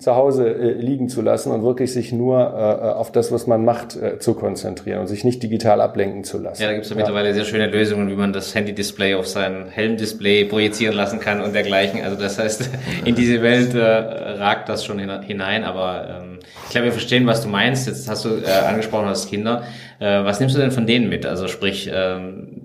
zu 0.00 0.16
Hause 0.16 0.48
äh, 0.48 0.72
liegen 0.72 1.10
zu 1.10 1.20
lassen 1.20 1.52
und 1.52 1.62
wirklich 1.62 1.92
sich 1.92 2.10
nur 2.10 2.38
äh, 2.38 2.88
äh, 2.88 2.92
auf 2.92 3.12
das, 3.12 3.30
was 3.30 3.46
man 3.46 3.64
macht, 3.66 3.96
äh, 3.96 4.18
zu 4.18 4.32
konzentrieren 4.32 5.00
und 5.00 5.08
sich 5.08 5.24
nicht 5.24 5.42
digital 5.42 5.82
ablenken 5.82 6.24
zu 6.24 6.38
lassen. 6.38 6.62
Ja, 6.62 6.68
da 6.68 6.74
gibt 6.74 6.86
es 6.86 6.90
ja 6.90 6.96
mittlerweile 6.96 7.34
sehr 7.34 7.44
schöne 7.44 7.66
Lösungen, 7.66 8.08
wie 8.08 8.14
man 8.14 8.32
das 8.32 8.54
Handy-Display 8.54 9.14
auf 9.14 9.26
sein 9.26 9.66
Helm-Display 9.70 10.46
projizieren 10.46 10.96
lassen 10.96 11.20
kann 11.20 11.42
und 11.42 11.54
dergleichen. 11.54 12.02
Also 12.02 12.16
das 12.16 12.38
heißt, 12.38 12.70
in 13.04 13.14
diese 13.14 13.42
Welt 13.42 13.74
äh, 13.74 13.80
ragt 13.80 14.70
das 14.70 14.86
schon 14.86 14.98
hinein, 14.98 15.64
aber 15.64 16.22
ähm, 16.22 16.38
ich 16.64 16.70
glaube, 16.70 16.86
wir 16.86 16.92
verstehen, 16.92 17.26
was 17.26 17.42
du 17.42 17.48
meinst. 17.48 17.86
Jetzt 17.86 18.08
hast 18.08 18.24
du 18.24 18.30
äh, 18.30 18.66
angesprochen, 18.66 19.06
hast 19.06 19.28
Kinder. 19.28 19.64
Äh, 19.98 20.24
was 20.24 20.40
nimmst 20.40 20.56
du 20.56 20.60
denn 20.60 20.70
von 20.70 20.86
denen 20.86 21.10
mit? 21.10 21.26
Also 21.26 21.46
sprich, 21.46 21.90
ähm, 21.92 22.60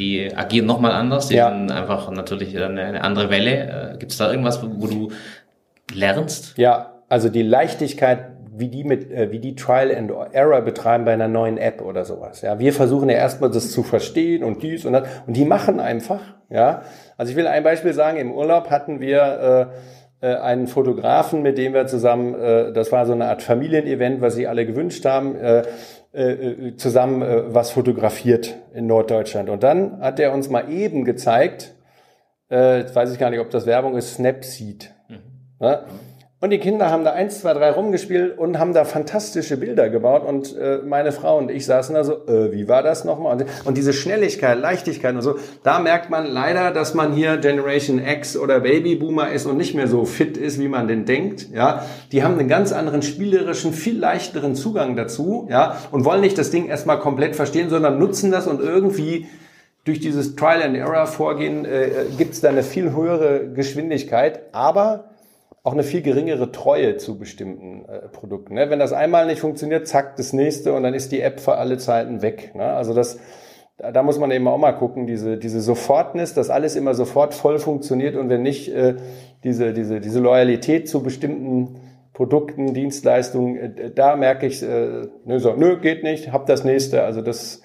die 0.00 0.34
agieren 0.34 0.66
nochmal 0.66 0.92
anders, 0.92 1.28
die 1.28 1.34
ja. 1.34 1.50
sind 1.50 1.70
einfach 1.70 2.10
natürlich 2.10 2.56
eine, 2.56 2.82
eine 2.82 3.04
andere 3.04 3.30
Welle. 3.30 3.92
Äh, 3.94 3.98
Gibt 3.98 4.12
es 4.12 4.18
da 4.18 4.30
irgendwas, 4.30 4.60
wo 4.62 4.86
du 4.86 5.12
lernst? 5.94 6.56
Ja, 6.56 7.02
also 7.08 7.28
die 7.28 7.42
Leichtigkeit, 7.42 8.32
wie 8.52 8.68
die 8.68 8.84
mit, 8.84 9.10
äh, 9.10 9.30
wie 9.30 9.38
die 9.38 9.54
Trial 9.54 9.94
and 9.94 10.12
Error 10.32 10.60
betreiben 10.62 11.04
bei 11.04 11.12
einer 11.12 11.28
neuen 11.28 11.58
App 11.58 11.82
oder 11.82 12.04
sowas. 12.04 12.42
Ja, 12.42 12.58
wir 12.58 12.72
versuchen 12.72 13.08
ja 13.08 13.16
erstmal 13.16 13.50
das 13.50 13.70
zu 13.70 13.82
verstehen 13.82 14.44
und 14.44 14.62
dies 14.62 14.84
und 14.84 14.92
das 14.92 15.08
und 15.26 15.36
die 15.36 15.44
machen 15.44 15.80
einfach. 15.80 16.20
Ja, 16.48 16.82
also 17.16 17.30
ich 17.30 17.36
will 17.36 17.46
ein 17.46 17.62
Beispiel 17.62 17.92
sagen. 17.92 18.18
Im 18.18 18.32
Urlaub 18.32 18.70
hatten 18.70 19.00
wir 19.00 19.70
äh, 20.22 20.26
äh, 20.26 20.36
einen 20.36 20.66
Fotografen, 20.66 21.42
mit 21.42 21.56
dem 21.56 21.72
wir 21.72 21.86
zusammen, 21.86 22.34
äh, 22.34 22.72
das 22.72 22.92
war 22.92 23.06
so 23.06 23.12
eine 23.12 23.26
Art 23.26 23.42
Familienevent, 23.42 24.20
was 24.20 24.34
sie 24.34 24.46
alle 24.46 24.66
gewünscht 24.66 25.04
haben. 25.04 25.36
Zusammen 26.76 27.54
was 27.54 27.70
fotografiert 27.70 28.56
in 28.74 28.88
Norddeutschland. 28.88 29.48
Und 29.48 29.62
dann 29.62 30.00
hat 30.00 30.18
er 30.18 30.32
uns 30.32 30.50
mal 30.50 30.68
eben 30.68 31.04
gezeigt, 31.04 31.72
äh, 32.48 32.82
weiß 32.92 33.12
ich 33.12 33.18
gar 33.20 33.30
nicht, 33.30 33.38
ob 33.38 33.50
das 33.50 33.64
Werbung 33.64 33.96
ist, 33.96 34.14
Snapseed. 34.14 34.92
Ne? 35.60 35.84
Und 36.42 36.48
die 36.48 36.58
Kinder 36.58 36.90
haben 36.90 37.04
da 37.04 37.12
eins, 37.12 37.40
zwei, 37.40 37.52
drei 37.52 37.70
rumgespielt 37.70 38.38
und 38.38 38.58
haben 38.58 38.72
da 38.72 38.86
fantastische 38.86 39.58
Bilder 39.58 39.90
gebaut. 39.90 40.24
Und 40.26 40.56
äh, 40.56 40.78
meine 40.78 41.12
Frau 41.12 41.36
und 41.36 41.50
ich 41.50 41.66
saßen 41.66 41.94
da 41.94 42.02
so, 42.02 42.26
äh, 42.26 42.50
wie 42.50 42.66
war 42.66 42.82
das 42.82 43.04
nochmal? 43.04 43.34
Und, 43.34 43.44
und 43.66 43.76
diese 43.76 43.92
Schnelligkeit, 43.92 44.58
Leichtigkeit 44.58 45.14
und 45.14 45.20
so, 45.20 45.36
da 45.62 45.80
merkt 45.80 46.08
man 46.08 46.24
leider, 46.24 46.70
dass 46.70 46.94
man 46.94 47.12
hier 47.12 47.36
Generation 47.36 48.00
X 48.02 48.38
oder 48.38 48.60
Babyboomer 48.60 49.30
ist 49.30 49.44
und 49.44 49.58
nicht 49.58 49.74
mehr 49.74 49.86
so 49.86 50.06
fit 50.06 50.38
ist, 50.38 50.58
wie 50.58 50.68
man 50.68 50.88
denn 50.88 51.04
denkt. 51.04 51.50
Ja, 51.52 51.84
die 52.10 52.24
haben 52.24 52.38
einen 52.38 52.48
ganz 52.48 52.72
anderen 52.72 53.02
spielerischen, 53.02 53.74
viel 53.74 53.98
leichteren 53.98 54.54
Zugang 54.54 54.96
dazu. 54.96 55.46
Ja, 55.50 55.76
und 55.90 56.06
wollen 56.06 56.22
nicht 56.22 56.38
das 56.38 56.50
Ding 56.50 56.68
erstmal 56.68 57.00
komplett 57.00 57.36
verstehen, 57.36 57.68
sondern 57.68 57.98
nutzen 57.98 58.30
das 58.30 58.46
und 58.46 58.62
irgendwie 58.62 59.26
durch 59.84 60.00
dieses 60.00 60.36
Trial 60.36 60.62
and 60.62 60.76
Error 60.76 61.06
Vorgehen 61.06 61.66
äh, 61.66 61.90
gibt 62.16 62.32
es 62.32 62.40
da 62.40 62.48
eine 62.48 62.62
viel 62.62 62.92
höhere 62.94 63.48
Geschwindigkeit, 63.52 64.40
aber 64.52 65.09
auch 65.62 65.72
eine 65.72 65.82
viel 65.82 66.02
geringere 66.02 66.52
Treue 66.52 66.96
zu 66.96 67.18
bestimmten 67.18 67.84
äh, 67.84 68.08
Produkten. 68.08 68.54
Ne? 68.54 68.70
Wenn 68.70 68.78
das 68.78 68.92
einmal 68.92 69.26
nicht 69.26 69.40
funktioniert, 69.40 69.86
zack, 69.86 70.16
das 70.16 70.32
nächste 70.32 70.72
und 70.72 70.82
dann 70.82 70.94
ist 70.94 71.12
die 71.12 71.20
App 71.20 71.40
für 71.40 71.56
alle 71.56 71.76
Zeiten 71.76 72.22
weg. 72.22 72.54
Ne? 72.54 72.64
Also 72.64 72.94
das, 72.94 73.18
da, 73.76 74.02
muss 74.02 74.18
man 74.18 74.30
eben 74.30 74.48
auch 74.48 74.56
mal 74.56 74.72
gucken, 74.72 75.06
diese, 75.06 75.36
diese 75.36 75.60
Sofortness, 75.60 76.32
dass 76.32 76.48
alles 76.48 76.76
immer 76.76 76.94
sofort 76.94 77.34
voll 77.34 77.58
funktioniert 77.58 78.16
und 78.16 78.30
wenn 78.30 78.42
nicht, 78.42 78.72
äh, 78.72 78.94
diese, 79.44 79.72
diese, 79.74 80.00
diese 80.00 80.20
Loyalität 80.20 80.88
zu 80.88 81.02
bestimmten 81.02 81.80
Produkten, 82.14 82.72
Dienstleistungen, 82.72 83.56
äh, 83.56 83.90
da 83.90 84.16
merke 84.16 84.46
ich, 84.46 84.62
äh, 84.62 85.08
nö, 85.26 85.38
so, 85.38 85.54
nö, 85.54 85.78
geht 85.78 86.02
nicht, 86.04 86.32
hab 86.32 86.46
das 86.46 86.64
nächste. 86.64 87.02
Also 87.02 87.20
das, 87.20 87.60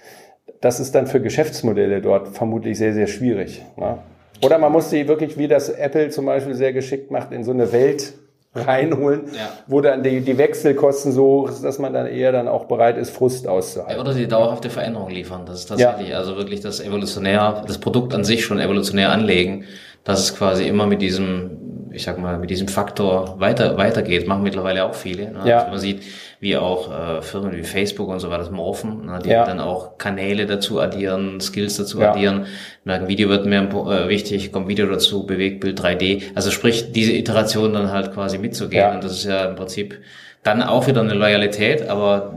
das 0.59 0.81
ist 0.81 0.95
dann 0.95 1.07
für 1.07 1.21
Geschäftsmodelle 1.21 2.01
dort 2.01 2.29
vermutlich 2.29 2.77
sehr, 2.77 2.93
sehr 2.93 3.07
schwierig. 3.07 3.65
Ne? 3.77 3.99
Oder 4.41 4.57
man 4.57 4.71
muss 4.71 4.89
sie 4.89 5.07
wirklich, 5.07 5.37
wie 5.37 5.47
das 5.47 5.69
Apple 5.69 6.09
zum 6.09 6.25
Beispiel 6.25 6.55
sehr 6.55 6.73
geschickt 6.73 7.11
macht, 7.11 7.31
in 7.31 7.43
so 7.43 7.51
eine 7.51 7.71
Welt 7.71 8.13
reinholen, 8.55 9.25
ja. 9.33 9.49
wo 9.67 9.81
dann 9.81 10.01
die, 10.01 10.21
die 10.21 10.37
Wechselkosten 10.37 11.11
so 11.11 11.49
dass 11.61 11.77
man 11.77 11.93
dann 11.93 12.07
eher 12.07 12.31
dann 12.31 12.47
auch 12.47 12.65
bereit 12.65 12.97
ist, 12.97 13.09
Frust 13.09 13.47
auszuhalten. 13.47 13.99
oder 13.99 14.13
die 14.13 14.27
dauerhafte 14.27 14.69
Veränderung 14.69 15.09
liefern. 15.09 15.45
Das 15.45 15.59
ist 15.59 15.65
tatsächlich, 15.65 16.09
ja. 16.09 16.17
also 16.17 16.37
wirklich 16.37 16.61
das 16.61 16.79
evolutionär, 16.79 17.63
das 17.67 17.77
Produkt 17.77 18.13
an 18.13 18.23
sich 18.23 18.45
schon 18.45 18.59
evolutionär 18.59 19.11
anlegen, 19.11 19.65
dass 20.03 20.21
es 20.21 20.35
quasi 20.35 20.67
immer 20.67 20.87
mit 20.87 21.01
diesem 21.01 21.64
ich 21.95 22.03
sag 22.03 22.19
mal, 22.19 22.37
mit 22.37 22.49
diesem 22.49 22.67
Faktor 22.67 23.39
weiter, 23.39 23.77
weitergeht, 23.77 24.27
machen 24.27 24.43
mittlerweile 24.43 24.85
auch 24.85 24.93
viele. 24.93 25.31
Ne? 25.31 25.41
Ja. 25.45 25.59
Also 25.59 25.71
man 25.71 25.79
sieht, 25.79 26.03
wie 26.39 26.57
auch 26.57 26.91
äh, 26.91 27.21
Firmen 27.21 27.53
wie 27.53 27.63
Facebook 27.63 28.09
und 28.09 28.19
so 28.19 28.29
weiter 28.29 28.49
morphen, 28.51 29.05
ne? 29.05 29.19
die 29.23 29.29
ja. 29.29 29.45
dann 29.45 29.59
auch 29.59 29.97
Kanäle 29.97 30.45
dazu 30.45 30.79
addieren, 30.79 31.39
Skills 31.39 31.77
dazu 31.77 32.01
ja. 32.01 32.11
addieren. 32.11 32.45
Merken, 32.83 33.07
Video 33.07 33.29
wird 33.29 33.45
mehr 33.45 33.63
äh, 33.63 34.09
wichtig, 34.09 34.51
kommt 34.51 34.67
Video 34.67 34.85
dazu, 34.87 35.25
Bewegtbild 35.25 35.79
3D. 35.79 36.23
Also 36.35 36.51
sprich, 36.51 36.91
diese 36.91 37.13
Iteration 37.13 37.73
dann 37.73 37.91
halt 37.91 38.13
quasi 38.13 38.37
mitzugehen. 38.37 38.83
Ja. 38.83 38.93
Und 38.93 39.03
das 39.03 39.13
ist 39.13 39.25
ja 39.25 39.45
im 39.45 39.55
Prinzip 39.55 39.99
dann 40.43 40.61
auch 40.61 40.87
wieder 40.87 41.01
eine 41.01 41.13
Loyalität, 41.13 41.87
aber 41.87 42.35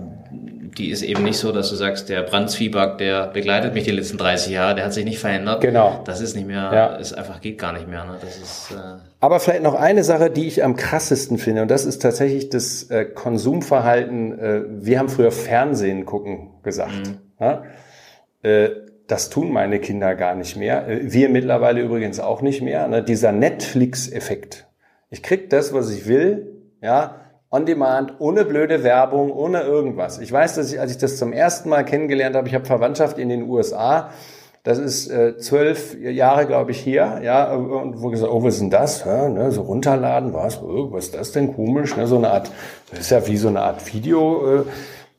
die 0.77 0.91
ist 0.91 1.03
eben 1.03 1.25
nicht 1.25 1.39
so, 1.39 1.53
dass 1.53 1.71
du 1.71 1.77
sagst, 1.77 2.09
der 2.09 2.23
Brandzwieback, 2.23 2.99
der 2.99 3.29
begleitet 3.29 3.75
mich 3.75 3.85
die 3.85 3.91
letzten 3.91 4.19
30 4.19 4.53
Jahre, 4.53 4.75
der 4.75 4.85
hat 4.85 4.93
sich 4.93 5.05
nicht 5.05 5.19
verändert. 5.19 5.61
Genau. 5.61 6.03
Das 6.05 6.21
ist 6.21 6.37
nicht 6.37 6.47
mehr, 6.47 6.71
ja. 6.73 6.97
ist 6.97 7.13
einfach 7.13 7.41
geht 7.41 7.59
gar 7.59 7.73
nicht 7.73 7.89
mehr. 7.89 8.05
Ne? 8.05 8.19
Das 8.21 8.37
ist, 8.37 8.71
äh 8.73 8.99
Aber 9.21 9.41
vielleicht 9.41 9.63
noch 9.63 9.75
eine 9.75 10.05
Sache, 10.05 10.31
die 10.31 10.47
ich 10.47 10.65
am 10.65 10.77
krassesten 10.77 11.39
finde, 11.39 11.63
und 11.63 11.71
das 11.71 11.85
ist 11.85 12.03
tatsächlich 12.03 12.49
das 12.51 12.85
äh, 12.91 13.05
Konsumverhalten. 13.05 14.39
Äh, 14.39 14.63
wir 14.69 14.99
haben 14.99 15.09
früher 15.09 15.33
Fernsehen 15.33 16.05
gucken 16.05 16.51
gesagt. 16.63 17.09
Mhm. 17.09 17.19
Ja? 17.41 17.63
Äh, 18.43 18.71
das 19.07 19.31
tun 19.31 19.51
meine 19.53 19.79
Kinder 19.79 20.15
gar 20.15 20.35
nicht 20.35 20.57
mehr. 20.57 20.87
Äh, 20.87 21.13
wir 21.13 21.29
mittlerweile 21.29 21.81
übrigens 21.81 22.21
auch 22.21 22.43
nicht 22.43 22.63
mehr. 22.63 22.87
Ne? 22.89 23.03
Dieser 23.03 23.33
Netflix-Effekt. 23.33 24.67
Ich 25.11 25.23
krieg 25.23 25.49
das, 25.51 25.73
was 25.73 25.91
ich 25.91 26.07
will, 26.07 26.49
ja, 26.83 27.21
on 27.51 27.65
demand, 27.65 28.15
ohne 28.19 28.45
blöde 28.45 28.83
Werbung, 28.83 29.33
ohne 29.33 29.63
irgendwas. 29.63 30.19
Ich 30.19 30.31
weiß, 30.31 30.57
dass 30.57 30.73
ich, 30.73 30.81
als 30.81 30.91
ich 30.91 30.99
das 30.99 31.17
zum 31.17 31.33
ersten 31.33 31.69
Mal 31.69 31.85
kennengelernt 31.85 32.37
habe, 32.37 32.49
ich 32.49 32.55
habe 32.55 32.67
Verwandtschaft 32.67 33.19
in 33.19 33.29
den 33.29 33.49
USA. 33.49 34.11
Das 34.65 34.79
ist 34.79 35.09
äh, 35.09 35.39
zwölf 35.39 35.99
Jahre, 35.99 36.47
glaube 36.47 36.73
ich, 36.73 36.81
hier, 36.81 37.21
ja, 37.23 37.55
und 37.55 38.03
wo 38.03 38.11
gesagt, 38.11 38.31
oh, 38.31 38.43
was 38.43 38.55
ist 38.55 38.61
denn 38.61 38.71
das? 38.71 39.05
Ja, 39.05 39.29
ne, 39.29 39.51
so 39.51 39.63
runterladen, 39.63 40.35
was? 40.35 40.61
Oh, 40.63 40.93
was 40.93 41.07
ist 41.07 41.15
das 41.15 41.33
denn 41.33 41.55
komisch? 41.55 41.97
Ne, 41.97 42.07
so 42.07 42.17
eine 42.17 42.31
Art, 42.31 42.51
das 42.91 43.01
ist 43.01 43.11
ja 43.11 43.27
wie 43.27 43.37
so 43.39 43.49
eine 43.49 43.61
Art 43.61 43.95
Video. 43.95 44.65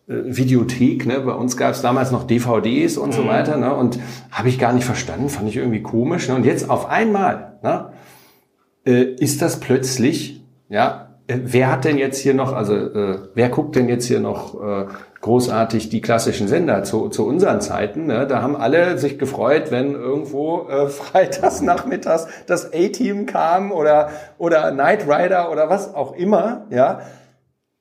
Äh, 0.07 0.13
äh 0.13 0.35
Videothek, 0.35 1.07
ne? 1.07 1.19
bei 1.21 1.33
uns 1.33 1.57
gab 1.57 1.71
es 1.71 1.81
damals 1.81 2.11
noch 2.11 2.25
DVDs 2.27 2.97
und 2.97 3.11
so 3.13 3.23
mhm. 3.23 3.27
weiter, 3.27 3.57
ne? 3.57 3.73
und 3.73 3.99
habe 4.29 4.49
ich 4.49 4.59
gar 4.59 4.73
nicht 4.73 4.85
verstanden, 4.85 5.29
fand 5.29 5.49
ich 5.49 5.57
irgendwie 5.57 5.81
komisch. 5.81 6.27
Ne? 6.27 6.35
Und 6.35 6.45
jetzt 6.45 6.69
auf 6.69 6.87
einmal 6.87 7.59
ne? 7.63 7.93
äh, 8.85 9.03
ist 9.03 9.41
das 9.41 9.59
plötzlich 9.59 10.43
ja 10.67 11.08
wer 11.29 11.71
hat 11.71 11.85
denn 11.85 11.97
jetzt 11.97 12.17
hier 12.17 12.33
noch, 12.33 12.53
also 12.53 12.75
äh, 12.75 13.19
wer 13.35 13.49
guckt 13.49 13.75
denn 13.75 13.87
jetzt 13.87 14.05
hier 14.05 14.19
noch 14.19 14.55
äh, 14.61 14.85
großartig 15.21 15.89
die 15.89 16.01
klassischen 16.01 16.47
Sender 16.47 16.83
zu, 16.83 17.09
zu 17.09 17.27
unseren 17.27 17.61
Zeiten? 17.61 18.07
Ne? 18.07 18.25
Da 18.25 18.41
haben 18.41 18.55
alle 18.55 18.97
sich 18.97 19.19
gefreut, 19.19 19.69
wenn 19.69 19.93
irgendwo 19.93 20.67
äh, 20.67 20.87
freitags 20.89 21.61
nachmittags 21.61 22.27
das 22.47 22.73
A-Team 22.73 23.25
kam 23.25 23.71
oder 23.71 24.09
oder 24.37 24.71
Knight 24.71 25.07
Rider 25.07 25.51
oder 25.51 25.69
was 25.69 25.93
auch 25.93 26.13
immer, 26.15 26.65
ja. 26.69 27.01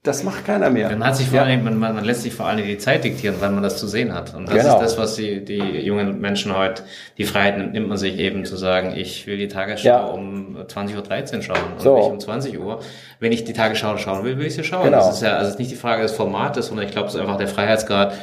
Das 0.08 0.22
macht 0.22 0.46
keiner 0.46 0.70
mehr. 0.70 0.88
Man, 0.88 1.06
hat 1.06 1.16
sich 1.16 1.26
vor 1.26 1.36
ja. 1.36 1.42
allem, 1.42 1.64
man, 1.64 1.78
man 1.78 2.02
lässt 2.02 2.22
sich 2.22 2.32
vor 2.32 2.46
allem 2.46 2.64
die 2.64 2.78
Zeit 2.78 3.04
diktieren, 3.04 3.36
wann 3.40 3.52
man 3.52 3.62
das 3.62 3.76
zu 3.76 3.86
sehen 3.86 4.14
hat. 4.14 4.34
Und 4.34 4.48
das 4.48 4.56
genau. 4.56 4.76
ist 4.76 4.80
das, 4.80 4.96
was 4.96 5.16
die, 5.16 5.44
die 5.44 5.58
jungen 5.58 6.18
Menschen 6.18 6.56
heute, 6.56 6.82
die 7.18 7.24
Freiheit 7.24 7.58
nimmt, 7.58 7.74
nimmt 7.74 7.88
man 7.88 7.98
sich 7.98 8.18
eben 8.18 8.46
zu 8.46 8.56
sagen, 8.56 8.94
ich 8.96 9.26
will 9.26 9.36
die 9.36 9.48
Tagesschau 9.48 9.86
ja. 9.86 10.00
um 10.06 10.56
20.13 10.66 11.36
Uhr 11.36 11.42
schauen 11.42 11.58
und 11.74 11.82
so. 11.82 11.98
nicht 11.98 12.06
um 12.06 12.20
20 12.20 12.58
Uhr. 12.58 12.80
Wenn 13.20 13.32
ich 13.32 13.44
die 13.44 13.52
Tagesschau 13.52 13.98
schauen 13.98 14.24
will, 14.24 14.38
will 14.38 14.46
ich 14.46 14.54
sie 14.54 14.64
schauen. 14.64 14.84
Genau. 14.84 14.96
Das 14.96 15.16
ist 15.16 15.22
ja, 15.22 15.36
also 15.36 15.50
ist 15.50 15.58
nicht 15.58 15.70
die 15.70 15.76
Frage 15.76 16.00
des 16.00 16.12
Formates, 16.12 16.68
sondern 16.68 16.86
ich 16.86 16.92
glaube, 16.92 17.08
es 17.08 17.14
ist 17.14 17.20
einfach 17.20 17.36
der 17.36 17.48
Freiheitsgrad, 17.48 18.14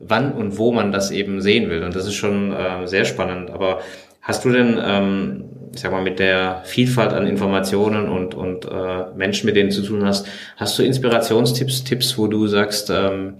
wann 0.00 0.32
und 0.32 0.58
wo 0.58 0.72
man 0.72 0.90
das 0.90 1.12
eben 1.12 1.40
sehen 1.40 1.70
will. 1.70 1.84
Und 1.84 1.94
das 1.94 2.04
ist 2.04 2.14
schon 2.14 2.52
äh, 2.52 2.88
sehr 2.88 3.04
spannend. 3.04 3.50
Aber 3.50 3.78
hast 4.22 4.44
du 4.44 4.50
denn, 4.50 4.76
ähm, 4.84 5.44
ich 5.78 5.82
sag 5.82 5.92
mal, 5.92 6.02
mit 6.02 6.18
der 6.18 6.62
Vielfalt 6.64 7.12
an 7.12 7.28
Informationen 7.28 8.08
und, 8.08 8.34
und 8.34 8.64
äh, 8.64 9.14
Menschen, 9.16 9.46
mit 9.46 9.54
denen 9.54 9.70
du 9.70 9.76
zu 9.76 9.82
tun 9.82 10.04
hast, 10.04 10.26
hast 10.56 10.76
du 10.76 10.82
Inspirationstipps, 10.82 11.84
Tipps, 11.84 12.18
wo 12.18 12.26
du 12.26 12.48
sagst, 12.48 12.90
ähm, 12.90 13.34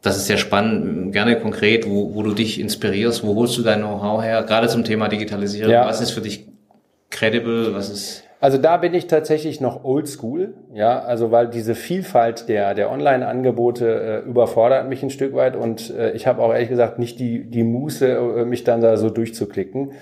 das 0.00 0.16
ist 0.16 0.26
sehr 0.26 0.38
spannend, 0.38 1.12
gerne 1.12 1.40
konkret, 1.40 1.90
wo, 1.90 2.14
wo 2.14 2.22
du 2.22 2.32
dich 2.32 2.60
inspirierst, 2.60 3.24
wo 3.24 3.34
holst 3.34 3.58
du 3.58 3.62
dein 3.62 3.80
Know-how 3.80 4.22
her, 4.22 4.44
gerade 4.44 4.68
zum 4.68 4.84
Thema 4.84 5.08
Digitalisierung, 5.08 5.72
ja. 5.72 5.84
was 5.84 6.00
ist 6.00 6.12
für 6.12 6.20
dich 6.20 6.46
credible, 7.10 7.74
was 7.74 7.90
ist... 7.90 8.22
Also 8.38 8.56
da 8.56 8.76
bin 8.76 8.94
ich 8.94 9.08
tatsächlich 9.08 9.60
noch 9.60 9.82
oldschool, 9.84 10.54
ja, 10.72 11.00
also 11.00 11.32
weil 11.32 11.48
diese 11.48 11.74
Vielfalt 11.74 12.48
der, 12.48 12.74
der 12.74 12.90
Online-Angebote 12.92 14.22
äh, 14.24 14.28
überfordert 14.28 14.88
mich 14.88 15.02
ein 15.02 15.10
Stück 15.10 15.34
weit. 15.34 15.56
Und 15.56 15.90
äh, 15.90 16.12
ich 16.12 16.26
habe 16.26 16.40
auch 16.40 16.52
ehrlich 16.52 16.70
gesagt 16.70 16.98
nicht 17.00 17.18
die, 17.18 17.50
die 17.50 17.64
Muße, 17.64 18.08
äh, 18.08 18.44
mich 18.44 18.64
dann 18.64 18.80
da 18.80 18.96
so 18.96 19.10
durchzuklicken. 19.10 19.92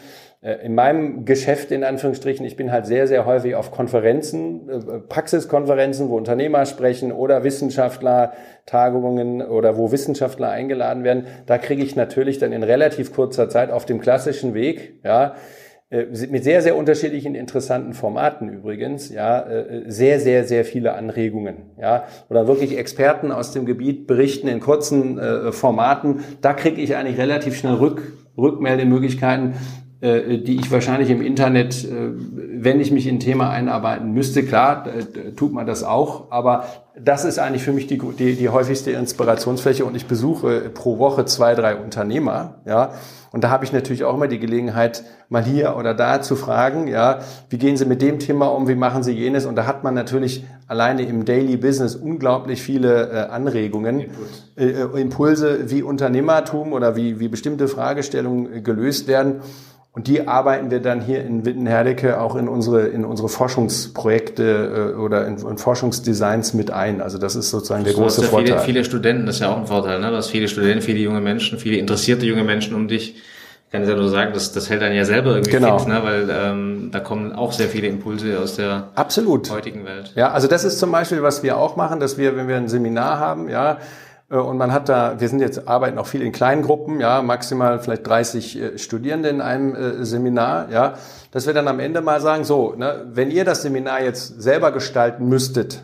Äh, 0.41 0.65
in 0.65 0.75
meinem 0.75 1.25
Geschäft, 1.25 1.73
in 1.73 1.83
Anführungsstrichen, 1.83 2.47
ich 2.47 2.57
bin 2.57 2.71
halt 2.71 2.87
sehr, 2.87 3.09
sehr 3.09 3.27
häufig 3.27 3.55
auf 3.57 3.71
Konferenzen, 3.71 4.69
äh, 4.69 4.99
Praxiskonferenzen, 5.01 6.09
wo 6.09 6.17
Unternehmer 6.17 6.65
sprechen 6.65 7.11
oder 7.11 7.43
Wissenschaftler, 7.43 8.33
Tagungen 8.65 9.43
oder 9.43 9.77
wo 9.77 9.91
Wissenschaftler 9.91 10.51
eingeladen 10.51 11.03
werden. 11.03 11.27
Da 11.47 11.59
kriege 11.59 11.83
ich 11.83 11.97
natürlich 11.97 12.39
dann 12.39 12.53
in 12.53 12.63
relativ 12.63 13.13
kurzer 13.13 13.49
Zeit 13.49 13.71
auf 13.71 13.85
dem 13.85 14.01
klassischen 14.01 14.55
Weg, 14.55 15.01
ja, 15.03 15.35
äh, 15.91 16.05
mit 16.31 16.45
sehr, 16.45 16.63
sehr 16.63 16.77
unterschiedlichen 16.77 17.35
interessanten 17.35 17.93
Formaten 17.93 18.49
übrigens, 18.49 19.09
ja, 19.09 19.45
sehr, 19.87 20.21
sehr, 20.21 20.45
sehr 20.45 20.65
viele 20.65 20.93
Anregungen, 20.93 21.71
ja, 21.81 22.05
oder 22.29 22.47
wirklich 22.47 22.79
Experten 22.79 23.33
aus 23.33 23.51
dem 23.53 23.67
Gebiet 23.67 24.07
berichten 24.07 24.47
in 24.47 24.61
kurzen 24.61 25.19
Formaten. 25.51 26.21
Da 26.43 26.53
kriege 26.53 26.81
ich 26.83 26.95
eigentlich 26.95 27.19
relativ 27.19 27.57
schnell 27.57 27.75
Rück, 27.75 28.03
Rückmeldemöglichkeiten, 28.37 29.55
die 30.01 30.61
ich 30.61 30.71
wahrscheinlich 30.71 31.11
im 31.11 31.21
Internet, 31.21 31.85
äh, 31.85 32.13
wenn 32.15 32.81
ich 32.81 32.93
mich 32.93 33.07
in 33.07 33.17
ein 33.17 33.21
Thema 33.21 33.51
einarbeiten 33.51 34.13
müsste, 34.13 34.45
klar, 34.45 34.85
tut 35.37 35.53
man 35.53 35.67
das 35.67 35.83
auch, 35.83 36.31
aber 36.31 36.65
das 37.01 37.25
ist 37.25 37.39
eigentlich 37.39 37.63
für 37.63 37.73
mich 37.73 37.89
die, 37.89 37.99
die, 37.99 38.37
die 38.37 38.49
häufigste 38.49 38.93
Inspirationsfläche 38.93 39.85
und 39.85 39.97
ich 39.97 40.07
besuche 40.07 40.71
pro 40.73 40.99
Woche 40.99 41.25
zwei, 41.25 41.55
drei 41.55 41.75
Unternehmer, 41.77 42.61
ja, 42.65 42.93
und 43.31 43.45
da 43.45 43.51
habe 43.51 43.65
ich 43.65 43.73
natürlich 43.73 44.05
auch 44.05 44.15
immer 44.15 44.29
die 44.29 44.39
Gelegenheit, 44.39 45.05
mal 45.29 45.45
hier 45.45 45.77
oder 45.77 45.93
da 45.93 46.23
zu 46.23 46.35
fragen, 46.35 46.89
ja, 46.89 47.19
wie 47.51 47.59
gehen 47.59 47.77
Sie 47.77 47.85
mit 47.85 48.01
dem 48.01 48.19
Thema 48.19 48.47
um, 48.47 48.69
wie 48.69 48.75
machen 48.75 49.03
Sie 49.03 49.13
jenes? 49.13 49.45
Und 49.45 49.57
da 49.57 49.67
hat 49.67 49.85
man 49.85 49.95
natürlich 49.95 50.47
alleine 50.67 51.03
im 51.03 51.25
Daily 51.25 51.57
Business 51.57 51.95
unglaublich 51.95 52.63
viele 52.63 53.11
äh, 53.11 53.17
Anregungen, 53.29 54.01
Impuls. 54.01 54.53
äh, 54.57 54.65
äh 54.65 55.01
Impulse, 55.01 55.71
wie 55.71 55.83
Unternehmertum 55.83 56.73
oder 56.73 56.97
wie, 56.97 57.21
wie 57.21 57.29
bestimmte 57.29 57.69
Fragestellungen 57.69 58.65
gelöst 58.65 59.09
werden. 59.09 59.41
Und 59.93 60.07
die 60.07 60.29
arbeiten 60.29 60.71
wir 60.71 60.81
dann 60.81 61.01
hier 61.01 61.25
in 61.25 61.45
Wittenherdecke 61.45 62.21
auch 62.21 62.37
in 62.37 62.47
unsere, 62.47 62.87
in 62.87 63.05
unsere 63.05 63.29
Forschungsprojekte 63.29 64.95
äh, 64.95 64.99
oder 64.99 65.27
in, 65.27 65.39
in 65.39 65.59
Forschungsdesigns 65.59 66.55
mit 66.55 66.71
ein. 66.71 67.01
Also 67.01 67.19
das 67.19 67.35
ist 67.35 67.51
sozusagen 67.51 67.85
der 67.85 67.95
große 67.95 68.23
ja 68.23 68.29
Vorteil. 68.29 68.47
Viele, 68.47 68.61
viele 68.61 68.85
Studenten, 68.85 69.27
das 69.27 69.37
ist 69.37 69.41
ja 69.41 69.51
auch 69.51 69.57
ein 69.57 69.67
Vorteil, 69.67 69.99
ne? 69.99 70.11
Du 70.11 70.17
hast 70.17 70.29
viele 70.29 70.47
Studenten, 70.47 70.83
viele 70.83 71.01
junge 71.01 71.21
Menschen, 71.21 71.59
viele 71.59 71.79
interessierte 71.79 72.27
junge 72.27 72.45
Menschen 72.45 72.75
um 72.75 72.87
dich. 72.87 73.17
Ich 73.17 73.73
kann 73.73 73.83
es 73.83 73.89
ja 73.89 73.97
nur 73.97 74.09
sagen, 74.09 74.33
das, 74.33 74.53
das 74.53 74.71
hält 74.71 74.81
dann 74.81 74.95
ja 74.95 75.05
selber 75.05 75.33
irgendwie 75.33 75.51
genau. 75.51 75.79
fit, 75.79 75.89
ne? 75.89 76.01
weil 76.03 76.31
ähm, 76.31 76.89
da 76.91 77.01
kommen 77.01 77.35
auch 77.35 77.53
sehr 77.53 77.69
viele 77.69 77.87
Impulse 77.87 78.39
aus 78.41 78.57
der 78.57 78.89
Absolut. 78.95 79.51
heutigen 79.51 79.85
Welt. 79.85 80.13
Ja, 80.15 80.31
also 80.31 80.49
das 80.49 80.65
ist 80.65 80.79
zum 80.79 80.91
Beispiel, 80.91 81.23
was 81.23 81.43
wir 81.43 81.59
auch 81.59 81.77
machen, 81.77 82.01
dass 82.01 82.17
wir, 82.17 82.35
wenn 82.35 82.49
wir 82.49 82.57
ein 82.57 82.69
Seminar 82.69 83.19
haben, 83.19 83.51
ja, 83.51 83.77
und 84.37 84.59
man 84.59 84.73
hat 84.73 84.89
da, 84.89 85.21
wir 85.21 85.29
sind 85.29 85.41
jetzt, 85.41 85.67
arbeiten 85.67 85.99
auch 85.99 86.07
viel 86.07 86.23
in 86.23 86.33
kleinen 86.33 86.63
Gruppen, 86.63 87.01
ja, 87.01 87.23
maximal 87.23 87.79
vielleicht 87.81 88.07
30 88.07 88.61
äh, 88.61 88.79
Studierende 88.79 89.31
in 89.31 89.41
einem 89.41 89.75
äh, 89.75 90.05
Seminar, 90.05 90.71
ja, 90.71 90.95
dass 91.31 91.47
wir 91.47 91.55
dann 91.55 91.67
am 91.67 91.81
Ende 91.81 92.03
mal 92.03 92.21
sagen, 92.21 92.45
so, 92.45 92.75
ne, 92.75 93.07
wenn 93.11 93.31
ihr 93.31 93.45
das 93.45 93.63
Seminar 93.63 94.03
jetzt 94.03 94.43
selber 94.43 94.71
gestalten 94.73 95.29
müsstet, 95.29 95.83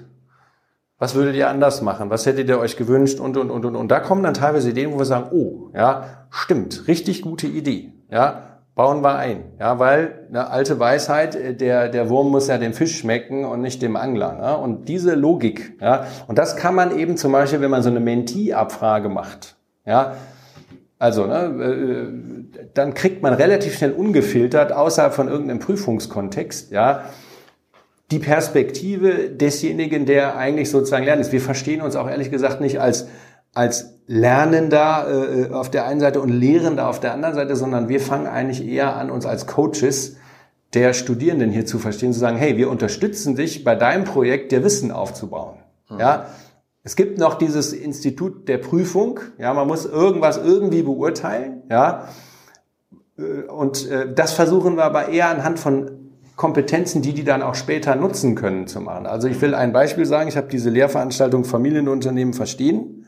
was 0.99 1.15
würdet 1.15 1.37
ihr 1.37 1.49
anders 1.49 1.83
machen? 1.83 2.09
Was 2.11 2.25
hättet 2.25 2.49
ihr 2.49 2.59
euch 2.59 2.77
gewünscht? 2.77 3.19
Und, 3.19 3.37
und, 3.37 3.51
und, 3.51 3.65
und. 3.65 3.77
Und 3.77 3.89
da 3.89 3.99
kommen 3.99 4.23
dann 4.23 4.33
teilweise 4.33 4.71
Ideen, 4.71 4.93
wo 4.93 4.99
wir 4.99 5.05
sagen, 5.05 5.29
oh, 5.33 5.71
ja, 5.75 6.27
stimmt, 6.31 6.87
richtig 6.87 7.23
gute 7.23 7.47
Idee, 7.47 7.93
ja 8.11 8.54
bauen 8.75 9.03
wir 9.03 9.17
ein. 9.17 9.45
Ja, 9.61 9.79
weil 9.79 10.27
eine 10.29 10.51
alte 10.51 10.79
Weisheit, 10.79 11.37
äh, 11.37 11.55
der, 11.55 11.89
der 11.89 12.11
Wurm 12.11 12.31
muss 12.31 12.49
ja 12.49 12.59
dem 12.59 12.73
Fisch 12.73 12.99
schmecken 12.99 13.45
und 13.45 13.61
nicht 13.61 13.83
dem 13.83 13.97
Angler. 13.97 14.35
Ne? 14.35 14.57
Und 14.57 14.89
diese 14.89 15.15
Logik, 15.15 15.79
ja, 15.81 16.07
und 16.27 16.39
das 16.39 16.57
kann 16.57 16.75
man 16.75 16.97
eben 16.99 17.17
zum 17.17 17.33
Beispiel, 17.33 17.61
wenn 17.61 17.71
man 17.71 17.83
so 17.83 17.91
eine 17.91 18.01
Mentee-Abfrage 18.01 19.09
macht, 19.09 19.57
ja, 19.87 20.15
also, 20.99 21.27
ne, 21.27 21.45
äh, 21.63 22.69
dann 22.73 22.95
kriegt 22.95 23.23
man 23.23 23.35
relativ 23.35 23.77
schnell 23.77 23.93
ungefiltert, 23.93 24.73
außerhalb 24.73 25.13
von 25.13 25.29
irgendeinem 25.29 25.59
Prüfungskontext, 25.59 26.71
ja, 26.71 27.05
die 28.11 28.19
Perspektive 28.19 29.31
desjenigen, 29.31 30.07
der 30.07 30.37
eigentlich 30.37 30.71
sozusagen 30.71 31.05
lernt. 31.05 31.31
Wir 31.33 31.41
verstehen 31.41 31.83
uns 31.83 31.97
auch 31.97 32.09
ehrlich 32.09 32.31
gesagt 32.31 32.61
nicht 32.61 32.81
als 32.81 33.09
als 33.55 33.94
Lernender 34.07 35.49
äh, 35.51 35.53
auf 35.53 35.71
der 35.71 35.87
einen 35.87 36.01
Seite 36.01 36.21
und 36.21 36.29
Lehrender 36.29 36.89
auf 36.89 37.01
der 37.01 37.13
anderen 37.13 37.35
Seite, 37.35 37.57
sondern 37.57 37.89
wir 37.89 38.01
fangen 38.01 38.27
eigentlich 38.27 38.67
eher 38.67 38.97
an, 38.97 39.11
uns 39.11 39.25
als 39.25 39.47
Coaches 39.47 40.17
der 40.75 40.93
Studierenden 40.93 41.51
hier 41.51 41.67
zu 41.67 41.79
verstehen, 41.79 42.13
zu 42.13 42.19
sagen, 42.19 42.37
hey, 42.37 42.57
wir 42.57 42.69
unterstützen 42.69 43.37
dich 43.37 43.65
bei 43.65 43.75
deinem 43.75 44.05
Projekt, 44.05 44.53
dir 44.53 44.65
Wissen 44.65 44.91
aufzubauen. 44.91 45.57
Mhm. 45.89 46.01
Ja, 46.01 46.27
es 46.83 46.97
gibt 46.97 47.19
noch 47.19 47.35
dieses 47.35 47.73
Institut 47.73 48.49
der 48.49 48.59
Prüfung. 48.59 49.21
Ja, 49.39 49.55
man 49.55 49.67
muss 49.67 49.87
irgendwas 49.87 50.37
irgendwie 50.37 50.83
beurteilen. 50.83 51.63
Ja, 51.71 52.09
äh, 53.19 53.43
und 53.49 53.89
äh, 53.89 54.13
das 54.13 54.33
versuchen 54.33 54.77
wir 54.77 54.85
aber 54.85 55.09
eher 55.09 55.29
anhand 55.29 55.59
von 55.59 55.91
Kompetenzen, 56.37 57.01
die 57.01 57.15
die 57.15 57.25
dann 57.25 57.43
auch 57.43 57.55
später 57.55 57.95
nutzen 57.95 58.35
können, 58.35 58.67
zu 58.67 58.81
machen. 58.81 59.07
Also 59.07 59.29
ich 59.29 59.41
will 59.41 59.55
ein 59.55 59.73
Beispiel 59.73 60.05
sagen. 60.05 60.29
Ich 60.29 60.37
habe 60.37 60.49
diese 60.49 60.69
Lehrveranstaltung 60.69 61.45
Familienunternehmen 61.45 62.35
verstehen. 62.35 63.04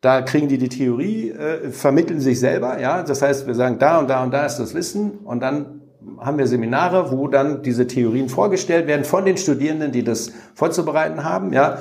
Da 0.00 0.22
kriegen 0.22 0.46
die 0.48 0.58
die 0.58 0.68
Theorie, 0.68 1.30
äh, 1.30 1.70
vermitteln 1.70 2.20
sich 2.20 2.38
selber, 2.38 2.78
ja. 2.80 3.02
Das 3.02 3.20
heißt, 3.20 3.46
wir 3.46 3.54
sagen, 3.54 3.78
da 3.78 3.98
und 3.98 4.08
da 4.08 4.22
und 4.22 4.32
da 4.32 4.46
ist 4.46 4.56
das 4.58 4.74
Wissen 4.74 5.18
und 5.24 5.40
dann 5.40 5.80
haben 6.18 6.38
wir 6.38 6.46
Seminare, 6.46 7.10
wo 7.10 7.26
dann 7.26 7.62
diese 7.62 7.86
Theorien 7.86 8.28
vorgestellt 8.28 8.86
werden 8.86 9.04
von 9.04 9.24
den 9.24 9.36
Studierenden, 9.36 9.90
die 9.90 10.04
das 10.04 10.32
vorzubereiten 10.54 11.24
haben, 11.24 11.52
ja. 11.52 11.78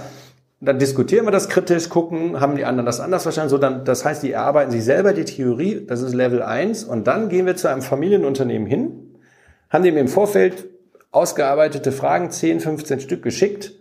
Dann 0.59 0.79
diskutieren 0.79 1.27
wir 1.27 1.31
das 1.31 1.49
kritisch, 1.49 1.87
gucken, 1.87 2.39
haben 2.39 2.55
die 2.55 2.65
anderen 2.65 2.87
das 2.87 2.99
anders 2.99 3.21
verstanden, 3.21 3.51
so 3.51 3.59
dann, 3.59 3.85
das 3.85 4.03
heißt, 4.03 4.23
die 4.23 4.31
erarbeiten 4.31 4.71
sich 4.71 4.83
selber 4.83 5.13
die 5.13 5.25
Theorie, 5.25 5.85
das 5.85 6.01
ist 6.01 6.15
Level 6.15 6.41
1 6.41 6.83
und 6.83 7.05
dann 7.05 7.29
gehen 7.29 7.45
wir 7.45 7.55
zu 7.55 7.67
einem 7.67 7.83
Familienunternehmen 7.83 8.67
hin, 8.67 9.19
haben 9.69 9.83
dem 9.83 9.97
im 9.97 10.07
Vorfeld 10.07 10.67
ausgearbeitete 11.11 11.91
Fragen, 11.91 12.31
10, 12.31 12.61
15 12.61 12.99
Stück 13.01 13.21
geschickt 13.21 13.73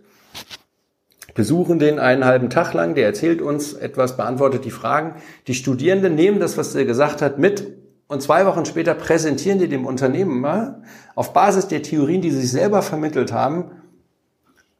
besuchen 1.37 1.77
den 1.77 1.99
einen 1.99 2.25
halben 2.25 2.49
Tag 2.49 2.73
lang, 2.73 2.95
der 2.95 3.05
erzählt 3.05 3.43
uns 3.43 3.73
etwas, 3.73 4.17
beantwortet 4.17 4.65
die 4.65 4.71
Fragen. 4.71 5.13
Die 5.45 5.53
Studierenden 5.53 6.15
nehmen 6.15 6.39
das, 6.39 6.57
was 6.57 6.73
er 6.73 6.83
gesagt 6.83 7.21
hat, 7.21 7.37
mit 7.37 7.77
und 8.07 8.23
zwei 8.23 8.47
Wochen 8.47 8.65
später 8.65 8.95
präsentieren 8.95 9.59
die 9.59 9.69
dem 9.69 9.85
Unternehmen 9.85 10.41
mal 10.41 10.81
auf 11.13 11.33
Basis 11.33 11.67
der 11.67 11.83
Theorien, 11.83 12.21
die 12.21 12.31
sie 12.31 12.41
sich 12.41 12.51
selber 12.51 12.81
vermittelt 12.81 13.33
haben, 13.33 13.65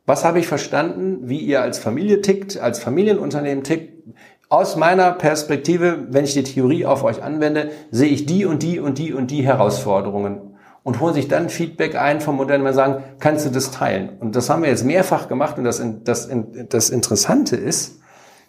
was 0.08 0.26
habe 0.26 0.39
ich 0.39 0.47
verstanden, 0.47 1.30
wie 1.30 1.41
ihr 1.41 1.62
als 1.62 1.78
Familie 1.78 2.22
tickt, 2.22 2.58
als 2.58 2.80
Familienunternehmen 2.80 3.64
tickt. 3.64 3.93
Aus 4.49 4.78
meiner 4.78 5.12
Perspektive, 5.12 6.08
wenn 6.10 6.24
ich 6.24 6.34
die 6.34 6.43
Theorie 6.43 6.88
auf 6.88 7.03
euch 7.03 7.22
anwende, 7.22 7.70
sehe 7.91 8.10
ich 8.10 8.26
die 8.26 8.45
und 8.45 8.64
die 8.64 8.80
und 8.80 8.97
die 8.97 9.14
und 9.14 9.30
die 9.30 9.43
Herausforderungen 9.43 10.46
und 10.88 11.01
holen 11.01 11.13
sich 11.13 11.27
dann 11.27 11.49
Feedback 11.49 11.95
ein 11.95 12.21
vom 12.21 12.38
Modell 12.38 12.65
und 12.65 12.73
sagen, 12.73 13.03
kannst 13.19 13.45
du 13.45 13.49
das 13.49 13.71
teilen? 13.71 14.07
Und 14.21 14.38
das 14.38 14.49
haben 14.49 14.63
wir 14.63 14.69
jetzt 14.69 14.85
mehrfach 14.85 15.27
gemacht 15.27 15.57
und 15.57 15.65
das, 15.65 15.83
das, 16.05 16.29
das 16.69 16.89
Interessante 16.91 17.57
ist, 17.57 17.99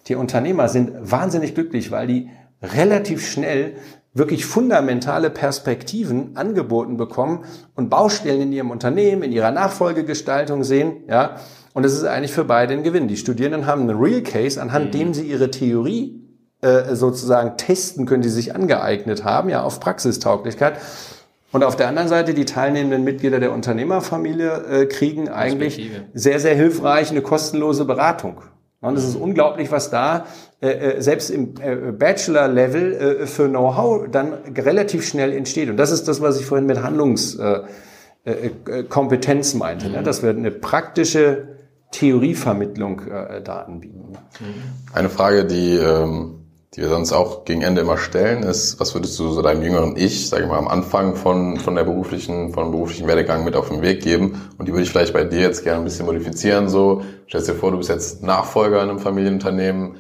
die 0.07 0.15
Unternehmer 0.15 0.69
sind 0.69 0.93
wahnsinnig 1.01 1.57
glücklich, 1.57 1.91
weil 1.91 2.07
die 2.07 2.31
relativ 2.63 3.29
schnell 3.29 3.75
wirklich 4.15 4.47
fundamentale 4.47 5.31
Perspektiven 5.31 6.37
angeboten 6.37 6.97
bekommen 6.97 7.45
und 7.75 7.91
Baustellen 7.91 8.43
in 8.43 8.53
ihrem 8.53 8.71
Unternehmen, 8.71 9.25
in 9.25 9.33
ihrer 9.33 9.51
Nachfolgegestaltung 9.51 10.63
sehen, 10.63 11.09
ja. 11.09 11.39
Und 11.75 11.83
das 11.83 11.93
ist 11.93 12.05
eigentlich 12.05 12.33
für 12.33 12.45
beide 12.45 12.73
ein 12.73 12.85
Gewinn. 12.85 13.09
Die 13.09 13.17
Studierenden 13.17 13.67
haben 13.67 13.83
einen 13.83 13.99
Real 13.99 14.23
Case, 14.23 14.63
anhand 14.63 14.87
mhm. 14.87 14.91
dem 14.93 15.13
sie 15.13 15.25
ihre 15.25 15.51
Theorie 15.51 16.25
äh, 16.61 16.95
sozusagen 16.95 17.57
testen 17.57 18.07
können, 18.07 18.23
die 18.23 18.29
sie 18.29 18.37
sich 18.37 18.55
angeeignet 18.55 19.25
haben, 19.25 19.49
ja, 19.49 19.65
auf 19.65 19.81
Praxistauglichkeit. 19.81 20.75
Und 21.51 21.65
auf 21.65 21.77
der 21.77 21.89
anderen 21.89 22.09
Seite, 22.09 22.35
die 22.35 22.45
teilnehmenden 22.45 23.05
Mitglieder 23.05 23.41
der 23.41 23.53
Unternehmerfamilie 23.53 24.83
äh, 24.83 24.87
kriegen 24.87 25.31
eigentlich 25.31 25.91
sehr, 26.13 26.41
sehr 26.41 26.55
hilfreich 26.55 27.11
eine 27.11 27.23
kostenlose 27.23 27.87
Beratung. 27.87 28.43
Und 28.81 28.97
es 28.97 29.03
ist 29.05 29.17
unglaublich, 29.17 29.73
was 29.73 29.91
da 29.91 30.27
äh, 30.61 30.69
äh 30.69 31.01
selbst 31.01 31.31
im 31.31 31.55
äh, 31.61 31.93
Bachelor-Level 31.93 32.93
äh, 32.93 33.27
für 33.27 33.49
Know-how 33.49 34.09
dann 34.11 34.35
relativ 34.57 35.07
schnell 35.07 35.33
entsteht. 35.33 35.71
Und 35.71 35.79
das 35.79 35.91
ist 35.91 36.07
das, 36.07 36.21
was 36.21 36.39
ich 36.39 36.45
vorhin 36.47 36.67
mit 36.67 36.83
Handlungskompetenz 36.83 39.53
äh, 39.53 39.57
äh, 39.57 39.59
meinte, 39.59 39.87
ne? 39.87 39.91
mhm. 39.91 39.97
ne? 39.97 40.03
dass 40.03 40.23
wir 40.23 40.29
eine 40.31 40.51
praktische 40.51 41.57
Theorievermittlung 41.91 43.09
äh, 43.09 43.41
da 43.43 43.63
anbieten. 43.63 44.13
Eine 44.93 45.09
Frage, 45.09 45.47
die 45.47 45.77
ähm 45.77 46.38
die 46.75 46.83
wir 46.83 46.89
sonst 46.89 47.13
auch 47.13 47.45
gegen 47.45 47.63
Ende 47.63 47.81
immer 47.81 47.97
stellen, 47.97 48.43
ist, 48.43 48.79
was 48.79 48.95
würdest 48.95 49.19
du 49.19 49.31
so 49.31 49.41
deinem 49.41 49.63
jüngeren 49.63 49.97
Ich, 49.97 50.29
sage 50.29 50.43
ich 50.45 50.49
mal, 50.49 50.59
am 50.59 50.69
Anfang 50.69 51.17
von, 51.17 51.57
von 51.57 51.75
der 51.75 51.85
beruflichen, 51.85 52.53
von 52.53 52.71
beruflichen 52.71 53.09
Werdegang 53.09 53.45
mit 53.45 53.57
auf 53.57 53.69
den 53.69 53.81
Weg 53.81 54.03
geben? 54.03 54.51
Und 54.59 54.67
die 54.67 54.73
würde 54.73 54.83
ich 54.83 54.91
vielleicht 54.91 55.15
bei 55.15 55.25
dir 55.25 55.41
jetzt 55.41 55.65
gerne 55.65 55.79
ein 55.79 55.85
bisschen 55.85 56.05
modifizieren. 56.05 56.69
So, 56.69 57.03
stell 57.27 57.43
dir 57.43 57.55
vor, 57.55 57.71
du 57.71 57.79
bist 57.79 57.89
jetzt 57.89 58.23
Nachfolger 58.23 58.83
in 58.83 58.91
einem 58.91 58.99
Familienunternehmen. 58.99 59.97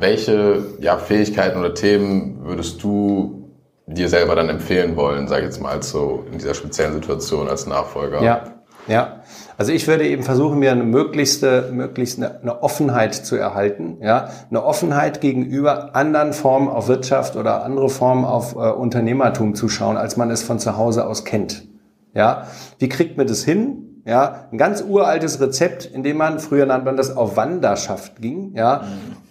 Welche 0.00 0.64
ja, 0.80 0.98
Fähigkeiten 0.98 1.58
oder 1.58 1.72
Themen 1.74 2.44
würdest 2.44 2.82
du 2.82 3.54
dir 3.86 4.08
selber 4.08 4.34
dann 4.34 4.48
empfehlen 4.48 4.96
wollen, 4.96 5.28
sage 5.28 5.42
ich 5.42 5.46
jetzt 5.46 5.62
mal, 5.62 5.82
so 5.82 6.24
in 6.30 6.38
dieser 6.38 6.54
speziellen 6.54 6.94
Situation 6.94 7.48
als 7.48 7.66
Nachfolger? 7.66 8.22
Ja, 8.22 8.54
Ja, 8.86 9.17
also 9.58 9.72
ich 9.72 9.88
würde 9.88 10.06
eben 10.06 10.22
versuchen, 10.22 10.60
mir 10.60 10.70
eine 10.70 10.84
möglichste, 10.84 11.70
möglichst 11.72 12.18
eine, 12.18 12.40
eine 12.40 12.62
Offenheit 12.62 13.12
zu 13.12 13.34
erhalten, 13.34 13.98
ja, 14.00 14.28
eine 14.48 14.64
Offenheit 14.64 15.20
gegenüber 15.20 15.96
anderen 15.96 16.32
Formen 16.32 16.68
auf 16.68 16.86
Wirtschaft 16.86 17.34
oder 17.34 17.64
andere 17.64 17.90
Formen 17.90 18.24
auf 18.24 18.54
äh, 18.54 18.58
Unternehmertum 18.58 19.56
zu 19.56 19.68
schauen, 19.68 19.96
als 19.96 20.16
man 20.16 20.30
es 20.30 20.44
von 20.44 20.60
zu 20.60 20.76
Hause 20.76 21.08
aus 21.08 21.24
kennt. 21.24 21.66
Ja, 22.14 22.46
wie 22.78 22.88
kriegt 22.88 23.16
man 23.16 23.26
das 23.26 23.44
hin? 23.44 24.02
Ja, 24.06 24.46
ein 24.52 24.58
ganz 24.58 24.80
uraltes 24.80 25.40
Rezept, 25.40 25.84
in 25.84 26.04
dem 26.04 26.16
man, 26.16 26.38
früher 26.38 26.64
nannte 26.64 26.86
man 26.86 26.96
das 26.96 27.14
auf 27.14 27.36
Wanderschaft 27.36 28.22
ging, 28.22 28.54
ja. 28.54 28.84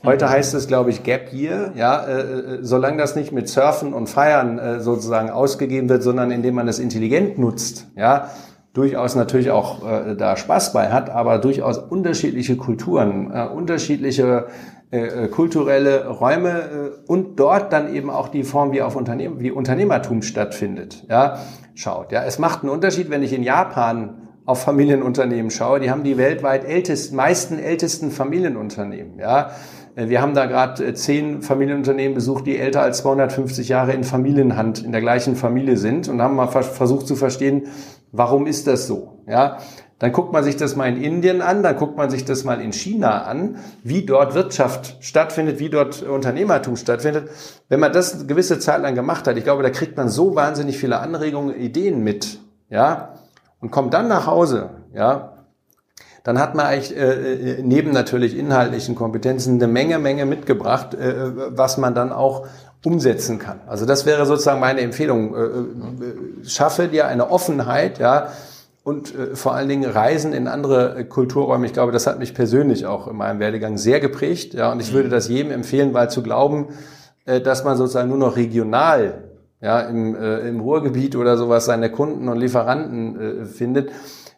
Heute 0.03 0.29
heißt 0.29 0.53
es, 0.53 0.67
glaube 0.67 0.89
ich, 0.89 1.03
Gap 1.03 1.33
Year, 1.33 1.71
ja, 1.75 2.05
äh, 2.05 2.19
äh, 2.19 2.59
solange 2.63 2.97
das 2.97 3.15
nicht 3.15 3.31
mit 3.31 3.47
Surfen 3.47 3.93
und 3.93 4.07
Feiern 4.07 4.59
äh, 4.59 4.79
sozusagen 4.81 5.29
ausgegeben 5.29 5.87
wird, 5.87 6.03
sondern 6.03 6.31
indem 6.31 6.55
man 6.55 6.67
es 6.67 6.79
intelligent 6.79 7.39
nutzt, 7.39 7.87
ja, 7.95 8.29
durchaus 8.77 9.15
natürlich 9.15 9.51
auch 9.51 9.87
äh, 9.87 10.15
da 10.15 10.37
Spaß 10.37 10.73
bei 10.73 10.89
hat, 10.89 11.09
aber 11.09 11.39
durchaus 11.39 11.77
unterschiedliche 11.77 12.57
Kulturen, 12.57 13.31
äh, 13.33 13.47
unterschiedliche 13.47 14.47
äh, 14.91 15.25
äh 15.25 15.27
kulturelle 15.27 16.07
Räume 16.07 16.49
äh, 16.49 17.11
und 17.11 17.39
dort 17.39 17.73
dann 17.73 17.93
eben 17.93 18.09
auch 18.09 18.29
die 18.29 18.43
Form, 18.43 18.71
wie 18.71 18.81
auf 18.81 18.95
Unternehmen, 18.95 19.39
wie 19.39 19.51
Unternehmertum 19.51 20.21
stattfindet, 20.21 21.05
ja, 21.09 21.39
schaut. 21.73 22.11
Ja, 22.11 22.23
es 22.23 22.39
macht 22.39 22.61
einen 22.61 22.71
Unterschied, 22.71 23.09
wenn 23.09 23.23
ich 23.23 23.33
in 23.33 23.43
Japan 23.43 24.27
auf 24.45 24.61
Familienunternehmen 24.61 25.51
schaue, 25.51 25.81
die 25.81 25.91
haben 25.91 26.03
die 26.03 26.17
weltweit 26.17 26.63
ältesten, 26.63 27.17
meisten 27.17 27.59
ältesten 27.59 28.11
Familienunternehmen. 28.11 29.19
Ja, 29.19 29.51
äh, 29.97 30.07
wir 30.07 30.21
haben 30.21 30.33
da 30.33 30.45
gerade 30.45 30.85
äh, 30.85 30.93
zehn 30.93 31.41
Familienunternehmen 31.41 32.15
besucht, 32.15 32.45
die 32.47 32.57
älter 32.57 32.81
als 32.81 32.99
250 32.99 33.67
Jahre 33.67 33.91
in 33.91 34.05
Familienhand 34.05 34.83
in 34.83 34.93
der 34.93 35.01
gleichen 35.01 35.35
Familie 35.35 35.75
sind 35.75 36.07
und 36.07 36.21
haben 36.21 36.35
mal 36.35 36.47
versucht 36.47 37.07
zu 37.07 37.15
verstehen, 37.15 37.67
warum 38.17 38.47
ist 38.47 38.67
das 38.67 38.87
so? 38.87 39.19
Ja, 39.27 39.57
dann 39.99 40.11
guckt 40.11 40.31
man 40.31 40.43
sich 40.43 40.57
das 40.57 40.75
mal 40.75 40.87
in 40.87 41.01
Indien 41.01 41.41
an, 41.41 41.63
dann 41.63 41.75
guckt 41.75 41.97
man 41.97 42.09
sich 42.09 42.23
das 42.23 42.43
mal 42.43 42.61
in 42.61 42.71
China 42.71 43.23
an, 43.23 43.57
wie 43.83 44.05
dort 44.05 44.35
Wirtschaft 44.35 44.97
stattfindet, 44.99 45.59
wie 45.59 45.69
dort 45.69 46.03
Unternehmertum 46.03 46.75
stattfindet. 46.75 47.29
Wenn 47.67 47.79
man 47.79 47.93
das 47.93 48.13
eine 48.13 48.25
gewisse 48.25 48.59
Zeit 48.59 48.81
lang 48.81 48.93
gemacht 48.93 49.27
hat, 49.27 49.37
ich 49.37 49.43
glaube, 49.43 49.63
da 49.63 49.69
kriegt 49.69 49.97
man 49.97 50.09
so 50.09 50.35
wahnsinnig 50.35 50.77
viele 50.77 50.99
Anregungen, 50.99 51.55
Ideen 51.55 52.03
mit. 52.03 52.39
Ja, 52.69 53.15
und 53.59 53.71
kommt 53.71 53.93
dann 53.93 54.07
nach 54.07 54.27
Hause, 54.27 54.69
ja, 54.93 55.37
dann 56.27 56.39
hat 56.39 56.55
man 56.55 56.65
eigentlich 56.65 56.93
äh, 56.95 57.59
äh, 57.59 57.63
neben 57.63 57.91
natürlich 57.91 58.37
inhaltlichen 58.37 58.95
Kompetenzen 58.95 59.55
eine 59.55 59.71
Menge, 59.71 59.97
Menge 59.97 60.25
mitgebracht, 60.25 60.93
äh, 60.93 61.55
was 61.57 61.77
man 61.77 61.95
dann 61.95 62.11
auch 62.11 62.45
umsetzen 62.87 63.37
kann. 63.37 63.59
Also 63.67 63.85
das 63.85 64.05
wäre 64.05 64.25
sozusagen 64.25 64.61
meine 64.61 64.79
Empfehlung. 64.79 65.35
Äh, 65.35 65.39
äh 65.39 66.47
schaffe 66.47 66.87
dir 66.87 67.07
eine 67.07 67.29
Offenheit, 67.29 67.99
ja, 67.99 68.29
und 68.83 69.13
äh, 69.13 69.35
vor 69.35 69.53
allen 69.53 69.67
Dingen 69.67 69.89
Reisen 69.89 70.31
in 70.31 70.47
andere 70.47 71.03
Kulturräume. 71.03 71.65
Ich 71.65 71.73
glaube, 71.73 71.91
das 71.91 72.07
hat 72.07 72.17
mich 72.17 72.33
persönlich 72.33 72.85
auch 72.85 73.07
in 73.07 73.17
meinem 73.17 73.39
Werdegang 73.41 73.77
sehr 73.77 73.99
geprägt, 73.99 74.53
ja, 74.53 74.71
und 74.71 74.79
ich 74.79 74.93
würde 74.93 75.09
mhm. 75.09 75.11
das 75.11 75.27
jedem 75.27 75.51
empfehlen, 75.51 75.93
weil 75.93 76.09
zu 76.09 76.23
glauben, 76.23 76.69
dass 77.25 77.65
man 77.65 77.75
sozusagen 77.75 78.07
nur 78.07 78.17
noch 78.17 78.37
regional 78.37 79.25
ja, 79.59 79.81
im, 79.81 80.15
im 80.15 80.61
Ruhrgebiet 80.61 81.17
oder 81.17 81.35
sowas 81.35 81.65
seine 81.65 81.91
Kunden 81.91 82.29
und 82.29 82.37
Lieferanten 82.37 83.47
findet. 83.47 83.91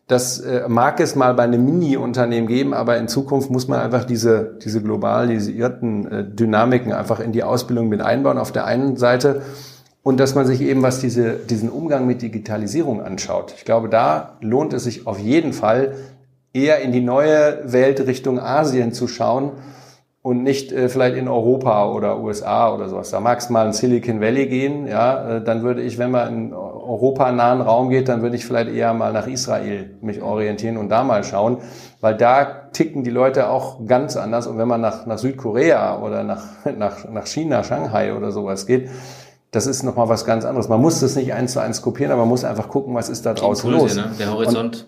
Das 0.09 0.39
äh, 0.39 0.67
mag 0.67 0.99
es 0.99 1.15
mal 1.15 1.35
bei 1.35 1.43
einem 1.43 1.63
Mini-Unternehmen 1.63 2.47
geben, 2.47 2.73
aber 2.73 2.97
in 2.97 3.07
Zukunft 3.07 3.51
muss 3.51 3.67
man 3.67 3.79
einfach 3.79 4.05
diese, 4.05 4.57
diese 4.63 4.81
globalisierten 4.81 6.11
äh, 6.11 6.23
Dynamiken 6.25 6.91
einfach 6.91 7.19
in 7.19 7.31
die 7.31 7.43
Ausbildung 7.43 7.89
mit 7.89 8.01
einbauen 8.01 8.39
auf 8.39 8.51
der 8.51 8.65
einen 8.65 8.97
Seite 8.97 9.43
und 10.01 10.19
dass 10.19 10.33
man 10.33 10.47
sich 10.47 10.61
eben, 10.61 10.81
was 10.81 10.99
diese, 10.99 11.33
diesen 11.33 11.69
Umgang 11.69 12.07
mit 12.07 12.23
Digitalisierung 12.23 13.03
anschaut. 13.03 13.53
Ich 13.55 13.65
glaube, 13.65 13.87
da 13.87 14.37
lohnt 14.41 14.73
es 14.73 14.85
sich 14.85 15.05
auf 15.05 15.19
jeden 15.19 15.53
Fall 15.53 15.93
eher 16.53 16.79
in 16.79 16.91
die 16.91 17.01
neue 17.01 17.71
Welt 17.71 17.99
Richtung 18.07 18.39
Asien 18.39 18.93
zu 18.93 19.07
schauen 19.07 19.51
und 20.23 20.41
nicht 20.41 20.71
äh, 20.71 20.89
vielleicht 20.89 21.17
in 21.17 21.27
Europa 21.27 21.87
oder 21.87 22.19
USA 22.19 22.73
oder 22.73 22.89
sowas. 22.89 23.11
Da 23.11 23.19
mag 23.19 23.37
es 23.37 23.51
mal 23.51 23.67
in 23.67 23.73
Silicon 23.73 24.21
Valley 24.21 24.47
gehen, 24.47 24.87
ja, 24.87 25.37
äh, 25.37 25.43
dann 25.43 25.61
würde 25.61 25.83
ich, 25.83 25.99
wenn 25.99 26.09
man 26.09 26.33
in 26.33 26.53
Europa 26.89 27.31
nahen 27.31 27.61
Raum 27.61 27.89
geht, 27.89 28.09
dann 28.09 28.23
würde 28.23 28.35
ich 28.35 28.45
vielleicht 28.45 28.71
eher 28.71 28.93
mal 28.93 29.13
nach 29.13 29.27
Israel 29.27 29.95
mich 30.01 30.21
orientieren 30.23 30.77
und 30.77 30.89
da 30.89 31.03
mal 31.03 31.23
schauen, 31.23 31.59
weil 32.01 32.17
da 32.17 32.45
ticken 32.73 33.03
die 33.03 33.11
Leute 33.11 33.49
auch 33.49 33.85
ganz 33.85 34.17
anders. 34.17 34.47
Und 34.47 34.57
wenn 34.57 34.67
man 34.67 34.81
nach, 34.81 35.05
nach 35.05 35.19
Südkorea 35.19 35.99
oder 35.99 36.23
nach, 36.23 36.43
nach, 36.77 37.07
nach 37.07 37.27
China, 37.27 37.63
Shanghai 37.63 38.15
oder 38.15 38.31
sowas 38.31 38.65
geht, 38.65 38.89
das 39.51 39.67
ist 39.67 39.83
nochmal 39.83 40.09
was 40.09 40.25
ganz 40.25 40.45
anderes. 40.45 40.67
Man 40.67 40.81
muss 40.81 40.99
das 40.99 41.15
nicht 41.15 41.33
eins 41.33 41.53
zu 41.53 41.59
eins 41.59 41.81
kopieren, 41.81 42.11
aber 42.11 42.21
man 42.21 42.29
muss 42.29 42.43
einfach 42.43 42.69
gucken, 42.69 42.95
was 42.95 43.09
ist 43.09 43.25
da 43.25 43.33
draußen 43.33 43.71
Impulse, 43.71 44.01
los. 44.01 44.09
Ne? 44.09 44.15
Der 44.17 44.31
Horizont. 44.31 44.87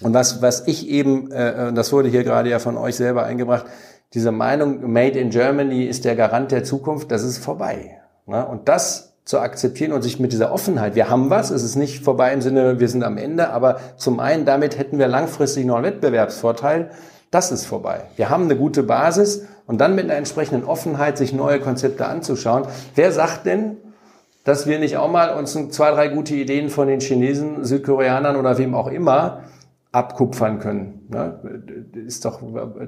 Und, 0.00 0.06
und 0.06 0.14
was, 0.14 0.40
was 0.40 0.66
ich 0.66 0.88
eben, 0.88 1.30
äh, 1.30 1.72
das 1.72 1.92
wurde 1.92 2.08
hier 2.08 2.24
gerade 2.24 2.48
ja 2.48 2.58
von 2.58 2.78
euch 2.78 2.96
selber 2.96 3.24
eingebracht, 3.24 3.66
diese 4.14 4.32
Meinung, 4.32 4.90
Made 4.90 5.18
in 5.18 5.30
Germany 5.30 5.84
ist 5.84 6.04
der 6.04 6.16
Garant 6.16 6.52
der 6.52 6.64
Zukunft, 6.64 7.10
das 7.10 7.22
ist 7.22 7.38
vorbei. 7.38 7.98
Ne? 8.26 8.46
Und 8.46 8.68
das 8.68 9.13
zu 9.24 9.38
akzeptieren 9.38 9.92
und 9.92 10.02
sich 10.02 10.20
mit 10.20 10.32
dieser 10.32 10.52
Offenheit, 10.52 10.94
wir 10.94 11.08
haben 11.08 11.30
was, 11.30 11.50
es 11.50 11.62
ist 11.62 11.76
nicht 11.76 12.04
vorbei 12.04 12.32
im 12.32 12.42
Sinne, 12.42 12.78
wir 12.78 12.88
sind 12.88 13.02
am 13.02 13.16
Ende, 13.16 13.50
aber 13.50 13.78
zum 13.96 14.20
einen, 14.20 14.44
damit 14.44 14.78
hätten 14.78 14.98
wir 14.98 15.08
langfristig 15.08 15.64
noch 15.64 15.76
einen 15.76 15.84
Wettbewerbsvorteil, 15.84 16.90
das 17.30 17.50
ist 17.50 17.64
vorbei. 17.64 18.02
Wir 18.16 18.30
haben 18.30 18.44
eine 18.44 18.56
gute 18.56 18.82
Basis 18.82 19.46
und 19.66 19.80
dann 19.80 19.94
mit 19.94 20.04
einer 20.04 20.14
entsprechenden 20.14 20.64
Offenheit 20.64 21.18
sich 21.18 21.32
neue 21.32 21.58
Konzepte 21.58 22.06
anzuschauen. 22.06 22.66
Wer 22.94 23.12
sagt 23.12 23.46
denn, 23.46 23.78
dass 24.44 24.66
wir 24.66 24.78
nicht 24.78 24.98
auch 24.98 25.10
mal 25.10 25.36
uns 25.36 25.58
zwei, 25.70 25.90
drei 25.90 26.08
gute 26.08 26.34
Ideen 26.34 26.68
von 26.68 26.86
den 26.86 27.00
Chinesen, 27.00 27.64
Südkoreanern 27.64 28.36
oder 28.36 28.58
wem 28.58 28.74
auch 28.74 28.88
immer 28.88 29.44
abkupfern 29.90 30.58
können. 30.58 31.06
Ne? 31.08 31.40
Ist 32.06 32.24
doch, 32.24 32.40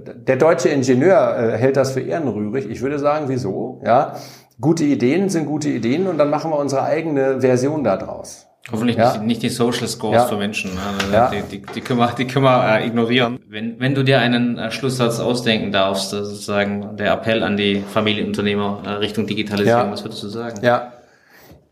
der 0.05 0.37
deutsche 0.37 0.69
Ingenieur 0.69 1.37
äh, 1.39 1.57
hält 1.57 1.77
das 1.77 1.93
für 1.93 2.01
ehrenrührig. 2.01 2.69
Ich 2.69 2.83
würde 2.83 2.99
sagen, 2.99 3.27
wieso? 3.29 3.81
Ja, 3.85 4.17
gute 4.61 4.85
Ideen 4.85 5.28
sind 5.28 5.47
gute 5.47 5.69
Ideen 5.69 6.07
und 6.07 6.19
dann 6.19 6.31
machen 6.31 6.51
wir 6.51 6.59
unsere 6.59 6.83
eigene 6.83 7.41
Version 7.41 7.85
daraus. 7.85 8.47
Hoffentlich 8.73 8.97
ja. 8.97 9.12
nicht, 9.12 9.23
nicht, 9.23 9.43
die 9.43 9.49
Social 9.49 9.87
Scores 9.87 10.16
ja. 10.16 10.27
für 10.27 10.37
Menschen. 10.37 10.73
Also 10.77 11.12
ja. 11.12 11.31
die, 11.31 11.43
die, 11.59 11.62
die, 11.73 11.81
können 11.81 12.01
wir, 12.01 12.12
die 12.19 12.27
können 12.27 12.45
wir 12.45 12.78
äh, 12.81 12.87
ignorieren. 12.87 13.39
Wenn, 13.49 13.78
wenn 13.78 13.95
du 13.95 14.03
dir 14.03 14.19
einen 14.19 14.59
äh, 14.59 14.73
Schlusssatz 14.73 15.20
ausdenken 15.20 15.70
darfst, 15.70 16.11
sozusagen 16.11 16.97
der 16.97 17.12
Appell 17.12 17.45
an 17.45 17.57
die 17.57 17.85
Familienunternehmer 17.89 18.83
äh, 18.85 18.89
Richtung 18.95 19.28
Digitalisierung, 19.28 19.93
was 19.93 20.03
würdest 20.03 20.23
du 20.24 20.28
sagen? 20.28 20.59
Ja, 20.62 20.95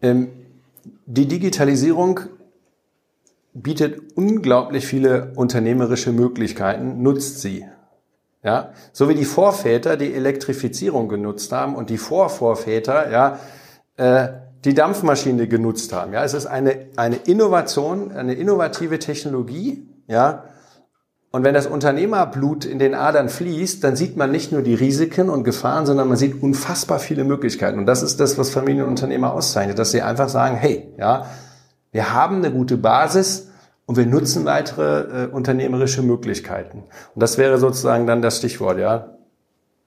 ähm, 0.02 0.28
die 1.06 1.26
Digitalisierung 1.26 2.20
bietet 3.54 4.00
unglaublich 4.16 4.86
viele 4.86 5.32
unternehmerische 5.34 6.12
Möglichkeiten, 6.12 7.02
nutzt 7.02 7.40
sie. 7.40 7.64
Ja, 8.44 8.72
so 8.92 9.08
wie 9.08 9.14
die 9.14 9.24
Vorväter 9.24 9.96
die 9.96 10.12
Elektrifizierung 10.12 11.08
genutzt 11.08 11.50
haben 11.50 11.74
und 11.74 11.88
die 11.88 11.96
Vorvorväter, 11.96 13.10
ja, 13.10 13.38
äh, 13.96 14.28
die 14.66 14.74
Dampfmaschine 14.74 15.48
genutzt 15.48 15.94
haben. 15.94 16.12
Ja, 16.12 16.24
es 16.24 16.34
ist 16.34 16.44
eine, 16.44 16.86
eine 16.96 17.16
Innovation, 17.16 18.12
eine 18.12 18.34
innovative 18.34 18.98
Technologie, 18.98 19.88
ja. 20.08 20.44
Und 21.30 21.42
wenn 21.42 21.54
das 21.54 21.66
Unternehmerblut 21.66 22.64
in 22.64 22.78
den 22.78 22.94
Adern 22.94 23.28
fließt, 23.28 23.82
dann 23.82 23.96
sieht 23.96 24.16
man 24.16 24.30
nicht 24.30 24.52
nur 24.52 24.62
die 24.62 24.74
Risiken 24.74 25.30
und 25.30 25.42
Gefahren, 25.42 25.84
sondern 25.84 26.06
man 26.06 26.16
sieht 26.16 26.40
unfassbar 26.40 27.00
viele 27.00 27.24
Möglichkeiten. 27.24 27.78
Und 27.78 27.86
das 27.86 28.02
ist 28.02 28.20
das, 28.20 28.38
was 28.38 28.50
Familienunternehmer 28.50 29.32
auszeichnet, 29.32 29.78
dass 29.78 29.90
sie 29.90 30.02
einfach 30.02 30.28
sagen, 30.28 30.54
hey, 30.54 30.94
ja, 30.96 31.26
wir 31.90 32.12
haben 32.12 32.36
eine 32.36 32.52
gute 32.52 32.76
Basis 32.76 33.48
und 33.86 33.96
wir 33.96 34.06
nutzen 34.06 34.44
weitere 34.44 35.24
äh, 35.24 35.26
unternehmerische 35.26 36.02
Möglichkeiten. 36.02 36.84
Und 37.14 37.22
das 37.22 37.38
wäre 37.38 37.58
sozusagen 37.58 38.06
dann 38.06 38.22
das 38.22 38.38
Stichwort, 38.38 38.78
ja. 38.78 39.10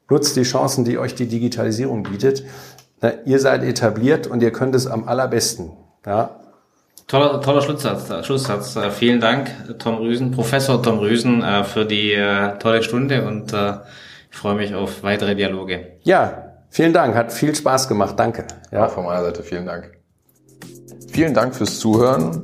Nutzt 0.10 0.36
die 0.36 0.44
Chancen, 0.44 0.86
die 0.86 0.98
euch 0.98 1.16
die 1.16 1.28
Digitalisierung 1.28 2.04
bietet. 2.04 2.44
Na, 3.02 3.12
ihr 3.26 3.40
seid 3.40 3.64
etabliert 3.64 4.28
und 4.28 4.42
ihr 4.42 4.52
könnt 4.52 4.76
es 4.76 4.88
am 4.88 5.08
allerbesten. 5.08 5.72
Ja. 6.06 6.40
Toller, 7.08 7.42
toller 7.42 7.62
Schlusssatz. 7.62 8.10
Äh, 8.10 8.24
Schlusssatz. 8.24 8.76
Äh, 8.76 8.92
vielen 8.92 9.20
Dank, 9.20 9.50
Tom 9.80 9.96
Rüsen, 9.96 10.32
Professor 10.32 10.82
Tom 10.82 11.00
Rüsen, 11.00 11.42
äh, 11.42 11.64
für 11.64 11.86
die 11.86 12.16
tolle 12.60 12.84
Stunde 12.84 13.26
und 13.26 13.54
ich 14.30 14.38
freue 14.38 14.56
mich 14.56 14.76
auf 14.76 15.04
weitere 15.04 15.36
Dialoge. 15.36 15.98
Ja, 16.04 16.54
vielen 16.70 16.94
Dank. 16.94 17.16
Hat 17.16 17.32
viel 17.32 17.56
Spaß 17.56 17.88
gemacht. 17.88 18.20
Danke. 18.20 18.46
Ja. 18.72 18.86
Auch 18.86 18.92
von 18.92 19.06
meiner 19.06 19.24
Seite 19.24 19.42
vielen 19.42 19.66
Dank. 19.66 19.92
Vielen 21.12 21.34
Dank 21.34 21.56
fürs 21.56 21.80
Zuhören. 21.80 22.44